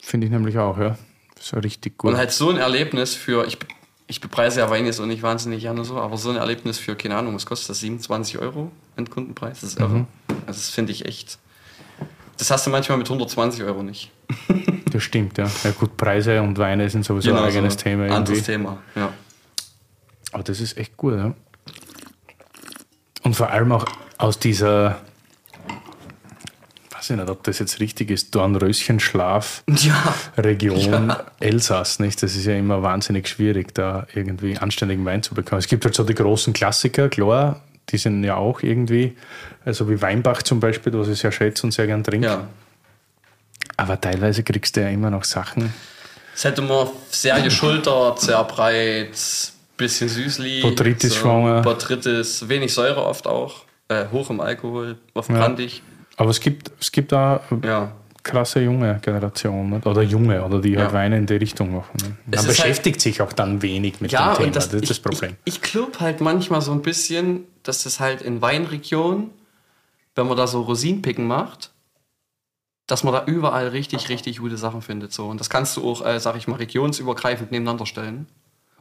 Finde 0.00 0.26
ich 0.26 0.32
nämlich 0.32 0.58
auch, 0.58 0.78
ja. 0.78 0.98
Das 1.34 1.46
ist 1.46 1.52
ja 1.52 1.58
richtig 1.58 1.98
gut. 1.98 2.10
Und 2.10 2.16
halt 2.18 2.32
so 2.32 2.50
ein 2.50 2.56
Erlebnis 2.56 3.14
für, 3.14 3.46
ich, 3.46 3.58
ich 4.06 4.20
bepreise 4.20 4.60
ja 4.60 4.70
Wein 4.70 4.86
jetzt 4.86 5.00
auch 5.00 5.06
nicht 5.06 5.22
wahnsinnig 5.22 5.62
gerne 5.62 5.84
so, 5.84 5.96
aber 5.98 6.16
so 6.16 6.30
ein 6.30 6.36
Erlebnis 6.36 6.78
für, 6.78 6.96
keine 6.96 7.16
Ahnung, 7.16 7.34
was 7.34 7.46
kostet 7.46 7.70
das? 7.70 7.80
27 7.80 8.38
Euro 8.38 8.70
Endkundenpreis? 8.96 9.60
Das 9.60 9.70
ist 9.70 9.80
irre. 9.80 10.06
Also 10.46 10.58
das 10.58 10.70
finde 10.70 10.92
ich 10.92 11.06
echt. 11.06 11.38
Das 12.36 12.50
hast 12.50 12.66
du 12.66 12.70
manchmal 12.70 12.98
mit 12.98 13.06
120 13.06 13.62
Euro 13.64 13.82
nicht. 13.82 14.10
Das 14.90 15.04
stimmt, 15.04 15.38
ja. 15.38 15.48
Ja 15.62 15.70
gut, 15.70 15.96
Preise 15.96 16.42
und 16.42 16.58
Weine 16.58 16.90
sind 16.90 17.04
sowieso 17.04 17.30
ein 17.32 17.44
eigenes 17.44 17.74
so 17.74 17.78
Thema. 17.78 18.06
Anderes 18.06 18.38
Irgendwie. 18.38 18.44
Thema, 18.44 18.82
ja. 18.96 19.12
Aber 20.32 20.42
das 20.42 20.60
ist 20.60 20.76
echt 20.76 20.96
gut, 20.96 21.14
ja. 21.14 21.32
Und 23.22 23.36
vor 23.36 23.50
allem 23.50 23.70
auch 23.70 23.84
aus 24.18 24.40
dieser, 24.40 25.00
weiß 27.00 27.10
ich 27.10 27.16
nicht, 27.16 27.30
ob 27.30 27.42
das 27.44 27.58
jetzt 27.58 27.80
richtig 27.80 28.10
ist, 28.10 28.34
Dornröschenschlaf. 28.34 29.62
Ja. 29.70 30.14
Region 30.36 31.12
Elsass, 31.40 31.98
nicht? 31.98 32.22
Das 32.22 32.36
ist 32.36 32.44
ja 32.44 32.54
immer 32.54 32.82
wahnsinnig 32.82 33.26
schwierig, 33.28 33.74
da 33.74 34.06
irgendwie 34.14 34.58
anständigen 34.58 35.04
Wein 35.06 35.22
zu 35.22 35.34
bekommen. 35.34 35.58
Es 35.60 35.66
gibt 35.68 35.84
halt 35.84 35.94
so 35.94 36.04
die 36.04 36.14
großen 36.14 36.52
Klassiker, 36.52 37.08
klar, 37.08 37.60
die 37.88 37.96
sind 37.98 38.22
ja 38.24 38.36
auch 38.36 38.62
irgendwie, 38.62 39.16
also 39.64 39.88
wie 39.88 40.00
Weinbach 40.02 40.42
zum 40.42 40.60
Beispiel, 40.60 40.92
was 40.92 41.08
ich 41.08 41.18
sehr 41.18 41.32
schätze 41.32 41.64
und 41.66 41.72
sehr 41.72 41.86
gern 41.86 42.04
trinke. 42.04 42.26
Ja. 42.26 42.46
Aber 43.76 43.98
teilweise 44.00 44.42
kriegst 44.42 44.76
du 44.76 44.82
ja 44.82 44.88
immer 44.88 45.10
noch 45.10 45.24
Sachen. 45.24 45.72
Es 46.34 46.44
hätte 46.44 46.60
immer 46.60 46.90
sehr 47.10 47.40
geschultert, 47.40 48.20
sehr 48.20 48.44
breit, 48.44 49.18
bisschen 49.76 50.08
süßlich. 50.08 50.62
Botrytis 50.62 51.16
schwanger. 51.16 51.62
Botrytis, 51.62 52.46
wenig 52.48 52.72
Säure 52.74 53.04
oft 53.04 53.26
auch. 53.26 53.64
Äh, 53.88 54.06
hoch 54.12 54.28
im 54.30 54.40
Alkohol, 54.40 54.98
oft 55.14 55.30
Ja. 55.30 55.36
brandig. 55.38 55.82
Aber 56.20 56.28
es 56.30 56.38
gibt, 56.40 56.70
es 56.78 56.92
gibt 56.92 57.12
da 57.12 57.40
Ja. 57.64 57.92
krasse 58.22 58.60
junge 58.60 58.98
Generation 59.00 59.70
nicht? 59.70 59.86
oder 59.86 60.02
junge 60.02 60.44
oder 60.44 60.60
die 60.60 60.76
halt 60.76 60.88
Ja. 60.90 60.92
Weine 60.92 61.16
in 61.16 61.24
die 61.24 61.34
Richtung 61.36 61.74
machen. 61.74 61.96
ne? 62.02 62.16
Man 62.26 62.38
halt- 62.38 62.48
beschäftigt 62.48 63.00
sich 63.00 63.22
auch 63.22 63.32
dann 63.32 63.62
wenig 63.62 64.02
mit 64.02 64.12
Ja, 64.12 64.34
dem 64.34 64.36
Thema. 64.40 64.50
das, 64.52 64.66
das 64.66 64.74
ist 64.74 64.82
ich, 64.82 64.88
das 64.90 64.98
Problem. 65.00 65.36
Ich, 65.46 65.54
ich 65.56 65.62
glaube 65.62 65.98
halt 66.00 66.20
manchmal 66.20 66.60
so 66.60 66.72
ein 66.72 66.82
bisschen, 66.82 67.44
dass 67.62 67.84
das 67.84 68.00
halt 68.00 68.20
in 68.20 68.42
Weinregionen, 68.42 69.30
wenn 70.14 70.26
man 70.26 70.36
da 70.36 70.46
so 70.46 70.60
Rosinenpicken 70.60 71.26
macht, 71.26 71.70
dass 72.86 73.02
man 73.02 73.14
da 73.14 73.24
überall 73.24 73.68
richtig, 73.68 74.10
richtig 74.10 74.40
gute 74.40 74.58
Sachen 74.58 74.82
findet. 74.82 75.12
So. 75.14 75.26
Und 75.26 75.40
das 75.40 75.48
kannst 75.48 75.78
du 75.78 75.90
auch, 75.90 76.04
äh, 76.04 76.20
sag 76.20 76.36
ich 76.36 76.48
mal, 76.48 76.56
regionsübergreifend 76.56 77.50
nebeneinander 77.50 77.86
stellen. 77.86 78.26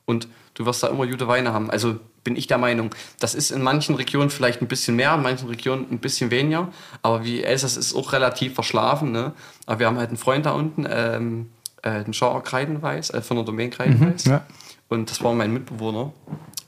Und 0.10 0.28
du 0.56 0.66
wirst 0.66 0.82
da 0.82 0.88
immer 0.88 1.06
gute 1.06 1.28
Weine 1.28 1.54
haben. 1.54 1.70
Also 1.70 2.00
bin 2.24 2.36
ich 2.36 2.48
der 2.48 2.58
Meinung, 2.58 2.90
das 3.20 3.36
ist 3.36 3.52
in 3.52 3.62
manchen 3.62 3.94
Regionen 3.94 4.32
vielleicht 4.32 4.60
ein 4.60 4.68
bisschen 4.68 4.96
mehr, 4.96 5.14
in 5.14 5.22
manchen 5.22 5.48
Regionen 5.48 5.86
ein 5.92 6.00
bisschen 6.00 6.32
weniger. 6.32 6.70
Aber 7.04 7.24
wie 7.24 7.44
Elsass 7.44 7.78
ist 7.78 7.94
auch 7.94 8.12
relativ 8.12 8.56
verschlafen. 8.56 9.12
Ne? 9.12 9.34
Aber 9.68 9.80
wir 9.80 9.86
haben 9.86 10.00
halt 10.00 10.10
einen 10.10 10.18
Freund 10.18 10.48
da 10.48 10.52
unten, 10.54 10.88
ähm, 10.90 11.50
äh, 11.84 12.04
den 12.04 12.14
Schauer 12.14 12.44
Kreidenweiß, 12.44 13.12
äh, 13.12 13.22
von 13.22 13.38
der 13.38 13.46
Domain 13.46 13.70
Kreidenweiß. 13.70 14.26
ja. 14.26 14.42
Und 14.88 15.12
das 15.12 15.24
war 15.24 15.32
mein 15.34 15.54
Mitbewohner. 15.54 16.12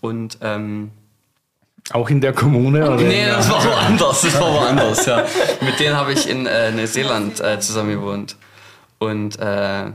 Und 0.01 0.37
ähm, 0.41 0.91
Auch 1.93 2.11
in 2.11 2.21
der 2.21 2.33
Kommune? 2.33 2.85
Oder 2.85 3.01
Nee, 3.01 3.25
das 3.25 3.49
war 3.49 3.65
woanders. 3.65 4.21
Das 4.21 4.39
war 4.39 4.53
woanders, 4.53 5.03
ja. 5.07 5.25
Mit 5.61 5.79
denen 5.79 5.95
habe 5.95 6.13
ich 6.13 6.29
in 6.29 6.45
äh, 6.45 6.71
Neuseeland 6.71 7.39
äh, 7.39 7.59
zusammen 7.59 7.89
gewohnt. 7.89 8.35
Und 8.99 9.39
äh, 9.39 9.91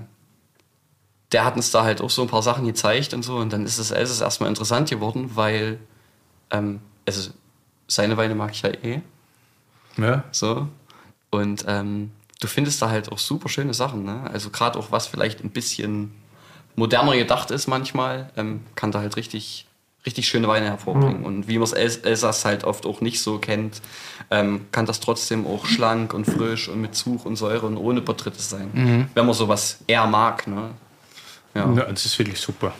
der 1.33 1.45
hat 1.45 1.57
uns 1.57 1.70
da 1.70 1.85
halt 1.85 2.01
auch 2.01 2.11
so 2.11 2.22
ein 2.22 2.29
paar 2.29 2.43
Sachen 2.43 2.66
gezeigt 2.66 3.14
und 3.14 3.22
so. 3.22 3.37
Und 3.37 3.53
dann 3.53 3.64
ist 3.64 3.79
das 3.79 3.91
Elsass 3.91 4.20
erstmal 4.20 4.49
interessant 4.49 4.91
geworden, 4.91 5.33
weil 5.35 5.79
ähm, 6.51 6.81
also 7.07 7.31
seine 7.89 8.16
Weine 8.16 8.35
mag 8.35 8.53
ich 8.53 8.62
ja 8.62 8.70
eh. 8.70 9.01
ja. 9.97 10.24
So. 10.31 10.68
Und 11.31 11.64
ähm, 11.68 12.12
du 12.41 12.47
findest 12.47 12.81
da 12.83 12.91
halt 12.91 13.11
auch 13.11 13.18
super 13.18 13.49
schöne 13.49 13.74
Sachen. 13.74 14.05
Ne? 14.05 14.29
Also 14.33 14.51
gerade 14.51 14.79
auch 14.79 14.93
was 14.93 15.07
vielleicht 15.07 15.43
ein 15.43 15.51
bisschen 15.51 16.12
moderner 16.77 17.16
gedacht 17.16 17.51
ist 17.51 17.66
manchmal, 17.66 18.31
ähm, 18.37 18.61
kann 18.74 18.93
da 18.93 19.01
halt 19.01 19.16
richtig, 19.16 19.66
richtig 20.05 20.29
schöne 20.29 20.47
Weine 20.47 20.66
hervorbringen. 20.66 21.24
Und 21.24 21.49
wie 21.49 21.55
man 21.59 21.64
es 21.64 21.72
Els 21.72 21.97
Elsass 21.99 22.45
halt 22.45 22.64
oft 22.64 22.87
auch 22.87 23.01
nicht 23.01 23.20
so 23.20 23.39
kennt, 23.39 23.81
ähm, 24.31 24.66
kann 24.72 24.87
das 24.87 25.01
trotzdem 25.01 25.47
auch 25.47 25.66
schlank 25.66 26.12
und 26.14 26.27
frisch 26.27 26.68
und 26.68 26.81
mit 26.81 26.95
Zug 26.95 27.27
und 27.27 27.37
Säure 27.37 27.66
und 27.66 27.77
ohne 27.79 28.01
Botrytis 28.01 28.51
sein. 28.51 28.70
Wenn 29.14 29.27
man 29.27 29.35
sowas 29.35 29.79
eher 29.87 30.07
mag. 30.07 30.47
Ne? 30.47 30.70
Ja. 31.57 31.72
Ja, 31.72 31.84
das 31.84 32.04
ist 32.04 32.18
wirklich 32.18 32.38
super. 32.38 32.72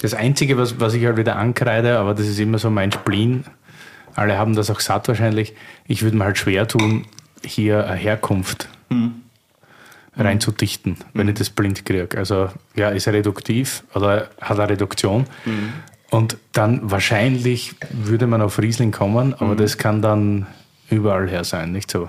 Das 0.00 0.14
Einzige, 0.14 0.56
was, 0.56 0.78
was 0.78 0.94
ich 0.94 1.04
halt 1.04 1.16
wieder 1.16 1.36
ankreide, 1.36 1.98
aber 1.98 2.14
das 2.14 2.26
ist 2.26 2.38
immer 2.38 2.58
so 2.58 2.70
mein 2.70 2.92
Spleen, 2.92 3.44
alle 4.14 4.38
haben 4.38 4.54
das 4.54 4.70
auch 4.70 4.80
satt 4.80 5.08
wahrscheinlich, 5.08 5.54
ich 5.86 6.02
würde 6.02 6.16
mir 6.16 6.24
halt 6.24 6.38
schwer 6.38 6.68
tun, 6.68 7.06
hier 7.44 7.86
eine 7.86 7.96
Herkunft 7.96 8.68
reinzudichten, 10.16 10.96
wenn 11.12 11.28
ich 11.28 11.34
das 11.34 11.50
blind 11.50 11.84
kriege. 11.84 12.16
Also 12.16 12.48
ja, 12.74 12.90
ist 12.90 13.06
er 13.06 13.12
reduktiv 13.12 13.82
oder 13.94 14.30
hat 14.40 14.58
eine 14.58 14.70
Reduktion. 14.70 15.26
Und 16.10 16.36
dann 16.52 16.90
wahrscheinlich 16.90 17.74
würde 17.90 18.26
man 18.26 18.40
auf 18.40 18.58
Riesling 18.58 18.92
kommen, 18.92 19.34
aber 19.34 19.56
das 19.56 19.76
kann 19.76 20.00
dann 20.02 20.46
überall 20.88 21.28
her 21.28 21.44
sein, 21.44 21.72
nicht 21.72 21.90
so. 21.90 22.08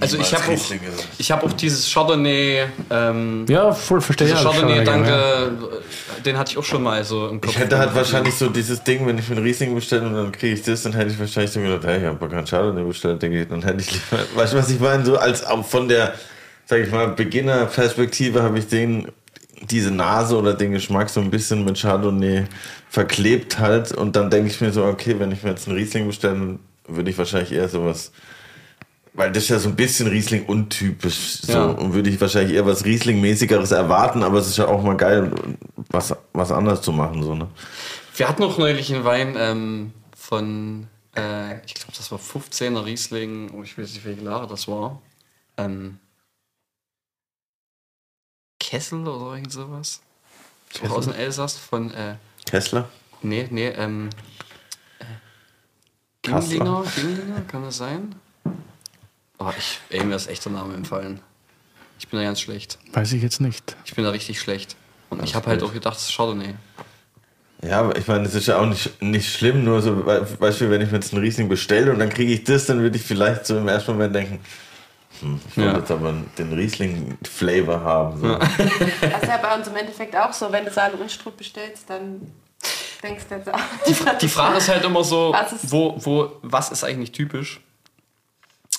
Also 0.00 0.18
ich 0.18 0.34
habe 0.34 0.52
auch, 0.52 0.60
ich 1.18 1.30
hab 1.30 1.44
auch 1.44 1.52
dieses 1.52 1.90
Chardonnay, 1.90 2.64
ähm, 2.90 3.46
Ja, 3.48 3.72
voll 3.72 4.00
verstehe. 4.00 4.28
schon, 4.28 4.36
Chardonnay, 4.38 4.78
ja. 4.78 4.84
danke, 4.84 5.52
den 6.24 6.36
hatte 6.36 6.50
ich 6.52 6.58
auch 6.58 6.64
schon 6.64 6.82
mal 6.82 7.02
so 7.04 7.28
im 7.28 7.40
Kopf. 7.40 7.52
Ich 7.52 7.58
hätte 7.58 7.78
halt 7.78 7.94
wahrscheinlich 7.94 8.34
so 8.34 8.48
dieses 8.48 8.82
Ding, 8.82 9.06
wenn 9.06 9.18
ich 9.18 9.28
mir 9.28 9.36
einen 9.36 9.44
Riesling 9.46 9.74
bestelle 9.74 10.06
und 10.06 10.14
dann 10.14 10.32
kriege 10.32 10.54
ich 10.54 10.62
das, 10.62 10.82
dann 10.82 10.92
hätte 10.94 11.12
ich 11.12 11.18
wahrscheinlich 11.18 11.52
so 11.52 11.60
gedacht, 11.60 11.84
hey, 11.84 12.00
ich 12.00 12.04
habe 12.04 12.28
keinen 12.28 12.44
Chardonnay 12.44 12.84
bestellt, 12.84 13.22
denke 13.22 13.40
ich, 13.42 13.48
dann 13.48 13.62
hätte 13.62 13.80
ich 13.80 13.92
lieber, 13.92 14.22
weißt 14.34 14.52
du, 14.52 14.56
was 14.58 14.68
ich 14.68 14.80
meine? 14.80 15.04
So 15.06 15.16
als 15.16 15.44
auch 15.44 15.64
von 15.64 15.88
der, 15.88 16.14
sag 16.66 16.80
ich 16.80 16.90
mal, 16.90 17.08
Beginnerperspektive 17.08 18.42
habe 18.42 18.58
ich 18.58 18.66
den, 18.66 19.08
diese 19.70 19.92
Nase 19.92 20.36
oder 20.36 20.54
den 20.54 20.72
Geschmack 20.72 21.08
so 21.08 21.20
ein 21.20 21.30
bisschen 21.30 21.64
mit 21.64 21.80
Chardonnay 21.80 22.44
verklebt 22.90 23.58
halt 23.60 23.92
und 23.92 24.16
dann 24.16 24.28
denke 24.28 24.50
ich 24.50 24.60
mir 24.60 24.72
so, 24.72 24.84
okay, 24.84 25.14
wenn 25.18 25.30
ich 25.32 25.44
mir 25.44 25.50
jetzt 25.50 25.68
einen 25.68 25.76
Riesling 25.76 26.08
bestelle, 26.08 26.34
dann 26.34 26.58
würde 26.88 27.10
ich 27.10 27.16
wahrscheinlich 27.16 27.52
eher 27.52 27.68
sowas, 27.68 28.10
weil 29.14 29.30
das 29.32 29.44
ist 29.44 29.48
ja 29.50 29.58
so 29.58 29.68
ein 29.68 29.76
bisschen 29.76 30.06
Riesling 30.08 30.46
untypisch 30.46 31.42
so 31.42 31.52
Ja. 31.52 31.64
und 31.66 31.92
würde 31.94 32.10
ich 32.10 32.20
wahrscheinlich 32.20 32.56
eher 32.56 32.66
was 32.66 32.84
Riesling-mäßigeres 32.84 33.70
erwarten, 33.72 34.22
aber 34.22 34.38
es 34.38 34.48
ist 34.48 34.58
ja 34.58 34.66
auch 34.68 34.82
mal 34.82 34.96
geil, 34.96 35.30
was, 35.90 36.14
was 36.32 36.50
anderes 36.52 36.80
zu 36.82 36.92
machen, 36.92 37.22
so, 37.22 37.34
ne? 37.34 37.48
Wir 38.16 38.28
hatten 38.28 38.42
noch 38.42 38.58
neulich 38.58 38.92
einen 38.94 39.04
Wein 39.04 39.34
ähm, 39.38 39.92
von, 40.16 40.86
äh, 41.16 41.64
ich 41.66 41.74
glaube, 41.74 41.92
das 41.96 42.10
war 42.12 42.18
15er 42.18 42.84
Riesling, 42.84 43.50
oh, 43.54 43.62
ich 43.62 43.76
weiß 43.76 43.92
nicht, 43.92 44.04
welche 44.04 44.22
Jahre 44.22 44.46
das 44.46 44.68
war. 44.68 45.00
Ähm, 45.56 45.98
Kessel 48.60 49.06
oder 49.06 49.34
irgend 49.34 49.52
sowas. 49.52 50.00
So 50.72 50.86
aus 50.94 51.04
dem 51.04 51.14
Elsass 51.14 51.58
von, 51.58 51.92
äh, 51.92 52.16
Kessler? 52.48 52.88
nee, 53.22 53.46
nee, 53.50 53.68
ähm, 53.68 54.08
äh. 54.98 55.04
Ginglinger, 56.22 56.84
Ginglinger, 56.94 57.40
kann 57.42 57.62
das 57.64 57.76
sein? 57.78 58.14
Oh, 59.44 59.50
ich, 59.58 59.78
ey, 59.90 60.04
mir 60.04 60.14
ist 60.16 60.28
echt 60.28 60.44
der 60.44 60.52
Name 60.52 60.74
empfallen. 60.74 61.20
Ich 61.98 62.08
bin 62.08 62.18
da 62.20 62.24
ganz 62.24 62.40
schlecht. 62.40 62.78
Weiß 62.92 63.12
ich 63.12 63.22
jetzt 63.22 63.40
nicht. 63.40 63.76
Ich 63.84 63.94
bin 63.94 64.04
da 64.04 64.10
richtig 64.10 64.38
schlecht. 64.40 64.76
Und 65.10 65.22
ich 65.22 65.34
habe 65.34 65.46
halt 65.48 65.62
auch 65.62 65.72
gedacht, 65.72 65.96
das 65.96 66.08
ist 66.08 66.16
Chardonnay. 66.16 66.54
Ja, 67.64 67.80
aber 67.80 67.96
ich 67.96 68.06
meine, 68.08 68.24
es 68.26 68.34
ist 68.34 68.46
ja 68.48 68.58
auch 68.58 68.66
nicht, 68.66 69.00
nicht 69.02 69.32
schlimm, 69.32 69.64
nur 69.64 69.80
so, 69.82 70.04
Beispiel, 70.38 70.70
wenn 70.70 70.80
ich 70.80 70.90
mir 70.90 70.96
jetzt 70.98 71.12
einen 71.12 71.22
Riesling 71.22 71.48
bestelle 71.48 71.92
und 71.92 71.98
dann 71.98 72.08
kriege 72.08 72.32
ich 72.32 72.44
das, 72.44 72.66
dann 72.66 72.80
würde 72.80 72.96
ich 72.96 73.02
vielleicht 73.04 73.46
so 73.46 73.56
im 73.58 73.68
ersten 73.68 73.92
Moment 73.92 74.14
denken, 74.14 74.40
hm, 75.20 75.40
ich 75.48 75.56
will 75.56 75.66
Ja. 75.66 75.78
jetzt 75.78 75.90
aber 75.90 76.12
den 76.38 76.52
Riesling-Flavor 76.52 77.80
haben. 77.80 78.20
So. 78.20 78.38
Das 79.00 79.22
ist 79.22 79.28
ja 79.28 79.36
bei 79.40 79.54
uns 79.56 79.66
im 79.68 79.76
Endeffekt 79.76 80.16
auch 80.16 80.32
so. 80.32 80.50
Wenn 80.50 80.64
du 80.64 80.70
Saale 80.72 80.94
und 80.96 81.10
Strupp 81.10 81.36
bestellst, 81.36 81.84
dann 81.88 82.32
denkst 83.02 83.24
du 83.28 83.34
jetzt 83.36 83.52
auch. 83.52 83.60
Die, 83.86 83.94
die 84.22 84.28
Frage 84.28 84.58
ist 84.58 84.68
halt 84.68 84.84
immer 84.84 85.04
so, 85.04 85.32
Was 85.32 85.52
ist- 85.52 85.70
wo, 85.70 85.94
wo, 85.98 86.32
was 86.42 86.70
ist 86.72 86.82
eigentlich 86.84 87.12
typisch? 87.12 87.60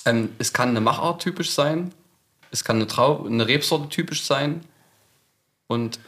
Ähm, 0.04 0.30
es 0.38 0.52
kann 0.52 0.70
eine 0.70 0.80
Machart 0.80 1.22
typisch 1.22 1.50
sein, 1.50 1.92
es 2.50 2.64
kann 2.64 2.76
eine, 2.76 2.86
Trau 2.86 3.24
eine 3.24 3.46
Rebsorte 3.46 3.88
typisch 3.88 4.24
sein. 4.24 4.64
Und 5.66 5.98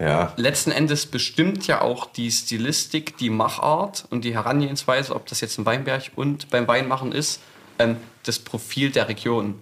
Ja, 0.00 0.32
letzten 0.36 0.72
Endes 0.72 1.06
bestimmt 1.06 1.66
ja 1.66 1.80
auch 1.80 2.06
die 2.06 2.30
Stilistik, 2.30 3.16
die 3.18 3.30
Machart 3.30 4.06
und 4.10 4.24
die 4.24 4.34
Herangehensweise, 4.34 5.14
ob 5.14 5.26
das 5.26 5.40
jetzt 5.40 5.58
ein 5.58 5.66
Weinberg 5.66 6.10
und 6.16 6.50
beim 6.50 6.66
Weinmachen 6.66 7.12
ist, 7.12 7.40
ähm, 7.78 7.96
das 8.24 8.38
Profil 8.38 8.90
der 8.90 9.08
Region. 9.08 9.60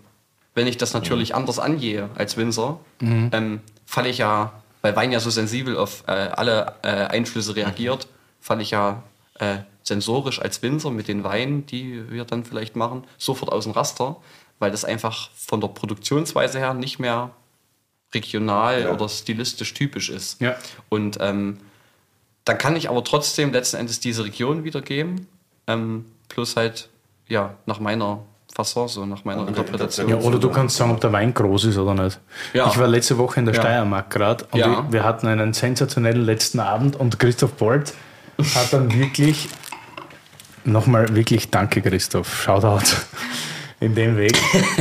Wenn 0.55 0.66
ich 0.66 0.76
das 0.76 0.93
natürlich 0.93 1.34
anders 1.34 1.59
angehe 1.59 2.11
als 2.14 2.36
Winzer, 2.36 2.78
ähm, 3.32 3.61
falle 3.86 4.09
ich 4.09 4.18
ja, 4.18 4.53
weil 4.82 4.95
Wein 4.97 5.12
ja 5.12 5.20
so 5.20 5.30
sensibel 5.30 5.76
auf 5.76 6.05
äh, 6.07 6.12
alle 6.12 6.74
äh, 6.82 6.88
Einflüsse 6.88 7.57
reagiert, 7.57 8.07
falle 8.40 8.62
ich 8.62 8.70
ja 8.70 9.03
äh, 9.43 9.59
sensorisch 9.82 10.40
als 10.40 10.62
Winzer 10.62 10.90
mit 10.90 11.09
den 11.09 11.24
Weinen, 11.24 11.66
die 11.66 12.09
wir 12.11 12.24
dann 12.24 12.45
vielleicht 12.45 12.76
machen, 12.76 13.05
sofort 13.18 13.51
aus 13.53 13.64
dem 13.64 13.72
Raster, 13.72 14.16
weil 14.61 14.70
das 14.70 14.84
einfach 14.84 15.30
von 15.34 15.61
der 15.61 15.68
Produktionsweise 15.68 16.59
her 16.61 16.74
nicht 16.74 16.99
mehr 17.01 17.30
regional 18.14 18.82
Ja. 18.82 18.93
oder 18.93 19.09
stilistisch 19.09 19.74
typisch 19.74 20.09
ist. 20.11 20.40
Ja. 20.40 20.55
Und 20.88 21.18
ähm, 21.20 21.59
dann 22.45 22.59
kann 22.59 22.76
ich 22.76 22.88
aber 22.88 23.03
trotzdem 23.05 23.53
letzten 23.53 23.76
Endes 23.78 24.01
diese 24.01 24.24
Region 24.24 24.64
wiedergeben, 24.64 25.26
ähm, 25.66 26.05
plus 26.28 26.57
halt 26.57 26.88
ja 27.28 27.55
nach 27.66 27.80
meiner 27.80 28.20
Fasson, 28.55 28.86
so 28.88 29.07
nach 29.07 29.24
meiner 29.24 29.49
Interpretation. 29.49 30.09
Ja, 30.09 30.16
oder 30.18 30.38
du 30.38 30.51
kannst 30.51 30.76
sagen, 30.76 30.90
ob 30.90 31.01
der 31.01 31.11
Wein 31.12 31.32
groß 31.32 31.64
ist 31.64 31.78
oder 31.78 31.95
nicht. 31.95 32.20
Ja. 32.53 32.68
Ich 32.68 32.78
war 32.78 32.86
letzte 32.86 33.16
Woche 33.16 33.40
in 33.40 33.47
der 33.47 33.55
Ja. 33.55 33.61
Steiermark 33.62 34.11
gerade 34.11 34.45
und 34.53 34.59
Ja. 34.61 34.66
wir, 34.84 34.93
wir 34.93 35.05
hatten 35.05 35.26
einen 35.26 35.55
sensationellen 35.55 36.22
letzten 36.24 36.61
Abend 36.61 36.95
und 36.97 37.18
Christoph 37.18 37.53
Bolt 37.55 37.95
hat 38.55 38.72
dann 38.72 38.93
wirklich, 38.93 39.49
nochmal 40.64 41.14
wirklich 41.14 41.50
danke 41.50 41.83
Christoph, 41.83 42.42
Shoutout 42.42 42.96
in 43.80 43.95
dem 43.95 44.17
Weg, 44.17 44.37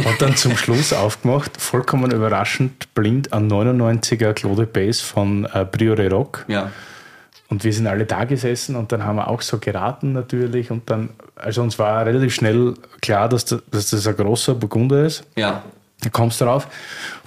hat 0.06 0.22
dann 0.22 0.36
zum 0.36 0.56
Schluss 0.56 0.94
aufgemacht, 0.94 1.60
vollkommen 1.60 2.12
überraschend, 2.12 2.94
blind 2.94 3.34
an 3.34 3.50
99er 3.50 4.34
Claude 4.34 4.68
Base 4.68 5.04
von 5.04 5.46
äh, 5.46 5.66
Priore 5.66 6.10
Rock. 6.10 6.46
Ja. 6.48 6.72
Und 7.50 7.64
wir 7.64 7.74
sind 7.74 7.88
alle 7.88 8.06
da 8.06 8.24
gesessen 8.24 8.76
und 8.76 8.92
dann 8.92 9.04
haben 9.04 9.18
wir 9.18 9.28
auch 9.28 9.42
so 9.42 9.58
geraten 9.58 10.14
natürlich 10.14 10.72
und 10.72 10.90
dann, 10.90 11.10
also 11.36 11.62
uns 11.62 11.78
war 11.80 12.06
relativ 12.06 12.34
schnell 12.34 12.76
klar, 13.02 13.28
dass 13.28 13.44
das, 13.44 13.62
dass 13.70 13.90
das 13.90 14.08
ein 14.08 14.16
großer 14.16 14.56
Burgunder 14.56 15.04
ist. 15.06 15.24
Ja. 15.36 15.64
Da 16.04 16.10
kommst 16.10 16.42
du 16.42 16.46
drauf 16.46 16.68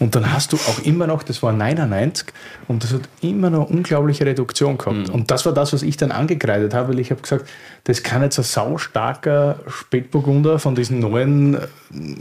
und 0.00 0.16
dann 0.16 0.32
hast 0.32 0.52
du 0.52 0.56
auch 0.56 0.80
immer 0.80 1.06
noch, 1.06 1.22
das 1.22 1.42
war 1.44 1.52
99 1.52 2.26
und 2.66 2.82
das 2.82 2.92
hat 2.92 3.02
immer 3.20 3.48
noch 3.48 3.70
unglaubliche 3.70 4.26
Reduktion 4.26 4.78
gehabt. 4.78 5.10
Und 5.10 5.30
das 5.30 5.46
war 5.46 5.52
das, 5.52 5.72
was 5.72 5.82
ich 5.82 5.96
dann 5.96 6.10
angekreidet 6.10 6.74
habe, 6.74 6.88
weil 6.92 6.98
ich 6.98 7.12
habe 7.12 7.22
gesagt, 7.22 7.48
das 7.84 8.02
kann 8.02 8.22
jetzt 8.22 8.36
ein 8.38 8.42
saustarker 8.44 9.60
Spätburgunder 9.68 10.58
von 10.58 10.74
diesen 10.74 10.98
neuen 10.98 11.54
äh, 11.54 11.58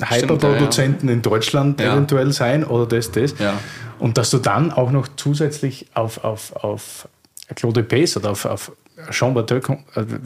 Hyperproduzenten 0.07 1.09
in 1.09 1.21
Deutschland 1.21 1.79
Ja. 1.81 1.93
eventuell 1.93 2.31
sein 2.33 2.63
oder 2.63 2.85
das, 2.85 3.11
das. 3.11 3.33
Ja. 3.39 3.59
Und 3.99 4.17
dass 4.17 4.29
du 4.29 4.37
dann 4.37 4.71
auch 4.71 4.91
noch 4.91 5.07
zusätzlich 5.15 5.87
auf, 5.95 6.23
auf, 6.23 6.55
auf 6.57 7.07
Claude 7.55 7.83
Pace 7.83 8.17
oder 8.17 8.31
auf, 8.31 8.45
auf 8.45 8.71
Chambertin 9.09 9.61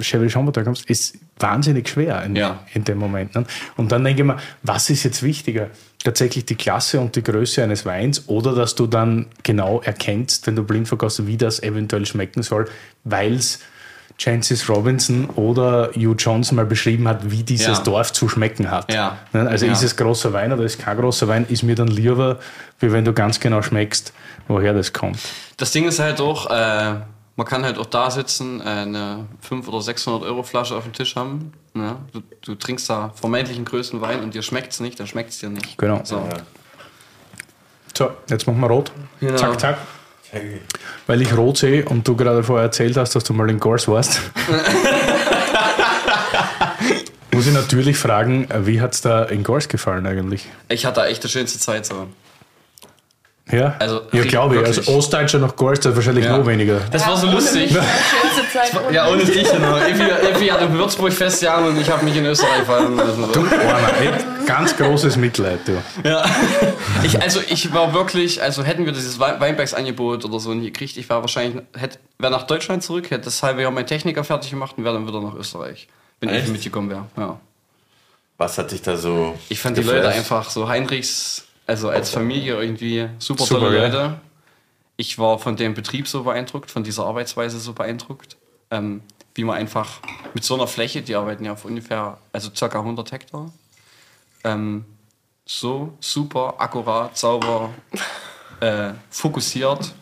Chevy 0.02 0.30
Chambertin 0.30 0.66
kommst, 0.66 0.90
ist 0.90 1.18
wahnsinnig 1.40 1.88
schwer 1.90 2.24
in, 2.24 2.36
Ja. 2.36 2.60
in 2.74 2.84
dem 2.84 2.98
Moment. 2.98 3.36
Ne? 3.36 3.46
Und 3.76 3.92
dann 3.92 4.04
denke 4.04 4.22
ich 4.22 4.28
mir, 4.28 4.38
was 4.64 4.90
ist 4.90 5.04
jetzt 5.04 5.24
wichtiger? 5.24 5.68
Tatsächlich 6.04 6.46
die 6.46 6.56
Klasse 6.56 7.00
und 7.00 7.16
die 7.16 7.24
Größe 7.24 7.64
eines 7.64 7.86
Weins 7.86 8.24
oder 8.28 8.54
dass 8.54 8.76
du 8.76 8.88
dann 8.88 9.28
genau 9.44 9.82
erkennst, 9.82 10.48
wenn 10.48 10.56
du 10.56 10.64
blind 10.64 10.88
verkostest, 10.88 11.28
wie 11.28 11.38
das 11.38 11.62
eventuell 11.64 12.06
schmecken 12.06 12.44
soll, 12.44 12.66
weil 13.04 13.34
es 13.36 13.60
Francis 14.20 14.68
Robinson 14.68 15.30
oder 15.32 15.92
Hugh 15.96 16.16
Johnson 16.18 16.56
mal 16.56 16.66
beschrieben 16.66 17.08
hat, 17.08 17.30
wie 17.30 17.44
dieses 17.44 17.78
Ja. 17.78 17.84
Dorf 17.84 18.12
zu 18.14 18.28
schmecken 18.28 18.72
hat. 18.72 18.92
Ja. 18.92 19.18
Ne, 19.32 19.48
Also 19.48 19.68
Ja. 19.68 19.74
ist 19.74 19.84
es 19.84 19.96
großer 19.96 20.34
Wein 20.34 20.52
oder 20.52 20.64
ist 20.64 20.80
kein 20.80 20.98
großer 20.98 21.28
Wein, 21.28 21.46
ist 21.50 21.62
mir 21.64 21.76
dann 21.76 21.88
lieber, 21.88 22.40
wie 22.80 22.92
wenn 22.92 23.06
du 23.06 23.14
ganz 23.14 23.40
genau 23.40 23.62
schmeckst, 23.62 24.14
woher 24.48 24.74
das 24.74 24.92
kommt. 24.94 25.20
Das 25.58 25.72
Ding 25.72 25.88
ist 25.88 26.00
halt 26.00 26.20
auch, 26.20 26.50
äh, 26.50 26.96
man 27.38 27.46
kann 27.46 27.64
halt 27.64 27.78
auch 27.78 27.86
da 27.86 28.12
sitzen, 28.12 28.60
äh, 28.60 28.64
eine 28.64 29.28
500 29.42 29.74
oder 29.74 29.84
600 29.84 30.24
Euro 30.24 30.44
Flasche 30.44 30.76
auf 30.76 30.84
dem 30.84 30.92
Tisch 30.92 31.16
haben. 31.16 31.54
Ne? 31.74 31.96
Du, 32.12 32.22
du 32.42 32.56
trinkst 32.56 32.90
da 32.90 33.14
vermeintlichen 33.16 33.64
größten 33.64 34.02
Wein 34.02 34.22
und 34.22 34.34
dir 34.34 34.42
schmeckt 34.42 34.74
es 34.74 34.80
nicht, 34.80 35.00
dann 35.00 35.08
schmeckt 35.08 35.30
es 35.30 35.40
dir 35.40 35.50
nicht. 35.50 35.78
Genau. 35.78 36.02
So. 36.04 36.28
So, 37.96 38.10
jetzt 38.30 38.48
machen 38.48 38.60
wir 38.60 38.68
rot. 38.68 38.92
Genau. 39.20 39.38
Zack, 39.38 39.60
zack. 39.60 39.78
Weil 41.06 41.22
ich 41.22 41.36
rot 41.38 41.58
sehe 41.58 41.86
und 41.86 42.08
du 42.08 42.16
gerade 42.16 42.44
vorher 42.44 42.66
erzählt 42.66 42.98
hast, 42.98 43.16
dass 43.16 43.24
du 43.24 43.34
mal 43.34 43.50
in 43.50 43.60
Gors 43.60 43.88
warst. 43.88 44.20
Muss 47.32 47.48
ich 47.48 47.54
natürlich 47.54 47.98
fragen, 47.98 48.48
wie 48.66 48.82
hat 48.82 48.94
es 48.96 49.02
da 49.02 49.24
in 49.24 49.44
Gors 49.44 49.70
gefallen 49.70 50.08
eigentlich? 50.08 50.48
Ich 50.70 50.86
hatte 50.86 51.02
da 51.02 51.08
echt 51.08 51.24
die 51.24 51.30
schönste 51.30 51.60
Zeit 51.60 51.86
so. 51.86 52.08
Ja, 53.52 53.76
Also, 53.80 54.02
ja 54.12 54.24
glaube 54.24 54.56
ich. 54.56 54.62
wirklich. 54.62 54.78
Als 54.80 54.88
Ostdeutscher 54.90 55.40
nach 55.40 55.56
Gors, 55.56 55.80
das 55.80 55.96
wahrscheinlich 55.96 56.26
Ja. 56.26 56.38
noch 56.38 56.46
weniger. 56.46 56.82
Das 56.92 57.08
war 57.08 57.16
so 57.16 57.28
lustig. 57.32 57.72
mich 57.72 57.76
war 57.76 57.84
die 57.84 58.78
ohne 58.88 58.94
Ja, 58.96 59.08
ohne 59.10 59.24
dich, 59.26 59.50
genau. 59.52 59.78
Effi, 59.78 60.04
Effi 60.04 60.48
hat 60.48 60.62
im 60.62 60.74
Würzburg 60.74 61.14
festgejagen 61.14 61.68
und 61.68 61.80
ich 61.80 61.90
habe 61.90 62.04
mich 62.04 62.16
in 62.18 62.26
Österreich 62.26 62.64
fallen 62.66 62.96
lassen. 62.98 63.26
Du, 63.32 63.40
Arner, 63.42 63.94
ey, 64.02 64.10
ganz 64.46 64.76
großes 64.76 65.16
Mitleid, 65.16 65.60
du. 65.66 65.82
Ja. 66.08 66.26
Ich, 67.04 67.22
also 67.22 67.40
ich 67.48 67.74
war 67.74 67.94
wirklich, 67.94 68.42
also 68.42 68.64
hätten 68.64 68.86
wir 68.86 68.92
dieses 68.92 69.20
Wei- 69.20 69.40
Weinbergsangebot 69.40 70.26
oder 70.26 70.40
so 70.40 70.54
nie 70.54 70.66
gekriegt, 70.72 70.98
ich 70.98 71.08
wäre 71.10 71.22
wahrscheinlich, 71.22 71.64
hätte, 71.78 72.00
wäre 72.20 72.32
nach 72.34 72.44
Deutschland 72.44 72.84
zurück, 72.84 73.12
hätte 73.12 73.26
das 73.26 73.42
halbe 73.44 73.62
Jahr 73.62 73.72
mein 73.72 73.88
Techniker 73.88 74.24
fertig 74.24 74.50
gemacht 74.52 74.74
und 74.78 74.84
wäre 74.84 74.96
dann 74.96 75.08
wieder 75.08 75.22
nach 75.22 75.36
Österreich. 75.36 75.88
Wenn 76.20 76.30
Echt? 76.30 76.46
ich 76.48 76.52
mitgekommen 76.52 76.90
wäre. 76.90 77.06
Ja. 77.16 77.40
Was 78.38 78.58
hat 78.58 78.72
dich 78.72 78.82
da 78.82 78.98
so. 78.98 79.36
Ich 79.50 79.60
fand 79.60 79.78
die 79.78 79.82
geflasht? 79.82 80.04
Leute 80.04 80.16
einfach 80.16 80.50
so 80.50 80.68
Heinrichs, 80.68 81.44
also 81.68 81.90
als 81.90 82.10
Familie 82.10 82.60
irgendwie 82.60 83.10
super, 83.20 83.46
Super, 83.46 83.62
tolle? 83.62 83.80
Leute. 83.80 84.22
Ich 84.96 85.20
war 85.20 85.38
von 85.38 85.56
dem 85.56 85.74
Betrieb 85.76 86.08
so 86.08 86.24
beeindruckt, 86.24 86.72
von 86.72 86.84
dieser 86.84 87.06
Arbeitsweise 87.06 87.60
so 87.60 87.74
beeindruckt. 87.74 88.38
Ähm, 88.72 89.02
wie 89.36 89.44
man 89.44 89.58
einfach 89.58 90.00
mit 90.34 90.44
so 90.44 90.56
einer 90.56 90.66
Fläche, 90.66 91.04
die 91.04 91.14
arbeiten 91.16 91.46
ja 91.46 91.54
auf 91.54 91.64
ungefähr, 91.64 92.18
also 92.34 92.50
circa 92.54 92.80
100 92.80 93.12
Hektar, 93.12 93.54
ähm, 94.44 94.84
so 95.46 95.94
super 96.00 96.56
akkurat, 96.58 97.16
sauber, 97.16 97.70
äh, 98.60 98.94
fokussiert, 99.12 99.94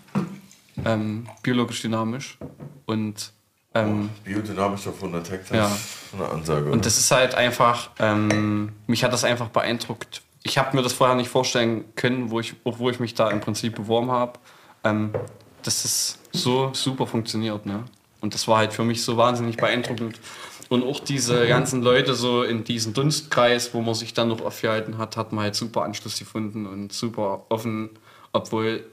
ähm, 0.85 1.27
biologisch 1.43 1.81
dynamisch 1.81 2.37
und 2.85 3.33
ähm, 3.73 4.09
Biodynamisch 4.23 4.87
auf 4.87 4.95
100 4.95 5.29
Hektar. 5.29 5.57
Ja. 5.57 5.67
ist 5.67 6.13
Eine 6.13 6.29
Ansage. 6.29 6.71
und 6.71 6.85
das 6.85 6.97
ist 6.97 7.11
halt 7.11 7.35
einfach, 7.35 7.89
ähm, 7.99 8.71
mich 8.87 9.03
hat 9.03 9.11
das 9.11 9.25
einfach 9.25 9.49
beeindruckt. 9.49 10.21
Ich 10.47 10.59
habe 10.59 10.75
mir 10.77 10.83
das 10.83 10.93
vorher 10.93 11.15
nicht 11.15 11.29
vorstellen 11.29 11.85
können, 11.95 12.29
wo 12.29 12.39
ich, 12.39 12.53
obwohl 12.63 12.91
ich 12.91 12.99
mich 12.99 13.15
da 13.15 13.31
im 13.31 13.41
Prinzip 13.41 13.75
beworben 13.75 14.11
habe, 14.11 14.33
ähm, 14.83 15.11
dass 15.63 15.83
es 15.83 16.19
so 16.31 16.69
super 16.71 17.07
funktioniert. 17.07 17.65
Ne? 17.65 17.83
Und 18.21 18.35
das 18.35 18.47
war 18.47 18.59
halt 18.59 18.71
für 18.71 18.83
mich 18.83 19.03
so 19.03 19.17
wahnsinnig 19.17 19.57
beeindruckend. 19.57 20.19
Und 20.69 20.83
auch 20.83 20.99
diese 20.99 21.47
ganzen 21.47 21.81
Leute 21.81 22.13
so 22.13 22.43
in 22.43 22.63
diesem 22.63 22.93
Dunstkreis, 22.93 23.73
wo 23.73 23.81
man 23.81 23.95
sich 23.95 24.13
dann 24.13 24.27
noch 24.27 24.41
aufgehalten 24.41 24.99
hat, 24.99 25.17
hat 25.17 25.31
man 25.31 25.45
halt 25.45 25.55
super 25.55 25.81
Anschluss 25.81 26.19
gefunden 26.19 26.67
und 26.67 26.93
super 26.93 27.45
offen, 27.49 27.89
obwohl 28.31 28.85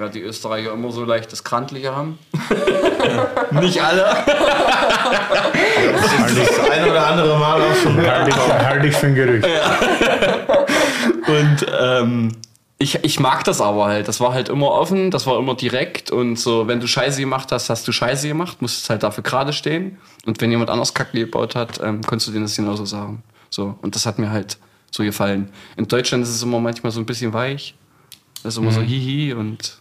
ja, 0.00 0.08
die 0.08 0.22
Österreicher 0.22 0.72
immer 0.72 0.90
so 0.90 1.04
leicht 1.04 1.30
das 1.30 1.44
Krantliche 1.44 1.94
haben. 1.94 2.18
nicht 3.52 3.80
alle. 3.80 4.02
das 6.34 6.70
ein 6.70 6.90
oder 6.90 7.06
andere 7.06 7.38
Mal 7.38 7.62
auch 7.62 7.74
schon. 7.76 7.96
Halte 7.96 8.30
ich, 8.30 8.36
halte 8.36 8.86
ich 8.88 8.96
für 8.96 9.06
ein 9.06 9.14
Gerücht. 9.14 9.46
Und 11.26 11.66
ähm, 11.78 12.32
ich, 12.78 13.02
ich 13.02 13.20
mag 13.20 13.44
das 13.44 13.60
aber 13.60 13.86
halt. 13.86 14.08
Das 14.08 14.20
war 14.20 14.32
halt 14.32 14.48
immer 14.48 14.70
offen, 14.70 15.10
das 15.10 15.26
war 15.26 15.38
immer 15.38 15.54
direkt 15.54 16.10
und 16.10 16.36
so, 16.36 16.68
wenn 16.68 16.80
du 16.80 16.86
Scheiße 16.86 17.20
gemacht 17.20 17.50
hast, 17.50 17.70
hast 17.70 17.88
du 17.88 17.92
Scheiße 17.92 18.28
gemacht, 18.28 18.60
musstest 18.60 18.90
halt 18.90 19.02
dafür 19.02 19.24
gerade 19.24 19.52
stehen. 19.52 19.98
Und 20.26 20.40
wenn 20.40 20.50
jemand 20.50 20.70
anders 20.70 20.92
Kacke 20.92 21.18
gebaut 21.18 21.54
hat, 21.54 21.80
ähm, 21.82 22.02
konntest 22.02 22.28
du 22.28 22.32
denen 22.32 22.44
das 22.44 22.56
genauso 22.56 22.84
sagen. 22.84 23.22
So, 23.48 23.78
und 23.80 23.94
das 23.94 24.04
hat 24.04 24.18
mir 24.18 24.30
halt 24.30 24.58
so 24.90 25.02
gefallen. 25.02 25.50
In 25.76 25.88
Deutschland 25.88 26.22
ist 26.22 26.30
es 26.30 26.42
immer 26.42 26.60
manchmal 26.60 26.92
so 26.92 27.00
ein 27.00 27.06
bisschen 27.06 27.32
weich. 27.32 27.74
Das 28.42 28.54
ist 28.54 28.58
immer 28.58 28.72
so 28.72 28.82
hihi 28.82 29.32
und. 29.32 29.78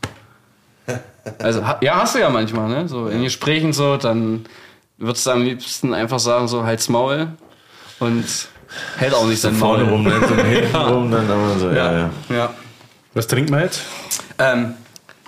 Also, 1.39 1.61
ja, 1.81 2.01
hast 2.01 2.15
du 2.15 2.19
ja 2.19 2.29
manchmal, 2.29 2.69
ne? 2.69 2.87
So 2.87 3.07
in 3.07 3.23
Gesprächen 3.23 3.73
so, 3.73 3.97
dann 3.97 4.45
würdest 4.97 5.25
du 5.25 5.31
am 5.31 5.41
liebsten 5.41 5.93
einfach 5.93 6.19
sagen, 6.19 6.47
so 6.47 6.63
halt's 6.63 6.87
Maul 6.87 7.29
und 7.99 8.25
hält 8.97 9.13
auch 9.13 9.25
nicht 9.25 9.41
sein 9.41 9.57
Maul. 9.57 9.77
Vorne 9.77 9.91
rum, 9.91 10.05
dann 10.05 10.27
so 10.27 10.35
hinten 10.35 10.75
rum, 10.75 11.11
dann 11.11 11.29
aber 11.29 11.59
so, 11.59 11.69
ja, 11.69 11.91
ja. 11.91 12.09
ja. 12.29 12.53
Was 13.13 13.27
trinkt 13.27 13.49
man 13.49 13.61
jetzt? 13.61 13.81
Ähm, 14.37 14.73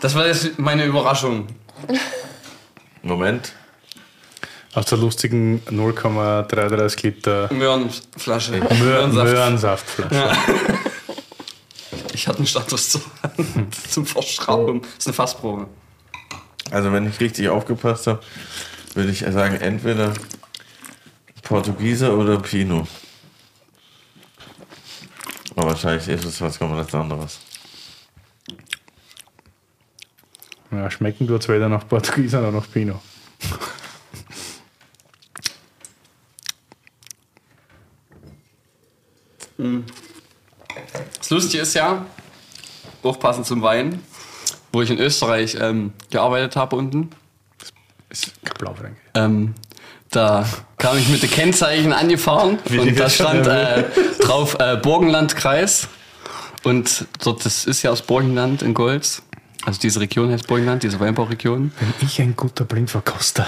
das 0.02 0.16
war 0.16 0.28
jetzt 0.28 0.60
meine 0.60 0.86
Überraschung. 0.86 1.48
Moment. 3.02 3.54
Aus 4.74 4.86
der 4.86 4.98
lustigen 4.98 5.62
0,33 5.70 7.04
Liter 7.04 7.50
Möhrenflasche. 7.52 8.52
Möhren, 8.52 8.80
Möhrensaft. 8.80 9.32
Möhrensaftflasche. 9.32 10.32
Ich 12.18 12.28
hatte 12.28 12.40
einen 12.40 12.48
Status 12.48 12.90
zur 12.90 13.02
Hand 13.22 13.76
zum 13.76 14.04
Verschrauben. 14.04 14.82
Das 14.82 14.92
ist 14.98 15.08
eine 15.08 15.14
Fassprobe. 15.14 15.68
Also, 16.72 16.92
wenn 16.92 17.08
ich 17.08 17.20
richtig 17.20 17.48
aufgepasst 17.50 18.08
habe, 18.08 18.22
würde 18.96 19.12
ich 19.12 19.20
sagen, 19.20 19.56
entweder 19.58 20.14
Portugiese 21.44 22.18
oder 22.18 22.40
Pinot. 22.40 22.88
Aber 25.58 25.70
wahrscheinlich 25.72 26.08
ist 26.08 26.24
es 26.24 26.40
was 26.40 26.60
komplett 26.60 26.94
anderes. 26.94 27.40
Ja, 30.72 30.92
schmecken 30.92 31.28
tut 31.28 31.42
es 31.42 31.50
weder 31.50 31.68
nach 31.68 31.88
Portugies 31.88 32.34
noch 32.34 32.52
nach 32.52 32.72
Pinot. 32.72 33.02
Das 41.18 41.30
Lustige 41.32 41.64
ist 41.64 41.74
ja, 41.74 42.06
auch 43.02 43.20
passend 43.20 43.48
zum 43.48 43.64
Wein, 43.64 44.04
wo 44.72 44.84
ich 44.84 44.92
in 44.92 45.00
Österreich 45.00 45.58
ähm, 45.60 45.94
gearbeitet 46.12 46.56
habe 46.56 46.76
unten. 46.76 47.10
Ist 48.10 48.32
Blaufränkisch. 48.60 49.02
Ähm, 49.16 49.56
da 50.12 50.48
kam 50.78 50.98
ich 50.98 51.10
mit 51.10 51.24
den 51.24 51.32
Kennzeichen 51.32 51.94
angefahren 51.94 52.60
Wie 52.66 52.80
und 52.80 52.98
da 52.98 53.04
das 53.06 53.16
stand 53.16 53.48
äh, 53.48 53.84
drauf 54.28 54.58
äh, 54.60 54.76
Burgenlandkreis. 54.78 55.88
Und 56.64 57.06
dort, 57.24 57.46
das 57.46 57.66
ist 57.66 57.84
ja 57.84 57.92
aus 57.92 58.02
Burgenland 58.02 58.62
in 58.62 58.74
Golz. 58.74 59.22
Also 59.66 59.80
diese 59.82 60.00
Region 60.00 60.32
heißt 60.32 60.48
Burgenland, 60.48 60.84
diese 60.84 61.00
Weinbauregion. 61.00 61.72
Bin 61.78 61.94
ich 62.02 62.22
ein 62.22 62.36
guter 62.36 62.64
Blindverkoster? 62.64 63.46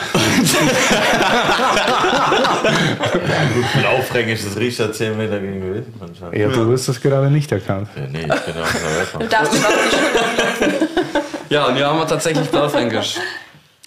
Blaufränkisch, 3.79 4.43
das 4.43 4.57
riecht 4.57 4.79
ja 4.79 4.91
10 4.91 5.17
Meter 5.17 5.39
gegen 5.39 5.61
Wild. 5.61 5.85
anscheinend. 5.99 6.35
Ja, 6.35 6.47
du 6.49 6.71
hast 6.73 6.87
das 6.87 6.99
gerade 6.99 7.29
nicht 7.31 7.51
erkannt. 7.51 7.87
Ja, 7.95 8.01
nee, 8.07 8.19
ich 8.19 8.25
bin 8.27 8.55
Welt. 8.55 9.07
Du 9.19 9.27
darfst 9.27 9.53
es 9.53 9.65
auch 9.65 9.69
nicht 9.69 10.81
Ja, 11.49 11.65
und 11.67 11.75
hier 11.75 11.87
haben 11.87 11.99
wir 11.99 12.07
tatsächlich 12.07 12.47
Blaufränkisch. 12.49 13.15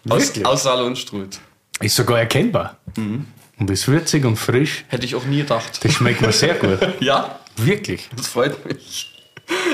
Aus, 0.09 0.21
Wirklich? 0.27 0.47
aus 0.47 0.63
Saale 0.63 0.85
und 0.85 0.97
Struth. 0.97 1.39
Ist 1.81 1.97
sogar 1.97 2.19
erkennbar. 2.21 2.77
Und 3.59 3.71
ist 3.71 3.87
würzig 3.89 4.25
und 4.25 4.37
frisch. 4.37 4.85
Hätte 4.89 5.05
ich 5.07 5.15
auch 5.15 5.25
nie 5.25 5.39
gedacht. 5.39 5.85
Das 5.85 5.93
schmeckt 5.93 6.21
mir 6.23 6.33
sehr 6.33 6.55
gut. 6.55 6.79
Ja, 7.01 7.39
Wirklich. 7.57 8.09
das 8.17 8.29
freut 8.29 8.65
mich. 8.67 9.09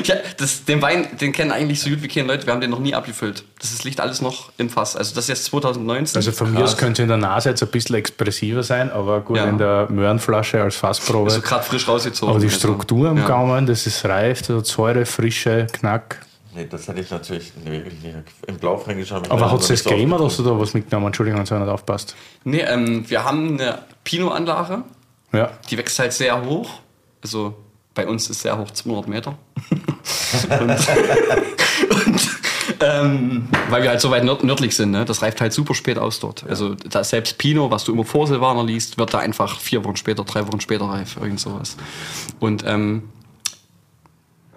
Ja, 0.04 0.16
das, 0.38 0.64
den 0.64 0.82
Wein, 0.82 1.06
den 1.20 1.32
kennen 1.32 1.52
eigentlich 1.52 1.80
so 1.80 1.90
gut 1.90 2.02
wie 2.02 2.08
keine 2.08 2.26
Leute. 2.26 2.46
Wir 2.46 2.52
haben 2.52 2.60
den 2.60 2.70
noch 2.70 2.80
nie 2.80 2.94
abgefüllt. 2.94 3.44
Das 3.60 3.70
ist, 3.72 3.84
liegt 3.84 4.00
alles 4.00 4.20
noch 4.20 4.50
im 4.58 4.70
Fass. 4.70 4.96
Also 4.96 5.14
das 5.14 5.24
ist 5.24 5.28
jetzt 5.28 5.44
2019. 5.46 6.16
Also 6.16 6.32
von 6.32 6.52
mir 6.52 6.64
aus 6.64 6.76
könnte 6.76 7.02
es 7.02 7.04
in 7.04 7.08
der 7.08 7.16
Nase 7.18 7.50
jetzt 7.50 7.62
ein 7.62 7.68
bisschen 7.68 7.94
expressiver 7.94 8.62
sein, 8.62 8.90
aber 8.90 9.20
gut, 9.20 9.36
Ja. 9.36 9.44
in 9.44 9.58
der 9.58 9.86
Möhrenflasche 9.90 10.60
als 10.62 10.76
Fassprobe. 10.76 11.30
also 11.30 11.42
gerade 11.42 11.62
frisch 11.64 11.86
rausgezogen. 11.86 12.30
aber 12.30 12.40
die 12.40 12.46
Also, 12.46 12.58
Struktur 12.58 13.08
am 13.10 13.18
ja. 13.18 13.26
Gaumen, 13.26 13.66
das 13.66 13.86
ist 13.86 14.04
reif, 14.04 14.44
so 14.44 14.62
Säure, 14.64 15.06
Frische, 15.06 15.66
Knack. 15.72 16.20
Nee, 16.54 16.66
das 16.68 16.88
hätte 16.88 17.00
ich 17.00 17.10
natürlich 17.10 17.52
nee, 17.64 17.70
wirklich 17.70 18.02
nicht. 18.02 18.16
Im 18.46 18.56
Blaufränkisch 18.56 19.10
ich 19.10 19.30
Aber 19.30 19.50
hat 19.50 19.60
es 19.60 19.68
noch 19.68 19.76
das 19.76 19.84
gegeben 19.84 20.12
oder 20.12 20.24
hast 20.24 20.38
du 20.38 20.42
da 20.42 20.58
was 20.58 20.74
mitgenommen? 20.74 21.06
Entschuldigung, 21.06 21.38
wenn 21.38 21.44
es 21.44 21.50
nicht 21.50 21.68
aufpasst. 21.68 22.16
Nee, 22.44 22.60
ähm, 22.60 23.08
wir 23.08 23.24
haben 23.24 23.60
eine 23.60 23.82
Pinot-Anlage. 24.04 24.82
Ja. 25.32 25.50
Die 25.70 25.76
wächst 25.76 25.98
halt 25.98 26.12
sehr 26.12 26.44
hoch. 26.44 26.70
Also 27.22 27.54
bei 27.94 28.06
uns 28.06 28.30
ist 28.30 28.42
sehr 28.42 28.56
hoch 28.56 28.70
200 28.70 29.08
Meter. 29.08 29.38
und, 30.60 30.70
und 32.06 32.38
ähm, 32.80 33.48
weil 33.70 33.82
wir 33.82 33.90
halt 33.90 34.00
so 34.00 34.10
weit 34.10 34.24
nörd 34.24 34.44
nördlich 34.44 34.76
sind, 34.76 34.92
ne? 34.92 35.04
das 35.04 35.22
reift 35.22 35.40
halt 35.40 35.52
super 35.52 35.74
spät 35.74 35.98
aus 35.98 36.20
dort. 36.20 36.44
Also 36.48 36.74
da 36.74 37.02
selbst 37.02 37.38
Pinot, 37.38 37.70
was 37.70 37.84
du 37.84 37.92
immer 37.92 38.04
vor 38.04 38.26
Silvaner 38.26 38.64
liest, 38.64 38.98
wird 38.98 39.12
da 39.12 39.18
einfach 39.18 39.58
vier 39.58 39.84
Wochen 39.84 39.96
später, 39.96 40.24
drei 40.24 40.46
Wochen 40.46 40.60
später 40.60 40.84
reif, 40.86 41.16
irgend 41.20 41.40
sowas. 41.40 41.76
Und 42.38 42.64
ähm, 42.66 43.08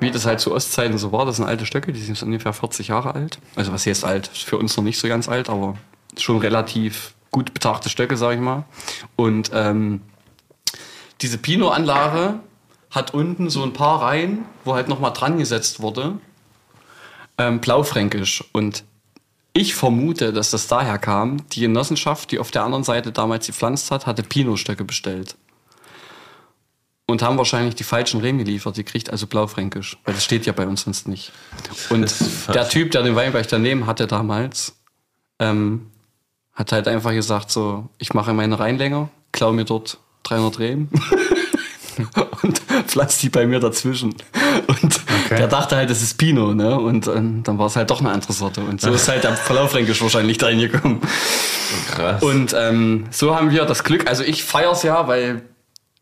wie 0.02 0.12
das 0.12 0.26
halt 0.26 0.40
zu 0.40 0.54
Ostzeiten 0.54 0.98
so 0.98 1.12
war, 1.12 1.26
das 1.26 1.38
sind 1.38 1.46
alte 1.46 1.66
Stöcke, 1.66 1.94
die 1.94 2.02
sind 2.02 2.22
ungefähr 2.24 2.54
40 2.54 2.90
Jahre 2.90 3.14
alt. 3.16 3.40
Also 3.56 3.72
was 3.72 3.86
heißt 3.86 4.04
alt? 4.04 4.28
Für 4.28 4.58
uns 4.58 4.76
noch 4.76 4.84
nicht 4.84 5.00
so 5.00 5.08
ganz 5.08 5.30
alt, 5.30 5.48
aber 5.48 5.78
schon 6.18 6.40
relativ 6.40 7.14
gut 7.30 7.54
betrachte 7.54 7.90
Stöcke, 7.90 8.18
sage 8.18 8.36
ich 8.36 8.42
mal. 8.42 8.66
Und 9.16 9.52
ähm, 9.54 10.02
diese 11.22 11.38
Pinot-Anlage 11.38 12.40
hat 12.90 13.14
unten 13.14 13.50
so 13.50 13.64
ein 13.64 13.74
paar 13.74 14.02
Reihen, 14.02 14.46
wo 14.66 14.74
halt 14.74 14.90
nochmal 14.90 15.14
dran 15.14 15.38
gesetzt 15.38 15.82
wurde, 15.82 16.18
ähm, 17.38 17.62
blaufränkisch. 17.62 18.44
Und 18.52 18.84
ich 19.54 19.76
vermute, 19.76 20.34
dass 20.34 20.50
das 20.50 20.68
daher 20.68 20.98
kam. 20.98 21.48
Die 21.50 21.62
Genossenschaft, 21.62 22.32
die 22.32 22.40
auf 22.40 22.52
der 22.52 22.64
anderen 22.64 22.84
Seite 22.84 23.12
damals 23.12 23.48
gepflanzt 23.48 23.92
hat, 23.92 24.08
hatte 24.08 24.24
Pinot-Stöcke 24.24 24.84
bestellt. 24.84 25.36
Und 27.12 27.22
haben 27.22 27.38
wahrscheinlich 27.38 27.76
die 27.76 27.84
falschen 27.84 28.22
Reben 28.22 28.38
geliefert. 28.38 28.78
Die 28.78 28.84
kriegt 28.84 29.10
also 29.10 29.28
Blaufränkisch. 29.28 29.98
Weil 30.06 30.14
das 30.14 30.24
steht 30.24 30.46
ja 30.46 30.54
bei 30.54 30.66
uns 30.66 30.84
sonst 30.84 31.08
nicht. 31.08 31.32
Und 31.90 32.14
der 32.54 32.70
Typ, 32.70 32.92
der 32.92 33.04
den 33.04 33.16
Weinberg 33.16 33.48
daneben 33.48 33.86
hatte 33.86 34.08
damals, 34.08 34.78
ähm, 35.40 35.92
hat 36.54 36.72
halt 36.72 36.88
einfach 36.88 37.12
gesagt 37.12 37.52
so, 37.52 37.90
ich 37.98 38.14
mache 38.14 38.34
meine 38.34 38.60
Reihen 38.60 38.78
länger, 38.78 39.10
klau 39.32 39.52
mir 39.52 39.66
dort 39.66 39.98
300 40.24 40.60
Reben 40.60 40.90
und 42.44 42.60
pflanzt 42.88 43.24
die 43.24 43.30
bei 43.30 43.46
mir 43.46 43.60
dazwischen. 43.60 44.16
Und 44.68 45.02
der 45.30 45.48
dachte 45.48 45.76
halt, 45.76 45.90
das 45.90 46.02
ist 46.02 46.18
Pinot, 46.18 46.56
ne? 46.56 46.78
Und 46.78 47.08
ähm, 47.08 47.44
dann 47.44 47.58
war 47.58 47.68
es 47.68 47.76
halt 47.76 47.90
doch 47.90 48.00
eine 48.00 48.12
andere 48.12 48.34
Sorte. 48.34 48.62
Und 48.62 48.82
so 48.82 48.92
ist 48.92 49.08
halt 49.08 49.24
der 49.24 49.38
Blaufränkisch 49.48 50.02
wahrscheinlich 50.02 50.42
reingekommen. 50.42 51.02
Krass. 51.92 52.22
Und 52.22 52.54
ähm, 52.58 53.06
so 53.12 53.36
haben 53.36 53.52
wir 53.52 53.66
das 53.66 53.84
Glück, 53.84 54.08
also 54.08 54.24
ich 54.24 54.44
feier's 54.44 54.84
ja, 54.84 55.08
weil 55.08 55.44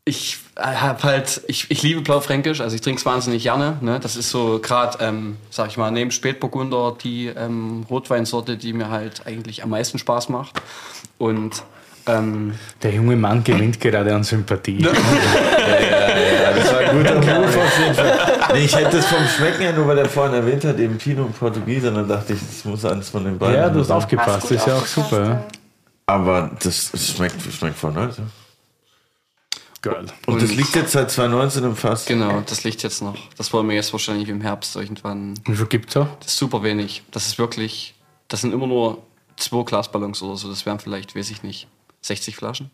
ich 0.04 0.40
habe 0.62 1.04
halt, 1.04 1.42
ich, 1.48 1.70
ich 1.70 1.84
liebe 1.84 2.02
Blaufränkisch, 2.02 2.62
also 2.62 2.76
ich 2.76 2.82
trinke 2.82 3.00
es 3.00 3.06
wahnsinnig 3.06 3.44
gerne. 3.44 3.78
Ne? 3.82 4.00
Das 4.00 4.16
ist 4.16 4.30
so 4.30 4.60
gerade, 4.62 4.98
ähm, 5.04 5.38
sag 5.50 5.68
ich 5.70 5.78
mal, 5.78 5.92
neben 5.92 6.12
Spätburgunder 6.12 6.96
die 7.02 7.28
ähm, 7.28 7.86
Rotweinsorte, 7.90 8.58
die 8.58 8.74
mir 8.74 8.90
halt 8.90 9.26
eigentlich 9.26 9.64
am 9.64 9.70
meisten 9.70 9.98
Spaß 9.98 10.30
macht. 10.30 10.62
Und 11.18 11.64
ähm, 12.08 12.54
Der 12.82 12.92
junge 12.92 13.16
Mann 13.16 13.44
gewinnt 13.44 13.80
gerade 13.80 14.14
an 14.14 14.24
Sympathie. 14.24 14.86
Ja, 15.70 16.54
das 16.54 16.72
war 16.74 16.80
ein 16.80 16.98
guter 16.98 17.16
Move 17.16 17.46
auf 17.46 17.80
jeden 17.80 17.96
Fall. 17.96 18.20
Nee, 18.54 18.66
ich 18.66 18.76
hätte 18.76 18.98
es 18.98 19.06
vom 19.06 19.24
Schmecken 19.28 19.62
her, 19.62 19.74
nur 19.74 19.88
weil 19.88 20.00
er 20.00 20.10
vorhin 20.10 20.34
erwähnt 20.34 20.64
hat, 20.66 20.80
eben 20.80 20.98
Pinot 20.98 21.28
und 21.28 21.40
Portugies, 21.40 21.84
und 21.84 21.96
dann 21.96 22.08
dachte 22.08 22.34
ich, 22.34 22.40
das 22.40 22.66
muss 22.66 22.84
eines 22.86 23.10
von 23.10 23.24
den 23.24 23.38
beiden 23.38 23.56
Ja, 23.56 23.70
du 23.70 23.80
hast 23.80 23.92
aufgepasst, 23.92 24.44
das 24.44 24.52
ist 24.52 24.68
ja 24.68 24.76
auch 24.76 24.86
super. 24.86 25.24
Ja. 25.24 25.46
Aber 26.08 26.50
das 26.62 26.92
schmeckt, 26.96 27.36
schmeckt 27.54 27.78
voll 27.78 27.92
nice. 27.92 28.22
Ja. 29.86 29.92
Geil. 29.94 30.06
Und 30.26 30.42
das 30.42 30.52
liegt 30.52 30.76
jetzt 30.76 30.92
seit 30.92 31.10
2019 31.10 31.64
im 31.64 31.76
Fass. 31.76 32.06
genau, 32.06 32.44
das 32.46 32.64
liegt 32.66 32.84
jetzt 32.84 33.02
noch. 33.02 33.16
Das 33.38 33.54
wollen 33.54 33.68
wir 33.70 33.76
jetzt 33.76 33.94
wahrscheinlich 33.94 34.28
im 34.30 34.42
Herbst 34.42 34.76
irgendwann. 34.76 35.40
Wie 35.46 35.56
viel 35.56 35.68
gibt's 35.68 35.94
da? 35.94 36.10
Das 36.20 36.34
ist 36.34 36.38
super 36.38 36.64
wenig. 36.64 37.04
Das 37.12 37.28
ist 37.28 37.40
wirklich, 37.40 37.96
das 38.28 38.42
sind 38.42 38.54
immer 38.54 38.68
nur 38.68 39.02
zwei 39.38 39.64
Glasballons 39.64 40.22
oder 40.22 40.36
so. 40.36 40.50
Das 40.50 40.66
wären 40.66 40.80
vielleicht, 40.80 41.16
weiß 41.16 41.30
ich 41.32 41.44
nicht, 41.44 41.68
60 42.02 42.36
Flaschen. 42.36 42.72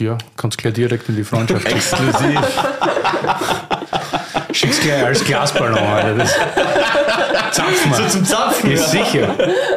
Ja, 0.00 0.16
kannst 0.38 0.56
gleich 0.56 0.72
direkt 0.72 1.06
in 1.10 1.16
die 1.16 1.24
Freundschaft. 1.24 1.66
Exklusiv. 1.66 2.40
Schick's 4.52 4.80
gleich 4.80 5.04
als 5.04 5.24
Glasballon, 5.24 5.78
Alter. 5.78 6.14
Das 6.14 6.34
zapfen 7.54 7.92
wir. 7.98 8.08
zum 8.08 8.24
Zapfen. 8.24 8.70
Ist 8.70 8.90
sicher. 8.90 9.34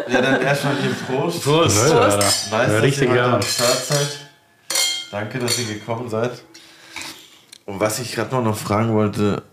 ja, 0.09 0.21
dann 0.21 0.41
erstmal 0.41 0.75
hier 0.77 0.91
Prost. 1.07 1.43
Prost. 1.43 1.83
Alter. 1.91 2.17
Nice, 2.17 2.47
Ja, 2.51 2.65
dass 2.67 2.81
richtig 2.81 3.03
ihr 3.03 3.09
heute 3.09 3.19
gerne. 3.19 3.35
am 3.35 3.41
Start 3.41 3.85
seid. 3.85 4.19
Danke, 5.15 5.39
dass 5.39 5.57
ihr 5.57 5.75
gekommen 5.75 6.09
seid. 6.09 6.43
Und 7.65 7.79
was 7.79 7.99
ich 7.99 8.13
gerade 8.13 8.35
noch, 8.35 8.57
fragen 8.57 8.93
wollte, 8.93 9.43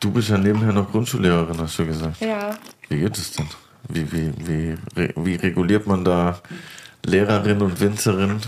du 0.00 0.10
bist 0.10 0.28
ja 0.28 0.36
nebenher 0.36 0.72
noch 0.72 0.90
Grundschullehrerin, 0.90 1.56
hast 1.56 1.78
du 1.78 1.86
gesagt. 1.86 2.20
Ja. 2.20 2.50
Wie 2.88 2.98
geht 2.98 3.16
es 3.16 3.30
denn? 3.30 3.46
Wie, 3.88 4.10
wie, 4.10 4.32
wie, 4.38 4.76
wie 5.14 5.36
reguliert 5.36 5.86
man 5.86 6.04
da 6.04 6.40
Lehrerin 7.04 7.62
und 7.62 7.78
Winzerin? 7.80 8.40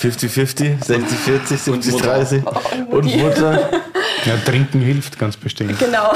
50-50, 0.00 0.82
60-40, 0.86 2.42
70-30 2.42 2.44
und 2.86 3.16
Mutter. 3.16 3.70
Ja, 4.24 4.36
trinken 4.36 4.80
hilft 4.80 5.16
ganz 5.16 5.36
bestimmt. 5.36 5.78
Genau. 5.78 6.12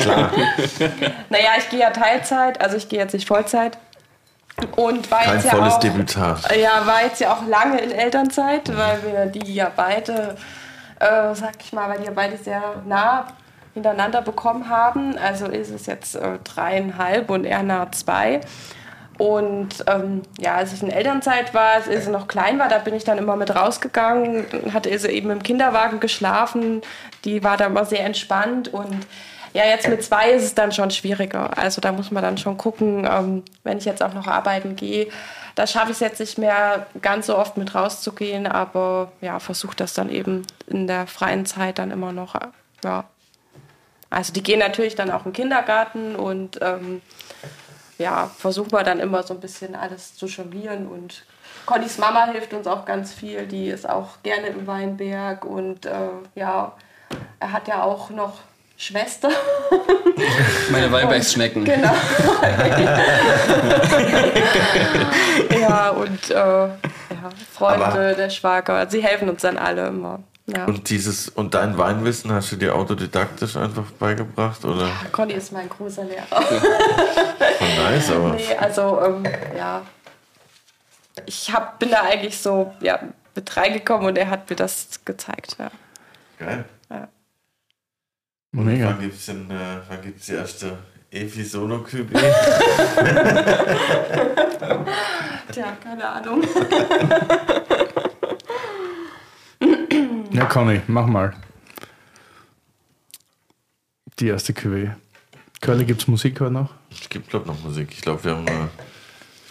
Klar. 0.00 0.32
Naja, 1.30 1.50
ich 1.58 1.68
gehe 1.70 1.78
ja 1.78 1.90
Teilzeit, 1.90 2.60
also 2.60 2.76
ich 2.76 2.88
gehe 2.88 2.98
jetzt 2.98 3.12
nicht 3.12 3.28
Vollzeit. 3.28 3.78
Und 4.76 5.10
war 5.10 5.20
Kein 5.20 5.34
jetzt 5.34 5.44
ja 5.46 5.50
volles 5.50 5.74
auch, 5.74 5.80
Debütat. 5.80 6.56
Ja, 6.56 6.86
war 6.86 7.02
jetzt 7.02 7.20
ja 7.20 7.32
auch 7.32 7.46
lange 7.46 7.80
in 7.80 7.90
Elternzeit, 7.90 8.68
weil 8.76 9.02
wir 9.02 9.26
die 9.26 9.54
ja 9.54 9.70
beide, 9.74 10.36
äh, 11.00 11.34
sag 11.34 11.54
ich 11.60 11.72
mal, 11.72 11.88
weil 11.88 11.98
die 11.98 12.06
ja 12.06 12.12
beide 12.14 12.36
sehr 12.36 12.62
nah 12.86 13.26
hintereinander 13.74 14.22
bekommen 14.22 14.68
haben. 14.68 15.16
Also 15.18 15.46
ist 15.46 15.70
es 15.70 15.86
jetzt 15.86 16.14
äh, 16.14 16.38
dreieinhalb 16.44 17.30
und 17.30 17.44
er 17.44 17.62
nah 17.62 17.90
zwei. 17.92 18.40
Und 19.18 19.84
ähm, 19.86 20.22
ja, 20.38 20.56
als 20.56 20.72
ich 20.72 20.82
in 20.82 20.90
Elternzeit 20.90 21.54
war, 21.54 21.74
als 21.74 21.86
Ilse 21.86 22.10
noch 22.10 22.28
klein 22.28 22.58
war, 22.58 22.68
da 22.68 22.78
bin 22.78 22.94
ich 22.94 23.04
dann 23.04 23.18
immer 23.18 23.36
mit 23.36 23.54
rausgegangen. 23.54 24.46
Dann 24.50 24.74
hat 24.74 24.86
Ilse 24.86 25.10
eben 25.10 25.30
im 25.30 25.42
Kinderwagen 25.42 26.00
geschlafen. 26.00 26.82
Die 27.24 27.44
war 27.44 27.56
da 27.56 27.66
immer 27.66 27.84
sehr 27.84 28.04
entspannt. 28.04 28.72
Und 28.72 29.06
ja, 29.52 29.64
jetzt 29.66 29.88
mit 29.88 30.02
zwei 30.02 30.30
ist 30.30 30.44
es 30.44 30.54
dann 30.54 30.72
schon 30.72 30.90
schwieriger. 30.90 31.56
Also 31.56 31.80
da 31.80 31.92
muss 31.92 32.10
man 32.10 32.22
dann 32.22 32.38
schon 32.38 32.56
gucken, 32.56 33.06
ähm, 33.10 33.42
wenn 33.64 33.78
ich 33.78 33.84
jetzt 33.84 34.02
auch 34.02 34.14
noch 34.14 34.26
arbeiten 34.26 34.76
gehe. 34.76 35.08
Da 35.54 35.66
schaffe 35.66 35.90
ich 35.90 35.96
es 35.96 36.00
jetzt 36.00 36.20
nicht 36.20 36.38
mehr 36.38 36.86
ganz 37.02 37.26
so 37.26 37.36
oft 37.36 37.58
mit 37.58 37.74
rauszugehen, 37.74 38.46
aber 38.46 39.12
ja, 39.20 39.38
versuche 39.38 39.76
das 39.76 39.92
dann 39.92 40.08
eben 40.08 40.46
in 40.66 40.86
der 40.86 41.06
freien 41.06 41.44
Zeit 41.44 41.78
dann 41.78 41.90
immer 41.90 42.12
noch. 42.12 42.34
Ja. 42.82 43.04
Also 44.08 44.32
die 44.32 44.42
gehen 44.42 44.58
natürlich 44.58 44.94
dann 44.94 45.10
auch 45.10 45.26
im 45.26 45.32
Kindergarten 45.32 46.16
und 46.16 46.58
ähm, 46.62 47.02
ja, 47.98 48.30
versuchen 48.38 48.72
wir 48.72 48.82
dann 48.82 49.00
immer 49.00 49.22
so 49.22 49.34
ein 49.34 49.40
bisschen 49.40 49.74
alles 49.74 50.16
zu 50.16 50.26
jonglieren 50.26 50.86
und 50.86 51.24
Connys 51.66 51.98
Mama 51.98 52.26
hilft 52.26 52.52
uns 52.54 52.66
auch 52.66 52.84
ganz 52.84 53.12
viel, 53.12 53.46
die 53.46 53.68
ist 53.68 53.88
auch 53.88 54.22
gerne 54.22 54.48
im 54.48 54.66
Weinberg 54.66 55.44
und 55.44 55.86
äh, 55.86 56.08
ja, 56.34 56.72
er 57.40 57.52
hat 57.52 57.68
ja 57.68 57.82
auch 57.84 58.10
noch 58.10 58.40
Schwester. 58.82 59.28
Meine 60.72 60.90
Weinbergsschnecken. 60.90 61.64
Genau. 61.64 61.92
ja, 65.60 65.90
und 65.90 66.30
äh, 66.30 66.34
ja, 66.34 66.70
Freunde, 67.52 67.86
Aber- 67.86 68.14
der 68.14 68.30
Schwager, 68.30 68.90
sie 68.90 69.00
helfen 69.02 69.28
uns 69.28 69.42
dann 69.42 69.56
alle 69.56 69.86
immer. 69.86 70.20
Ja. 70.46 70.64
Und 70.64 70.90
dieses 70.90 71.28
und 71.28 71.54
dein 71.54 71.78
Weinwissen 71.78 72.32
hast 72.32 72.50
du 72.50 72.56
dir 72.56 72.74
autodidaktisch 72.74 73.56
einfach 73.56 73.84
beigebracht 73.92 74.64
oder? 74.64 74.88
Conny 75.12 75.34
ist 75.34 75.52
mein 75.52 75.68
großer 75.68 76.02
Lehrer. 76.02 76.26
Voll 76.26 77.74
nice, 77.76 78.10
aber 78.10 78.30
Nee, 78.30 78.56
also 78.58 79.00
ähm, 79.00 79.22
ja. 79.56 79.82
Ich 81.26 81.52
hab, 81.52 81.78
bin 81.78 81.92
da 81.92 82.02
eigentlich 82.02 82.38
so 82.38 82.74
ja, 82.80 82.98
mit 83.36 83.56
reingekommen 83.56 84.08
und 84.08 84.18
er 84.18 84.28
hat 84.30 84.50
mir 84.50 84.56
das 84.56 84.88
gezeigt. 85.04 85.54
Ja. 85.60 85.70
geil. 86.40 86.64
Mega. 88.52 88.86
Wann 88.88 89.00
gibt's 89.00 89.26
denn, 89.26 89.50
äh, 89.50 89.78
wann 89.88 90.02
gibt's 90.02 90.26
die 90.26 90.34
erste 90.34 90.78
Evi 91.10 91.42
Solo 91.42 91.82
QB? 91.82 92.12
Tja, 95.52 95.76
keine 95.82 96.06
Ahnung. 96.06 96.42
Ja, 100.32 100.44
Conny, 100.46 100.80
mach 100.86 101.06
mal. 101.06 101.34
Die 104.18 104.28
erste 104.28 104.52
QW. 104.52 104.90
Curly, 105.60 105.84
gibt's 105.84 106.06
Musik 106.06 106.40
heute 106.40 106.52
noch? 106.52 106.70
Es 106.90 107.08
gibt 107.08 107.30
glaub 107.30 107.46
noch 107.46 107.58
Musik. 107.62 107.88
Ich 107.92 108.00
glaube, 108.02 108.22
wir 108.24 108.36
haben. 108.36 108.46
Äh, 108.46 108.68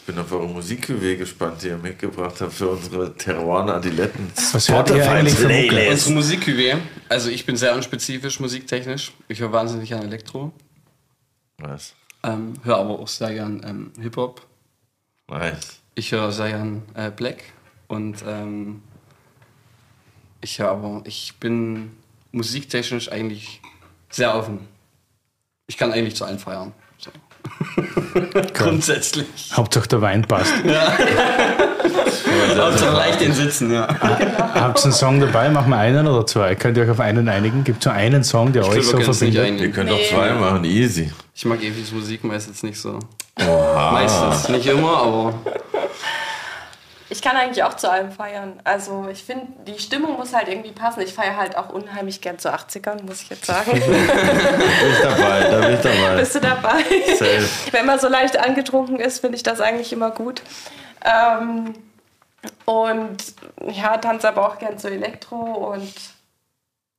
bin 0.05 0.17
auf 0.17 0.31
eure 0.31 0.47
musik 0.47 0.83
QW 0.87 1.15
gespannt, 1.15 1.61
die 1.61 1.67
ihr 1.67 1.77
mitgebracht 1.77 2.39
habt 2.41 2.53
für 2.53 2.69
unsere 2.69 3.15
Terroir 3.15 3.67
Adiletten. 3.67 4.31
Was 4.51 4.69
hört 4.69 4.89
ihr 4.89 5.09
eigentlich 5.09 5.35
für 5.35 5.47
Mucke? 5.47 5.89
Unsere 5.89 6.13
musik 6.13 6.79
also 7.09 7.29
ich 7.29 7.45
bin 7.45 7.55
sehr 7.57 7.75
unspezifisch 7.75 8.39
musiktechnisch. 8.39 9.11
Ich 9.27 9.39
höre 9.39 9.51
wahnsinnig 9.51 9.93
an 9.93 10.03
Elektro, 10.03 10.51
Nice. 11.57 11.93
ähm, 12.23 12.53
höre 12.63 12.77
aber 12.77 12.99
auch 12.99 13.07
sehr 13.07 13.33
gern 13.33 13.61
ähm, 13.65 13.91
Hip-Hop. 14.01 14.45
Nice. 15.27 15.79
Ich 15.95 16.11
höre 16.11 16.31
sehr 16.31 16.49
gern 16.49 16.83
äh, 16.95 17.11
Black 17.11 17.43
und 17.87 18.23
ähm, 18.25 18.81
ich 20.41 20.59
höre 20.59 20.69
aber, 20.71 21.01
ich 21.05 21.35
bin 21.39 21.91
musiktechnisch 22.31 23.11
eigentlich 23.11 23.61
sehr 24.09 24.35
offen. 24.35 24.67
Ich 25.67 25.77
kann 25.77 25.91
eigentlich 25.91 26.15
zu 26.15 26.25
allen 26.25 26.39
feiern. 26.39 26.73
Grundsätzlich. 28.53 29.27
Hauptsache 29.53 29.87
der 29.87 30.01
Wein 30.01 30.23
passt. 30.23 30.53
Hauptsache 32.57 32.95
leicht 32.95 33.21
den 33.21 33.33
Sitzen, 33.33 33.71
ja. 33.71 33.87
Habt 33.87 34.79
ihr 34.79 34.83
einen 34.83 34.93
Song 34.93 35.19
dabei? 35.19 35.49
Machen 35.49 35.69
wir 35.69 35.77
einen 35.77 36.07
oder 36.07 36.25
zwei? 36.25 36.55
Könnt 36.55 36.77
ihr 36.77 36.83
euch 36.83 36.89
auf 36.89 36.99
einen 36.99 37.27
einigen? 37.27 37.63
Gibt 37.63 37.79
es 37.79 37.83
so 37.85 37.89
einen 37.89 38.23
Song, 38.23 38.51
der 38.53 38.63
euch 38.65 38.81
glaube, 38.81 39.03
so 39.03 39.11
es 39.11 39.21
nicht 39.21 39.35
verbindet? 39.35 39.35
Wir 39.35 39.43
einigen. 39.43 39.73
können 39.73 39.89
doch 39.89 40.03
zwei 40.09 40.33
machen, 40.33 40.63
easy. 40.65 41.11
Ich 41.35 41.45
mag 41.45 41.61
Evis 41.63 41.91
Musik 41.91 42.23
meistens 42.23 42.63
nicht 42.63 42.79
so. 42.79 42.99
Oha. 43.39 43.91
Meistens, 43.91 44.49
nicht 44.49 44.67
immer, 44.67 44.97
aber 44.97 45.33
Ich 47.11 47.21
kann 47.21 47.35
eigentlich 47.35 47.63
auch 47.63 47.73
zu 47.73 47.91
allem 47.91 48.09
feiern. 48.09 48.61
Also 48.63 49.09
ich 49.11 49.21
finde, 49.21 49.47
die 49.67 49.77
Stimmung 49.79 50.13
muss 50.15 50.33
halt 50.33 50.47
irgendwie 50.47 50.71
passen. 50.71 51.01
Ich 51.01 51.13
feiere 51.13 51.35
halt 51.35 51.57
auch 51.57 51.67
unheimlich 51.69 52.21
gern 52.21 52.39
zu 52.39 52.53
80ern, 52.53 53.03
muss 53.03 53.21
ich 53.21 53.29
jetzt 53.29 53.45
sagen. 53.45 53.71
Bin 53.73 53.81
ich 53.81 55.01
dabei, 55.03 55.43
da 55.43 55.59
bin 55.59 55.73
ich 55.73 55.81
dabei. 55.81 56.15
Bist 56.15 56.35
du 56.35 56.39
dabei? 56.39 56.83
Safe. 57.17 57.49
Wenn 57.71 57.85
man 57.85 57.99
so 57.99 58.07
leicht 58.07 58.39
angetrunken 58.39 58.97
ist, 58.97 59.19
finde 59.19 59.35
ich 59.35 59.43
das 59.43 59.59
eigentlich 59.59 59.91
immer 59.91 60.11
gut. 60.11 60.41
Ähm, 61.03 61.73
und 62.63 63.17
ja, 63.67 63.97
tanze 63.97 64.29
aber 64.29 64.47
auch 64.47 64.57
gern 64.57 64.79
zu 64.79 64.89
Elektro 64.89 65.35
und 65.73 65.93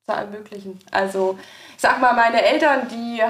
zu 0.04 0.14
allem 0.14 0.30
Möglichen. 0.30 0.78
Also, 0.90 1.38
ich 1.74 1.80
sag 1.80 2.02
mal, 2.02 2.12
meine 2.12 2.42
Eltern, 2.42 2.86
die 2.88 3.22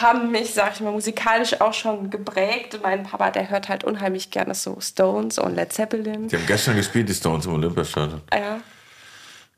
haben 0.00 0.30
mich, 0.30 0.54
sag 0.54 0.72
ich 0.74 0.80
mal, 0.80 0.92
musikalisch 0.92 1.60
auch 1.60 1.74
schon 1.74 2.10
geprägt. 2.10 2.78
Mein 2.82 3.02
Papa, 3.02 3.30
der 3.30 3.50
hört 3.50 3.68
halt 3.68 3.84
unheimlich 3.84 4.30
gerne 4.30 4.54
so 4.54 4.78
Stones 4.80 5.38
und 5.38 5.54
Led 5.54 5.72
Zeppelin. 5.72 6.28
Die 6.28 6.36
haben 6.36 6.46
gestern 6.46 6.76
gespielt, 6.76 7.08
die 7.08 7.14
Stones 7.14 7.46
im 7.46 7.54
Olympiastadion. 7.54 8.20
Ja. 8.32 8.60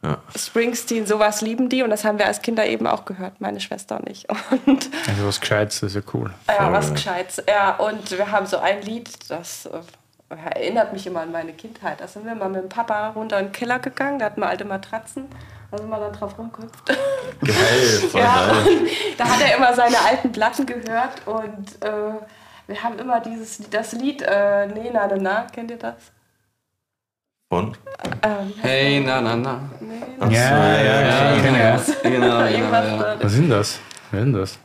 Ja. 0.03 0.19
Springsteen, 0.37 1.07
sowas 1.07 1.41
lieben 1.41 1.71
die 1.71 1.83
und 1.83 1.89
das 1.89 2.05
haben 2.05 2.19
wir 2.19 2.27
als 2.27 2.43
Kinder 2.43 2.67
eben 2.67 2.87
auch 2.87 3.07
gehört, 3.07 3.41
meine 3.41 3.59
Schwester 3.59 3.99
und 3.99 4.09
ich. 4.11 4.27
Und 4.67 4.91
Also 5.09 5.27
was 5.27 5.41
Gescheites, 5.41 5.81
das 5.81 5.95
ist 5.95 6.05
ja 6.05 6.11
cool. 6.13 6.31
ja, 6.47 6.71
was 6.71 6.89
ja. 6.89 6.93
Gescheites. 6.93 7.43
Ja, 7.49 7.77
und 7.77 8.11
wir 8.11 8.31
haben 8.31 8.45
so 8.47 8.59
ein 8.59 8.83
Lied, 8.83 9.09
das 9.31 9.65
äh, 9.65 9.81
erinnert 10.29 10.93
mich 10.93 11.07
immer 11.07 11.21
an 11.21 11.33
meine 11.33 11.55
Kindheit. 11.55 12.01
Da 12.03 12.07
sind 12.09 12.27
wir 12.27 12.35
mal 12.35 12.51
mit 12.51 12.63
dem 12.65 12.69
Papa 12.69 13.09
runter 13.11 13.39
in 13.39 13.47
den 13.47 13.53
Keller 13.53 13.79
gegangen, 13.79 14.19
da 14.19 14.27
hatten 14.27 14.41
wir 14.43 14.47
alte 14.47 14.67
Matratzen, 14.67 15.25
da 15.75 15.79
sind 15.79 15.91
wir 15.91 15.99
dann 15.99 16.13
drauf 16.13 16.39
rumgehüpft. 16.39 16.87
Geil, 17.41 18.09
voll 18.11 18.21
Ja, 18.21 18.47
geil. 18.47 18.79
und 18.79 18.89
da 19.21 19.25
hat 19.25 19.41
er 19.43 19.57
immer 19.57 19.75
seine 19.75 19.97
alten 20.01 20.31
Platten 20.33 20.67
gehört 20.67 21.27
und 21.27 21.83
äh, 21.85 22.15
wir 22.67 22.83
haben 22.83 22.99
immer 22.99 23.21
dieses, 23.21 23.59
das 23.71 23.93
Lied 23.93 24.23
äh, 24.23 24.67
Nee, 24.67 24.91
na, 24.93 25.07
na, 25.09 25.17
na, 25.17 25.47
kennt 25.53 25.71
ihr 25.71 25.79
das? 25.79 25.95
Und? 27.51 27.77
Ähm, 28.23 28.53
Hey, 28.63 29.01
na, 29.05 29.21
na, 29.21 29.37
na. 29.37 29.61
nee, 29.81 30.01
Ach 30.21 30.27
so, 30.27 30.33
Ja, 30.33 30.77
ja, 30.77 31.01
ja, 31.01 31.35
Ja, 31.35 31.43
kenn 31.43 31.55
genau. 32.03 32.19
Genau, 32.19 32.39
genau, 32.49 32.73
ja. 32.73 33.13
äh, 33.15 33.25
Was 33.25 33.33
denn 33.35 33.51
das? 33.51 33.81
Wer 34.11 34.21
ist 34.21 34.25
denn 34.27 34.33
das? 34.33 34.59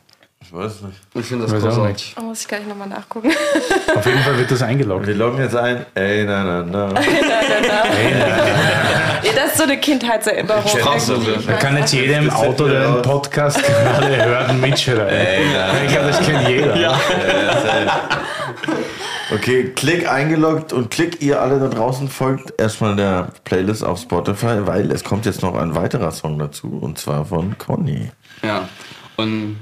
Ich 0.49 0.55
weiß 0.55 0.81
nicht. 0.81 0.97
Ich 1.13 1.26
finde 1.27 1.45
das 1.45 1.61
großartig. 1.61 2.15
Oh, 2.19 2.23
muss 2.23 2.41
ich 2.41 2.47
gleich 2.47 2.65
nochmal 2.65 2.88
nachgucken. 2.88 3.30
Auf 3.95 4.03
jeden 4.03 4.17
Fall 4.23 4.35
wird 4.39 4.49
das 4.49 4.63
eingeloggt. 4.63 5.05
Wir 5.05 5.13
loggen 5.13 5.38
jetzt 5.38 5.55
ein. 5.55 5.85
Ey, 5.93 6.26
na, 6.26 6.43
na, 6.43 6.63
na. 6.63 7.01
Ja, 9.21 9.31
das 9.35 9.51
ist 9.51 9.57
so 9.57 9.63
eine 9.65 9.80
Kindheitserinnerung. 9.80 10.63
Da 11.45 11.53
kann 11.53 11.77
jetzt 11.77 11.93
jeder 11.93 12.17
im 12.17 12.31
Auto 12.31 12.67
den 12.67 12.81
aus. 12.81 13.03
Podcast 13.03 13.61
gerade 13.63 14.26
hören 14.26 14.59
mitschreien. 14.59 15.43
Ich 15.85 15.91
glaube, 15.91 16.07
das 16.07 16.19
kennt 16.26 16.49
jeder. 16.49 16.76
Ja. 16.76 16.99
Okay, 19.31 19.71
klick 19.76 20.11
eingeloggt 20.11 20.73
und 20.73 20.89
klick 20.89 21.21
ihr 21.21 21.39
alle 21.43 21.59
da 21.59 21.67
draußen 21.67 22.09
folgt 22.09 22.59
erstmal 22.59 22.95
der 22.95 23.27
Playlist 23.43 23.84
auf 23.84 23.99
Spotify, 23.99 24.65
weil 24.65 24.91
es 24.91 25.03
kommt 25.03 25.27
jetzt 25.27 25.43
noch 25.43 25.53
ein 25.53 25.76
weiterer 25.76 26.09
Song 26.09 26.39
dazu 26.39 26.80
und 26.81 26.97
zwar 26.97 27.26
von 27.26 27.55
Conny. 27.59 28.09
Ja. 28.41 28.67
Und 29.15 29.57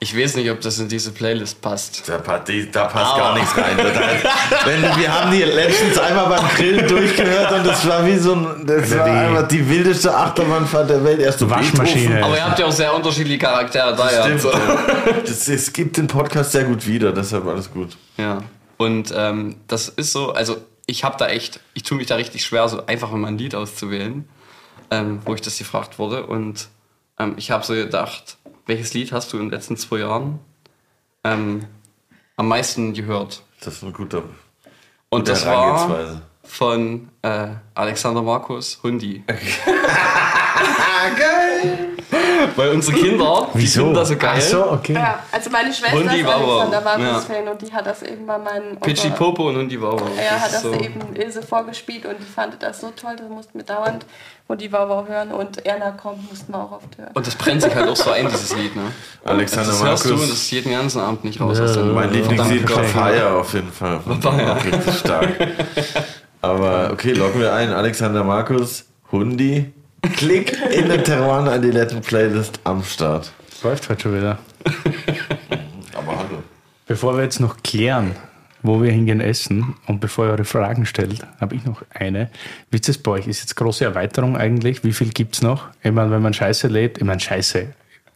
ich 0.00 0.16
weiß 0.16 0.36
nicht, 0.36 0.48
ob 0.50 0.60
das 0.60 0.78
in 0.78 0.88
diese 0.88 1.10
Playlist 1.10 1.60
passt. 1.60 2.08
Da, 2.08 2.38
die, 2.38 2.70
da 2.70 2.84
passt 2.84 3.16
gar 3.16 3.34
nichts 3.34 3.56
rein. 3.56 3.76
Das 3.76 3.96
heißt, 3.96 4.26
wenn, 4.66 4.82
wir 4.96 5.12
haben 5.12 5.32
die 5.32 5.42
letztens 5.42 5.98
einmal 5.98 6.26
beim 6.28 6.48
Grillen 6.54 6.86
durchgehört 6.86 7.50
und 7.52 7.66
das 7.66 7.84
war 7.86 8.06
wie 8.06 8.16
so 8.16 8.34
ein, 8.34 8.64
das 8.64 8.90
Ja, 8.90 8.98
war 8.98 9.04
die- 9.06 9.10
einfach 9.10 9.48
die 9.48 9.68
wildeste 9.68 10.14
Achterbahnfahrt 10.14 10.88
der 10.90 11.02
Welt. 11.02 11.18
Erst 11.20 11.40
so 11.40 11.50
Waschmaschine. 11.50 12.00
Beethoven. 12.10 12.22
Aber 12.22 12.36
ihr 12.36 12.44
habt 12.44 12.58
ja 12.60 12.66
auch 12.66 12.72
sehr 12.72 12.94
unterschiedliche 12.94 13.38
Charaktere 13.38 13.96
da, 13.96 14.12
ja. 14.12 14.22
Stimmt. 14.22 14.40
So. 14.40 14.52
Das, 15.26 15.48
es 15.48 15.72
gibt 15.72 15.96
den 15.96 16.06
Podcast 16.06 16.52
sehr 16.52 16.64
gut 16.64 16.86
wieder, 16.86 17.12
deshalb 17.12 17.46
alles 17.46 17.70
gut. 17.70 17.96
Ja. 18.16 18.38
Und 18.76 19.12
ähm, 19.16 19.56
das 19.66 19.88
ist 19.88 20.12
so, 20.12 20.32
also 20.32 20.58
ich 20.86 21.02
habe 21.04 21.16
da 21.18 21.26
echt, 21.28 21.58
ich 21.74 21.82
tue 21.82 21.98
mich 21.98 22.06
da 22.06 22.14
richtig 22.14 22.44
schwer, 22.44 22.68
so 22.68 22.86
einfach 22.86 23.10
mal 23.10 23.26
ein 23.28 23.36
Lied 23.36 23.54
auszuwählen, 23.56 24.28
ähm, 24.92 25.18
wo 25.24 25.34
ich 25.34 25.40
das 25.40 25.58
gefragt 25.58 25.98
wurde. 25.98 26.24
Und 26.26 26.68
ähm, 27.18 27.34
ich 27.36 27.50
habe 27.50 27.64
so 27.66 27.74
gedacht, 27.74 28.37
welches 28.68 28.94
Lied 28.94 29.10
hast 29.12 29.32
du 29.32 29.38
in 29.38 29.44
den 29.44 29.50
letzten 29.50 29.76
zwei 29.76 29.98
Jahren 29.98 30.38
ähm, 31.24 31.64
am 32.36 32.46
meisten 32.48 32.94
gehört? 32.94 33.42
Das 33.60 33.74
ist 33.74 33.82
ein 33.82 33.92
guter 33.92 34.22
Und 35.08 35.20
gute 35.20 35.32
das 35.32 35.44
war 35.46 36.22
von 36.44 37.08
äh, 37.22 37.48
Alexander 37.74 38.22
Markus 38.22 38.78
Hundi. 38.82 39.24
Weil 42.56 42.70
unsere 42.70 42.96
Kinder, 42.96 43.48
die 43.54 43.58
Wieso? 43.58 43.80
finden 43.80 43.94
das 43.94 44.08
so 44.08 44.16
geil. 44.16 44.34
Ach 44.36 44.40
so, 44.42 44.70
okay. 44.72 44.94
Ja, 44.94 45.18
also 45.30 45.50
meine 45.50 45.72
Schwester 45.72 45.96
Und 45.96 46.12
die 46.12 46.20
ist. 46.20 46.26
Alexander 46.26 46.80
Markus 46.80 47.28
Ja. 47.28 47.50
Und 47.50 47.62
die 47.62 47.72
hat 47.72 47.86
das 47.86 48.02
eben 48.02 48.26
bei 48.26 48.38
meinen 48.38 48.76
Pitchy 48.80 49.10
Popo 49.10 49.48
und 49.48 49.56
Hundi 49.56 49.76
Bauer. 49.76 50.00
Er 50.16 50.40
hat 50.40 50.52
das 50.52 50.64
eben 50.64 51.00
Ilse 51.14 51.42
vorgespielt 51.42 52.06
und 52.06 52.16
die 52.18 52.24
fand 52.24 52.62
das 52.62 52.80
so 52.80 52.90
toll, 52.90 53.16
da 53.16 53.24
mussten 53.32 53.58
wir 53.58 53.64
dauernd 53.64 54.04
und 54.48 54.60
die 54.60 54.68
Bauer 54.68 55.06
hören 55.06 55.30
und 55.32 55.64
Erna 55.66 55.90
kommt, 55.90 56.28
mussten 56.30 56.52
wir 56.52 56.58
auch 56.58 56.72
oft 56.72 56.96
hören. 56.96 57.10
Und 57.14 57.26
das 57.26 57.34
brennt 57.34 57.62
sich 57.62 57.74
halt 57.74 57.88
auch 57.88 57.96
so 57.96 58.10
ein, 58.10 58.28
dieses 58.28 58.56
Lied, 58.56 58.74
ne? 58.76 58.82
Alexander 59.24 59.70
das 59.70 59.84
hörst 59.84 60.04
du 60.04 60.08
Markus. 60.10 60.24
und 60.24 60.30
das 60.32 60.38
ist 60.38 60.50
jeden 60.50 60.72
ganzen 60.72 61.00
Abend 61.00 61.24
nicht 61.24 61.40
raus. 61.40 61.58
Ja, 61.58 61.82
Mein 61.82 62.10
Lieblingslied 62.12 62.66
geil. 62.66 62.86
Papaya 62.92 63.36
auf 63.36 63.52
jeden 63.52 63.72
Fall. 63.72 63.98
Papaya. 64.00 64.52
Richtig 64.54 64.94
stark. 64.98 65.28
Aber 66.40 66.90
okay, 66.92 67.12
loggen 67.12 67.40
wir 67.40 67.52
ein. 67.52 67.72
Alexander 67.72 68.24
Markus, 68.24 68.86
Hundi. 69.12 69.72
Klick 70.02 70.56
in 70.72 70.88
den 70.88 71.02
Teruan 71.04 71.48
an 71.48 71.62
die 71.62 71.70
letzten 71.70 72.00
Playlist 72.00 72.60
am 72.64 72.82
Start. 72.82 73.32
Läuft 73.62 73.88
heute 73.88 74.02
schon 74.02 74.16
wieder. 74.16 74.38
Aber 75.94 76.18
hallo. 76.18 76.42
Bevor 76.86 77.16
wir 77.16 77.24
jetzt 77.24 77.40
noch 77.40 77.62
klären, 77.62 78.14
wo 78.62 78.82
wir 78.82 78.90
hingehen 78.92 79.20
essen 79.20 79.74
und 79.86 80.00
bevor 80.00 80.26
ihr 80.26 80.32
eure 80.32 80.44
Fragen 80.44 80.86
stellt, 80.86 81.26
habe 81.40 81.54
ich 81.54 81.64
noch 81.64 81.82
eine. 81.92 82.30
Wie 82.70 82.76
ist 82.76 82.88
das 82.88 82.98
bei 82.98 83.12
euch? 83.12 83.26
Ist 83.26 83.40
jetzt 83.40 83.56
große 83.56 83.84
Erweiterung 83.84 84.36
eigentlich? 84.36 84.84
Wie 84.84 84.92
viel 84.92 85.08
gibt 85.08 85.34
es 85.34 85.42
noch? 85.42 85.68
Ich 85.82 85.92
meine, 85.92 86.10
wenn 86.10 86.22
man 86.22 86.34
Scheiße 86.34 86.68
lädt, 86.68 86.98
ich 86.98 87.04
meine, 87.04 87.20
Scheiße, 87.20 87.66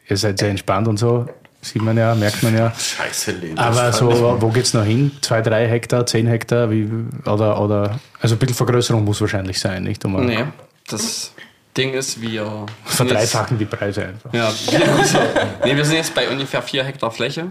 ihr 0.09 0.17
seid 0.17 0.39
sehr 0.39 0.51
entspannt 0.51 0.89
und 0.89 0.99
so, 0.99 1.27
sieht 1.61 1.83
man 1.83 1.97
ja, 1.97 2.15
merkt 2.15 2.43
man 2.43 2.57
ja. 2.57 2.73
Scheiße, 2.73 3.33
Leben. 3.33 3.59
Aber 3.59 3.93
so, 3.93 4.37
wo 4.41 4.49
geht's 4.49 4.75
noch 4.75 4.85
hin? 4.85 5.13
Zwei, 5.21 5.43
drei 5.43 5.69
Hektar, 5.69 6.07
zehn 6.07 6.27
Hektar? 6.27 6.71
Wie, 6.71 6.89
oder, 7.25 7.61
oder, 7.61 8.01
also 8.21 8.35
ein 8.35 8.39
bisschen 8.39 8.57
Vergrößerung 8.57 9.05
muss 9.05 9.21
wahrscheinlich 9.21 9.61
sein, 9.61 9.85
nicht? 9.85 10.05
Um 10.05 10.25
Nee, 10.25 10.45
das 10.89 11.32
Ding 11.77 11.95
ist, 11.95 12.21
wir. 12.21 12.45
sind 12.45 12.69
jetzt- 12.79 12.97
Verdreifachen 12.97 13.59
die 13.59 13.65
Preise 13.65 14.07
einfach. 14.07 14.33
Ja, 14.33 14.53
wir, 14.71 15.05
so. 15.05 15.19
nee, 15.65 15.77
wir 15.77 15.85
sind 15.85 15.97
jetzt 15.97 16.15
bei 16.15 16.29
ungefähr 16.29 16.63
4 16.63 16.85
Hektar 16.85 17.11
Fläche. 17.11 17.51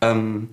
Ähm, 0.00 0.50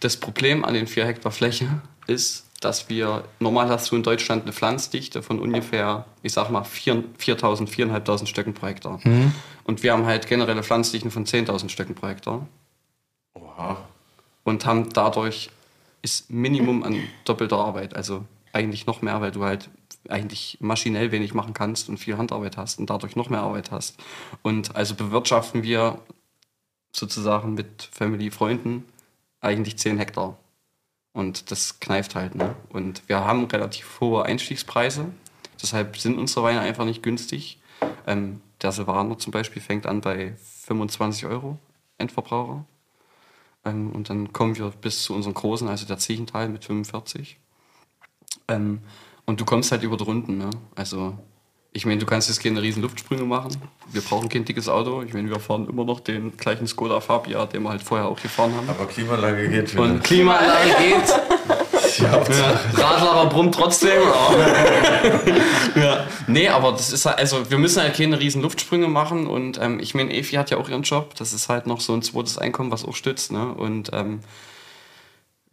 das 0.00 0.16
Problem 0.16 0.64
an 0.64 0.74
den 0.74 0.86
4 0.86 1.06
Hektar 1.06 1.32
Fläche 1.32 1.66
ist, 2.06 2.44
dass 2.60 2.88
wir, 2.88 3.24
normal 3.40 3.68
hast 3.68 3.90
du 3.90 3.96
in 3.96 4.02
Deutschland 4.02 4.42
eine 4.44 4.52
Pflanzdichte 4.52 5.22
von 5.22 5.38
ungefähr, 5.40 6.06
ich 6.22 6.32
sag 6.32 6.50
mal, 6.50 6.64
4 6.64 7.04
4.000, 7.18 7.68
4.500 7.68 8.26
Stöcken 8.26 8.54
pro 8.54 8.66
Hektar. 8.68 9.00
Und 9.64 9.82
wir 9.82 9.92
haben 9.92 10.06
halt 10.06 10.26
generelle 10.28 10.62
Pflanzdichten 10.62 11.10
von 11.10 11.24
10.000 11.24 11.68
Stöcken 11.68 11.94
pro 11.94 12.08
Hektar. 12.08 12.46
Oha. 13.34 13.76
Und 14.44 14.64
haben 14.66 14.88
dadurch 14.92 15.50
ist 16.02 16.30
Minimum 16.30 16.82
an 16.84 17.00
doppelter 17.24 17.58
Arbeit, 17.58 17.94
also 17.96 18.24
eigentlich 18.52 18.86
noch 18.86 19.02
mehr, 19.02 19.20
weil 19.20 19.30
du 19.32 19.44
halt 19.44 19.68
eigentlich 20.08 20.58
maschinell 20.60 21.12
wenig 21.12 21.34
machen 21.34 21.54
kannst 21.54 21.88
und 21.88 21.98
viel 21.98 22.16
Handarbeit 22.16 22.56
hast 22.56 22.78
und 22.78 22.90
dadurch 22.90 23.16
noch 23.16 23.30
mehr 23.30 23.40
Arbeit 23.40 23.70
hast. 23.70 23.98
Und 24.42 24.74
also 24.76 24.94
bewirtschaften 24.94 25.62
wir 25.62 26.00
sozusagen 26.92 27.54
mit 27.54 27.88
Family, 27.92 28.30
Freunden 28.30 28.84
eigentlich 29.40 29.78
10 29.78 29.98
Hektar. 29.98 30.38
Und 31.12 31.50
das 31.50 31.80
kneift 31.80 32.14
halt. 32.14 32.34
Ne? 32.34 32.54
Und 32.70 33.02
wir 33.08 33.24
haben 33.24 33.44
relativ 33.46 34.00
hohe 34.00 34.24
Einstiegspreise. 34.24 35.06
Deshalb 35.60 35.96
sind 35.96 36.18
unsere 36.18 36.44
Weine 36.44 36.60
einfach 36.60 36.84
nicht 36.84 37.02
günstig. 37.02 37.60
Ähm, 38.06 38.40
der 38.62 38.72
Silvaner 38.72 39.18
zum 39.18 39.32
Beispiel 39.32 39.62
fängt 39.62 39.86
an 39.86 40.00
bei 40.00 40.34
25 40.66 41.26
Euro 41.26 41.58
Endverbraucher. 41.98 42.64
Ähm, 43.64 43.90
und 43.92 44.10
dann 44.10 44.32
kommen 44.32 44.56
wir 44.56 44.70
bis 44.70 45.02
zu 45.02 45.14
unseren 45.14 45.34
großen, 45.34 45.68
also 45.68 45.86
der 45.86 45.98
Ziechental 45.98 46.48
mit 46.48 46.64
45. 46.64 47.38
Ähm, 48.48 48.80
und 49.28 49.38
du 49.38 49.44
kommst 49.44 49.70
halt 49.72 49.82
über 49.82 49.98
die 49.98 50.04
Runden. 50.04 50.38
Ne? 50.38 50.48
Also, 50.74 51.12
ich 51.74 51.84
meine, 51.84 52.00
du 52.00 52.06
kannst 52.06 52.30
jetzt 52.30 52.42
keine 52.42 52.62
riesen 52.62 52.80
Luftsprünge 52.80 53.24
machen. 53.24 53.54
Wir 53.92 54.00
brauchen 54.00 54.30
kein 54.30 54.46
dickes 54.46 54.70
Auto. 54.70 55.02
Ich 55.02 55.12
meine, 55.12 55.28
wir 55.28 55.38
fahren 55.38 55.68
immer 55.68 55.84
noch 55.84 56.00
den 56.00 56.34
gleichen 56.38 56.66
Skoda 56.66 56.98
Fabia, 57.00 57.44
den 57.44 57.62
wir 57.62 57.68
halt 57.68 57.82
vorher 57.82 58.08
auch 58.08 58.18
gefahren 58.18 58.54
haben. 58.56 58.70
Aber 58.70 58.86
Klimaanlage 58.86 59.50
geht 59.50 59.74
wieder. 59.74 59.82
Und 59.82 60.02
Klimaanlage 60.02 60.70
geht. 60.78 61.14
Ja, 61.98 62.12
Radlarer 62.12 63.28
brummt 63.28 63.56
trotzdem. 63.56 64.00
ja. 65.74 66.06
Nee, 66.28 66.48
aber 66.48 66.70
das 66.70 66.92
ist 66.92 67.06
halt, 67.06 67.18
also 67.18 67.50
wir 67.50 67.58
müssen 67.58 67.82
halt 67.82 67.96
keine 67.96 68.20
riesen 68.20 68.40
Luftsprünge 68.40 68.86
machen 68.86 69.26
und 69.26 69.58
ähm, 69.60 69.80
ich 69.80 69.96
meine, 69.96 70.14
Efi 70.14 70.36
hat 70.36 70.50
ja 70.50 70.58
auch 70.58 70.68
ihren 70.68 70.82
Job. 70.82 71.16
Das 71.16 71.32
ist 71.32 71.48
halt 71.48 71.66
noch 71.66 71.80
so 71.80 71.94
ein 71.94 72.02
zweites 72.02 72.38
Einkommen, 72.38 72.70
was 72.70 72.84
auch 72.84 72.94
stützt. 72.94 73.32
Ne? 73.32 73.52
Und 73.52 73.90
ähm, 73.92 74.20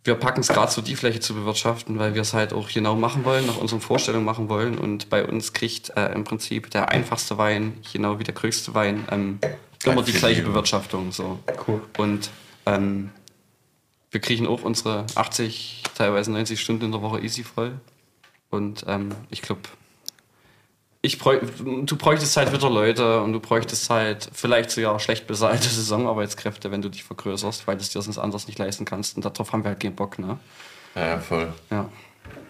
wir 0.06 0.14
packen 0.14 0.42
es 0.42 0.50
gerade 0.50 0.72
so, 0.72 0.82
die 0.82 0.96
Fläche 0.96 1.20
zu 1.20 1.34
bewirtschaften, 1.34 1.98
weil 1.98 2.14
wir 2.14 2.22
es 2.22 2.34
halt 2.34 2.54
auch 2.54 2.70
genau 2.70 2.96
machen 2.96 3.26
wollen, 3.26 3.48
nach 3.48 3.58
unseren 3.58 3.82
Vorstellungen 3.82 4.24
machen 4.24 4.50
wollen. 4.50 4.78
Und 4.78 5.10
bei 5.10 5.26
uns 5.26 5.52
kriegt 5.52 5.90
äh, 5.98 6.14
im 6.14 6.24
Prinzip 6.24 6.70
der 6.70 6.90
einfachste 6.90 7.40
Wein, 7.40 7.74
genau 7.92 8.20
wie 8.20 8.24
der 8.24 8.36
größte 8.36 8.76
Wein, 8.76 9.06
ähm, 9.12 9.40
immer 9.84 10.04
die 10.04 10.14
gleiche 10.14 10.44
Bewirtschaftung. 10.44 11.12
So. 11.12 11.40
Cool. 11.68 11.82
Und 11.98 12.30
ähm, 12.68 13.10
wir 14.12 14.22
kriegen 14.22 14.46
auch 14.46 14.62
unsere 14.62 15.08
80, 15.16 15.82
teilweise 15.96 16.32
90 16.32 16.62
Stunden 16.62 16.86
in 16.86 16.92
der 16.92 17.02
Woche 17.02 17.20
easy 17.22 17.44
voll. 17.44 17.74
Und 18.52 18.86
ähm, 18.88 19.10
ich 19.32 19.42
glaube, 19.42 19.62
ich 21.06 21.20
bräuch, 21.20 21.40
du 21.60 21.96
bräuchtest 21.96 22.36
halt 22.36 22.52
wieder 22.52 22.70
Leute 22.70 23.22
und 23.22 23.34
du 23.34 23.40
bräuchtest 23.40 23.90
halt 23.90 24.30
vielleicht 24.34 24.72
sogar 24.72 25.00
schlecht 25.00 25.28
bezahlte 25.28 25.68
Saisonarbeitskräfte, 25.70 26.72
wenn 26.72 26.82
du 26.82 26.90
dich 26.90 27.04
vergrößerst, 27.04 27.68
weil 27.68 27.76
du 27.76 27.82
es 27.82 27.90
dir 27.90 28.02
sonst 28.02 28.18
anders 28.18 28.48
nicht 28.48 28.58
leisten 28.60 28.86
kannst. 28.86 29.16
Und 29.16 29.26
darauf 29.26 29.54
haben 29.54 29.64
wir 29.64 29.70
halt 29.70 29.80
keinen 29.80 29.96
Bock. 29.96 30.20
Ne? 30.20 30.40
Ja, 30.96 31.08
ja, 31.08 31.20
voll. 31.20 31.54
Ja. 31.70 31.90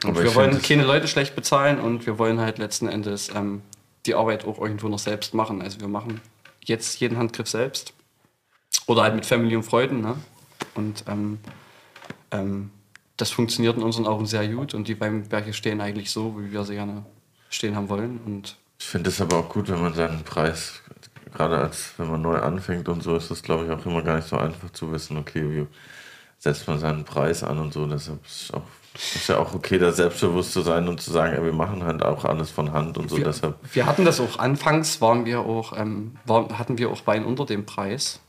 Und 0.03 0.11
Aber 0.11 0.23
wir 0.23 0.36
wollen 0.36 0.61
keine 0.61 0.86
Leute 0.86 1.07
schlecht 1.07 1.36
bezahlen 1.36 1.80
und 1.80 2.06
wir 2.06 2.18
wollen 2.18 2.40
halt 2.40 2.57
letzten 2.57 2.88
Endes 2.88 3.30
ähm, 3.36 3.61
die 4.06 4.15
Arbeit 4.15 4.45
auch 4.45 4.60
irgendwo 4.60 4.88
noch 4.88 4.99
selbst 4.99 5.34
machen. 5.34 5.61
Also 5.61 5.82
wir 5.82 5.88
machen 5.88 6.22
jetzt 6.64 6.99
jeden 6.99 7.18
Handgriff 7.18 7.48
selbst. 7.48 7.94
Oder 8.88 9.03
halt 9.03 9.15
mit 9.15 9.26
Family 9.26 9.56
und 9.56 9.64
Freunden. 9.64 10.02
Ne? 10.02 10.15
Und 10.76 11.03
ähm, 11.07 11.40
ähm, 12.32 12.72
das 13.18 13.32
funktioniert 13.32 13.77
in 13.77 13.84
unseren 13.84 14.07
Augen 14.07 14.26
sehr 14.26 14.48
gut 14.48 14.73
und 14.73 14.88
die 14.88 14.99
Weinberge 14.99 15.53
stehen 15.53 15.82
eigentlich 15.82 16.11
so, 16.11 16.40
wie 16.40 16.52
wir 16.52 16.64
sie 16.64 16.76
gerne 16.76 17.06
stehen 17.56 17.76
haben 17.76 17.90
wollen. 17.90 18.19
Und 18.26 18.57
Ich 18.80 18.86
finde 18.86 19.10
es 19.10 19.22
aber 19.22 19.38
auch 19.38 19.49
gut, 19.49 19.69
wenn 19.69 19.82
man 19.82 19.94
seinen 19.94 20.23
Preis, 20.23 20.82
gerade 21.34 21.57
als 21.57 21.94
wenn 21.98 22.10
man 22.10 22.22
neu 22.22 22.38
anfängt 22.38 22.88
und 22.90 23.02
so, 23.02 23.15
ist 23.15 23.32
das, 23.32 23.41
glaube 23.41 23.65
ich, 23.65 23.72
auch 23.72 23.86
immer 23.86 24.02
gar 24.02 24.18
nicht 24.18 24.27
so 24.27 24.38
einfach 24.38 24.69
zu 24.72 24.91
wissen, 24.91 25.18
okay, 25.18 25.44
wie 25.49 25.68
setzt 26.38 26.68
man 26.68 26.80
seinen 26.80 27.03
Preis 27.06 27.44
an 27.44 27.60
und 27.60 27.73
so. 27.73 27.86
Deshalb 27.88 28.23
ist, 28.26 28.53
auch, 28.53 28.64
ist 28.94 29.27
ja 29.27 29.38
auch 29.38 29.53
okay, 29.53 29.80
da 29.80 29.91
selbstbewusst 29.91 30.53
zu 30.53 30.61
sein 30.61 30.88
und 30.88 31.02
zu 31.02 31.11
sagen, 31.11 31.34
ey, 31.34 31.44
wir 31.44 31.53
machen 31.53 31.84
halt 31.84 32.03
auch 32.03 32.26
alles 32.26 32.52
von 32.52 32.72
Hand 32.72 32.98
und 32.98 33.10
so. 33.10 33.18
wir, 33.18 33.26
Deshalb, 33.26 33.57
wir 33.73 33.86
hatten 33.86 34.06
das 34.06 34.19
auch 34.19 34.38
anfangs, 34.38 35.02
waren 35.02 35.26
wir 35.26 35.40
auch, 35.40 35.77
ähm, 35.77 36.18
war, 36.26 36.57
hatten 36.57 36.77
wir 36.77 36.91
auch 36.91 37.07
Wein 37.07 37.26
unter 37.26 37.45
dem 37.45 37.65
Preis. 37.65 38.19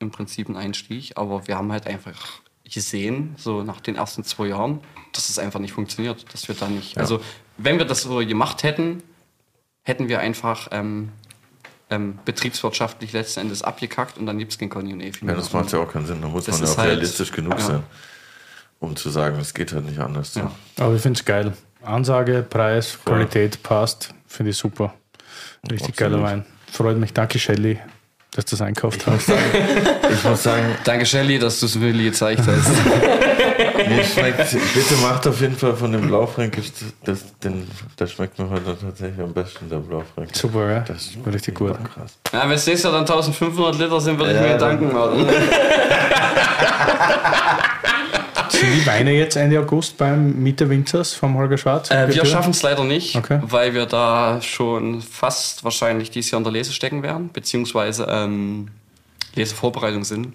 Im 0.00 0.12
Prinzip 0.12 0.48
ein 0.48 0.56
Einstieg, 0.56 1.14
aber 1.16 1.48
wir 1.48 1.58
haben 1.58 1.72
halt 1.72 1.88
einfach 1.88 2.40
gesehen, 2.62 3.34
so 3.36 3.64
nach 3.64 3.80
den 3.80 3.96
ersten 3.96 4.22
zwei 4.22 4.46
Jahren, 4.46 4.80
dass 5.12 5.28
es 5.28 5.40
einfach 5.40 5.58
nicht 5.58 5.72
funktioniert, 5.72 6.32
dass 6.32 6.46
wir 6.46 6.54
da 6.54 6.68
nicht, 6.68 6.98
also 6.98 7.20
wenn 7.58 7.78
wir 7.78 7.84
das 7.84 8.02
so 8.02 8.16
gemacht 8.18 8.62
hätten, 8.62 9.02
hätten 9.82 10.08
wir 10.08 10.20
einfach 10.20 10.68
ähm, 10.70 11.10
ähm, 11.90 12.18
betriebswirtschaftlich 12.24 13.12
letzten 13.12 13.40
Endes 13.40 13.62
abgekackt 13.62 14.18
und 14.18 14.26
dann 14.26 14.38
gibt 14.38 14.52
es 14.52 14.58
kein 14.58 14.68
Conny 14.68 14.92
und 14.92 15.00
Evi 15.00 15.18
ja, 15.20 15.26
mehr. 15.26 15.36
das 15.36 15.52
macht 15.52 15.72
ja 15.72 15.78
auch 15.80 15.90
keinen 15.92 16.06
Sinn. 16.06 16.20
Da 16.22 16.28
muss 16.28 16.44
Das 16.44 16.58
man 16.60 16.66
ja 16.66 16.72
auch 16.74 16.78
halt- 16.78 16.90
realistisch 16.90 17.32
genug 17.32 17.54
ja. 17.58 17.60
sein, 17.64 17.82
um 18.80 18.94
zu 18.96 19.10
sagen, 19.10 19.38
es 19.40 19.52
geht 19.54 19.72
halt 19.72 19.86
nicht 19.86 19.98
anders. 19.98 20.34
Ja. 20.34 20.50
Aber 20.78 20.94
ich 20.94 21.02
finde 21.02 21.18
es 21.18 21.24
geil. 21.24 21.52
Ansage, 21.82 22.44
Preis, 22.48 22.98
Qualität 23.04 23.62
passt. 23.62 24.14
Finde 24.26 24.50
ich 24.50 24.56
super. 24.56 24.94
Richtig 25.70 25.96
geiler 25.96 26.22
Wein. 26.22 26.44
Freut 26.70 26.98
mich. 26.98 27.12
Danke, 27.14 27.38
Shelly, 27.38 27.78
dass 28.32 28.44
du 28.44 28.50
das 28.56 28.60
einkauft 28.62 29.06
hast. 29.06 29.30
Ich 30.12 30.24
muss 30.24 30.42
sagen, 30.42 30.76
Danke 30.84 31.06
Shelly, 31.06 31.38
dass 31.38 31.60
du 31.60 31.66
es 31.66 31.80
Willi 31.80 32.04
gezeigt 32.04 32.42
hast. 32.46 32.70
Mir 33.86 34.04
schmeckt, 34.14 34.50
bitte 34.74 34.94
macht 35.02 35.26
auf 35.26 35.40
jeden 35.40 35.56
Fall 35.56 35.74
von 35.76 35.92
dem 35.92 36.06
Blaufränkisch, 36.08 36.70
das, 37.04 37.24
den, 37.38 37.66
das 37.96 38.12
schmeckt 38.12 38.38
mir 38.38 38.50
heute 38.50 38.76
tatsächlich 38.80 39.20
am 39.20 39.32
besten, 39.32 39.68
der 39.70 39.76
Blaufränkisch. 39.78 40.36
Super, 40.38 40.70
ja? 40.72 40.80
Das 40.80 41.06
ist 41.06 41.18
Richtig 41.26 41.54
gut. 41.54 41.72
Krass. 41.94 42.18
ja, 42.32 42.42
wenn 42.42 42.50
es 42.52 42.66
nächstes 42.66 42.82
Jahr 42.84 42.92
dann 42.92 43.02
1500 43.02 43.78
Liter 43.78 44.00
sind, 44.00 44.18
würde 44.18 44.32
ich 44.32 44.36
Ja, 44.36 44.42
mir 44.42 44.58
dann- 44.58 44.78
Gedanken 44.80 44.96
machen. 44.96 45.26
Sind 48.50 48.74
die 48.74 48.86
Weine 48.86 49.12
jetzt 49.12 49.36
Ende 49.36 49.60
August 49.60 49.98
beim 49.98 50.42
Mieter 50.42 50.68
Winzers 50.68 51.12
vom 51.14 51.36
Holger 51.36 51.58
Schwarz? 51.58 51.90
Äh, 51.90 52.12
wir 52.12 52.24
schaffen 52.24 52.50
es 52.50 52.62
leider 52.62 52.82
nicht, 52.82 53.14
Okay. 53.14 53.38
weil 53.42 53.74
wir 53.74 53.86
da 53.86 54.40
schon 54.42 55.00
fast 55.02 55.62
wahrscheinlich 55.64 56.10
dieses 56.10 56.30
Jahr 56.32 56.38
in 56.38 56.44
der 56.44 56.52
Lese 56.52 56.72
stecken 56.72 57.02
werden, 57.02 57.30
beziehungsweise 57.32 58.06
ähm, 58.10 58.68
Lesevorbereitung 59.34 60.02
sind. 60.04 60.32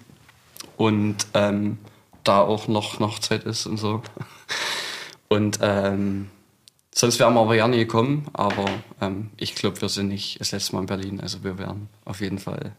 Und 0.76 1.16
ähm, 1.34 1.76
da 2.24 2.40
auch 2.40 2.68
noch, 2.68 2.98
noch 3.00 3.18
Zeit 3.18 3.44
ist 3.44 3.66
und 3.66 3.76
so. 3.76 4.02
Und 5.28 5.58
ähm, 5.62 6.30
sonst 6.94 7.18
wären 7.18 7.34
wir 7.34 7.40
aber 7.40 7.54
gerne 7.54 7.76
gekommen, 7.76 8.26
aber 8.32 8.66
ähm, 9.00 9.30
ich 9.36 9.54
glaube, 9.54 9.80
wir 9.80 9.88
sind 9.88 10.08
nicht 10.08 10.40
das 10.40 10.52
letzte 10.52 10.74
Mal 10.74 10.80
in 10.82 10.86
Berlin. 10.86 11.20
Also 11.20 11.42
wir 11.44 11.58
werden 11.58 11.88
auf 12.04 12.20
jeden 12.20 12.38
Fall 12.38 12.72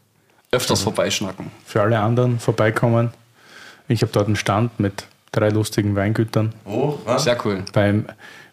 öfters 0.52 0.82
vorbeischnacken. 0.82 1.50
Für 1.64 1.82
alle 1.82 1.98
anderen 2.00 2.38
vorbeikommen. 2.38 3.12
Ich 3.88 4.02
habe 4.02 4.12
dort 4.12 4.26
einen 4.26 4.36
Stand 4.36 4.80
mit 4.80 5.06
drei 5.32 5.50
lustigen 5.50 5.94
Weingütern 5.96 6.54
Wo? 6.64 6.98
Was? 7.04 7.24
Sehr 7.24 7.38
cool. 7.44 7.64
beim 7.72 8.06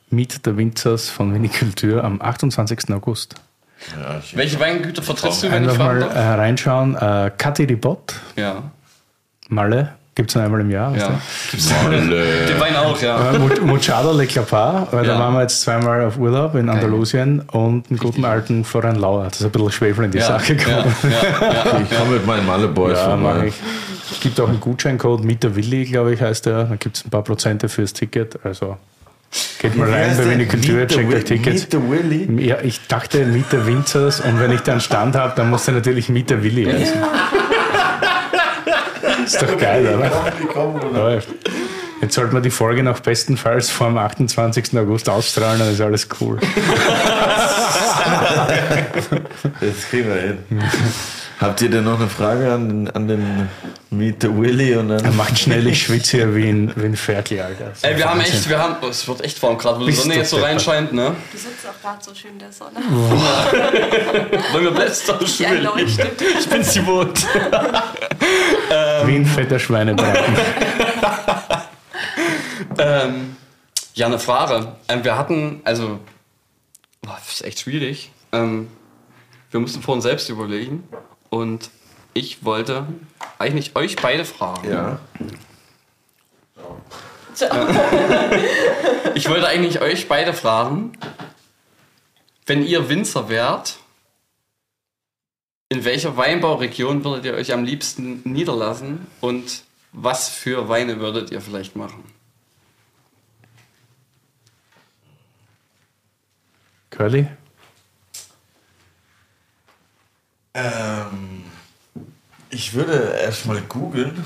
Meet 0.10 0.46
der 0.46 0.58
Winzers 0.58 1.10
von 1.10 1.34
Vinikultur 1.34 2.04
am 2.04 2.22
28. 2.22 2.92
August. 2.92 3.36
Ja, 4.00 4.20
ich, 4.20 4.36
Welche 4.36 4.60
Weingüter 4.60 5.02
vertrittst 5.02 5.44
du, 5.44 5.52
wenn 5.52 5.64
ich 5.64 5.70
Einfach 5.72 5.86
mal 5.86 6.02
fragen 6.02 6.16
äh, 6.16 6.20
reinschauen. 6.20 6.96
Äh, 6.96 7.32
Kathi 7.38 7.64
Ribot, 7.64 8.14
Ja. 8.36 8.72
Malle, 9.50 9.94
gibt 10.16 10.30
es 10.30 10.36
nur 10.36 10.44
einmal 10.44 10.62
im 10.62 10.70
Jahr. 10.70 10.94
weißt 10.94 11.08
ja. 11.08 11.20
du? 11.84 11.90
Den 11.90 12.60
Wein 12.60 12.76
auch, 12.76 13.02
ja. 13.02 13.32
Äh, 13.34 13.40
Mu- 13.40 13.66
Muchada 13.66 14.12
Le 14.12 14.26
Clapar, 14.28 14.88
weil 14.92 15.06
da 15.06 15.14
Ja. 15.14 15.20
waren 15.20 15.34
wir 15.34 15.42
jetzt 15.42 15.62
zweimal 15.62 16.04
auf 16.06 16.18
Urlaub 16.18 16.56
in 16.56 16.70
Andalusien 16.70 17.42
und 17.52 17.90
einen 17.90 17.98
guten 18.00 18.24
alten 18.26 18.64
Florian 18.64 18.96
Lauer. 18.98 19.26
Das 19.26 19.40
ist 19.40 19.46
ein 19.46 19.52
bisschen 19.52 19.72
Schwefel 19.72 20.06
in 20.06 20.12
die 20.12 20.20
Ja, 20.20 20.28
Sache 20.28 20.54
ja, 20.54 20.60
gekommen. 20.64 20.96
ja, 21.04 21.48
ja. 21.48 21.80
ich 21.90 21.98
komme 21.98 22.12
mit 22.12 22.26
meinen 22.28 22.46
Malle-Boys 22.46 22.98
Ja, 22.98 23.18
vorbei. 23.18 23.48
ich. 23.48 23.56
Es 24.12 24.20
gibt 24.20 24.40
auch 24.40 24.48
einen 24.50 24.60
Gutscheincode, 24.60 25.24
Mieter 25.24 25.56
Willi, 25.56 25.86
glaube 25.86 26.14
ich, 26.14 26.22
heißt 26.22 26.46
der. 26.46 26.66
Da 26.66 26.76
gibt 26.76 26.98
es 26.98 27.06
ein 27.06 27.10
paar 27.10 27.24
Prozente 27.24 27.68
fürs 27.68 27.94
Ticket. 27.94 28.38
Also 28.46 28.78
geht 29.60 29.76
mal 29.76 29.90
rein 29.90 30.16
bei 30.16 30.24
the 30.24 30.46
checkt 30.86 31.12
euch 31.14 31.24
Tickets. 31.24 31.62
Meet 31.64 31.72
the 31.72 31.80
Willy? 31.90 32.46
Ja, 32.46 32.58
ich 32.62 32.86
dachte 32.88 33.26
Mieter 33.26 33.66
Winzers 33.66 34.20
und 34.20 34.40
wenn 34.40 34.52
ich 34.52 34.62
dann 34.62 34.80
Stand 34.80 35.16
habe, 35.16 35.34
dann 35.36 35.50
muss 35.50 35.68
er 35.68 35.74
natürlich 35.74 36.10
Mieter 36.10 36.44
Willi 36.44 36.66
heißen. 36.66 37.02
Ist 39.26 39.42
doch 39.42 39.58
geil, 39.58 39.96
oder? 39.96 41.22
Jetzt 42.02 42.16
sollte 42.16 42.34
man 42.34 42.44
die 42.44 42.50
Folge 42.50 42.84
noch 42.84 43.00
bestenfalls 43.00 43.70
vor 43.70 43.88
dem 43.88 43.98
28. 43.98 44.78
August 44.78 45.08
ausstrahlen, 45.10 45.60
dann 45.60 45.72
ist 45.72 45.82
alles 45.82 46.08
cool. 46.20 46.40
Das 49.60 49.90
kriegen 49.90 50.10
wir 50.10 50.22
hin. 50.22 50.38
Habt 51.44 51.62
ihr 51.62 51.70
denn 51.70 51.84
noch 51.84 52.00
eine 52.00 52.08
Frage 52.08 52.54
an 52.54 52.70
den, 52.70 52.90
an 52.92 53.08
den 53.10 53.50
Meet 53.90 54.22
the 54.22 54.34
Willy? 54.34 54.78
Und 54.78 54.92
Er 54.92 55.00
dann 55.00 55.18
macht 55.18 55.38
schnell, 55.38 55.68
ich 55.68 55.84
schwitze 55.84 56.16
hier 56.18 56.34
wie 56.36 56.48
ein, 56.48 56.72
wie 56.78 56.86
ein 56.86 56.96
Ferkel, 56.96 57.42
Alter. 57.42 57.74
Ey, 57.82 57.98
wir 57.98 58.10
haben 58.10 58.22
echt, 58.22 58.48
wir 58.48 58.58
haben, 58.58 58.78
oh, 58.82 58.88
es 58.88 59.06
wird 59.06 59.22
echt 59.26 59.44
warm 59.44 59.58
gerade, 59.58 59.82
wo 59.82 59.86
die 59.86 59.92
Sonne 59.92 60.16
jetzt 60.16 60.30
so 60.30 60.38
reinscheint, 60.38 60.94
ne? 60.94 61.14
Du 61.34 61.38
sitzt 61.38 61.68
auch 61.68 61.82
gerade 61.82 62.02
so 62.02 62.16
schön 62.16 62.32
in 62.32 62.40
der 62.40 62.54
Sonne. 62.54 62.78
Wollen 64.54 64.64
wir 64.64 64.72
blästern? 64.72 65.20
Ja, 65.38 65.52
leuchtet. 65.52 66.22
Ich 66.22 66.48
bin 66.48 66.64
sie 66.64 66.88
wohnt. 66.88 67.28
Wie 69.06 69.16
ein 69.16 69.26
fetter 69.26 69.60
Schweinebraten. 69.60 70.24
ähm, 72.78 73.36
ja, 73.96 74.06
eine 74.06 74.20
Frage. 74.20 74.78
Ähm, 74.88 75.04
wir 75.04 75.18
hatten, 75.18 75.60
also, 75.66 76.00
boah, 77.02 77.18
das 77.20 77.34
ist 77.34 77.44
echt 77.44 77.60
schwierig. 77.60 78.12
Ähm, 78.32 78.70
wir 79.52 79.60
mussten 79.60 79.82
vor 79.82 79.96
uns 79.96 80.04
selbst 80.04 80.30
überlegen 80.30 80.88
und 81.34 81.72
ich 82.14 82.46
wollte 82.46 82.86
eigentlich 83.40 83.76
euch 83.76 83.96
beide 83.96 84.24
fragen. 84.24 84.70
ja. 84.70 85.00
Ich 89.16 89.30
wollte 89.30 89.48
eigentlich 89.48 89.80
euch 89.82 90.08
beide 90.08 90.34
fragen, 90.34 90.94
wenn 92.46 92.66
ihr 92.66 92.90
Winzer 92.90 93.30
wärt, 93.30 93.78
in 95.70 95.86
welcher 95.86 96.18
Weinbauregion 96.18 97.04
würdet 97.04 97.26
ihr 97.26 97.34
euch 97.34 97.54
am 97.54 97.64
liebsten 97.64 98.22
niederlassen 98.24 99.08
und 99.22 99.64
was 99.92 100.30
für 100.30 100.70
Weine 100.70 101.00
würdet 101.00 101.32
ihr 101.32 101.42
vielleicht 101.42 101.76
machen? 101.76 102.04
Curly? 106.90 107.28
Ähm, 110.56 111.44
ich 112.50 112.74
würde 112.74 113.18
erstmal 113.22 113.62
googeln, 113.62 114.24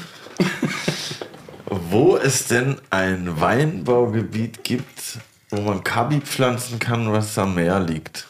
wo 1.69 2.17
es 2.17 2.47
denn 2.47 2.77
ein 2.89 3.39
Weinbaugebiet 3.39 4.63
gibt, 4.63 5.19
wo 5.49 5.61
man 5.61 5.83
Kabi 5.83 6.19
pflanzen 6.19 6.79
kann, 6.79 7.11
was 7.13 7.37
am 7.37 7.55
Meer 7.55 7.79
liegt. 7.79 8.27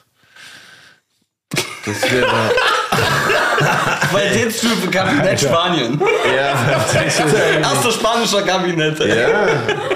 Das 1.85 2.11
wäre. 2.11 2.51
Qualitätstufe-Kabinett 4.11 5.39
Spanien. 5.39 5.99
ja, 6.35 6.85
Erster 6.93 7.91
spanischer 7.91 8.43
Kabinett. 8.43 8.99
ja, 8.99 9.47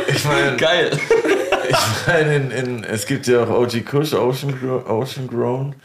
ich 0.07 0.25
meine, 0.25 0.57
Geil. 0.57 0.99
ich 1.69 2.07
meine 2.07 2.35
in, 2.35 2.51
in, 2.51 2.83
es 2.83 3.05
gibt 3.05 3.27
ja 3.27 3.43
auch 3.43 3.49
OG 3.49 3.85
Kush, 3.85 4.13
Ocean, 4.13 4.57
Ocean 4.87 5.27
Grown. 5.27 5.75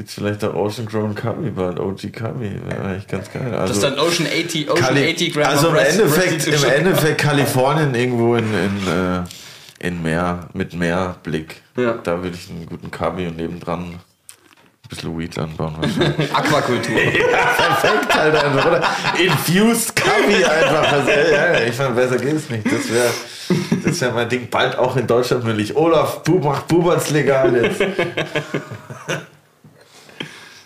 Gibt 0.00 0.08
es 0.08 0.14
vielleicht 0.14 0.42
auch 0.44 0.54
Ocean 0.54 0.86
Grown 0.86 1.14
Kabi, 1.14 1.50
but 1.50 1.78
OG 1.78 2.10
Kabi 2.10 2.52
wäre 2.66 2.82
eigentlich 2.88 3.06
ganz 3.06 3.30
geil. 3.30 3.52
Also, 3.52 3.66
Das 3.66 3.70
ist 3.72 3.82
dann 3.82 3.98
Ocean 3.98 4.26
80, 4.26 4.70
Ocean 4.70 4.82
Kali 4.82 5.12
80 5.12 5.34
Gramm 5.34 5.44
also 5.46 5.68
im 5.68 5.74
Rest- 5.74 6.00
Endeffekt, 6.00 6.46
im. 6.46 6.64
Endeffekt 6.70 7.18
Kalifornien 7.20 7.94
irgendwo 7.94 8.34
in, 8.36 8.44
in, 8.46 8.88
äh, 8.88 9.86
in 9.86 10.02
Meer, 10.02 10.48
mit 10.54 10.72
Meerblick. 10.72 11.56
Ja. 11.76 11.98
Da 12.02 12.22
würde 12.22 12.34
ich 12.34 12.48
einen 12.48 12.64
guten 12.64 12.90
Kabi 12.90 13.26
und 13.26 13.36
nebendran 13.36 13.80
ein 13.90 14.00
bisschen 14.88 15.18
Weed 15.18 15.38
anbauen. 15.38 15.74
Aquakultur. 16.32 16.94
Perfekt 16.96 18.14
halt 18.14 18.42
einfach, 18.42 18.66
oder? 18.68 18.82
Infused 19.22 19.94
Kabi 19.96 20.42
einfach. 20.42 20.92
Also, 20.94 21.10
ja, 21.10 21.52
ja, 21.60 21.66
ich 21.68 21.76
meine, 21.76 21.90
besser 21.94 22.16
geht 22.16 22.36
es 22.36 22.48
nicht. 22.48 22.64
Das 22.64 22.90
wäre 22.90 23.10
das 23.84 24.00
wär 24.00 24.12
mein 24.12 24.30
Ding. 24.30 24.48
Bald 24.50 24.78
auch 24.78 24.96
in 24.96 25.06
Deutschland 25.06 25.44
möglich. 25.44 25.76
Olaf, 25.76 26.22
Bu 26.22 26.38
macht 26.38 26.68
Buberts 26.68 27.10
legal 27.10 27.54
jetzt. 27.54 27.82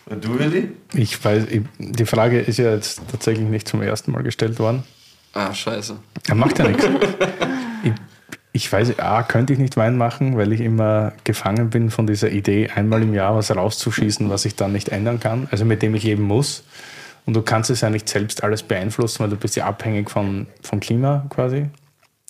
Und 0.07 0.25
du, 0.25 0.39
Willi? 0.39 0.71
Ich 0.93 1.23
weiß, 1.25 1.47
ich, 1.51 1.63
die 1.79 2.07
Frage 2.07 2.41
ist 2.41 2.59
ja 2.59 2.75
jetzt 2.75 3.01
tatsächlich 3.11 3.49
nicht 3.49 3.69
zum 3.69 3.83
ersten 3.83 4.13
Mal 4.13 4.23
gestellt 4.23 4.59
worden. 4.59 4.85
Ah, 5.33 5.53
scheiße. 5.53 5.97
Er 6.29 6.35
macht 6.35 6.59
ja 6.59 6.69
nichts. 6.69 6.87
Ich, 7.85 7.93
ich 8.53 8.73
weiß, 8.73 8.99
A, 8.99 9.23
könnte 9.25 9.53
ich 9.53 9.59
nicht 9.59 9.77
Wein 9.77 9.99
machen, 9.99 10.39
weil 10.39 10.55
ich 10.55 10.61
immer 10.63 11.13
gefangen 11.25 11.69
bin 11.69 11.91
von 11.91 12.07
dieser 12.07 12.31
Idee, 12.31 12.71
einmal 12.75 13.03
im 13.03 13.13
Jahr 13.13 13.37
was 13.37 13.55
rauszuschießen, 13.55 14.31
was 14.31 14.47
ich 14.47 14.57
dann 14.57 14.73
nicht 14.73 14.89
ändern 14.89 15.21
kann, 15.21 15.49
also 15.51 15.67
mit 15.67 15.83
dem 15.83 15.95
ich 15.95 16.05
leben 16.05 16.23
muss. 16.23 16.65
Und 17.27 17.35
du 17.35 17.43
kannst 17.43 17.69
es 17.69 17.83
ja 17.83 17.91
nicht 17.91 18.09
selbst 18.09 18.43
alles 18.43 18.63
beeinflussen, 18.63 19.19
weil 19.21 19.29
du 19.29 19.37
bist 19.37 19.55
ja 19.57 19.67
abhängig 19.67 20.11
von, 20.11 20.47
vom 20.63 20.81
Klima 20.81 21.27
quasi 21.29 21.67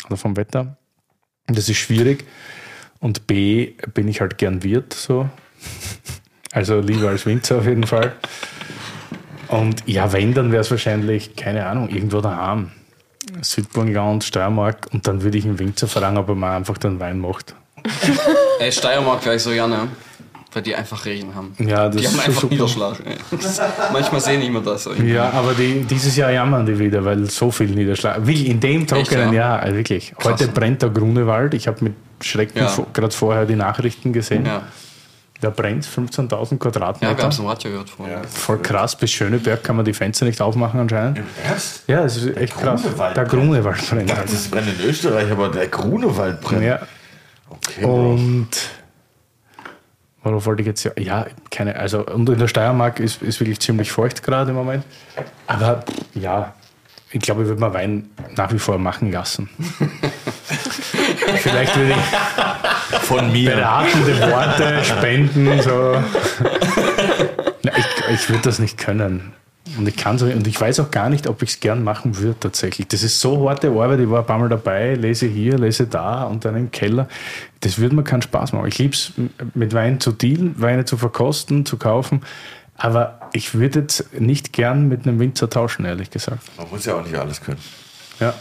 oder 0.07 0.17
vom 0.17 0.37
Wetter. 0.37 0.77
Und 1.49 1.57
das 1.57 1.69
ist 1.69 1.77
schwierig. 1.77 2.25
Und 2.99 3.29
B, 3.29 3.75
bin 3.93 4.09
ich 4.09 4.21
halt 4.21 4.39
gern 4.39 4.65
Wirt 4.65 4.93
so. 4.93 5.29
Also 6.55 6.79
lieber 6.81 7.09
als 7.09 7.27
Winzer 7.27 7.59
auf 7.59 7.67
jeden 7.67 7.85
Fall. 7.87 8.13
Und 9.49 9.83
ja, 9.87 10.13
wenn, 10.13 10.33
dann 10.35 10.53
wäre 10.53 10.63
es 10.63 10.71
wahrscheinlich, 10.71 11.37
keine 11.37 11.67
Ahnung, 11.67 11.89
irgendwo 11.89 12.21
daheim. 12.21 12.71
Südburgenland, 13.43 14.23
Steiermark 14.23 14.87
und 14.93 15.07
dann 15.07 15.23
würde 15.23 15.37
ich 15.39 15.45
einen 15.45 15.59
Winzer 15.59 15.89
fragen, 15.89 16.17
ob 16.17 16.29
er 16.29 16.35
mal 16.35 16.57
einfach 16.57 16.79
den 16.79 17.01
Wein 17.01 17.19
macht. 17.19 17.55
Ey, 18.61 18.71
Steiermark 18.71 19.25
wäre 19.25 19.37
ich 19.37 19.43
so 19.43 19.51
gerne, 19.51 19.89
weil 20.53 20.63
die 20.63 20.75
einfach 20.75 21.05
Regen 21.05 21.35
haben. 21.35 21.55
Ja, 21.59 21.89
das 21.89 22.01
die 22.01 22.07
haben 22.07 22.15
ist 22.15 22.27
einfach 22.29 22.41
super. 22.43 22.55
Niederschlag. 22.55 22.97
Das, 23.31 23.61
manchmal 23.93 24.21
sehe 24.21 24.39
ich 24.39 24.47
immer 24.47 24.61
das. 24.61 24.87
irgendwie. 24.87 25.13
Ja, 25.13 25.31
aber 25.31 25.55
die, 25.55 25.83
dieses 25.85 26.15
Jahr 26.17 26.31
jammern 26.31 26.65
die 26.67 26.79
wieder, 26.79 27.05
weil 27.05 27.25
so 27.25 27.51
viel 27.51 27.69
Niederschlag. 27.69 28.19
Wirklich, 28.27 28.49
in 28.49 28.61
dem 28.61 28.87
trockenen 28.87 29.33
ja? 29.33 29.41
Jahr, 29.41 29.61
also 29.61 29.77
wirklich. 29.77 30.15
Heute 30.23 30.47
brennt 30.49 30.83
der 30.83 30.91
Grunewald. 30.91 31.55
Ich 31.55 31.67
habe 31.67 31.83
mit 31.85 31.95
Schrecken 32.21 32.59
Ja. 32.59 32.71
gerade 32.93 33.11
vorher 33.11 33.47
die 33.47 33.57
Nachrichten 33.57 34.13
gesehen. 34.13 34.47
Ja, 34.47 34.63
Da 35.41 35.51
brennt 35.51 35.85
15.000 35.85 36.31
ja 36.31 36.51
wir 36.51 36.59
Quadratmeter. 36.59 37.23
haben 37.23 37.29
es 37.31 37.39
im 37.39 37.47
Radio 37.47 37.71
gehört 37.73 37.91
vorhin. 37.91 38.25
Voll 38.25 38.59
krass. 38.63 38.97
Bis 38.97 39.11
Schöneberg 39.11 39.63
kann 39.63 39.77
man 39.77 39.85
die 39.85 39.93
Fenster 39.93 40.25
nicht 40.25 40.41
aufmachen 40.41 40.81
anscheinend. 40.81 41.21
Ernst? 41.45 41.83
Ja, 41.87 42.05
es 42.05 42.17
ist 42.17 42.37
echt 42.37 42.57
krass. 42.59 42.83
Grunewald 42.83 43.17
Der. 43.17 43.25
Grunewald 43.25 43.91
brennt. 43.91 44.11
Ich 44.11 44.17
dachte, 44.17 44.33
das 44.33 44.49
brennt 44.49 44.69
in 44.81 44.87
Österreich, 44.89 45.31
aber 45.31 45.49
der 45.51 45.69
Grunewald 45.69 46.41
brennt. 46.41 46.65
Ja. 46.65 46.81
Okay. 47.51 47.85
Und 47.85 48.49
worauf 50.23 50.47
wollte 50.47 50.63
ich 50.63 50.67
jetzt 50.67 50.85
ja? 50.85 50.93
Ja, 50.99 51.27
keine, 51.51 51.77
also 51.77 52.07
und 52.07 52.29
in 52.29 52.39
der 52.39 52.49
Steiermark 52.49 53.01
ist, 53.01 53.21
ist 53.21 53.41
wirklich 53.41 53.61
ziemlich 53.61 53.93
feucht 53.93 54.23
gerade 54.23 54.51
im 54.51 54.57
Moment. 54.57 54.85
Aber 55.47 55.85
ja, 56.15 56.55
ich 57.11 57.21
glaube, 57.21 57.43
ich 57.43 57.49
würde 57.49 57.61
mal 57.61 57.75
Wein 57.75 58.09
nach 58.37 58.53
wie 58.53 58.59
vor 58.59 58.79
machen 58.79 59.13
lassen. 59.13 59.51
Vielleicht 61.37 61.77
würde 61.77 61.91
ich 61.91 61.97
Von 63.03 63.33
mir. 63.33 63.51
beratende 63.51 64.21
Worte 64.21 64.85
spenden. 64.85 65.63
So. 65.63 65.97
Ich 67.77 67.95
ich 68.15 68.29
würde 68.29 68.43
das 68.43 68.59
nicht 68.59 68.79
können. 68.79 69.33
Und 69.79 69.89
ich 69.89 69.97
kann 69.97 70.19
so, 70.19 70.27
und 70.27 70.47
ich 70.47 70.61
weiß 70.61 70.79
auch 70.81 70.91
gar 70.91 71.09
nicht, 71.09 71.27
ob 71.27 71.43
ich 71.43 71.51
es 71.51 71.61
gern 71.61 71.83
machen 71.83 72.19
würde 72.19 72.39
tatsächlich. 72.39 72.87
Das 72.89 73.03
ist 73.03 73.19
so 73.19 73.49
harte 73.49 73.69
Arbeit, 73.69 73.99
ich 73.99 74.11
war 74.11 74.21
ein 74.21 74.27
paar 74.27 74.39
Mal 74.39 74.49
dabei, 74.49 74.95
lese 74.95 75.27
hier, 75.27 75.59
lese 75.59 75.87
da 75.87 76.25
und 76.25 76.45
dann 76.45 76.55
im 76.55 76.71
Keller. 76.71 77.09
Das 77.61 77.79
würde 77.79 77.97
mir 77.97 78.05
keinen 78.05 78.23
Spaß 78.23 78.53
machen. 78.53 78.69
Ich 78.69 78.79
liebe 78.79 78.95
es, 78.95 79.13
mit 79.55 79.73
Wein 79.73 80.01
zu 80.01 80.13
dealen, 80.13 80.61
Weine 80.61 80.85
zu 80.85 80.99
verkosten, 80.99 81.65
zu 81.65 81.79
kaufen. 81.79 82.23
Aber 82.77 83.21
ich 83.33 83.55
würde 83.55 83.81
jetzt 83.81 84.21
nicht 84.21 84.53
gern 84.53 84.89
mit 84.89 85.07
einem 85.07 85.19
Winzer 85.19 85.49
tauschen, 85.49 85.87
ehrlich 85.87 86.11
gesagt. 86.11 86.43
Man 86.59 86.69
muss 86.71 86.85
ja 86.85 86.95
auch 86.97 87.05
nicht 87.05 87.17
alles 87.17 87.41
können. 87.41 87.61
Ja. 88.21 88.35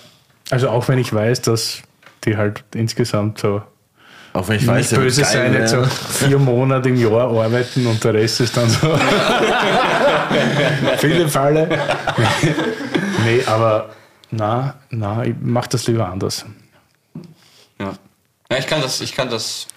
Also 0.50 0.70
auch 0.70 0.88
wenn 0.90 1.00
ich 1.00 1.14
weiß, 1.14 1.42
dass 1.42 1.82
die 2.26 2.36
halt 2.36 2.64
insgesamt 2.76 3.40
so 3.40 3.62
Auch 4.34 4.48
wenn 4.48 4.56
ich 4.56 4.62
nicht 4.64 4.70
weiß, 4.70 4.92
wird 4.92 5.02
böse 5.02 5.24
sein, 5.24 5.54
jetzt 5.54 5.72
so 5.72 5.84
vier 5.84 6.40
Monate 6.40 6.90
im 6.90 6.96
Jahr 6.96 7.30
arbeiten 7.30 7.86
und 7.86 8.04
der 8.04 8.16
Rest 8.16 8.42
ist 8.42 8.58
dann 8.58 8.68
so 8.68 8.98
viele 10.98 11.30
Falle. 11.30 11.70
nee, 13.24 13.44
aber 13.46 13.92
na, 14.32 14.76
na, 14.90 15.24
ich 15.24 15.36
mach 15.40 15.68
das 15.68 15.86
lieber 15.86 16.10
anders. 16.10 16.46
Ja. 17.80 17.94
ja 18.50 18.58
ich, 18.58 18.66
kann 18.66 18.82
das, 18.82 19.02
ich 19.02 19.14
kann 19.14 19.30
das 19.30 19.68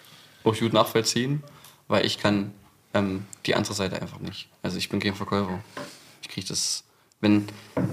auch 0.43 0.57
gut 0.59 0.73
nachvollziehen, 0.73 1.43
weil 1.89 2.07
ich 2.07 2.19
kann 2.19 2.53
ähm, 2.95 3.27
die 3.45 3.55
andere 3.55 3.75
Seite 3.75 4.01
einfach 4.01 4.21
nicht. 4.21 4.49
Also 4.63 4.79
ich 4.79 4.89
bin 4.89 5.01
kein 5.01 5.15
Verkäufer. 5.15 5.61
Ich 6.23 6.29
kriege 6.31 6.47
das, 6.47 6.83
wenn, 7.21 7.47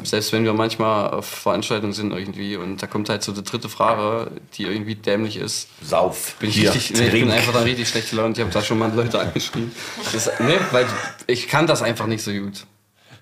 selbst 0.03 0.33
wenn 0.33 0.43
wir 0.43 0.53
manchmal 0.53 1.11
auf 1.11 1.25
Veranstaltungen 1.25 1.93
sind 1.93 2.11
irgendwie 2.11 2.57
und 2.57 2.81
da 2.81 2.87
kommt 2.87 3.09
halt 3.09 3.23
so 3.23 3.31
die 3.31 3.43
dritte 3.43 3.69
Frage, 3.69 4.31
die 4.55 4.63
irgendwie 4.63 4.95
dämlich 4.95 5.37
ist, 5.37 5.69
Sauf. 5.81 6.35
bin 6.39 6.49
ich, 6.49 6.55
Hier, 6.55 6.73
richtig, 6.73 6.99
nee, 6.99 7.07
ich 7.07 7.11
bin 7.13 7.31
einfach 7.31 7.53
dann 7.53 7.63
richtig 7.63 7.87
schlecht 7.87 8.09
gelaunt. 8.09 8.37
Ich 8.37 8.43
habe 8.43 8.53
da 8.53 8.61
schon 8.61 8.77
mal 8.77 8.93
Leute 8.93 9.19
angeschrieben. 9.19 9.71
Das, 10.11 10.29
nee, 10.39 10.57
weil 10.71 10.85
ich 11.27 11.47
kann 11.47 11.67
das 11.67 11.81
einfach 11.81 12.07
nicht 12.07 12.23
so 12.23 12.31
gut. 12.31 12.65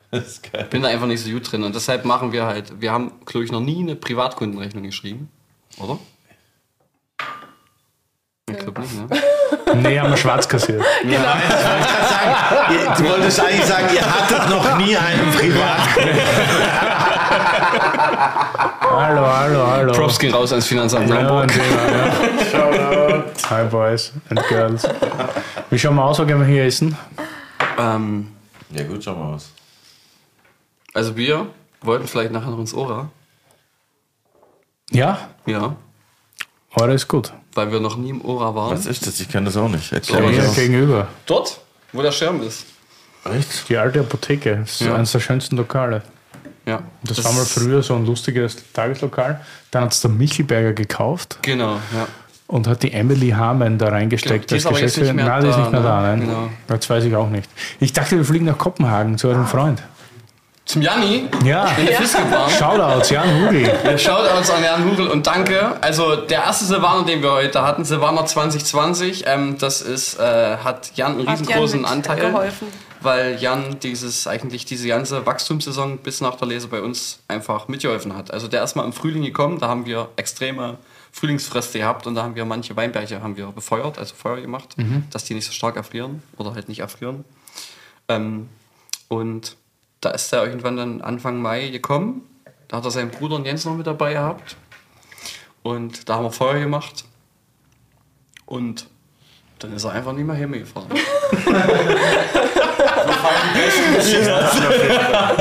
Das 0.10 0.28
ist 0.28 0.52
geil. 0.52 0.68
bin 0.70 0.82
da 0.82 0.90
einfach 0.90 1.08
nicht 1.08 1.24
so 1.24 1.30
gut 1.30 1.50
drin. 1.50 1.64
Und 1.64 1.74
deshalb 1.76 2.04
machen 2.04 2.32
wir 2.32 2.46
halt, 2.46 2.82
wir 2.82 2.92
haben, 2.92 3.14
glaube 3.26 3.46
ich, 3.46 3.52
noch 3.52 3.62
nie 3.62 3.80
eine 3.80 3.96
Privatkundenrechnung 3.96 4.84
geschrieben. 4.84 5.30
Oder? 5.78 6.00
Ich 8.52 8.58
glaube 8.60 8.82
nicht, 8.82 9.10
ne? 9.10 9.18
Nee, 9.76 10.00
haben 10.00 10.10
wir 10.10 10.18
schwarz 10.18 10.48
kassiert. 10.48 10.84
Ihr- 11.04 11.20
Du 12.98 13.04
wolltest 13.10 13.40
eigentlich 13.40 13.66
sagen, 13.66 13.88
ihr 13.94 14.02
hattet 14.06 14.50
noch 14.50 14.78
nie 14.78 14.96
einen 14.98 15.32
Privatkunden. 15.32 16.20
Hallo, 18.92 19.26
hallo, 19.26 19.68
hallo. 19.68 19.94
Props 19.94 20.20
gehen 20.20 20.34
raus 20.34 20.52
ans 20.52 20.68
Finanzamt 20.68 21.10
Ja, 21.10 21.16
Hamburg. 21.18 21.44
und 21.44 21.56
ja, 22.54 22.70
ja. 22.76 23.24
Hi 23.50 23.64
Boys 23.66 24.12
and 24.30 24.42
Girls. 24.50 24.88
Wie 25.70 25.80
schauen 25.80 25.96
wir 25.96 26.04
aus, 26.04 26.20
wo 26.20 26.26
gehen 26.26 26.40
wir 26.40 26.46
hier 26.46 26.66
essen? 26.66 26.98
Ähm, 27.78 28.32
Ja 28.72 28.84
gut, 28.84 29.04
schau 29.04 29.16
mal 29.16 29.34
aus. 29.36 29.50
also 30.94 31.16
wir 31.16 31.48
wollten 31.82 32.08
vielleicht 32.08 32.32
nachher 32.32 32.50
noch 32.52 32.60
ins 32.60 32.74
Ora. 32.74 33.10
Ja, 34.92 35.18
Ja. 35.46 35.76
Eure 36.76 36.94
ist 36.94 37.08
gut. 37.08 37.34
Weil 37.54 37.72
wir 37.72 37.80
noch 37.80 37.98
nie 37.98 38.10
im 38.12 38.24
Ora 38.24 38.56
waren. 38.56 38.72
Was 38.72 38.86
ist 38.86 39.06
das? 39.08 39.20
Ich 39.20 39.30
kann 39.30 39.44
das 39.46 39.58
auch 39.58 39.68
nicht. 39.70 39.92
Erklär 39.92 40.22
mir 40.22 40.38
das. 40.42 40.56
gegenüber. 40.56 41.08
Dort, 41.26 41.60
wo 41.92 42.02
der 42.02 42.12
Schirm 42.12 42.42
ist. 42.42 42.66
Echt? 43.26 43.68
Die 43.70 43.78
alte 43.78 44.00
Apotheke. 44.00 44.58
Das 44.62 44.72
ist 44.80 44.82
Ja. 44.82 44.96
eines 44.96 45.12
der 45.12 45.20
schönsten 45.20 45.58
Lokale. 45.58 46.02
Ja. 46.66 46.82
Das, 47.04 47.24
war 47.24 47.34
mal 47.34 47.44
früher 47.46 47.82
so 47.84 47.96
ein 47.96 48.06
lustiges 48.06 48.56
Tageslokal. 48.72 49.42
Dann 49.72 49.84
hat 49.86 49.94
es 49.94 50.02
der 50.02 50.12
Michelberger 50.12 50.74
gekauft 50.74 51.40
Genau, 51.42 51.74
ja. 51.94 52.08
und 52.48 52.68
hat 52.68 52.84
die 52.84 52.94
Emily 52.94 53.30
Harman 53.32 53.78
da 53.80 53.90
reingesteckt. 53.90 54.48
Genau, 54.48 54.50
die 54.50 54.56
ist 54.58 54.66
als 54.68 54.76
aber 54.76 54.80
jetzt 54.82 54.98
nicht 54.98 55.08
Geschäftsführerin. 55.12 55.16
mehr 55.16 55.26
Nein, 55.26 55.44
die 55.44 55.50
ist 55.50 55.56
da, 55.56 55.62
nicht 55.62 55.72
mehr 55.72 55.82
ne? 55.82 55.88
da. 55.88 56.02
Nein. 56.02 56.20
Genau. 56.22 56.50
Das 56.68 56.90
weiß 56.90 57.04
ich 57.04 57.16
auch 57.16 57.30
nicht. 57.30 57.50
Ich 57.80 57.94
dachte, 57.94 58.16
wir 58.16 58.24
fliegen 58.26 58.46
nach 58.46 58.58
Kopenhagen 58.60 59.18
zu 59.18 59.28
eurem 59.28 59.48
Freund. 59.48 59.82
Zum 60.72 60.82
Janni 60.82 61.28
Ja. 61.44 61.66
in 61.78 61.86
der 61.86 61.98
Fiskebahn. 61.98 62.50
Shoutouts, 62.50 63.10
Jan 63.10 63.28
Hugel. 63.46 64.00
Shoutouts 64.00 64.50
an 64.52 64.64
Jan 64.64 64.86
Hugel 64.90 65.10
und 65.10 65.28
danke. 65.28 65.76
Also 65.82 66.16
der 66.16 66.44
erste 66.46 66.64
Silvaner, 66.64 67.04
den 67.06 67.22
wir 67.22 67.34
heute 67.34 67.62
hatten, 67.62 67.84
Silvaner 67.84 68.26
2020, 68.26 69.26
ähm, 69.28 69.58
das 69.58 69.82
ist, 69.82 70.18
äh, 70.18 70.56
hat 70.64 70.94
Jan 70.96 71.12
einen 71.18 71.26
Jan 71.26 71.36
riesengroßen 71.36 71.82
mit 71.82 71.90
Anteil. 71.92 72.22
geholfen. 72.22 72.68
Weil 73.02 73.36
Jan 73.42 73.82
dieses, 73.82 74.28
eigentlich 74.28 74.64
diese 74.64 74.88
ganze 74.88 75.26
Wachstumssaison 75.26 75.98
bis 75.98 76.22
nach 76.22 76.36
der 76.36 76.48
Lese 76.48 76.70
bei 76.70 76.82
uns 76.82 77.20
einfach 77.28 77.68
mitgeholfen 77.68 78.16
hat. 78.16 78.32
Also 78.32 78.48
der 78.48 78.64
ist 78.64 78.76
mal 78.78 78.86
im 78.86 78.94
Frühling 78.94 79.24
gekommen, 79.24 79.60
da 79.60 79.68
haben 79.68 79.86
wir 79.86 80.08
extreme 80.16 80.78
Frühlingsfreste 81.12 81.80
gehabt 81.80 82.08
und 82.08 82.16
da 82.16 82.24
haben 82.24 82.36
wir 82.36 82.46
manche 82.46 82.78
Weinberge 82.78 83.22
haben 83.22 83.36
wir 83.36 83.48
befeuert, 83.48 84.00
also 84.00 84.16
Feuer 84.16 84.40
gemacht, 84.40 84.76
dass 85.12 85.26
die 85.26 85.34
nicht 85.34 85.48
so 85.48 85.52
stark 85.52 85.76
erfrieren 85.76 86.24
oder 86.38 86.54
halt 86.56 86.70
nicht 86.70 86.80
erfrieren. 86.80 87.26
Ähm, 88.08 88.48
und 89.10 89.58
da 90.02 90.10
ist 90.10 90.34
er 90.34 90.46
irgendwann 90.46 90.78
dann 90.78 91.02
Anfang 91.02 91.42
Mai 91.42 91.70
gekommen. 91.70 92.24
Da 92.68 92.78
hat 92.78 92.86
er 92.86 92.92
seinen 92.92 93.12
Bruder 93.12 93.36
und 93.36 93.46
Jens 93.46 93.66
noch 93.66 93.76
mit 93.76 93.88
dabei 93.88 94.14
gehabt. 94.14 94.56
Und 95.64 96.10
da 96.10 96.16
haben 96.16 96.24
wir 96.24 96.32
Feuer 96.32 96.60
gemacht. 96.60 97.06
Und 98.46 98.88
dann 99.60 99.74
ist 99.74 99.84
er 99.84 99.92
einfach 99.92 100.14
nicht 100.14 100.26
mehr 100.26 100.36
heimgefahren. 100.36 100.90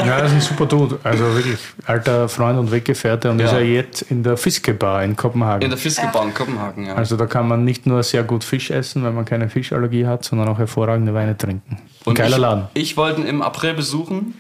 Ja, 0.07 0.20
das 0.20 0.31
ist 0.31 0.35
ein 0.35 0.41
super 0.41 0.66
Dude. 0.66 0.99
Also 1.03 1.24
wirklich 1.35 1.59
alter 1.87 2.28
Freund 2.28 2.59
und 2.59 2.70
Weggefährte 2.70 3.31
und 3.31 3.39
Ja. 3.39 3.47
ist 3.47 3.53
ja 3.53 3.61
jetzt 3.61 4.03
in 4.03 4.23
der 4.23 4.37
Fiskebar 4.37 5.03
in 5.05 5.16
Kopenhagen. 5.16 5.62
In 5.62 5.70
der 5.70 5.78
Fiskebahn 5.78 6.28
in 6.28 6.35
Kopenhagen, 6.35 6.87
ja. 6.87 6.95
also 6.95 7.16
da 7.16 7.27
kann 7.27 7.49
man 7.49 7.65
nicht 7.65 7.87
nur 7.87 8.03
sehr 8.03 8.23
gut 8.23 8.45
Fisch 8.45 8.70
essen, 8.70 9.05
wenn 9.05 9.15
man 9.15 9.24
keine 9.24 9.49
Fischallergie 9.49 10.07
hat, 10.07 10.24
sondern 10.24 10.49
auch 10.49 10.59
hervorragende 10.59 11.15
Weine 11.15 11.37
trinken. 11.37 11.78
Und 12.05 12.15
geiler 12.15 12.37
ich, 12.37 12.43
Laden. 12.43 12.65
Ich 12.74 12.97
wollte 12.97 13.20
ihn 13.20 13.27
im 13.27 13.43
April 13.43 13.74
besuchen, 13.74 14.35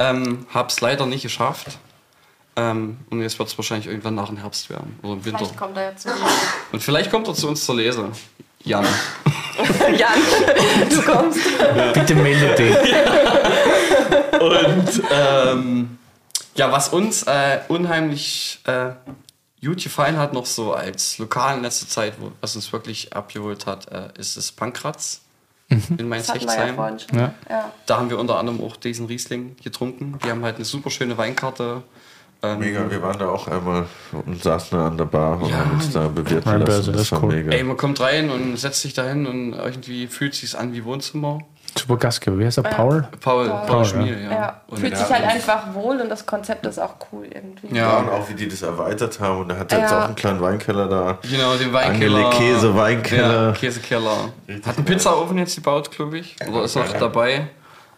ähm, 0.00 0.46
hab's 0.52 0.80
leider 0.80 1.06
nicht 1.06 1.22
geschafft. 1.22 1.78
Ähm, 2.56 2.98
und 3.10 3.22
jetzt 3.22 3.38
wird 3.38 3.48
es 3.48 3.56
wahrscheinlich 3.56 3.86
irgendwann 3.86 4.16
nach 4.16 4.28
dem 4.28 4.38
Herbst 4.38 4.70
werden 4.70 4.98
oder 5.02 5.12
im 5.12 5.24
Winter. 5.24 5.38
Vielleicht 5.38 5.56
kommt 5.56 5.76
er 5.76 5.90
jetzt 5.90 6.02
zu 6.02 6.08
Und 6.72 6.82
vielleicht 6.82 7.10
kommt 7.10 7.28
er 7.28 7.34
zu 7.34 7.46
uns 7.46 7.64
zur 7.64 7.76
Lese. 7.76 8.10
Jan. 8.64 8.84
Jan, 9.96 10.88
du 10.90 11.02
kommst. 11.02 11.38
Bitte 11.94 12.14
melde 12.16 12.54
dich. 12.56 12.76
Und 14.40 15.02
ähm, 15.10 15.98
ja, 16.56 16.72
was 16.72 16.88
uns 16.88 17.22
äh, 17.24 17.60
unheimlich 17.68 18.60
äh, 18.64 18.90
gut 19.64 19.82
gefallen 19.82 20.16
hat, 20.16 20.32
noch 20.32 20.46
so 20.46 20.72
als 20.72 21.18
Lokal 21.18 21.58
in 21.58 21.62
letzter 21.62 21.88
Zeit, 21.88 22.14
wo, 22.18 22.32
was 22.40 22.56
uns 22.56 22.72
wirklich 22.72 23.12
abgeholt 23.12 23.66
hat, 23.66 23.90
äh, 23.92 24.08
ist 24.18 24.36
das 24.36 24.50
Pankratz 24.50 25.20
in 25.70 25.78
Das 25.78 25.88
wir 25.90 25.96
ja 25.98 26.04
Mainz-Hechtsheim. 26.06 26.76
schon. 26.98 27.18
Ja. 27.18 27.34
Ja. 27.48 27.72
Da 27.86 27.98
haben 27.98 28.10
wir 28.10 28.18
unter 28.18 28.38
anderem 28.38 28.60
auch 28.62 28.76
diesen 28.76 29.06
Riesling 29.06 29.56
getrunken. 29.62 30.18
Die 30.24 30.30
haben 30.30 30.42
halt 30.44 30.56
eine 30.56 30.64
super 30.64 30.90
schöne 30.90 31.16
Weinkarte. 31.16 31.82
Ähm, 32.42 32.58
Mega, 32.58 32.90
wir 32.90 33.02
waren 33.02 33.18
da 33.18 33.28
auch 33.28 33.48
einmal 33.48 33.84
und 34.12 34.42
saßen 34.42 34.78
da 34.78 34.86
an 34.88 34.96
der 34.96 35.04
Bar 35.04 35.40
und 35.42 35.50
Ja. 35.50 35.58
haben 35.58 35.72
uns 35.72 35.90
da 35.92 36.08
bewirten 36.08 36.50
lassen. 36.60 36.64
das 36.64 36.86
Das 36.86 36.96
ist 37.02 37.12
war 37.12 37.22
cool. 37.22 37.34
mega. 37.36 37.52
Ey, 37.52 37.62
man 37.62 37.76
kommt 37.76 38.00
rein 38.00 38.30
und 38.30 38.56
setzt 38.56 38.80
sich 38.80 38.94
da 38.94 39.04
hin 39.06 39.26
und 39.26 39.52
irgendwie 39.52 40.06
fühlt 40.06 40.34
sich 40.34 40.56
an 40.58 40.72
wie 40.72 40.84
Wohnzimmer. 40.84 41.40
Super 41.78 41.96
Gastgeber. 41.96 42.38
Wie 42.38 42.44
heißt 42.46 42.58
er? 42.58 42.62
Paul? 42.64 43.06
Paul, 43.20 43.48
Paul, 43.66 43.84
Schmiel, 43.84 44.22
ja. 44.24 44.30
Ja, 44.30 44.60
Und 44.66 44.78
fühlt 44.80 44.92
ja, 44.92 44.98
sich 44.98 45.10
halt 45.10 45.24
einfach 45.24 45.72
wohl 45.74 46.00
und 46.00 46.08
das 46.08 46.26
Konzept 46.26 46.66
ist 46.66 46.78
auch 46.78 46.94
cool 47.12 47.26
irgendwie. 47.32 47.74
Ja, 47.76 47.98
und 47.98 48.06
Ja, 48.06 48.12
auch 48.12 48.28
wie 48.28 48.34
die 48.34 48.48
das 48.48 48.62
erweitert 48.62 49.20
haben. 49.20 49.40
Und 49.42 49.50
er 49.50 49.58
hat 49.58 49.72
jetzt 49.72 49.90
Ja. 49.90 50.00
auch 50.00 50.04
einen 50.06 50.14
kleinen 50.16 50.40
Weinkeller 50.40 50.88
da. 50.88 51.18
genau, 51.22 51.54
den 51.56 51.72
Weinkeller. 51.72 52.30
Käse, 52.30 52.74
Weinkeller. 52.76 53.46
Ja, 53.48 53.52
Käsekeller. 53.52 54.30
Hat 54.66 54.76
einen 54.76 54.84
Pizzaofen 54.84 55.38
jetzt 55.38 55.54
gebaut, 55.54 55.90
glaube 55.90 56.18
ich. 56.18 56.36
Oder 56.48 56.64
ist 56.64 56.76
noch 56.76 56.92
dabei. 56.92 57.46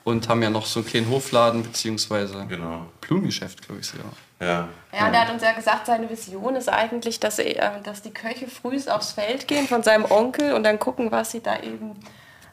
Und 0.04 0.28
haben 0.28 0.42
ja 0.42 0.50
noch 0.50 0.66
so 0.66 0.80
einen 0.80 0.88
kleinen 0.88 1.08
Hofladen, 1.10 1.62
beziehungsweise 1.62 2.44
Genau. 2.48 2.86
Blumengeschäft, 3.00 3.62
glaube 3.66 3.80
ich 3.80 3.86
sogar. 3.86 4.06
Ja. 4.40 4.68
Ja, 4.92 5.06
und 5.06 5.14
er 5.14 5.20
hat 5.26 5.32
uns 5.32 5.42
ja 5.42 5.52
gesagt, 5.52 5.86
seine 5.86 6.10
Vision 6.10 6.56
ist 6.56 6.68
eigentlich, 6.68 7.20
dass, 7.20 7.38
er, 7.38 7.76
äh, 7.76 7.80
dass 7.84 8.02
die 8.02 8.10
Köche 8.12 8.48
früh 8.48 8.76
aufs 8.90 9.12
Feld 9.12 9.46
gehen 9.46 9.68
von 9.68 9.84
seinem 9.84 10.04
Onkel 10.10 10.52
und 10.54 10.64
dann 10.64 10.80
gucken, 10.80 11.12
was 11.12 11.30
sie 11.30 11.40
da 11.40 11.56
eben 11.60 11.92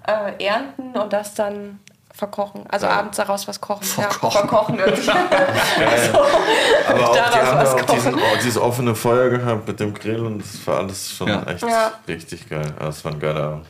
äh, 0.10 0.44
ernten 0.46 0.98
und 0.98 1.14
das 1.14 1.34
dann 1.36 1.80
verkochen. 2.14 2.66
Also 2.70 2.88
abends 2.88 3.18
daraus 3.18 3.48
was 3.48 3.62
kochen. 3.62 3.84
Verkochen. 3.84 4.30
Ja, 4.34 4.40
verkochen 4.48 4.80
irgendwie. 4.80 5.10
Aber 6.90 7.10
auch, 7.10 7.14
die 7.14 7.18
Daraus 7.20 7.36
haben 7.36 7.58
was 7.60 7.70
ja 7.74 7.76
auch 7.76 7.86
diesen, 7.96 8.12
kochen. 8.14 8.24
oh, 8.26 8.36
dieses 8.38 8.58
offene 8.58 8.96
Feuer 8.96 9.30
gehabt 9.30 9.68
mit 9.68 9.80
dem 9.80 9.94
Grill 9.94 10.26
und 10.26 10.40
das 10.40 10.68
war 10.68 10.80
alles 10.80 11.12
schon 11.12 11.28
Ja. 11.28 11.44
echt 11.44 11.62
Ja. 11.64 11.92
richtig 12.08 12.50
geil. 12.50 12.62
Also, 12.78 12.86
Das 12.88 13.06
war 13.06 13.12
ein 13.14 13.20
geiler 13.20 13.44
Abend. 13.44 13.66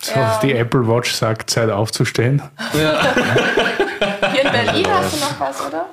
So, 0.00 0.12
Ja. 0.12 0.38
Die 0.42 0.52
Apple 0.52 0.86
Watch 0.86 1.14
sagt, 1.14 1.48
Zeit 1.50 1.70
aufzustehen. 1.70 2.42
Hier 2.72 2.90
in 4.44 4.52
Berlin 4.52 4.86
hast 4.90 5.14
du 5.14 5.20
noch 5.20 5.40
was, 5.40 5.60
oder? 5.66 5.86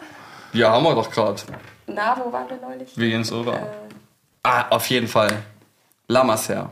Ja, 0.52 0.72
haben 0.72 0.84
wir 0.84 0.94
doch 0.96 1.10
gerade. 1.10 1.42
Na, 1.88 2.16
wo 2.24 2.32
waren 2.32 2.50
wir 2.50 2.58
neulich? 2.62 2.92
Wie 2.98 3.14
ins 3.14 3.32
Ober. 3.32 3.54
Äh, 3.54 3.60
Ah, 4.46 4.66
auf 4.72 4.88
jeden 4.90 5.08
Fall. 5.08 5.32
Lamasser. 6.10 6.70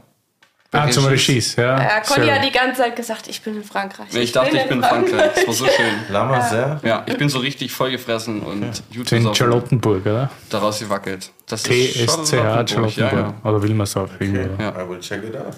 Ah, 0.74 0.90
zum 0.90 1.04
Regis. 1.06 1.58
Ja. 1.58 1.78
ja, 1.82 2.00
Conny 2.00 2.28
hat 2.28 2.46
die 2.46 2.52
ganze 2.52 2.82
Zeit 2.82 2.96
gesagt, 2.96 3.28
ich 3.28 3.42
bin 3.42 3.58
in 3.58 3.64
Frankreich. 3.64 4.08
Ich 4.16 4.32
dachte, 4.32 4.56
ich 4.56 4.64
bin 4.68 4.78
in 4.78 4.84
Frankreich. 4.84 5.32
Das 5.36 5.46
war 5.48 5.54
so 5.54 5.66
schön. 5.66 5.94
Lama 6.10 6.42
sehr. 6.48 6.80
Ja, 6.84 7.04
ich 7.06 7.18
bin 7.18 7.28
so 7.28 7.40
richtig 7.40 7.74
vollgefressen 7.74 8.42
und 8.42 8.64
In 8.64 8.72
YouTube 8.90 9.36
Charlottenburg, 9.36 10.06
oder? 10.06 10.30
daraus 10.50 10.80
gewackelt. 10.80 11.30
Das 11.48 11.64
TSCH 11.64 12.30
Charlottenburg, 12.30 12.70
Charlottenburg. 12.94 13.34
Ja, 13.44 13.50
Oder 13.50 13.62
Wilmersdorf. 13.62 14.12
irgendwie. 14.20 14.64
Ja. 14.64 14.70
I 14.82 14.90
will 14.90 15.00
check 15.02 15.24
it 15.26 15.36
out. 15.36 15.56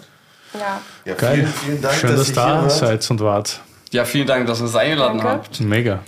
Ja. 0.56 0.81
Ja, 1.06 1.14
Geil. 1.14 1.35
vielen, 1.35 1.53
vielen 1.53 1.81
Dank, 1.84 1.94
Schön, 1.95 2.10
dass, 2.10 2.19
dass 2.19 2.30
ihr 2.30 2.35
da 2.35 2.45
hier 2.53 2.61
wart. 2.64 2.72
seid 2.72 3.11
und 3.11 3.19
wart. 3.22 3.60
ja. 3.91 4.02
ja, 4.02 4.06
vielen 4.06 4.27
Dank, 4.27 4.48
dass 4.48 4.60
ihr 4.61 4.64
uns 4.65 4.76
eingeladen 4.76 5.18
Danke. 5.19 5.31
habt. 5.34 5.60
Mega. 5.61 5.99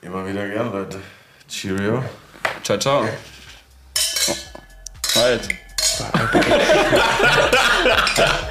Immer 0.00 0.26
wieder 0.26 0.48
gern, 0.48 0.72
Leute. 0.72 0.98
Cheerio. 1.50 2.02
Ciao, 2.62 2.78
ciao. 2.78 3.04
Oh. 4.28 4.34
Halt. 5.20 5.48
Fuck, 5.92 6.34
okay. 6.34 8.48